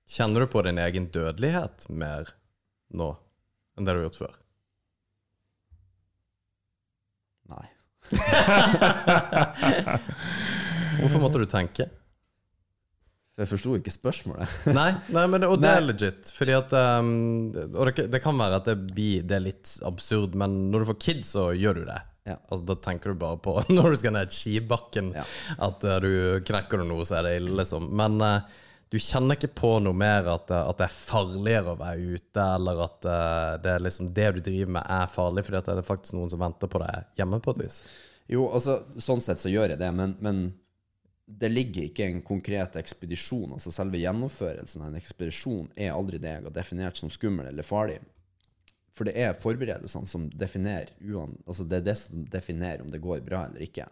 Kjenner 0.09 0.39
du 0.43 0.47
på 0.51 0.59
din 0.65 0.81
egen 0.83 1.05
dødelighet 1.13 1.85
mer 1.93 2.27
nå 2.91 3.13
enn 3.77 3.85
det 3.87 3.93
du 3.93 3.97
har 4.01 4.07
gjort 4.09 4.19
før? 4.25 4.35
Nei. 7.53 7.67
Hvorfor 10.99 11.19
måtte 11.23 11.39
du 11.39 11.47
tenke? 11.49 11.87
For 13.39 13.45
jeg 13.45 13.51
forsto 13.53 13.73
ikke 13.77 13.91
spørsmålet. 13.93 14.53
Nei, 14.75 14.89
nei 15.15 15.21
men 15.31 15.39
det, 15.39 15.47
og 15.47 15.61
det 15.63 15.69
er 15.71 15.85
legit. 15.85 16.31
Fordi 16.35 16.55
at 16.57 16.73
um, 16.75 17.11
Og 17.71 17.87
det, 17.87 18.09
det 18.11 18.19
kan 18.19 18.35
være 18.35 18.57
at 18.59 18.67
det, 18.67 18.75
blir, 18.91 19.21
det 19.23 19.37
er 19.37 19.45
litt 19.45 19.71
absurd, 19.87 20.35
men 20.39 20.57
når 20.73 20.83
du 20.83 20.89
får 20.89 20.97
kids, 21.05 21.31
så 21.37 21.45
gjør 21.55 21.79
du 21.79 21.85
det. 21.87 22.01
Ja. 22.27 22.35
Altså, 22.49 22.65
da 22.67 22.75
tenker 22.83 23.13
du 23.13 23.21
bare 23.21 23.39
på 23.39 23.55
når 23.71 23.95
du 23.95 23.99
skal 24.01 24.17
ned 24.17 24.35
skibakken, 24.35 25.13
Ja. 25.15 25.23
at 25.55 25.87
uh, 25.87 25.95
du 26.03 26.11
knekker 26.51 26.83
du 26.83 26.89
noe, 26.91 27.07
så 27.07 27.21
er 27.21 27.29
det 27.29 27.33
ille, 27.39 27.55
liksom. 27.61 27.87
Men 28.03 28.19
uh, 28.19 28.59
du 28.91 28.99
kjenner 28.99 29.39
ikke 29.39 29.53
på 29.55 29.71
noe 29.87 29.95
mer 29.95 30.27
at, 30.35 30.51
uh, 30.51 30.65
at 30.67 30.83
det 30.83 30.89
er 30.89 30.99
farligere 30.99 31.77
å 31.77 31.79
være 31.79 32.19
ute, 32.19 32.51
eller 32.59 32.85
at 32.89 33.07
uh, 33.07 33.55
det, 33.63 33.75
er 33.77 33.87
liksom, 33.87 34.11
det 34.19 34.31
du 34.35 34.43
driver 34.51 34.75
med, 34.81 34.95
er 34.99 35.11
farlig, 35.15 35.47
fordi 35.47 35.63
at 35.63 35.71
det 35.71 35.79
er 35.79 35.91
faktisk 35.95 36.19
noen 36.19 36.35
som 36.35 36.43
venter 36.43 36.75
på 36.75 36.83
deg 36.83 37.07
hjemme, 37.21 37.39
på 37.39 37.55
et 37.55 37.63
vis. 37.69 37.83
Jo, 38.29 38.49
altså, 38.51 38.81
sånn 38.99 39.23
sett 39.23 39.39
så 39.39 39.47
gjør 39.47 39.77
jeg 39.77 39.79
det, 39.79 39.95
men, 39.95 40.19
men 40.19 40.49
det 41.29 41.49
ligger 41.49 41.85
ikke 41.85 42.07
en 42.09 42.21
konkret 42.25 42.75
ekspedisjon. 42.79 43.53
Altså 43.53 43.71
selve 43.73 44.01
gjennomførelsen 44.01 44.81
av 44.81 44.89
en 44.89 44.97
ekspedisjon 44.97 45.67
er 45.77 45.93
aldri 45.93 46.17
det 46.21 46.31
jeg 46.31 46.45
har 46.47 46.55
definert 46.55 46.97
som 46.97 47.11
skummel 47.13 47.51
eller 47.51 47.65
farlig. 47.65 47.99
For 48.95 49.05
det 49.05 49.13
er 49.21 49.37
forberedelsene 49.37 50.09
som 50.09 50.25
definerer 50.33 50.89
altså 51.45 51.63
det 51.63 51.77
er 51.79 51.85
det 51.85 51.95
som 52.01 52.25
definerer 52.25 52.81
om 52.81 52.89
det 52.89 53.01
går 53.03 53.21
bra 53.25 53.45
eller 53.45 53.61
ikke. 53.63 53.85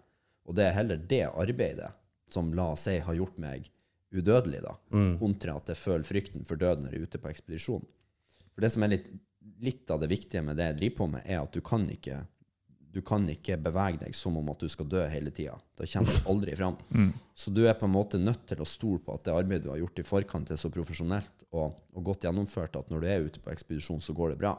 Og 0.50 0.58
det 0.58 0.66
er 0.66 0.78
heller 0.80 0.98
det 0.98 1.28
arbeidet 1.30 1.92
som 2.32 2.50
la 2.58 2.72
oss 2.74 2.88
si 2.88 2.98
har 3.00 3.16
gjort 3.16 3.38
meg 3.40 3.70
udødelig, 4.12 4.64
da, 4.64 4.74
kontra 5.20 5.58
at 5.60 5.70
jeg 5.70 5.80
føler 5.80 6.08
frykten 6.08 6.48
for 6.48 6.60
døden 6.60 6.86
når 6.86 6.96
jeg 6.96 7.04
er 7.04 7.08
ute 7.08 7.22
på 7.22 7.30
ekspedisjon. 7.30 7.86
For 8.56 8.64
det 8.64 8.72
som 8.74 8.84
er 8.84 8.96
litt, 8.96 9.08
litt 9.62 9.92
av 9.94 10.02
det 10.02 10.10
viktige 10.12 10.42
med 10.44 10.58
det 10.58 10.72
jeg 10.72 10.78
driver 10.82 10.98
på 10.98 11.08
med, 11.14 11.28
er 11.28 11.44
at 11.44 11.54
du 11.54 11.62
kan 11.62 11.86
ikke 11.92 12.24
du 12.98 13.04
kan 13.06 13.28
ikke 13.30 13.60
bevege 13.62 14.00
deg 14.02 14.16
som 14.18 14.40
om 14.40 14.48
at 14.50 14.64
du 14.64 14.70
skal 14.74 14.88
dø 14.90 15.04
hele 15.12 15.30
tida. 15.30 15.54
Da 15.78 15.86
kommer 15.86 16.16
du 16.16 16.30
aldri 16.32 16.56
fram. 16.58 16.78
Så 17.38 17.54
du 17.54 17.62
er 17.70 17.76
på 17.78 17.86
en 17.86 17.94
måte 17.94 18.18
nødt 18.18 18.48
til 18.50 18.64
å 18.64 18.66
stole 18.66 18.98
på 19.06 19.14
at 19.14 19.28
det 19.28 19.36
arbeidet 19.38 19.68
du 19.68 19.70
har 19.70 19.82
gjort 19.84 20.02
i 20.02 20.06
forkant, 20.08 20.50
er 20.50 20.58
så 20.58 20.72
profesjonelt 20.74 21.44
og, 21.52 21.76
og 21.94 22.08
godt 22.08 22.26
gjennomført 22.26 22.80
at 22.80 22.90
når 22.90 23.04
du 23.04 23.10
er 23.12 23.28
ute 23.28 23.44
på 23.44 23.52
ekspedisjon, 23.54 24.02
så 24.02 24.16
går 24.18 24.34
det 24.34 24.40
bra. 24.42 24.56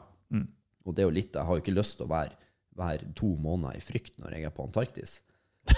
Og 0.87 0.95
det 0.95 1.03
er 1.03 1.09
jo 1.09 1.17
litt, 1.17 1.35
Jeg 1.35 1.45
har 1.49 1.57
jo 1.57 1.63
ikke 1.65 1.75
lyst 1.75 1.97
til 1.99 2.07
å 2.07 2.13
være, 2.13 2.37
være 2.79 3.11
to 3.19 3.33
måneder 3.35 3.75
i 3.75 3.83
frykt 3.83 4.15
når 4.21 4.37
jeg 4.37 4.47
er 4.47 4.55
på 4.55 4.63
Antarktis. 4.63 5.17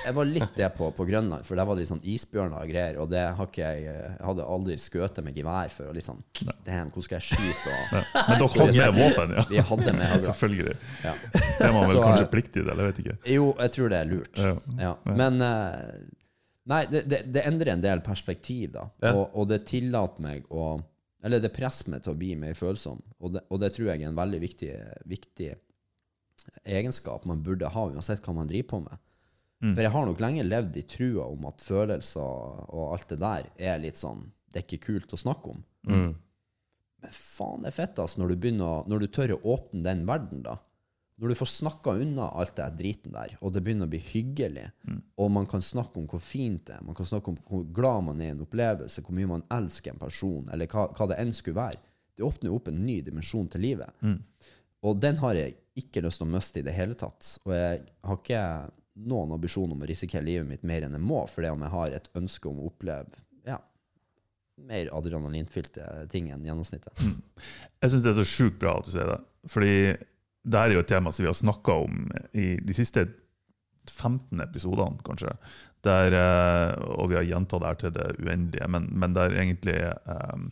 Jeg 0.06 0.14
var 0.18 0.28
litt 0.28 0.56
det 0.58 0.68
på, 0.78 0.88
på 0.96 1.06
Grønland, 1.08 1.46
for 1.46 1.60
der 1.60 1.68
var 1.68 1.78
det 1.78 1.84
litt 1.84 1.92
sånn 1.92 2.04
isbjørner 2.14 2.64
og 2.64 2.72
greier. 2.72 3.00
Og 3.04 3.10
det 3.12 3.24
har 3.38 3.50
ikke 3.50 3.66
jeg 3.66 3.84
Jeg 3.88 4.14
hadde 4.26 4.48
aldri 4.56 4.78
skutt 4.82 5.20
med 5.26 5.38
gevær 5.38 5.74
før. 5.74 5.90
Og 5.92 5.98
litt 5.98 6.08
sånn 6.08 6.22
Damn, 6.66 6.92
hvor 6.94 7.06
skal 7.06 7.20
jeg 7.20 7.28
skyte? 7.32 7.74
Og, 7.76 7.92
Men 8.30 8.42
dere 8.42 8.50
hadde 8.56 8.78
med 8.78 9.02
våpen, 9.02 9.36
ja. 9.38 9.46
Vi 9.50 9.66
hadde 9.72 9.96
med 9.98 10.08
altså. 10.08 10.32
Selvfølgelig. 10.32 10.78
Ja. 11.06 11.14
Det 11.34 11.68
er 11.68 11.76
man 11.76 11.86
vel 11.88 11.98
Så, 11.98 12.06
kanskje 12.06 12.30
pliktig 12.38 12.58
til, 12.62 12.72
eller 12.72 12.88
jeg 12.88 12.94
vet 12.94 13.04
ikke. 13.06 13.18
Jo, 13.36 13.52
jeg 13.60 13.76
tror 13.78 13.94
det 13.94 14.00
er 14.00 14.10
lurt. 14.12 14.42
Ja. 14.42 14.56
Ja. 14.82 14.96
Men 15.22 15.46
eh, 15.46 15.92
Nei, 16.72 16.84
det, 16.92 17.02
det, 17.10 17.24
det 17.34 17.42
endrer 17.50 17.74
en 17.74 17.82
del 17.84 18.04
perspektiv, 18.06 18.76
da. 18.76 18.86
Og, 19.12 19.24
og 19.34 19.48
det 19.50 19.64
tillater 19.70 20.22
meg 20.24 20.46
å 20.54 20.76
Eller 21.26 21.42
det 21.42 21.52
presser 21.54 21.90
meg 21.94 22.04
til 22.06 22.14
å 22.14 22.18
bli 22.18 22.36
mer 22.38 22.54
følsom. 22.58 23.02
Og 23.22 23.34
det, 23.36 23.44
og 23.50 23.60
det 23.62 23.72
tror 23.76 23.92
jeg 23.92 24.02
er 24.02 24.10
en 24.10 24.18
veldig 24.18 24.40
viktig, 24.42 24.72
viktig 25.10 25.52
egenskap 26.66 27.26
man 27.30 27.44
burde 27.46 27.70
ha, 27.70 27.84
uansett 27.94 28.24
hva 28.26 28.34
man 28.34 28.50
driver 28.50 28.70
på 28.72 28.80
med. 28.86 29.02
For 29.76 29.84
jeg 29.86 29.94
har 29.94 30.08
nok 30.10 30.22
lenge 30.24 30.44
levd 30.48 30.78
i 30.82 30.84
trua 30.90 31.28
om 31.30 31.46
at 31.50 31.62
følelser 31.62 32.22
og 32.74 32.96
alt 32.96 33.12
det 33.14 33.20
der 33.22 33.50
er 33.62 33.82
litt 33.84 34.00
sånn 34.00 34.24
Det 34.50 34.62
er 34.62 34.66
ikke 34.66 34.86
kult 34.88 35.14
å 35.14 35.20
snakke 35.22 35.54
om. 35.54 35.62
Men 37.02 37.14
faen, 37.14 37.62
det 37.64 37.72
er 37.72 37.78
fett 37.78 38.00
altså, 38.02 38.20
når 38.22 38.34
du, 38.34 38.36
begynner, 38.42 38.84
når 38.90 39.00
du 39.00 39.08
tør 39.08 39.36
å 39.38 39.42
åpne 39.56 39.84
den 39.86 40.04
verden, 40.06 40.44
da. 40.46 40.58
Når 41.22 41.30
du 41.32 41.38
får 41.38 41.50
snakka 41.54 41.94
unna 42.02 42.28
alt 42.42 42.56
det 42.58 42.68
driten 42.80 43.14
der, 43.14 43.38
og 43.42 43.54
det 43.54 43.62
begynner 43.62 43.86
å 43.86 43.92
bli 43.94 44.02
hyggelig, 44.02 44.68
og 45.22 45.32
man 45.32 45.46
kan 45.50 45.62
snakke 45.62 46.02
om 46.02 46.08
hvor 46.10 46.22
fint 46.22 46.66
det 46.66 46.76
er, 46.80 46.84
man 46.86 46.98
kan 46.98 47.06
snakke 47.06 47.30
om 47.30 47.38
hvor 47.46 47.64
glad 47.74 48.04
man 48.10 48.22
er 48.22 48.32
i 48.32 48.36
en 48.36 48.42
opplevelse, 48.42 49.02
hvor 49.06 49.14
mye 49.18 49.30
man 49.30 49.46
elsker 49.54 49.94
en 49.94 50.02
person, 50.02 50.50
eller 50.54 50.70
hva, 50.70 50.88
hva 50.98 51.08
det 51.12 51.20
enn 51.22 51.34
skulle 51.38 51.60
være, 51.62 51.82
det 52.18 52.26
åpner 52.26 52.50
jo 52.50 52.58
opp 52.58 52.68
en 52.70 52.82
ny 52.86 53.00
dimensjon 53.06 53.48
til 53.54 53.62
livet. 53.62 53.94
Og 54.82 54.98
den 55.02 55.18
har 55.22 55.38
jeg 55.38 55.56
ikke 55.78 56.02
lyst 56.02 56.22
til 56.22 56.28
å 56.28 56.34
miste 56.34 56.60
i 56.60 56.66
det 56.66 56.74
hele 56.74 56.98
tatt. 56.98 57.36
Og 57.46 57.54
jeg 57.54 57.84
har 58.04 58.18
ikke 58.18 58.46
noen 58.94 59.32
ambisjon 59.32 59.72
om 59.72 59.84
å 59.84 59.88
risikere 59.90 60.26
livet 60.26 60.48
mitt 60.50 60.64
mer 60.68 60.86
enn 60.86 60.98
jeg 60.98 61.04
må, 61.04 61.24
fordi 61.30 61.52
om 61.52 61.64
jeg 61.64 61.74
har 61.74 61.96
et 61.96 62.10
ønske 62.20 62.50
om 62.50 62.60
å 62.60 62.70
oppleve 62.70 63.24
ja, 63.48 63.58
mer 64.68 64.92
adrenalinfylte 64.98 65.88
ting 66.12 66.30
enn 66.34 66.46
gjennomsnittet. 66.48 67.06
Jeg 67.82 67.94
syns 67.94 68.04
det 68.06 68.12
er 68.12 68.20
så 68.20 68.28
sjukt 68.28 68.60
bra 68.62 68.78
at 68.80 68.88
du 68.88 68.94
sier 68.94 69.10
det. 69.10 69.20
Fordi 69.50 69.76
det 70.42 70.62
her 70.62 70.70
er 70.70 70.76
jo 70.76 70.84
et 70.84 70.92
tema 70.92 71.14
som 71.14 71.24
vi 71.24 71.30
har 71.32 71.38
snakka 71.38 71.78
om 71.86 72.08
i 72.38 72.54
de 72.62 72.76
siste 72.78 73.08
15 73.90 74.42
episodene, 74.44 75.02
kanskje. 75.06 75.34
Der, 75.86 76.14
eh, 76.14 76.74
og 76.94 77.10
vi 77.10 77.18
har 77.18 77.26
gjentatt 77.26 77.64
det 77.64 77.70
her 77.72 77.80
til 77.82 77.94
det 77.96 78.08
uendelige, 78.20 78.68
men, 78.70 78.86
men 79.02 79.16
der 79.18 79.34
egentlig 79.34 79.78
um, 80.06 80.52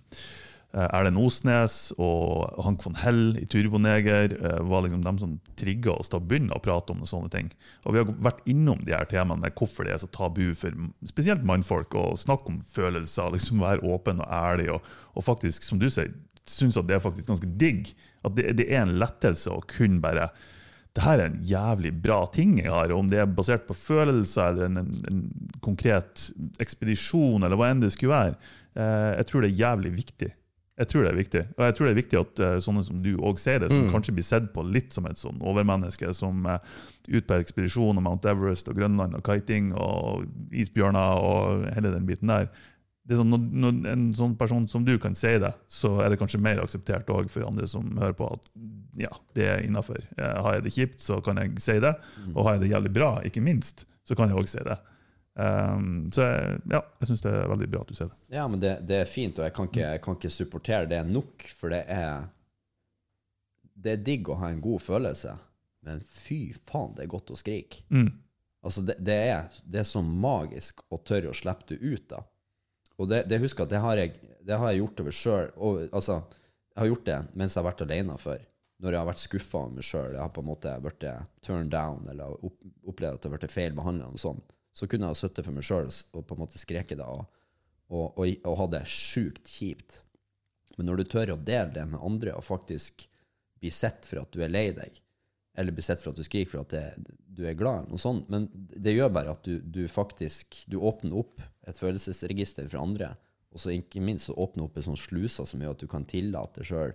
Erlend 0.70 1.18
Osnes 1.18 1.76
og 1.98 2.46
Hank 2.62 2.84
von 2.86 2.98
Hell 3.02 3.40
i 3.42 3.46
Turboneger 3.50 4.36
eh, 4.38 4.60
var 4.70 4.84
liksom 4.86 5.02
dem 5.02 5.18
som 5.18 5.32
trigga 5.58 5.96
oss 5.96 6.12
til 6.12 6.20
å 6.20 6.26
begynne 6.30 6.54
å 6.54 6.62
prate 6.62 6.94
om 6.94 7.02
sånne 7.10 7.32
ting. 7.34 7.50
Og 7.90 7.96
vi 7.96 8.04
har 8.04 8.12
vært 8.22 8.44
innom 8.50 8.84
de 8.86 8.94
her 8.94 9.10
temaene 9.10 9.48
med 9.48 9.58
hvorfor 9.58 9.88
det 9.88 9.96
er 9.96 10.04
så 10.04 10.12
tabu 10.14 10.52
for 10.58 10.76
spesielt 11.10 11.42
mannfolk 11.48 11.98
å 11.98 12.12
snakke 12.22 12.54
om 12.54 12.62
følelser, 12.62 13.34
liksom 13.34 13.66
være 13.66 13.82
åpen 13.90 14.22
og 14.22 14.30
ærlig, 14.30 14.70
og, 14.76 14.94
og 15.18 15.26
faktisk, 15.26 15.66
som 15.66 15.82
du 15.82 15.90
sier, 15.90 16.14
synes 16.50 16.78
at 16.78 16.88
det 16.90 17.00
er 17.00 17.04
faktisk 17.04 17.32
ganske 17.32 17.50
digg. 17.60 17.90
At 18.26 18.38
det, 18.38 18.54
det 18.62 18.70
er 18.70 18.84
en 18.84 18.98
lettelse 19.02 19.50
å 19.54 19.66
kunne 19.70 20.02
bare 20.06 20.30
det 20.98 21.04
her 21.06 21.22
er 21.22 21.30
en 21.30 21.42
jævlig 21.46 21.92
bra 22.02 22.24
ting 22.34 22.56
jeg 22.58 22.72
har, 22.74 22.92
om 22.92 23.10
det 23.10 23.20
er 23.22 23.30
basert 23.30 23.68
på 23.68 23.76
følelser 23.78 24.50
eller 24.50 24.66
en, 24.66 24.80
en, 24.82 24.96
en 25.12 25.20
konkret 25.64 26.30
ekspedisjon, 26.62 27.46
eller 27.46 27.60
hva 27.60 27.70
enn 27.70 27.84
det 27.84 27.92
skulle 27.94 28.16
være. 28.16 28.54
Eh, 28.74 29.12
jeg 29.20 29.30
tror 29.30 29.46
det 29.46 29.52
er 29.52 29.62
jævlig 29.62 29.94
viktig. 30.00 30.32
Jeg 30.80 30.88
tror 30.88 31.04
det 31.04 31.12
er 31.12 31.18
viktig. 31.18 31.44
Og 31.58 31.66
jeg 31.66 31.76
tror 31.76 31.86
det 31.86 31.92
er 31.92 32.00
viktig 32.00 32.20
at 32.20 32.42
uh, 32.42 32.56
sånne 32.64 32.84
som 32.88 33.02
du 33.04 33.12
òg 33.18 33.40
ser 33.42 33.60
det, 33.60 33.72
som 33.74 33.90
kanskje 33.92 34.16
blir 34.16 34.26
sett 34.26 34.50
på 34.56 34.64
litt 34.64 34.96
som 34.96 35.08
et 35.10 35.20
sånn 35.20 35.42
overmenneske, 35.44 36.14
som 36.16 36.46
uh, 36.48 36.58
ut 37.10 37.28
på 37.28 37.40
ekspedisjon 37.40 38.00
og 38.00 38.06
Mount 38.06 38.28
Everest 38.30 38.72
og 38.72 38.80
Grønland 38.80 39.18
og 39.18 39.24
kiting 39.28 39.74
og 39.76 40.28
isbjørner 40.56 41.24
og 41.24 41.66
hele 41.76 41.92
den 41.96 42.08
biten 42.08 42.32
der. 42.32 42.48
Det 43.10 43.16
er 43.16 43.20
sånn, 43.24 43.34
når, 43.34 43.46
når 43.60 43.92
en 43.92 44.06
sånn 44.16 44.36
person 44.40 44.68
som 44.70 44.84
du 44.86 44.94
kan 45.02 45.16
si 45.18 45.32
det, 45.42 45.52
så 45.68 45.96
er 46.04 46.14
det 46.14 46.20
kanskje 46.22 46.40
mer 46.46 46.62
akseptert 46.62 47.10
også 47.10 47.34
for 47.34 47.48
andre 47.48 47.66
som 47.68 47.90
hører 47.98 48.16
på 48.16 48.28
at 48.38 48.52
ja, 49.02 49.10
det 49.36 49.48
er 49.50 49.64
innafor. 49.66 50.04
Har 50.20 50.60
jeg 50.60 50.68
det 50.68 50.74
kjipt, 50.76 51.00
så 51.02 51.18
kan 51.26 51.42
jeg 51.42 51.56
si 51.64 51.80
det. 51.82 51.96
Og 52.36 52.44
har 52.46 52.56
jeg 52.56 52.68
det 52.68 52.72
jævlig 52.76 52.94
bra, 53.00 53.10
ikke 53.26 53.42
minst, 53.44 53.88
så 54.06 54.16
kan 54.16 54.30
jeg 54.30 54.38
òg 54.38 54.52
si 54.52 54.62
det. 54.68 54.78
Um, 55.40 56.10
så 56.12 56.26
jeg, 56.26 56.56
ja, 56.68 56.82
jeg 57.00 57.08
syns 57.08 57.22
det 57.24 57.32
er 57.32 57.52
veldig 57.52 57.68
bra 57.72 57.84
at 57.86 57.92
du 57.92 57.96
ser 57.96 58.10
det. 58.12 58.18
Ja, 58.36 58.48
men 58.52 58.60
det, 58.60 58.74
det 58.90 58.98
er 59.04 59.08
fint, 59.08 59.38
og 59.40 59.46
jeg 59.48 59.54
kan, 59.56 59.70
ikke, 59.70 59.86
jeg 59.86 60.02
kan 60.04 60.18
ikke 60.18 60.32
supportere 60.34 60.90
det 60.92 61.00
nok, 61.08 61.46
for 61.56 61.72
det 61.72 61.86
er 61.88 62.28
Det 63.80 63.94
er 63.94 64.02
digg 64.04 64.28
å 64.28 64.36
ha 64.42 64.50
en 64.52 64.60
god 64.60 64.82
følelse, 64.84 65.38
men 65.88 66.02
fy 66.04 66.50
faen, 66.52 66.92
det 66.98 67.06
er 67.06 67.14
godt 67.14 67.32
å 67.32 67.38
skrike. 67.40 67.86
Mm. 67.88 68.10
Altså, 68.68 68.84
det, 68.84 68.98
det, 69.00 69.16
er, 69.30 69.62
det 69.64 69.80
er 69.80 69.88
så 69.88 70.02
magisk 70.04 70.84
å 70.92 71.00
tørre 71.00 71.32
å 71.32 71.38
slippe 71.38 71.70
det 71.72 71.80
ut, 71.80 72.10
da. 72.12 72.20
Og 73.00 73.08
det, 73.08 73.24
det 73.32 73.40
husker 73.40 73.64
at 73.64 73.72
det 73.72 73.80
har 73.80 73.96
jeg, 74.02 74.18
det 74.44 74.60
har 74.60 74.74
jeg 74.74 74.82
gjort 74.82 75.02
over 75.06 75.16
sjøl. 75.16 75.50
Altså, 75.96 76.20
jeg 76.74 76.82
har 76.82 76.92
gjort 76.92 77.08
det 77.08 77.20
mens 77.32 77.56
jeg 77.56 77.62
har 77.62 77.70
vært 77.70 77.86
alene 77.88 78.18
før. 78.20 78.44
Når 78.84 78.92
jeg 78.92 79.00
har 79.00 79.08
vært 79.08 79.24
skuffa 79.24 79.62
over 79.64 79.78
meg 79.78 79.88
sjøl. 79.88 80.14
Jeg 80.18 80.24
har 80.26 80.34
på 80.36 80.44
en 80.44 80.50
måte 80.50 80.76
blitt 80.84 81.08
turned 81.46 81.72
down, 81.72 82.04
eller 82.12 82.36
opp, 82.36 82.60
opplevd 82.84 83.16
at 83.16 83.24
jeg 83.24 83.32
har 83.32 83.38
blitt 83.38 83.56
feil 83.56 83.80
behandla, 83.80 84.12
og 84.12 84.20
sånn. 84.20 84.44
Så 84.76 84.88
kunne 84.88 85.08
jeg 85.08 85.18
ha 85.18 85.20
sittet 85.20 85.46
for 85.46 85.56
meg 85.56 85.66
sjøl 85.66 85.90
og 85.90 86.24
på 86.26 86.36
en 86.36 86.42
måte 86.44 86.62
skreket 86.62 87.00
det 87.02 87.08
og, 87.08 87.26
og, 87.90 88.20
og, 88.20 88.26
og 88.46 88.58
ha 88.62 88.68
det 88.76 88.84
sjukt 88.90 89.50
kjipt. 89.50 90.04
Men 90.78 90.92
når 90.92 91.02
du 91.02 91.10
tør 91.12 91.34
å 91.34 91.42
dele 91.42 91.74
det 91.76 91.86
med 91.90 92.04
andre, 92.06 92.36
og 92.38 92.46
faktisk 92.48 93.08
bli 93.60 93.72
sett 93.74 94.08
for 94.08 94.22
at 94.22 94.32
du 94.32 94.44
er 94.46 94.52
lei 94.52 94.70
deg, 94.78 95.02
eller 95.60 95.76
bli 95.76 95.84
sett 95.84 96.00
for 96.00 96.14
at 96.14 96.20
du 96.20 96.24
skriker 96.24 96.54
for 96.54 96.64
at 96.64 96.72
det, 96.72 97.16
du 97.36 97.44
er 97.48 97.58
glad, 97.60 97.90
noe 97.90 98.00
sånt. 98.00 98.30
Men 98.32 98.48
det 98.54 98.94
gjør 98.96 99.12
bare 99.12 99.34
at 99.36 99.44
du, 99.44 99.58
du 99.60 99.82
faktisk 99.92 100.62
du 100.72 100.78
åpner 100.80 101.18
opp 101.20 101.42
et 101.68 101.76
følelsesregister 101.76 102.70
for 102.70 102.84
andre, 102.84 103.14
og 103.50 103.60
så 103.60 103.74
ikke 103.74 104.04
minst 104.06 104.30
så 104.30 104.38
åpner 104.40 104.68
opp 104.68 104.78
en 104.78 104.92
sånn 104.92 105.00
sluser 105.00 105.48
som 105.50 105.62
gjør 105.62 105.76
at 105.76 105.84
du 105.84 105.90
kan 105.92 106.06
tillate 106.08 106.64
sjøl 106.68 106.94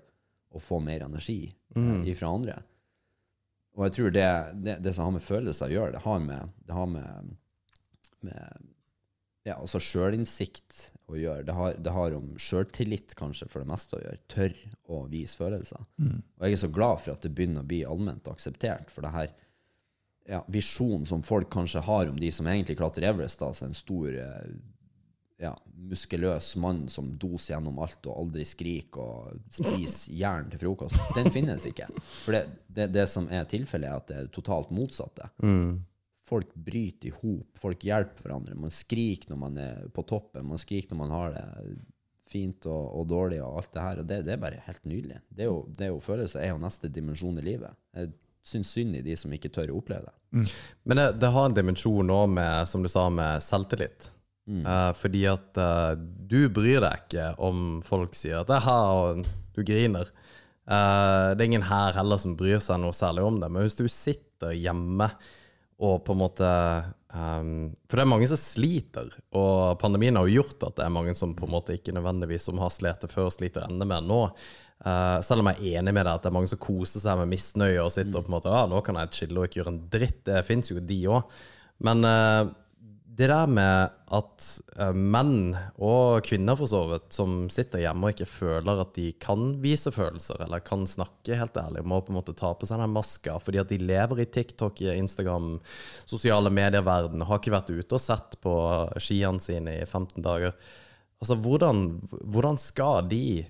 å 0.55 0.63
få 0.63 0.79
mer 0.81 1.05
energi 1.05 1.49
mm. 1.75 2.07
fra 2.15 2.31
andre. 2.31 2.61
Og 3.75 3.89
jeg 3.89 3.97
tror 3.97 4.13
det, 4.15 4.27
det, 4.63 4.77
det, 4.85 4.93
som 4.95 5.09
har 5.09 5.17
med 5.17 5.25
følelser 5.25 5.73
å 5.73 5.75
gjøre, 5.75 5.95
det 5.97 6.05
har 6.05 6.21
med, 6.23 6.53
det 6.63 6.77
har 6.77 6.87
med, 6.91 7.33
med 8.27 8.71
ja, 9.45 9.59
altså 9.59 9.77
sjølinnsikt 9.83 10.87
å 11.13 11.19
gjøre. 11.21 11.45
Det 11.45 11.55
har, 11.57 11.75
det 11.77 11.93
har 11.93 12.15
om 12.17 12.31
sjøltillit 12.41 13.13
kanskje 13.19 13.49
for 13.53 13.61
det 13.61 13.69
meste 13.69 13.99
å 13.99 14.01
gjøre. 14.01 14.21
Tørr 14.33 14.55
å 14.89 15.03
vise 15.13 15.37
følelser. 15.37 15.85
Mm. 16.01 16.23
Og 16.23 16.47
jeg 16.47 16.57
er 16.57 16.63
så 16.63 16.71
glad 16.73 17.03
for 17.05 17.13
at 17.13 17.27
det 17.27 17.35
begynner 17.37 17.61
å 17.61 17.69
bli 17.69 17.83
allment 17.85 18.31
akseptert. 18.33 18.89
For 18.93 19.05
det 19.05 19.13
her 19.13 19.35
ja, 20.33 20.41
visjonen 20.49 21.05
som 21.07 21.23
folk 21.23 21.51
kanskje 21.53 21.85
har 21.85 22.09
om 22.09 22.17
de 22.21 22.33
som 22.33 22.49
egentlig 22.49 22.79
klatrer 22.81 23.11
Everest, 23.11 23.45
altså 23.45 23.69
en 23.69 23.77
stor 23.77 24.17
eh, 24.17 24.55
ja, 25.45 25.53
muskuløs 25.77 26.55
mann 26.57 26.87
som 26.89 27.11
doser 27.21 27.55
gjennom 27.55 27.83
alt 27.85 28.07
og 28.09 28.17
aldri 28.17 28.47
skriker 28.49 29.03
og 29.05 29.41
spiser 29.53 30.15
jern 30.17 30.49
til 30.53 30.63
frokost, 30.63 31.01
den 31.19 31.29
finnes 31.35 31.67
ikke. 31.69 31.91
For 32.25 32.37
det, 32.37 32.47
det, 32.65 32.89
det 32.95 33.09
som 33.13 33.29
er 33.29 33.45
tilfellet, 33.51 33.91
er 33.91 33.99
at 34.01 34.09
det 34.09 34.23
er 34.23 34.31
totalt 34.33 34.73
motsatte. 34.73 35.29
Mm. 35.45 35.83
Folk 36.25 36.55
bryter 36.57 37.11
i 37.11 37.13
hop, 37.13 37.59
folk 37.61 37.85
hjelper 37.85 38.25
hverandre. 38.25 38.57
Man 38.57 38.73
skriker 38.73 39.33
når 39.33 39.41
man 39.43 39.59
er 39.61 39.83
på 39.93 40.07
toppen, 40.09 40.47
man 40.49 40.61
skriker 40.61 40.95
når 40.95 41.01
man 41.03 41.13
har 41.13 41.35
det 41.35 41.75
fint 42.31 42.67
og, 42.67 42.85
og 42.99 43.09
dårlig 43.11 43.41
og 43.45 43.61
alt 43.61 43.73
det 43.75 43.85
her. 43.85 44.01
Og 44.01 44.09
det, 44.11 44.21
det 44.27 44.35
er 44.35 44.43
bare 44.43 44.63
helt 44.67 44.85
nydelig. 44.89 45.21
Det 45.29 45.47
er 45.47 45.51
jo, 45.51 45.59
det 45.69 45.89
er 45.89 45.93
jo 45.93 46.03
følelser 46.05 46.43
er 46.43 46.55
jo 46.55 46.63
neste 46.63 46.91
dimensjon 46.93 47.41
i 47.41 47.45
livet. 47.45 47.77
Jeg 47.97 48.15
syns 48.45 48.73
synd 48.77 48.99
i 48.99 49.05
de 49.05 49.17
som 49.17 49.33
ikke 49.33 49.53
tør 49.53 49.73
å 49.73 49.79
oppleve 49.81 50.09
det. 50.09 50.17
Mm. 50.35 50.49
Men 50.85 51.01
det, 51.01 51.07
det, 51.23 51.31
har 51.37 51.49
en 51.49 51.57
dimensjon 51.57 52.13
òg 52.13 52.27
med, 52.35 52.69
som 52.71 52.85
du 52.85 52.91
sa, 52.93 53.07
med 53.13 53.45
selvtillit. 53.45 54.11
Mm. 54.45 54.65
Uh, 54.67 54.91
fordi 54.97 55.23
at 55.31 55.61
uh, 55.61 55.95
du 55.97 56.43
bryr 56.53 56.83
deg 56.85 57.07
ikke 57.07 57.31
om 57.45 57.81
folk 57.85 58.17
sier 58.19 58.43
at 58.43 58.53
her', 58.67 58.91
og 58.93 59.25
du 59.57 59.63
griner. 59.65 60.11
Uh, 60.65 61.33
det 61.33 61.45
er 61.45 61.49
ingen 61.49 61.69
her 61.69 61.97
heller 61.97 62.21
som 62.21 62.37
bryr 62.37 62.61
seg 62.65 62.81
noe 62.83 62.97
særlig 62.97 63.25
om 63.25 63.41
det. 63.41 63.49
Men 63.53 63.65
hvis 63.65 63.79
du 63.81 63.87
sitter 63.89 64.57
hjemme 64.57 65.09
og 65.83 66.05
på 66.07 66.15
en 66.15 66.21
måte 66.21 66.49
um, 67.11 67.73
For 67.89 67.99
det 67.99 68.05
er 68.05 68.11
mange 68.11 68.29
som 68.31 68.39
sliter, 68.41 69.09
og 69.35 69.79
pandemien 69.81 70.17
har 70.19 70.29
jo 70.29 70.43
gjort 70.43 70.69
at 70.69 70.77
det 70.79 70.85
er 70.87 70.95
mange 70.95 71.15
som 71.19 71.35
på 71.37 71.49
en 71.49 71.55
måte 71.57 71.75
ikke 71.75 71.95
nødvendigvis 71.97 72.47
som 72.51 72.61
har 72.63 72.73
slitt 72.75 73.07
før, 73.11 73.33
sliter 73.35 73.67
enda 73.67 73.89
mer 73.89 74.05
nå. 74.05 74.21
Uh, 74.85 75.19
selv 75.25 75.43
om 75.43 75.49
jeg 75.51 75.61
er 75.63 75.81
enig 75.81 75.95
med 75.97 76.05
deg 76.05 76.13
at 76.13 76.25
det 76.25 76.31
er 76.31 76.37
mange 76.37 76.51
som 76.51 76.61
koser 76.61 77.01
seg 77.01 77.19
med 77.21 77.31
misnøye 77.31 77.81
og 77.83 77.93
sitter 77.95 78.19
og 78.19 78.27
på 78.27 78.33
en 78.33 78.37
måte 78.37 78.53
Ja, 78.53 78.65
nå 78.69 78.83
kan 78.85 78.99
jeg 79.01 79.15
chille 79.17 79.41
og 79.41 79.49
ikke 79.49 79.63
gjøre 79.63 79.75
en 79.75 79.85
dritt. 79.91 80.21
Det 80.29 80.45
fins 80.47 80.71
jo 80.71 80.83
de 80.83 81.01
òg. 81.11 81.39
Men 81.85 82.07
uh, 82.07 82.53
det 83.15 83.29
der 83.31 83.47
med 83.47 83.93
at 84.15 84.47
uh, 84.81 84.91
menn, 84.95 85.55
og 85.79 86.25
kvinner 86.27 86.57
for 86.59 86.71
så 86.71 86.81
vidt, 86.91 87.13
som 87.15 87.45
sitter 87.53 87.85
hjemme 87.85 88.09
og 88.09 88.15
ikke 88.15 88.27
føler 88.27 88.81
at 88.83 88.95
de 88.97 89.13
kan 89.23 89.53
vise 89.63 89.93
følelser, 89.95 90.41
eller 90.43 90.65
kan 90.67 90.83
snakke 90.89 91.39
helt 91.39 91.59
ærlig, 91.61 91.85
må 91.87 92.01
på 92.03 92.11
en 92.11 92.19
måte 92.19 92.35
ta 92.35 92.51
på 92.59 92.67
seg 92.67 92.83
den 92.83 92.95
maska 92.95 93.37
fordi 93.43 93.61
at 93.63 93.71
de 93.71 93.79
lever 93.83 94.25
i 94.25 94.29
TikTok, 94.35 94.83
Instagram, 94.95 95.53
sosiale 96.11 96.51
medier-verden, 96.55 97.23
har 97.29 97.39
ikke 97.39 97.55
vært 97.55 97.71
ute 97.71 97.99
og 97.99 98.03
sett 98.03 98.39
på 98.43 98.57
skiene 98.99 99.43
sine 99.43 99.79
i 99.79 99.87
15 99.87 100.19
dager. 100.25 100.59
Altså, 101.23 101.39
hvordan, 101.39 101.87
hvordan 102.35 102.59
skal 102.59 103.07
de 103.13 103.45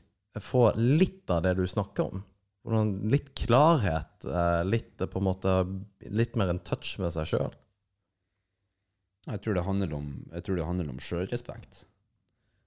få 0.45 0.69
litt 0.77 1.31
av 1.33 1.45
det 1.47 1.57
du 1.57 1.65
snakker 1.71 2.11
om? 2.11 2.25
Hvordan, 2.65 2.95
litt 3.12 3.33
klarhet, 3.39 4.29
uh, 4.29 4.61
litt 4.69 5.01
på 5.01 5.21
en 5.21 5.31
måte, 5.33 5.61
litt 6.12 6.37
mer 6.37 6.53
en 6.53 6.65
touch 6.65 6.99
med 7.01 7.17
seg 7.17 7.33
sjøl? 7.33 7.61
Jeg 9.25 9.41
tror 9.45 9.57
det 9.57 9.64
handler 9.64 9.95
om, 9.97 10.09
jeg 10.35 10.45
tror 10.45 10.59
det 10.59 10.68
handler 10.68 10.91
om 10.93 11.01
sjølrespekt. 11.01 11.85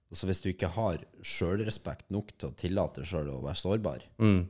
Altså 0.08 0.28
hvis 0.30 0.40
du 0.42 0.48
ikke 0.50 0.70
har 0.74 1.02
sjølrespekt 1.26 2.08
nok 2.14 2.32
til 2.38 2.50
å 2.50 2.56
tillate 2.58 3.04
sjøl 3.06 3.28
å 3.30 3.42
være 3.44 3.60
sårbar, 3.60 4.06
mm. 4.22 4.40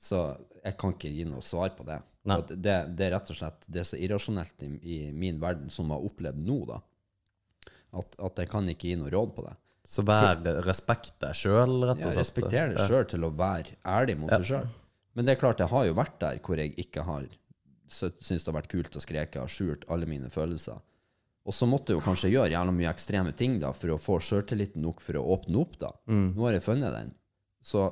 så 0.00 0.22
jeg 0.62 0.78
kan 0.78 0.94
ikke 0.94 1.10
gi 1.10 1.26
noe 1.28 1.42
svar 1.44 1.74
på 1.76 1.86
det. 1.88 1.98
Det, 2.22 2.76
det, 2.94 3.08
er 3.08 3.16
rett 3.16 3.32
og 3.34 3.36
slett 3.36 3.66
det 3.66 3.82
er 3.82 3.88
så 3.88 3.98
irrasjonelt 3.98 4.62
i, 4.62 4.68
i 4.94 4.98
min 5.10 5.40
verden 5.42 5.72
som 5.74 5.90
jeg 5.90 5.98
har 5.98 6.06
opplevd 6.06 6.44
nå, 6.46 6.60
da, 6.70 6.78
at, 7.98 8.14
at, 8.14 8.38
jeg 8.38 8.50
kan 8.52 8.70
ikke 8.70 8.92
gi 8.92 9.00
noe 9.00 9.10
råd 9.12 9.34
på 9.36 9.44
det. 9.48 9.56
Så 9.92 10.04
vær 10.06 10.38
respekt 10.62 11.16
deg 11.20 11.34
sjøl, 11.34 11.82
rett 11.82 11.98
og 11.98 12.06
slett? 12.06 12.14
Ja, 12.14 12.20
respekter 12.22 12.70
deg 12.70 12.86
sjøl 12.86 13.08
til 13.10 13.26
å 13.26 13.32
være 13.34 13.74
ærlig 13.82 14.16
mot 14.20 14.30
ja. 14.30 14.38
deg 14.38 14.48
sjøl. 14.52 14.70
Men 15.18 15.26
det 15.26 15.34
er 15.34 15.42
klart, 15.42 15.60
jeg 15.60 15.68
har 15.74 15.88
jo 15.88 15.96
vært 15.98 16.14
der 16.22 16.38
hvor 16.46 16.62
jeg 16.62 16.72
ikke 16.80 17.04
har 17.04 17.26
syns 17.92 18.44
det 18.44 18.48
har 18.50 18.58
vært 18.60 18.72
kult 18.72 18.96
å 18.96 19.02
skreke, 19.02 19.42
og 19.42 19.52
skjult 19.52 19.86
alle 19.92 20.08
mine 20.08 20.30
følelser. 20.32 20.80
Og 21.42 21.54
så 21.54 21.66
måtte 21.66 21.90
jeg 21.90 21.98
jo 21.98 22.04
kanskje 22.04 22.30
gjøre 22.30 22.54
jævla 22.54 22.74
mye 22.74 22.90
ekstreme 22.92 23.32
ting 23.34 23.58
da, 23.62 23.72
for 23.74 23.94
å 23.94 24.00
få 24.00 24.20
sjøltilliten 24.22 24.82
nok 24.84 25.02
for 25.02 25.18
å 25.18 25.24
åpne 25.34 25.58
opp. 25.58 25.78
da. 25.80 25.90
Mm. 26.06 26.28
Nå 26.36 26.46
har 26.46 26.56
jeg 26.56 26.64
funnet 26.68 26.94
den. 26.94 27.14
Så 27.66 27.88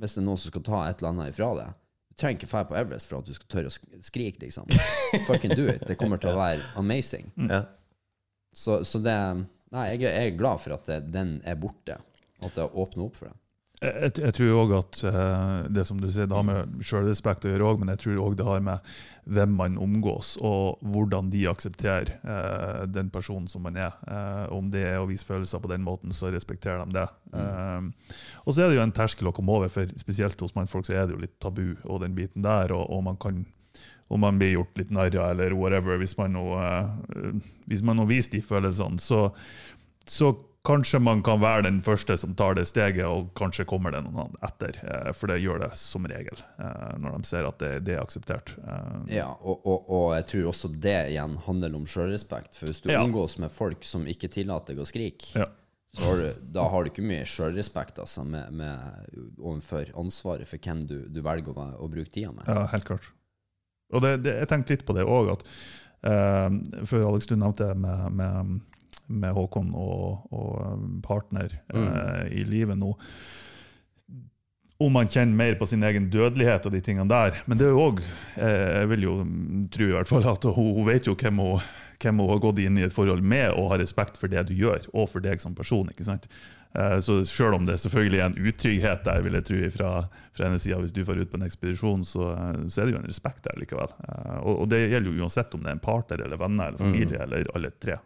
hvis 0.00 0.16
det 0.16 0.22
er 0.22 0.26
noen 0.28 0.40
som 0.40 0.52
skal 0.52 0.64
ta 0.64 0.80
et 0.88 1.00
eller 1.00 1.12
annet 1.12 1.32
ifra 1.32 1.50
det 1.56 1.66
Du 2.10 2.16
trenger 2.20 2.40
ikke 2.40 2.50
dra 2.50 2.62
på 2.68 2.76
Everest 2.78 3.10
for 3.10 3.20
at 3.20 3.28
du 3.28 3.36
skal 3.36 3.50
tørre 3.52 3.70
å 3.70 4.02
skrike, 4.08 4.40
liksom. 4.44 4.68
Fucking 5.28 5.54
do 5.56 5.68
it. 5.68 5.84
Det 5.88 5.98
kommer 6.00 6.20
til 6.22 6.32
å 6.32 6.38
være 6.38 6.64
amazing. 6.80 7.30
Mm. 7.36 7.50
Ja. 7.50 7.62
Så, 8.54 8.82
så, 8.86 9.00
det 9.02 9.16
Nei, 9.74 9.88
jeg, 9.90 10.04
jeg, 10.06 10.28
er 10.30 10.36
glad 10.38 10.60
for 10.62 10.76
at 10.76 10.86
det, 10.86 11.00
den 11.10 11.40
er 11.42 11.58
borte. 11.58 11.98
At 12.44 12.54
det 12.54 12.68
åpner 12.70 13.08
opp 13.08 13.16
for 13.18 13.26
det. 13.26 13.34
Jeg, 13.82 14.12
jeg, 14.22 14.32
tror 14.36 14.58
òg 14.62 14.72
at 14.78 15.00
uh, 15.08 15.64
det 15.72 15.82
som 15.88 15.98
du 16.00 16.06
sier, 16.06 16.28
det 16.30 16.36
har 16.36 16.46
med 16.46 16.76
sjølrespekt 16.86 17.44
å 17.44 17.50
gjøre 17.50 17.66
òg, 17.72 17.80
men 17.80 17.90
jeg 17.92 18.04
tror 18.04 18.20
òg 18.22 18.36
det 18.38 18.46
har 18.46 18.62
med 18.64 18.92
hvem 19.34 19.56
man 19.58 19.78
omgås, 19.80 20.34
og 20.44 20.84
hvordan 20.94 21.32
de 21.32 21.42
aksepterer 21.50 22.12
uh, 22.22 22.84
den 22.86 23.10
personen 23.12 23.48
som 23.50 23.64
man 23.66 23.76
er. 23.80 23.96
Uh, 24.06 24.46
om 24.54 24.70
det 24.72 24.84
er 24.92 25.00
å 25.00 25.08
vise 25.10 25.26
følelser 25.26 25.62
på 25.62 25.72
den 25.72 25.82
måten, 25.84 26.14
så 26.14 26.30
respekterer 26.32 26.84
de 26.86 27.00
det. 27.00 27.08
Mm. 27.34 27.90
og 28.44 28.54
så 28.54 28.62
er 28.62 28.70
det 28.70 28.76
jo 28.76 28.84
en 28.84 28.94
terskel 28.94 29.26
å 29.26 29.34
komme 29.34 29.56
over, 29.56 29.72
for 29.72 29.90
spesielt 29.98 30.38
hos 30.44 30.54
mannfolk 30.54 30.86
så 30.86 30.94
er 30.94 31.08
det 31.08 31.16
jo 31.16 31.22
litt 31.24 31.34
tabu 31.42 31.74
og 31.82 32.04
den 32.04 32.14
biten 32.14 32.44
der, 32.46 32.72
og, 32.76 32.86
og 32.94 33.02
man 33.08 33.18
kan 33.20 33.42
om 34.12 34.20
man 34.20 34.36
blir 34.38 34.52
gjort 34.52 34.78
litt 34.78 34.92
narr 34.94 35.16
av 35.16 35.32
eller 35.32 35.56
whatever, 35.56 35.96
hvis 35.98 36.12
man 36.18 36.36
nå, 36.36 36.44
hvis 37.66 37.82
man 37.82 37.96
nå 37.98 38.04
viser 38.06 38.36
de 38.36 38.42
følelsene, 38.44 39.00
så, 39.02 39.30
så 40.06 40.28
Kanskje 40.64 40.96
man 40.98 41.20
kan 41.22 41.42
være 41.42 41.66
den 41.66 41.82
første 41.84 42.14
som 42.16 42.32
tar 42.34 42.54
det 42.56 42.62
steget, 42.64 43.04
og 43.04 43.26
kanskje 43.36 43.66
kommer 43.68 43.92
det 43.92 43.98
noen 44.06 44.32
etter. 44.46 44.78
Eh, 44.80 45.10
for 45.12 45.28
det 45.28 45.42
gjør 45.42 45.60
det 45.60 45.74
som 45.76 46.08
regel, 46.08 46.40
eh, 46.56 46.94
når 47.02 47.18
de 47.18 47.28
ser 47.28 47.44
at 47.44 47.58
det, 47.60 47.72
det 47.84 47.98
er 47.98 48.00
akseptert. 48.00 48.54
Eh, 48.62 49.18
ja, 49.18 49.26
og, 49.42 49.60
og, 49.60 49.90
og, 49.92 50.06
jeg 50.16 50.26
tror 50.30 50.48
også 50.54 50.72
det 50.86 50.96
igjen 51.10 51.36
handler 51.44 51.76
om 51.76 51.84
sjølrespekt. 51.84 52.56
For 52.56 52.72
hvis 52.72 52.80
du 52.80 52.88
ja. 52.94 53.04
omgås 53.04 53.36
med 53.44 53.52
folk 53.52 53.84
som 53.84 54.08
ikke 54.08 54.32
tillater 54.32 54.72
deg 54.72 54.80
å 54.80 54.88
skrike, 54.88 55.44
ja. 55.44 55.50
så 56.00 56.08
har 56.08 56.22
du, 56.22 56.42
da 56.56 56.64
har 56.72 56.80
du 56.80 56.94
ikke 56.94 57.08
mye 57.12 57.28
sjølrespekt 57.28 58.00
altså, 58.00 58.24
med, 58.24 58.56
med, 58.56 59.14
overfor 59.36 59.92
ansvaret 60.00 60.48
for 60.48 60.64
hvem 60.64 60.86
du, 60.88 61.02
du 61.12 61.20
velger 61.28 61.52
å, 61.52 61.70
å, 61.76 61.92
bruke 61.92 62.08
tida 62.08 62.32
med. 62.32 62.48
Ja, 62.48 62.70
helt 62.72 62.88
klart. 62.88 63.12
Og 63.92 64.00
det, 64.00 64.22
det, 64.24 64.38
jeg 64.40 64.48
tenkte 64.48 64.78
litt 64.78 64.88
på 64.88 64.96
det 64.96 65.04
òg, 65.04 65.34
at 65.36 65.44
uh, 66.08 66.48
før 66.88 67.10
Alex, 67.10 67.28
du 67.28 67.36
nevnte 67.36 67.74
med, 67.76 68.14
med 68.16 68.62
med 69.06 69.34
Håkon 69.36 69.72
og, 69.76 70.28
og 70.32 70.52
um, 70.74 71.00
partner 71.04 71.52
mm. 71.74 71.82
eh, 71.84 72.22
i 72.40 72.44
livet 72.48 72.78
nå. 72.80 72.94
Om 74.82 74.90
man 74.96 75.08
kjenner 75.08 75.38
mer 75.38 75.54
på 75.58 75.68
sin 75.70 75.84
egen 75.86 76.08
dødelighet 76.10 76.66
og 76.66 76.74
de 76.74 76.80
tingene 76.82 77.06
der. 77.08 77.36
Men 77.46 77.60
det 77.60 77.68
er 77.68 77.76
jo 77.76 77.84
òg 77.84 78.00
eh, 78.02 78.80
Jeg 78.80 78.90
vil 78.90 79.06
jo 79.06 79.14
tro 79.72 79.86
i 79.86 79.94
hvert 79.94 80.10
fall 80.10 80.26
at 80.32 80.48
hun, 80.48 80.72
hun 80.80 80.88
vet 80.88 81.06
jo 81.06 81.14
hvem 81.20 81.40
hun, 81.44 81.62
hvem 82.02 82.20
hun 82.20 82.32
har 82.32 82.42
gått 82.42 82.60
inn 82.64 82.80
i 82.80 82.86
et 82.88 82.94
forhold 82.94 83.22
med, 83.22 83.52
og 83.54 83.70
har 83.72 83.82
respekt 83.84 84.18
for 84.20 84.32
det 84.32 84.48
du 84.50 84.54
gjør, 84.58 84.88
og 84.92 85.08
for 85.12 85.24
deg 85.24 85.42
som 85.42 85.56
person. 85.56 85.88
ikke 85.92 86.08
sant? 86.08 86.28
Eh, 86.78 87.00
så 87.00 87.20
selv 87.24 87.54
om 87.54 87.66
det 87.66 87.78
selvfølgelig 87.78 88.18
er 88.18 88.26
en 88.26 88.48
utrygghet 88.48 89.04
der, 89.06 89.20
vil 89.22 89.38
jeg 89.38 89.46
tro, 89.46 89.60
fra, 89.76 89.90
fra 90.34 90.48
hennes 90.48 90.64
side, 90.66 90.80
hvis 90.82 90.96
du 90.96 91.04
får 91.06 91.22
ut 91.22 91.30
på 91.30 91.38
en 91.38 91.46
ekspedisjon, 91.46 92.02
så, 92.08 92.32
så, 92.66 92.80
er 92.80 92.88
det 92.88 92.96
jo 92.96 93.02
en 93.02 93.12
respekt 93.12 93.46
der 93.46 93.60
likevel. 93.62 93.94
Eh, 94.08 94.40
og, 94.40 94.56
og, 94.56 94.66
det 94.72 94.88
gjelder 94.88 95.12
jo 95.12 95.22
uansett 95.22 95.54
om 95.54 95.62
det 95.62 95.70
er 95.70 95.78
en 95.78 95.84
partner 95.84 96.26
eller 96.26 96.40
venner 96.40 96.72
eller 96.72 96.82
familie 96.82 97.20
mm. 97.20 97.24
eller 97.28 97.54
alle 97.54 97.70
tre. 97.78 98.00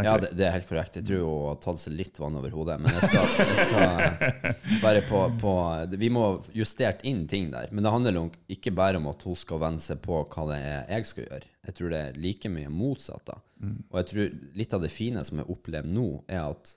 Ja, 0.00 0.14
det, 0.16 0.30
det, 0.32 0.46
er 0.46 0.54
helt 0.54 0.68
korrekt. 0.68 0.94
Jeg 0.96 1.04
tror 1.04 1.24
hun 1.26 1.48
har 1.50 1.58
tatt 1.60 1.82
seg 1.82 1.92
litt 1.92 2.16
vann 2.16 2.36
over 2.38 2.54
hodet. 2.56 2.78
Men 2.80 2.94
jeg 2.96 3.10
skal, 3.10 3.34
jeg 3.42 3.66
skal 3.68 4.44
være 4.86 5.02
på, 5.04 5.20
på, 5.42 5.54
Vi 6.00 6.08
må 6.12 6.24
justert 6.56 7.04
inn 7.08 7.26
ting 7.28 7.50
der. 7.52 7.68
Men 7.70 7.84
det 7.84 7.92
handler 7.92 8.20
ikke 8.52 8.72
bare 8.76 9.00
om 9.02 9.10
at 9.12 9.26
hun 9.28 9.36
skal 9.36 9.60
venne 9.60 9.84
seg 9.84 10.00
på 10.04 10.22
hva 10.22 10.46
det 10.48 10.60
er 10.64 10.94
jeg 10.96 11.10
skal 11.10 11.26
gjøre. 11.26 11.50
Jeg 11.68 11.76
tror 11.78 11.92
det 11.92 12.00
er 12.06 12.22
like 12.24 12.52
mye 12.52 12.72
motsatt. 12.72 13.26
da. 13.28 13.36
Mm. 13.60 13.76
Og 13.90 13.98
jeg 14.00 14.08
tror 14.12 14.38
litt 14.62 14.78
av 14.78 14.86
det 14.86 14.92
fine 14.94 15.26
som 15.28 15.42
jeg 15.42 15.50
opplever 15.52 15.92
nå, 15.92 16.06
er 16.24 16.46
at 16.46 16.76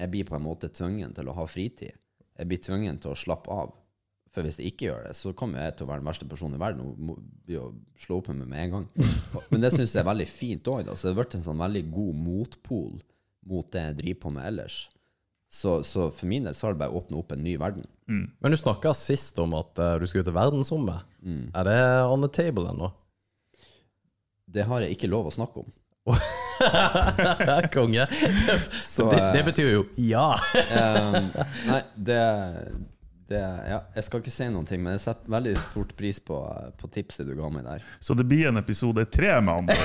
jeg 0.00 0.12
blir 0.14 0.30
på 0.30 0.38
en 0.38 0.46
måte 0.46 0.72
tvungen 0.72 1.12
til 1.16 1.28
å 1.28 1.36
ha 1.36 1.44
fritid. 1.44 1.98
Jeg 2.40 2.48
blir 2.48 2.62
tvungen 2.64 3.02
til 3.02 3.12
å 3.12 3.18
slappe 3.20 3.52
av. 3.52 3.76
For 4.30 4.46
hvis 4.46 4.60
jeg 4.60 4.70
ikke 4.70 4.86
gjør 4.86 5.08
det, 5.08 5.16
så 5.18 5.32
kommer 5.34 5.64
jeg 5.64 5.74
til 5.74 5.86
å 5.86 5.90
være 5.90 6.04
den 6.04 6.10
verste 6.10 6.28
personen 6.30 6.54
i 6.54 6.62
verden 6.62 6.84
og 6.84 7.00
må, 7.02 7.16
slå 7.98 8.20
opp 8.20 8.30
med 8.30 8.44
meg 8.44 8.52
med 8.52 8.62
en 8.62 8.74
gang. 8.76 8.86
Men 9.50 9.64
det 9.64 9.72
syns 9.74 9.96
jeg 9.96 10.04
er 10.04 10.10
veldig 10.10 10.28
fint 10.30 10.70
òg. 10.70 10.92
Så 10.94 11.08
det 11.08 11.14
har 11.16 11.22
vært 11.24 11.36
en 11.38 11.46
sånn 11.48 11.62
veldig 11.64 11.82
god 11.90 12.20
motpol 12.28 12.92
mot 13.50 13.70
det 13.74 13.82
jeg 13.88 13.98
driver 14.04 14.20
på 14.22 14.34
med 14.36 14.46
ellers. 14.52 14.78
Så, 15.50 15.80
så 15.82 16.12
for 16.14 16.30
min 16.30 16.46
del 16.46 16.54
så 16.54 16.68
har 16.68 16.76
det 16.76 16.84
bare 16.84 16.94
åpna 16.94 17.18
opp 17.18 17.34
en 17.34 17.42
ny 17.42 17.56
verden. 17.58 17.88
Men 18.10 18.54
du 18.54 18.58
snakka 18.58 18.92
sist 18.94 19.38
om 19.42 19.54
at 19.58 19.78
uh, 19.82 19.96
du 19.98 20.06
skulle 20.06 20.26
til 20.26 20.34
verdensrommet. 20.34 21.06
Er 21.26 21.66
det 21.66 21.80
on 22.06 22.22
the 22.22 22.30
table 22.30 22.70
ennå? 22.70 22.92
Det 24.50 24.66
har 24.66 24.82
jeg 24.82 24.94
ikke 24.94 25.10
lov 25.10 25.30
å 25.30 25.34
snakke 25.34 25.62
om. 25.62 25.74
Konge. 27.74 28.06
Så, 28.94 29.10
det, 29.10 29.20
eh, 29.20 29.32
det 29.36 29.42
betyr 29.46 29.70
jo 29.72 29.84
ja. 30.02 30.32
Um, 30.74 31.30
nei, 31.68 31.82
det, 31.94 32.22
det 33.30 33.40
Ja, 33.40 33.78
jeg 33.94 34.04
skal 34.06 34.20
ikke 34.22 34.32
si 34.34 34.46
noen 34.50 34.66
ting, 34.68 34.82
men 34.82 34.96
jeg 34.96 35.02
setter 35.04 35.30
veldig 35.32 35.52
stort 35.62 35.92
pris 35.98 36.18
på, 36.26 36.38
på 36.80 36.90
tipset 36.92 37.28
du 37.28 37.34
ga 37.38 37.50
meg 37.54 37.64
der. 37.68 37.84
Så 38.02 38.16
det 38.18 38.26
blir 38.30 38.48
en 38.50 38.58
episode 38.60 39.04
tre, 39.14 39.32
med 39.40 39.62
andre. 39.62 39.76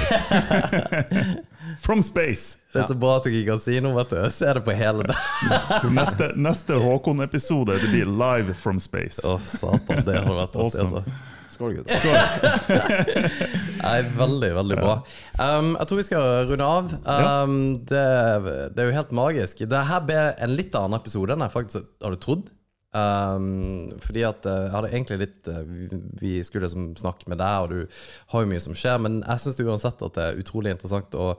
From 1.85 2.01
space. 2.05 2.57
Det 2.73 2.81
er 2.83 2.89
så 2.91 2.97
bra 2.99 3.15
at 3.19 3.25
du 3.25 3.31
ikke 3.31 3.53
kan 3.53 3.61
si 3.63 3.77
noe, 3.81 3.95
vet 4.01 4.11
du. 4.11 4.17
Jeg 4.25 4.33
ser 4.35 4.57
det 4.59 4.65
på 4.65 4.73
hele 4.75 5.05
det. 5.11 5.15
Neste, 5.95 6.31
neste 6.35 6.77
Håkon-episode 6.81 7.77
det 7.81 7.91
blir 7.93 8.09
live 8.09 8.53
from 8.57 8.81
space. 8.83 9.21
Å, 9.25 9.37
satan. 9.41 10.03
Det 10.05 10.17
hadde 10.19 10.35
vært 10.41 10.57
artig, 10.59 10.65
Awesome. 10.65 11.05
altså. 11.05 11.31
Skål, 11.55 11.77
gutter. 11.77 11.95
Nei, 13.85 13.99
veldig, 14.17 14.49
veldig 14.57 14.77
bra. 14.81 14.95
Um, 15.39 15.69
jeg 15.77 15.87
tror 15.87 15.99
vi 16.01 16.05
skal 16.09 16.25
runde 16.49 16.67
av. 16.67 16.89
Um, 17.05 17.55
det, 17.87 18.01
det 18.75 18.81
er 18.83 18.89
jo 18.89 18.95
helt 18.97 19.13
magisk. 19.15 19.61
Dette 19.63 19.99
ble 20.09 20.19
en 20.35 20.55
litt 20.57 20.75
annen 20.75 20.97
episode 20.99 21.37
enn 21.37 21.45
jeg 21.45 21.53
faktisk 21.53 21.87
hadde 22.03 22.19
trodd. 22.25 22.49
Um, 22.95 23.97
fordi 23.99 24.21
at 24.23 24.45
eh, 24.47 24.61
jeg 24.61 24.71
hadde 24.71 24.89
egentlig 24.93 25.17
litt 25.19 25.47
eh, 25.51 25.63
vi- 26.21 26.43
skulle 26.47 26.63
liksom 26.63 26.93
snakke 26.95 27.27
med 27.27 27.41
deg, 27.41 27.65
og 27.65 27.73
du 27.73 27.97
har 28.31 28.45
jo 28.45 28.47
mye 28.53 28.61
som 28.63 28.77
skjer, 28.77 29.01
men 29.03 29.17
jeg 29.19 29.41
syns 29.43 29.59
uansett 29.65 30.03
at 30.05 30.15
det 30.15 30.27
er 30.29 30.39
utrolig 30.39 30.71
interessant 30.71 31.17
å 31.19 31.33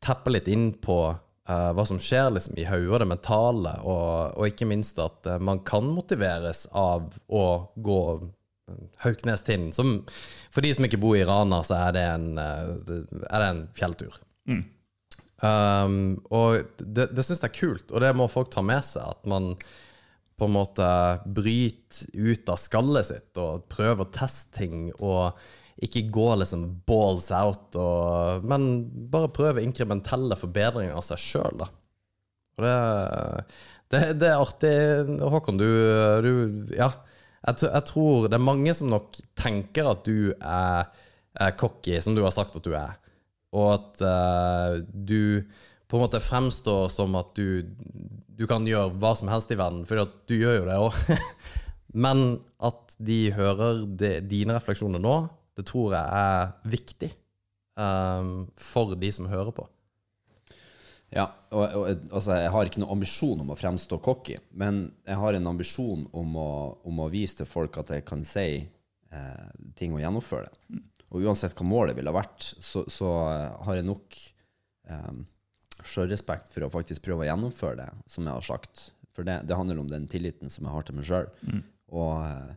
teppe 0.00 0.32
litt 0.32 0.48
inn 0.48 0.70
på 0.80 0.96
uh, 1.12 1.70
hva 1.76 1.84
som 1.84 2.00
skjer 2.00 2.30
liksom 2.32 2.56
i 2.56 2.64
hodet 2.70 3.02
det 3.04 3.10
mentale, 3.10 3.74
og, 3.84 4.38
og 4.38 4.48
ikke 4.48 4.70
minst 4.70 4.96
at 5.02 5.28
uh, 5.28 5.36
man 5.44 5.60
kan 5.68 5.92
motiveres 5.92 6.64
av 6.72 7.12
å 7.28 7.44
gå 7.76 8.00
Hauknestind. 9.04 9.74
Som 9.76 10.06
for 10.48 10.64
de 10.64 10.70
som 10.72 10.86
ikke 10.86 10.96
bor 11.02 11.18
i 11.18 11.24
Rana, 11.28 11.58
så 11.68 11.76
er 11.84 11.96
det 11.98 12.04
en, 12.14 12.30
uh, 12.40 12.70
er 13.28 13.42
det 13.42 13.48
en 13.50 13.64
fjelltur. 13.76 14.16
Um, 15.44 16.22
og 16.32 16.62
det, 16.80 17.10
det 17.12 17.24
syns 17.26 17.42
jeg 17.42 17.50
er 17.50 17.58
kult, 17.58 17.90
og 17.92 18.00
det 18.00 18.14
må 18.16 18.24
folk 18.32 18.48
ta 18.54 18.64
med 18.64 18.80
seg. 18.86 19.04
At 19.18 19.28
man 19.28 19.50
på 20.38 20.48
en 20.48 20.56
måte 20.56 20.86
bryte 21.26 22.08
ut 22.14 22.48
av 22.50 22.58
skallet 22.58 23.06
sitt 23.10 23.38
og 23.40 23.68
prøve 23.70 24.06
å 24.06 24.12
teste 24.14 24.58
ting. 24.58 24.88
Og 24.98 25.36
ikke 25.84 26.06
gå 26.14 26.26
liksom 26.38 26.66
balls 26.86 27.30
out, 27.34 27.74
og, 27.78 28.44
men 28.46 28.84
bare 29.10 29.32
prøve 29.34 29.62
inkrementelle 29.64 30.38
forbedringer 30.38 30.94
av 30.94 31.04
seg 31.06 31.22
sjøl. 31.22 31.64
Og 32.54 32.66
det, 32.66 32.76
det, 33.90 34.02
det 34.22 34.30
er 34.30 34.42
artig. 34.42 34.76
Håkon, 35.34 35.60
du, 35.60 35.68
du 36.24 36.32
Ja. 36.78 36.92
Jeg, 37.44 37.66
jeg 37.66 37.84
tror 37.90 38.28
det 38.30 38.38
er 38.38 38.40
mange 38.40 38.72
som 38.72 38.88
nok 38.88 39.18
tenker 39.36 39.90
at 39.90 40.06
du 40.06 40.30
er, 40.32 40.86
er 41.36 41.56
cocky, 41.60 41.98
som 42.00 42.14
du 42.16 42.22
har 42.24 42.32
sagt 42.32 42.56
at 42.56 42.64
du 42.64 42.72
er. 42.78 42.94
Og 43.54 43.74
at 43.74 44.00
uh, 44.00 44.78
du 44.80 45.44
på 45.90 45.98
en 45.98 46.06
måte 46.06 46.22
fremstår 46.24 46.88
som 46.90 47.12
at 47.20 47.34
du, 47.36 47.68
du 48.38 48.46
kan 48.50 48.66
gjøre 48.66 48.92
hva 49.00 49.12
som 49.18 49.30
helst 49.30 49.52
i 49.54 49.58
verden, 49.58 49.84
for 49.88 50.02
du 50.28 50.34
gjør 50.36 50.60
jo 50.60 50.66
det 50.68 50.80
òg. 50.82 50.98
Men 52.04 52.24
at 52.58 52.96
de 52.98 53.18
hører 53.36 53.84
de, 53.86 54.16
dine 54.26 54.56
refleksjoner 54.56 55.02
nå, 55.02 55.18
det 55.54 55.66
tror 55.68 55.94
jeg 55.94 56.18
er 56.18 56.72
viktig 56.72 57.12
um, 57.78 58.48
for 58.58 58.96
de 58.98 59.10
som 59.14 59.30
hører 59.30 59.54
på. 59.54 59.68
Ja, 61.14 61.28
og, 61.54 61.62
og 61.62 61.84
altså, 62.10 62.34
jeg 62.40 62.50
har 62.50 62.66
ikke 62.66 62.80
noen 62.82 62.96
ambisjon 62.96 63.44
om 63.44 63.52
å 63.54 63.58
fremstå 63.58 64.00
cocky, 64.02 64.40
men 64.58 64.88
jeg 65.06 65.18
har 65.20 65.36
en 65.36 65.46
ambisjon 65.52 66.08
om 66.10 66.34
å, 66.40 66.50
om 66.90 67.04
å 67.04 67.10
vise 67.12 67.38
til 67.38 67.46
folk 67.46 67.78
at 67.78 67.92
jeg 67.94 68.06
kan 68.08 68.24
si 68.26 68.48
eh, 68.64 69.44
ting 69.78 69.94
og 69.94 70.02
gjennomføre 70.02 70.50
det. 70.50 70.82
Og 71.14 71.28
uansett 71.28 71.54
hva 71.54 71.68
målet 71.70 71.94
ville 71.94 72.14
vært, 72.14 72.48
så, 72.58 72.82
så 72.90 73.12
eh, 73.30 73.60
har 73.68 73.78
jeg 73.78 73.86
nok 73.86 74.18
eh, 74.90 75.12
sjølrespekt 75.88 76.50
for 76.52 76.66
å 76.66 76.72
faktisk 76.72 77.04
prøve 77.06 77.24
å 77.24 77.28
gjennomføre 77.28 77.78
det, 77.82 77.88
som 78.10 78.26
jeg 78.26 78.36
har 78.36 78.46
sagt. 78.46 78.88
For 79.14 79.26
det, 79.26 79.40
det 79.48 79.56
handler 79.58 79.80
om 79.82 79.90
den 79.90 80.08
tilliten 80.10 80.50
som 80.50 80.66
jeg 80.66 80.74
har 80.74 80.86
til 80.86 80.98
meg 80.98 81.08
sjøl. 81.08 81.28
Og 81.94 82.14
eh, 82.26 82.54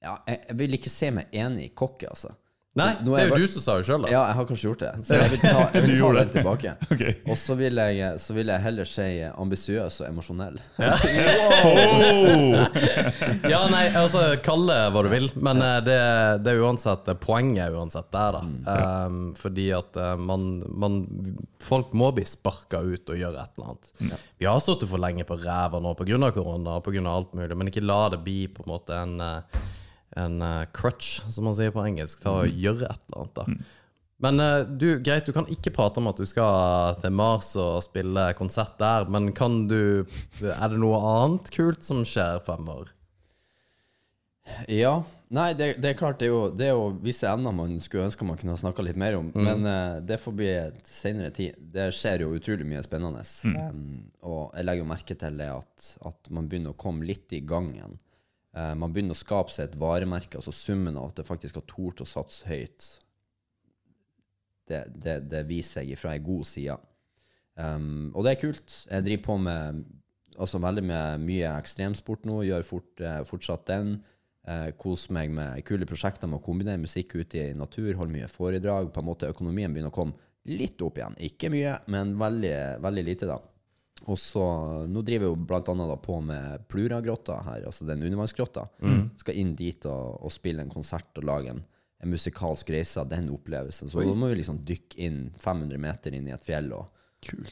ja, 0.00 0.14
jeg, 0.26 0.38
jeg 0.48 0.58
vil 0.62 0.78
ikke 0.78 0.92
se 0.92 1.10
meg 1.12 1.34
enig 1.36 1.66
i 1.68 1.74
kokket 1.76 2.12
altså. 2.14 2.32
Nei, 2.78 2.92
det 3.02 3.08
er 3.10 3.24
jo 3.26 3.30
bare- 3.32 3.40
du 3.42 3.46
som 3.50 3.62
sa 3.64 3.74
det 3.80 3.86
sjøl, 3.88 4.04
da. 4.04 4.10
Ja, 4.12 4.20
jeg 4.30 4.36
har 4.38 4.44
kanskje 4.46 4.66
gjort 4.68 4.82
det. 4.84 4.90
Så 5.02 5.16
jeg 5.18 5.30
vil 5.32 5.40
ta, 5.42 5.62
jeg 5.74 5.82
vil 5.88 5.96
ta 5.98 6.10
den 6.14 6.18
det. 6.20 6.34
tilbake. 6.36 6.74
okay. 6.94 7.14
Og 7.26 7.36
så 7.40 7.56
vil, 7.58 7.80
jeg, 7.98 8.20
så 8.22 8.36
vil 8.36 8.52
jeg 8.52 8.62
heller 8.62 8.86
si 8.86 9.06
ambisiøs 9.26 9.96
og 10.04 10.06
emosjonell. 10.06 10.60
Oh! 11.60 12.54
Ja, 13.50 13.64
nei, 13.72 13.82
altså 13.96 14.22
Kall 14.44 14.62
det 14.68 14.76
hva 14.94 15.02
du 15.04 15.08
vil, 15.12 15.26
men 15.42 15.60
eh, 15.64 15.80
det, 15.84 15.96
det 16.44 16.52
er 16.54 16.62
uansett 16.64 17.10
eh, 17.10 17.18
Poenget 17.20 17.66
er 17.66 17.76
uansett 17.76 18.08
der, 18.14 18.38
da. 18.38 18.76
Um, 19.06 19.18
fordi 19.38 19.66
at 19.76 19.98
eh, 20.00 20.14
man, 20.16 20.46
man 20.70 21.00
Folk 21.62 21.92
må 21.98 22.12
bli 22.16 22.24
sparka 22.28 22.80
ut 22.86 23.10
og 23.12 23.18
gjøre 23.20 23.42
et 23.42 23.58
eller 23.58 23.72
annet. 23.74 24.22
Vi 24.40 24.48
har 24.48 24.62
sittet 24.64 24.88
for 24.90 25.02
lenge 25.02 25.26
på 25.28 25.36
ræva 25.42 25.82
nå 25.82 25.92
pga. 25.98 26.30
korona 26.32 26.78
og 26.78 26.86
pga. 26.86 27.02
alt 27.10 27.34
mulig, 27.36 27.58
men 27.58 27.72
ikke 27.72 27.84
la 27.84 28.00
det 28.14 28.22
bli 28.24 28.44
på 28.54 28.64
en 28.64 28.72
måte 28.72 28.96
en, 28.96 29.18
en 30.18 30.40
uh, 30.42 30.64
crutch, 30.74 31.20
som 31.30 31.46
man 31.46 31.54
sier 31.58 31.74
på 31.74 31.84
engelsk. 31.84 32.22
til 32.22 32.32
å 32.32 32.48
gjøre 32.48 32.88
et 32.88 33.04
eller 33.10 33.22
annet, 33.22 33.36
da. 33.38 33.76
Men 34.20 34.40
eh, 34.40 34.66
du, 34.68 34.88
greit, 35.00 35.26
du 35.26 35.32
kan 35.32 35.48
ikke 35.48 35.72
prate 35.72 36.00
om 36.00 36.10
at 36.10 36.18
du 36.20 36.26
skal 36.28 36.98
til 37.00 37.14
Mars 37.16 37.54
og 37.60 37.80
spille 37.86 38.30
konsert 38.38 38.76
der, 38.80 39.08
men 39.08 39.30
kan 39.36 39.62
du 39.70 40.04
Er 40.42 40.66
det 40.68 40.80
noe 40.80 41.00
annet 41.00 41.48
kult 41.54 41.86
som 41.86 42.04
skjer 42.04 42.42
fremover? 42.44 42.92
Ja. 44.68 45.00
Nei, 45.30 45.52
det, 45.54 45.76
det 45.78 45.92
er 45.92 45.96
klart, 45.96 46.18
det 46.18 46.26
er, 46.26 46.32
jo, 46.32 46.46
det 46.50 46.66
er 46.66 46.72
jo 46.74 46.88
visse 47.04 47.28
emner 47.30 47.54
man 47.54 47.76
skulle 47.78 48.08
ønske 48.08 48.26
man 48.26 48.38
kunne 48.40 48.56
ha 48.56 48.58
snakka 48.58 48.82
litt 48.82 48.98
mer 48.98 49.14
om. 49.20 49.28
Men 49.36 49.62
uh, 49.62 50.00
det 50.02 50.18
får 50.18 50.34
bli 50.34 50.48
et 50.50 50.90
senere 50.90 51.30
tid. 51.36 51.54
Det 51.70 51.86
skjer 51.94 52.24
jo 52.24 52.32
utrolig 52.34 52.66
mye 52.66 52.82
spennende. 52.82 53.22
Um, 53.46 54.10
og 54.26 54.56
jeg 54.58 54.66
legger 54.66 54.82
jo 54.82 54.90
merke 54.90 55.16
til 55.20 55.38
det 55.38 55.46
at, 55.54 55.90
at 56.10 56.32
man 56.34 56.50
begynner 56.50 56.74
å 56.74 56.80
komme 56.82 57.06
litt 57.06 57.30
i 57.36 57.44
gang 57.46 57.70
igjen. 57.76 57.94
Eh, 58.56 58.74
man 58.78 58.92
begynner 58.92 59.16
å 59.16 59.20
skape 59.20 59.54
seg 59.54 59.68
et 59.68 59.78
varemerke. 59.80 60.40
Altså 60.40 60.54
summen 60.54 60.98
av 60.98 61.10
at 61.10 61.20
det 61.20 61.28
faktisk 61.28 61.60
har 61.60 61.66
tort 61.70 62.02
å 62.02 62.08
satse 62.08 62.48
høyt, 62.50 62.90
det, 64.70 64.84
det, 64.94 65.16
det 65.30 65.44
viser 65.48 65.82
jeg 65.82 65.98
fra 65.98 66.14
ei 66.14 66.22
god 66.22 66.46
side. 66.46 66.76
Um, 67.58 68.12
og 68.14 68.22
det 68.24 68.36
er 68.36 68.40
kult. 68.44 68.76
Jeg 68.86 69.04
driver 69.04 69.24
på 69.26 69.36
med 69.42 69.80
altså 70.40 70.60
veldig 70.62 70.84
med 70.86 71.26
mye 71.26 71.50
ekstremsport 71.58 72.24
nå, 72.28 72.40
gjør 72.46 72.66
fort, 72.66 72.92
eh, 73.02 73.20
fortsatt 73.28 73.66
den. 73.68 73.92
Eh, 74.48 74.70
Koser 74.80 75.12
meg 75.12 75.32
med 75.34 75.64
kule 75.68 75.88
prosjekter 75.88 76.30
med 76.30 76.40
å 76.40 76.44
kombinere 76.44 76.80
musikk 76.80 77.18
ute 77.18 77.50
i 77.50 77.56
natur, 77.56 77.92
holde 77.98 78.14
mye 78.14 78.30
foredrag. 78.30 78.92
På 78.94 79.02
en 79.02 79.10
måte 79.10 79.28
Økonomien 79.28 79.72
begynner 79.72 79.92
å 79.92 79.98
komme 79.98 80.16
litt 80.48 80.80
opp 80.82 80.98
igjen. 80.98 81.18
Ikke 81.20 81.50
mye, 81.52 81.76
men 81.92 82.14
veldig, 82.18 82.80
veldig 82.80 83.04
lite, 83.04 83.28
da. 83.28 83.40
Og 84.08 84.18
så, 84.18 84.44
Nå 84.88 85.02
driver 85.04 85.28
jeg 85.28 85.34
jo 85.34 85.58
annet 85.74 86.02
på 86.02 86.20
med 86.24 86.66
Pluragrotta 86.72 87.40
her, 87.46 87.66
altså 87.68 87.84
den 87.88 88.02
undervannsgrotta. 88.06 88.66
Skal 89.20 89.40
inn 89.40 89.54
dit 89.58 89.84
og, 89.88 90.20
og 90.24 90.32
spille 90.32 90.64
en 90.64 90.72
konsert 90.72 91.20
og 91.20 91.26
lage 91.28 91.52
en, 91.52 91.62
en 92.00 92.14
musikalsk 92.14 92.70
reise 92.72 93.00
av 93.02 93.10
den 93.10 93.28
opplevelsen. 93.34 93.90
Så 93.92 94.00
da 94.04 94.14
må 94.16 94.30
vi 94.32 94.40
liksom 94.40 94.62
dykke 94.66 95.02
inn 95.04 95.20
500 95.38 95.82
meter 95.82 96.16
inn 96.16 96.30
i 96.30 96.34
et 96.36 96.46
fjell 96.46 96.72
og, 96.76 96.88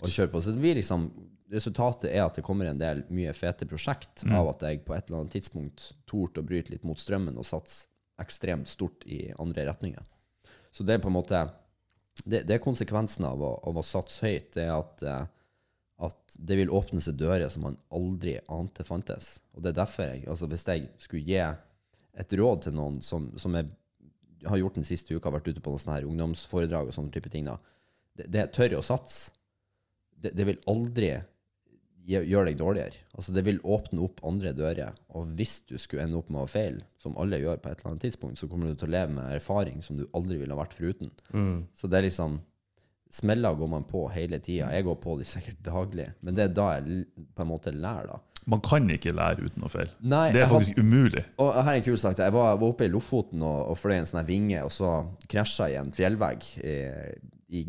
og 0.00 0.08
kjøre 0.08 0.32
på. 0.32 0.44
Så 0.44 0.56
liksom 0.56 1.10
Resultatet 1.48 2.10
er 2.10 2.26
at 2.26 2.36
det 2.36 2.42
kommer 2.44 2.68
en 2.68 2.80
del 2.80 3.06
mye 3.08 3.32
fete 3.32 3.64
prosjekt 3.64 4.20
av 4.36 4.50
at 4.50 4.66
jeg 4.66 4.82
på 4.84 4.92
et 4.92 5.06
eller 5.08 5.22
annet 5.22 5.32
tidspunkt 5.32 5.94
torde 6.04 6.42
å 6.42 6.44
bryte 6.44 6.74
litt 6.74 6.84
mot 6.84 7.00
strømmen 7.00 7.38
og 7.40 7.46
satse 7.48 7.86
ekstremt 8.20 8.68
stort 8.68 9.06
i 9.06 9.32
andre 9.38 9.64
retninger. 9.70 10.04
Så 10.72 10.84
det 10.84 10.98
er 10.98 11.02
på 11.02 11.08
en 11.08 11.16
måte 11.16 11.48
Det, 12.24 12.42
det 12.42 12.56
er 12.56 12.58
konsekvensen 12.58 13.24
av 13.24 13.38
å, 13.40 13.52
av 13.62 13.76
å 13.78 13.82
satse 13.86 14.26
høyt. 14.26 14.48
Det 14.56 14.64
er 14.64 14.72
at, 14.74 15.02
eh, 15.06 15.26
at 15.98 16.36
det 16.38 16.58
vil 16.60 16.70
åpne 16.70 17.02
seg 17.02 17.16
dører 17.18 17.50
som 17.50 17.64
man 17.66 17.78
aldri 17.94 18.36
ante 18.54 18.84
fantes. 18.86 19.38
Og 19.56 19.64
det 19.64 19.72
er 19.72 19.80
derfor 19.80 20.06
jeg 20.06 20.28
altså 20.30 20.46
Hvis 20.46 20.66
jeg 20.68 20.90
skulle 21.02 21.26
gi 21.26 21.40
et 22.18 22.34
råd 22.38 22.62
til 22.66 22.76
noen 22.78 23.00
som, 23.02 23.32
som 23.38 23.56
jeg 23.58 23.66
har 24.46 24.60
gjort 24.60 24.78
den 24.78 24.86
siste 24.86 25.14
uka, 25.14 25.32
vært 25.34 25.50
ute 25.50 25.62
på 25.62 25.72
noen 25.72 25.82
sånne 25.82 25.96
her 25.98 26.06
ungdomsforedrag 26.06 26.90
og 26.90 26.94
sånne 26.94 27.14
type 27.14 27.30
ting, 27.32 27.48
da, 27.50 27.58
det, 28.14 28.28
det 28.34 28.46
tørre 28.54 28.78
å 28.78 28.86
satse. 28.86 29.34
Det, 30.18 30.32
det 30.34 30.46
vil 30.46 30.62
aldri 30.70 31.12
gjøre 32.08 32.46
deg 32.48 32.58
dårligere. 32.58 33.02
Altså 33.12 33.34
Det 33.36 33.42
vil 33.44 33.58
åpne 33.62 34.02
opp 34.06 34.22
andre 34.26 34.54
dører. 34.56 34.94
Og 35.18 35.34
hvis 35.38 35.60
du 35.68 35.76
skulle 35.78 36.06
ende 36.06 36.16
opp 36.18 36.30
med 36.32 36.40
å 36.44 36.50
feile, 36.50 36.86
som 37.02 37.18
alle 37.20 37.40
gjør 37.42 37.58
på 37.60 37.70
et 37.70 37.82
eller 37.82 37.92
annet 37.92 38.06
tidspunkt, 38.06 38.40
så 38.40 38.48
kommer 38.48 38.70
du 38.70 38.78
til 38.78 38.88
å 38.88 38.94
leve 38.94 39.12
med 39.18 39.34
erfaring 39.36 39.82
som 39.84 39.98
du 39.98 40.06
aldri 40.16 40.38
ville 40.40 40.56
vært 40.56 40.76
foruten. 40.78 41.12
Så 41.76 41.90
det 41.90 42.00
er 42.00 42.06
liksom 42.08 42.38
Smeller 43.10 43.54
går 43.56 43.70
man 43.72 43.84
på 43.88 44.04
hele 44.12 44.38
tida. 44.44 44.68
Jeg 44.74 44.84
går 44.84 44.98
på 45.02 45.18
de 45.18 45.26
sikkert 45.28 45.60
daglig. 45.64 46.10
Men 46.20 46.36
det 46.36 46.48
er 46.48 46.56
da 46.56 46.70
jeg 46.76 47.06
på 47.34 47.44
en 47.44 47.50
måte 47.50 47.72
lærer, 47.72 48.10
da. 48.12 48.20
Man 48.48 48.62
kan 48.64 48.86
ikke 48.88 49.12
lære 49.12 49.44
uten 49.44 49.64
å 49.66 49.68
feile. 49.68 49.92
Nei, 50.00 50.30
Det 50.32 50.40
er 50.40 50.48
faktisk 50.48 50.78
hadde, 50.78 50.84
umulig. 50.86 51.24
Og 51.36 51.50
her 51.52 51.74
er 51.74 51.80
en 51.80 51.84
kul 51.84 51.98
sak. 52.00 52.16
Jeg 52.20 52.32
var, 52.32 52.54
var 52.56 52.70
oppe 52.70 52.86
i 52.86 52.92
Lofoten 52.92 53.42
og, 53.44 53.58
og 53.72 53.76
fløy 53.76 53.98
en 53.98 54.08
sånn 54.08 54.24
vinge, 54.28 54.62
og 54.64 54.72
så 54.72 54.92
krasja 55.28 55.68
jeg 55.68 55.76
i 55.76 55.82
en 55.82 55.92
fjellvegg 55.92 56.46
i, 56.64 56.76
i 57.60 57.64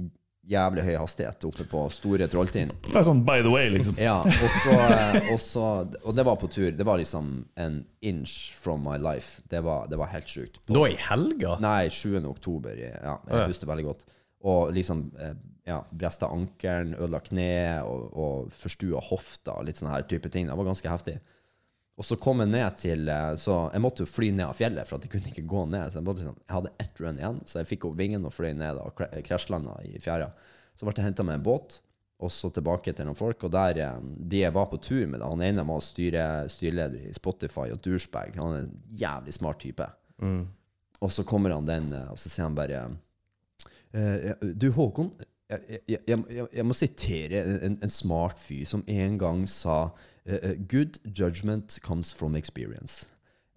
jævlig 0.50 0.86
høy 0.88 0.94
hastighet 0.98 1.46
oppe 1.50 1.66
på 1.70 1.82
Store 1.94 2.28
Trolltind. 2.32 2.72
Det 2.88 2.96
er 2.98 3.06
sånn 3.06 3.22
by 3.28 3.42
the 3.44 3.52
way, 3.52 3.68
liksom. 3.74 4.00
Ja, 4.02 4.18
og, 4.24 4.54
så, 4.64 4.78
eh, 4.86 5.18
og, 5.34 5.42
så, 5.44 5.66
og 6.00 6.16
det 6.18 6.26
var 6.26 6.40
på 6.42 6.50
tur. 6.52 6.72
Det 6.76 6.88
var 6.88 7.02
liksom 7.02 7.34
en 7.60 7.82
inch 8.00 8.38
from 8.58 8.82
my 8.88 8.96
life. 9.02 9.44
Det 9.52 9.62
var, 9.66 9.90
det 9.92 10.00
var 10.00 10.14
helt 10.14 10.32
sjukt. 10.32 10.62
Nå 10.72 10.88
i 10.90 10.96
helga? 11.10 11.58
Nei, 11.64 11.90
7. 11.94 12.18
oktober. 12.32 12.80
Ja, 12.80 13.20
jeg 13.28 13.52
husker 13.52 13.70
veldig 13.70 13.90
godt. 13.92 14.08
Og 14.48 14.70
liksom 14.72 15.10
eh, 15.20 15.34
ja, 15.68 15.82
bresta 15.92 16.30
ankelen, 16.32 16.94
ødela 16.96 17.20
kne 17.26 17.50
og, 17.86 18.06
og 18.16 18.54
forstua 18.56 19.02
hofta 19.10 19.58
litt 19.68 19.78
sånne 19.82 19.98
her 19.98 20.06
type 20.08 20.30
ting. 20.32 20.48
Det 20.48 20.56
var 20.56 20.70
ganske 20.70 20.90
heftig. 20.90 21.18
Og 22.00 22.06
så 22.08 22.16
kom 22.16 22.40
jeg 22.40 22.48
ned 22.54 22.78
til 22.80 23.10
eh, 23.12 23.34
Så 23.36 23.58
jeg 23.74 23.82
måtte 23.84 24.06
jo 24.06 24.08
fly 24.08 24.30
ned 24.32 24.46
av 24.48 24.56
fjellet, 24.56 24.88
for 24.88 24.96
at 24.96 25.04
jeg 25.04 25.12
kunne 25.18 25.34
ikke 25.34 25.44
gå 25.52 25.66
ned. 25.68 25.92
Så 25.92 26.00
jeg, 26.00 26.06
måtte, 26.08 26.24
liksom, 26.24 26.40
jeg 26.48 26.56
hadde 26.56 26.72
ett 26.86 27.02
run 27.04 27.20
igjen, 27.20 27.42
så 27.46 27.60
jeg 27.60 27.68
fikk 27.74 27.90
opp 27.90 27.98
vingen 28.00 28.24
og 28.30 28.32
fløy 28.32 28.54
ned 28.56 28.80
og 28.80 28.94
kra- 28.96 29.12
krasjlanda 29.28 29.76
i 29.90 30.00
fjæra. 30.00 30.32
Så 30.80 30.88
ble 30.88 30.96
jeg 30.96 31.10
henta 31.10 31.26
med 31.28 31.42
en 31.42 31.44
båt, 31.44 31.82
og 32.24 32.32
så 32.32 32.50
tilbake 32.56 32.92
til 32.96 33.08
noen 33.08 33.20
folk. 33.20 33.44
Og 33.44 33.52
der 33.52 33.82
eh, 33.84 34.00
de 34.32 34.40
jeg 34.46 34.56
var 34.56 34.70
på 34.72 34.80
tur 34.88 35.04
med, 35.12 35.20
han 35.28 35.44
ene 35.44 35.68
var 35.68 35.84
styre, 35.84 36.24
styreleder 36.56 37.12
i 37.12 37.14
Spotify 37.20 37.68
og 37.76 37.84
douchebag. 37.84 38.40
Han 38.40 38.56
er 38.56 38.64
en 38.70 38.82
jævlig 39.04 39.36
smart 39.36 39.60
type. 39.68 39.92
Og 41.04 41.12
så 41.16 41.24
kommer 41.28 41.52
han 41.56 41.68
den, 41.68 41.92
eh, 41.96 42.08
og 42.12 42.20
så 42.20 42.32
sier 42.32 42.48
han 42.48 42.56
bare 42.56 42.80
eh, 42.86 42.98
Du, 43.92 44.70
Håkon. 44.76 45.12
Jeg, 45.50 45.80
jeg, 45.90 46.00
jeg, 46.08 46.46
jeg, 46.54 46.66
må 46.66 46.76
sitere 46.78 47.40
en, 47.66 47.78
en 47.82 47.90
smart 47.90 48.38
fyr 48.38 48.68
som 48.70 48.84
en 48.86 49.16
gang 49.18 49.48
sa 49.50 49.88
eh, 50.30 50.54
Good 50.70 51.00
judgment 51.10 51.80
comes 51.82 52.14
from 52.14 52.36
experience. 52.38 53.08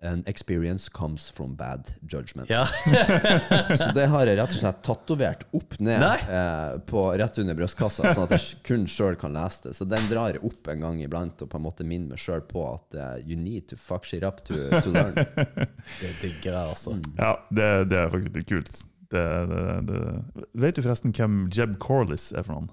And 0.02 0.26
experience 0.26 0.88
comes 0.88 1.30
from 1.30 1.54
bad 1.54 1.92
judgment. 2.00 2.50
Ja. 2.50 2.66
Så 3.76 3.92
det 3.94 4.08
har 4.10 4.26
jeg 4.26 4.38
rett 4.40 4.54
og 4.56 4.58
slett 4.58 4.80
tatovert 4.82 5.44
opp 5.54 5.76
ned 5.78 6.02
eh, 6.02 6.72
på, 6.88 7.04
rett 7.20 7.38
under 7.38 7.54
brystkassa, 7.54 8.10
sånn 8.10 8.24
at 8.26 8.34
jeg 8.34 8.64
kun 8.66 8.88
sjøl 8.90 9.14
kan 9.20 9.36
lese 9.36 9.68
det. 9.68 9.76
Så 9.78 9.86
den 9.86 10.08
drar 10.10 10.34
jeg 10.34 10.42
opp 10.48 10.72
en 10.72 10.82
gang 10.82 10.98
iblant 11.04 11.44
og 11.44 11.52
på 11.52 11.60
en 11.60 11.66
måte 11.68 11.86
minner 11.86 12.16
meg 12.16 12.24
sjøl 12.24 12.42
på 12.48 12.64
at 12.72 12.96
uh, 12.98 13.14
you 13.20 13.38
need 13.38 13.68
to 13.70 13.78
fuck 13.78 14.08
shit 14.08 14.26
up 14.26 14.42
to, 14.48 14.58
to 14.80 14.90
learn. 14.90 15.14
Det 16.00 16.16
digger 16.24 16.50
jeg, 16.50 16.64
altså. 16.64 16.96
Ja, 17.20 17.36
det, 17.52 17.70
det 17.92 18.00
er 18.00 18.10
faktisk 18.16 18.40
litt 18.40 18.50
kult. 18.56 18.82
Det, 19.12 19.24
det, 19.50 19.64
det. 19.88 20.44
Vet 20.56 20.78
du 20.78 20.82
forresten 20.84 21.12
hvem 21.16 21.44
Jeb 21.52 21.76
Corliss 21.82 22.32
er 22.32 22.46
for 22.46 22.56
noen? 22.56 22.70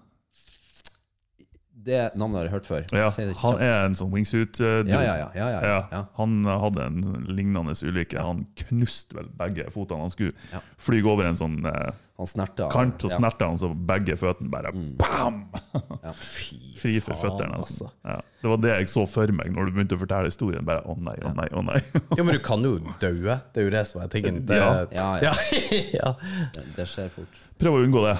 Det 1.85 1.99
navnet 2.19 2.41
har 2.41 2.43
jeg 2.47 2.51
hørt 2.51 2.65
før. 2.67 2.83
Ja, 2.91 3.07
han 3.39 3.61
er 3.63 3.85
en 3.85 3.93
sånn 3.95 4.09
wingsuit-dude. 4.11 4.89
Ja, 4.91 4.99
ja, 5.05 5.13
ja, 5.21 5.29
ja, 5.35 5.45
ja, 5.53 5.59
ja. 5.63 5.77
Ja, 5.93 6.01
Han 6.17 6.43
hadde 6.43 6.85
en 6.89 6.99
lignende 7.29 7.71
ulykke. 7.71 8.19
Han 8.19 8.41
knuste 8.65 9.15
vel 9.15 9.29
begge 9.39 9.69
fotene. 9.71 10.03
Han 10.03 10.11
skulle 10.11 10.33
Ja. 10.51 10.59
fly 10.77 10.99
over 11.07 11.29
en 11.29 11.37
sånn 11.39 11.61
eh, 11.65 11.91
Han 12.19 12.27
snerta 12.27 12.67
kant, 12.69 13.05
og 13.05 13.11
ja. 13.11 13.15
Mm. 13.15 13.21
snerta 13.23 13.47
han 13.47 13.57
så 13.61 13.69
begge 13.73 14.17
føttene 14.19 14.51
bare 14.51 14.73
bam! 14.73 15.45
Ja. 16.03 16.11
Fri 16.81 16.99
for 17.03 17.15
føttene, 17.19 17.55
altså. 17.59 17.89
Ja. 18.07 18.17
Det 18.41 18.49
var 18.51 18.59
det 18.63 18.69
jeg 18.75 18.87
så 18.91 19.05
for 19.07 19.31
meg 19.35 19.51
når 19.55 19.67
du 19.67 19.71
begynte 19.77 19.95
å 19.95 20.01
fortelle 20.03 20.29
historien. 20.31 20.65
Bare 20.67 20.83
å 20.83 20.95
nei, 20.99 21.15
å 21.23 21.31
nei, 21.35 21.47
å 21.55 21.63
nei. 21.63 21.79
ja, 22.17 22.23
men 22.23 22.35
du 22.35 22.41
kan 22.43 22.63
jo 22.63 22.75
daue. 22.99 23.39
Det 23.53 23.63
er 23.63 23.67
jo 23.69 23.71
det 23.77 23.85
som 23.87 24.03
er 24.03 24.11
tingen. 24.11 24.43
Det, 24.47 24.59
Ja. 24.59 24.83
Ja, 24.91 25.07
ja. 25.23 25.33
ja. 25.71 25.81
ja. 25.95 26.13
Det, 26.55 26.65
det 26.75 26.87
skjer 26.91 27.07
fort. 27.13 27.39
Prøv 27.59 27.79
å 27.79 27.81
unngå 27.87 28.03
det. 28.07 28.17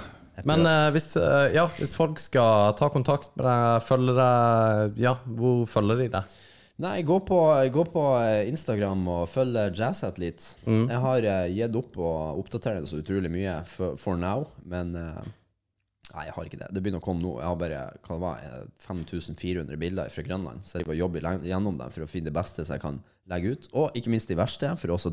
Men 0.47 0.65
eh, 0.65 0.89
hvis, 0.95 1.09
eh, 1.19 1.53
ja, 1.55 1.65
hvis 1.79 1.95
folk 1.97 2.19
skal 2.21 2.73
ta 2.79 2.89
kontakt 2.93 3.31
med 3.35 3.45
deg, 3.47 3.81
følge 3.87 4.15
deg 4.19 5.01
Ja, 5.03 5.15
hvor 5.39 5.65
følger 5.67 6.03
de 6.05 6.07
deg? 6.19 6.37
Nei, 6.79 7.01
gå 7.03 7.17
på, 7.27 7.37
gå 7.75 7.83
på 7.91 8.03
eh, 8.21 8.45
Instagram 8.47 9.01
og 9.11 9.25
følg 9.27 9.57
Jazzathlete. 9.75 10.53
Mm. 10.63 10.85
Jeg 10.87 11.01
har 11.03 11.25
eh, 11.27 11.49
gitt 11.57 11.75
opp 11.75 11.97
å 11.99 12.11
oppdatere 12.39 12.79
det 12.79 12.87
så 12.91 13.01
utrolig 13.01 13.31
mye 13.33 13.57
for, 13.67 13.97
for 13.99 14.15
now, 14.19 14.45
men 14.63 14.95
eh, 14.95 15.19
Nei, 16.09 16.23
jeg 16.25 16.33
har 16.33 16.47
ikke 16.47 16.57
det. 16.57 16.67
Det 16.73 16.81
begynner 16.81 17.01
å 17.03 17.05
komme 17.05 17.21
nå. 17.21 17.35
Jeg 17.37 17.45
har 17.45 17.57
bare 17.61 17.81
hva 18.01 18.15
det 18.15 18.23
var, 18.23 18.39
eh, 18.41 18.63
5400 18.81 19.77
bilder 19.77 20.07
fra 20.09 20.23
Grønland, 20.25 20.63
så 20.65 20.79
jeg 20.79 20.97
jobbe 20.97 21.21
len- 21.21 21.43
gjennom 21.45 21.75
dem 21.77 21.91
for 21.93 22.01
å 22.01 22.09
finne 22.09 22.31
det 22.31 22.33
beste 22.39 22.63
som 22.65 22.73
jeg 22.79 22.81
kan 22.81 22.97
legge 23.29 23.51
ut. 23.53 23.67
Og 23.77 23.93
ikke 23.99 24.09
minst 24.15 24.31
de 24.31 24.39
verste, 24.39 24.71
for 24.81 24.89
å 24.89 24.97
også 24.97 25.11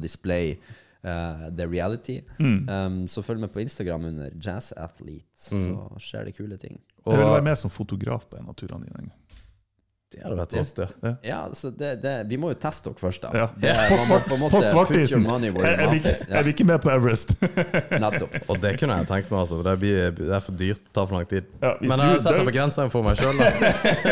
eh, 1.05 1.51
the 1.57 1.67
reality. 1.67 2.21
Mm. 2.39 2.69
Um, 2.69 3.09
så 3.09 3.23
følg 3.23 3.41
med 3.41 3.49
på 3.53 3.61
Instagram 3.61 4.05
under 4.05 4.31
Jazzathlete, 4.43 5.53
Mm. 5.53 5.65
så 5.67 5.99
skjer 6.01 6.25
det 6.25 6.37
kule 6.37 6.57
ting. 6.57 6.81
Jeg 7.07 7.19
vil 7.19 7.27
være 7.27 7.43
med 7.43 7.57
som 7.59 7.71
fotograf 7.71 8.25
på 8.31 8.37
en 8.41 8.49
av 8.49 8.55
turene 8.55 8.87
dine. 8.87 9.11
Det 10.15 10.21
hadde 10.23 10.37
vært 10.39 10.53
rått, 10.55 10.79
ja. 11.03 11.11
Ja, 11.27 11.39
så 11.59 11.73
det, 11.75 11.97
det, 11.99 12.13
Vi 12.31 12.37
må 12.39 12.53
jo 12.53 12.57
teste 12.63 12.93
dere 12.93 13.01
først, 13.01 13.25
da. 13.25 13.31
Ja. 13.35 13.47
Det, 13.59 13.73
På, 13.91 13.97
man 13.99 14.07
må 14.07 14.07
svart, 14.07 14.29
på 14.31 14.37
på 14.55 14.61
svartisen. 14.63 15.27
Jeg, 15.27 15.55
jeg, 15.67 15.89
vil 15.91 16.07
jeg 16.07 16.47
vil 16.47 16.53
ikke 16.53 16.67
med 16.69 16.85
på 16.85 16.93
Everest. 16.93 17.33
Nettopp. 18.05 18.37
Og 18.47 18.61
det 18.63 18.77
kunne 18.79 19.01
jeg 19.01 19.09
tenkt 19.11 19.33
meg, 19.35 19.41
altså. 19.43 19.59
Det, 19.67 19.75
blir, 19.83 20.15
det 20.15 20.31
er 20.31 20.45
for 20.47 20.61
dyrt. 20.63 20.85
Det 20.87 20.95
tar 20.95 21.11
for 21.11 21.19
lang 21.19 21.27
tid. 21.33 21.51
Ja, 21.59 21.75
Men 21.83 22.05
jeg 22.05 22.23
setter 22.23 22.47
begrensningen 22.47 22.95
for 22.95 23.03
meg 23.03 23.19
sjøl. 23.19 23.43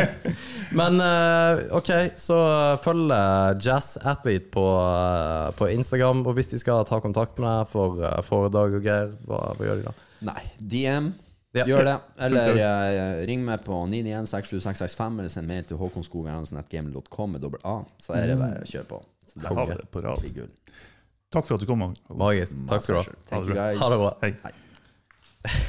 Men 0.83 0.99
eh, 1.07 1.62
OK, 1.79 1.93
så 2.19 2.41
følg 2.83 3.15
eh, 3.15 3.55
Jazz 3.62 3.95
Athlete 4.03 4.51
på, 4.55 4.66
eh, 4.66 5.53
på 5.55 5.71
Instagram. 5.79 6.27
Og 6.27 6.41
hvis 6.41 6.51
de 6.51 6.59
skal 6.59 6.83
ta 6.91 6.99
kontakt 7.05 7.39
med 7.39 7.47
deg 7.47 7.71
for 7.71 8.03
eh, 8.03 8.19
foredrag 8.27 8.81
og 8.81 8.83
greier, 8.83 9.15
hva, 9.31 9.45
hva 9.55 9.71
gjør 9.71 9.85
de 9.85 9.93
da? 9.93 9.95
Nei, 10.27 10.43
DM. 10.59 11.15
Ja. 11.55 11.64
Gjør 11.70 11.86
det. 11.86 11.94
Eller 12.26 12.56
uh, 12.59 13.20
ring 13.31 13.44
meg 13.47 13.62
på 13.62 13.76
991-67665, 13.93 15.20
eller 15.22 15.31
send 15.31 15.51
mail 15.51 15.68
til 15.68 15.78
håkonskogerhansen.gmail.com 15.78 17.36
med 17.36 17.44
dobbel 17.47 17.62
A. 17.62 17.76
Så 18.02 18.16
er 18.18 18.32
det 18.32 18.39
bare 18.40 18.64
å 18.64 18.68
kjøre 18.68 18.89
på. 18.90 19.01
Så 19.31 19.39
det 19.44 19.55
er 19.55 19.85
på 19.94 20.02
rad. 20.05 20.26
Takk 21.35 21.47
for 21.47 21.56
at 21.56 21.62
du 21.62 21.70
kom. 21.70 21.86
Magisk. 22.18 22.59
Takk 22.70 22.86
skal 22.86 22.98
du 22.98 23.02
ha. 23.02 23.16
Thank 23.31 23.48
you, 23.48 23.55
bra. 23.55 23.70
guys. 23.70 23.82
Ha 23.82 23.94
det 23.94 24.02
bra. 24.02 24.12
Hei. 24.26 25.64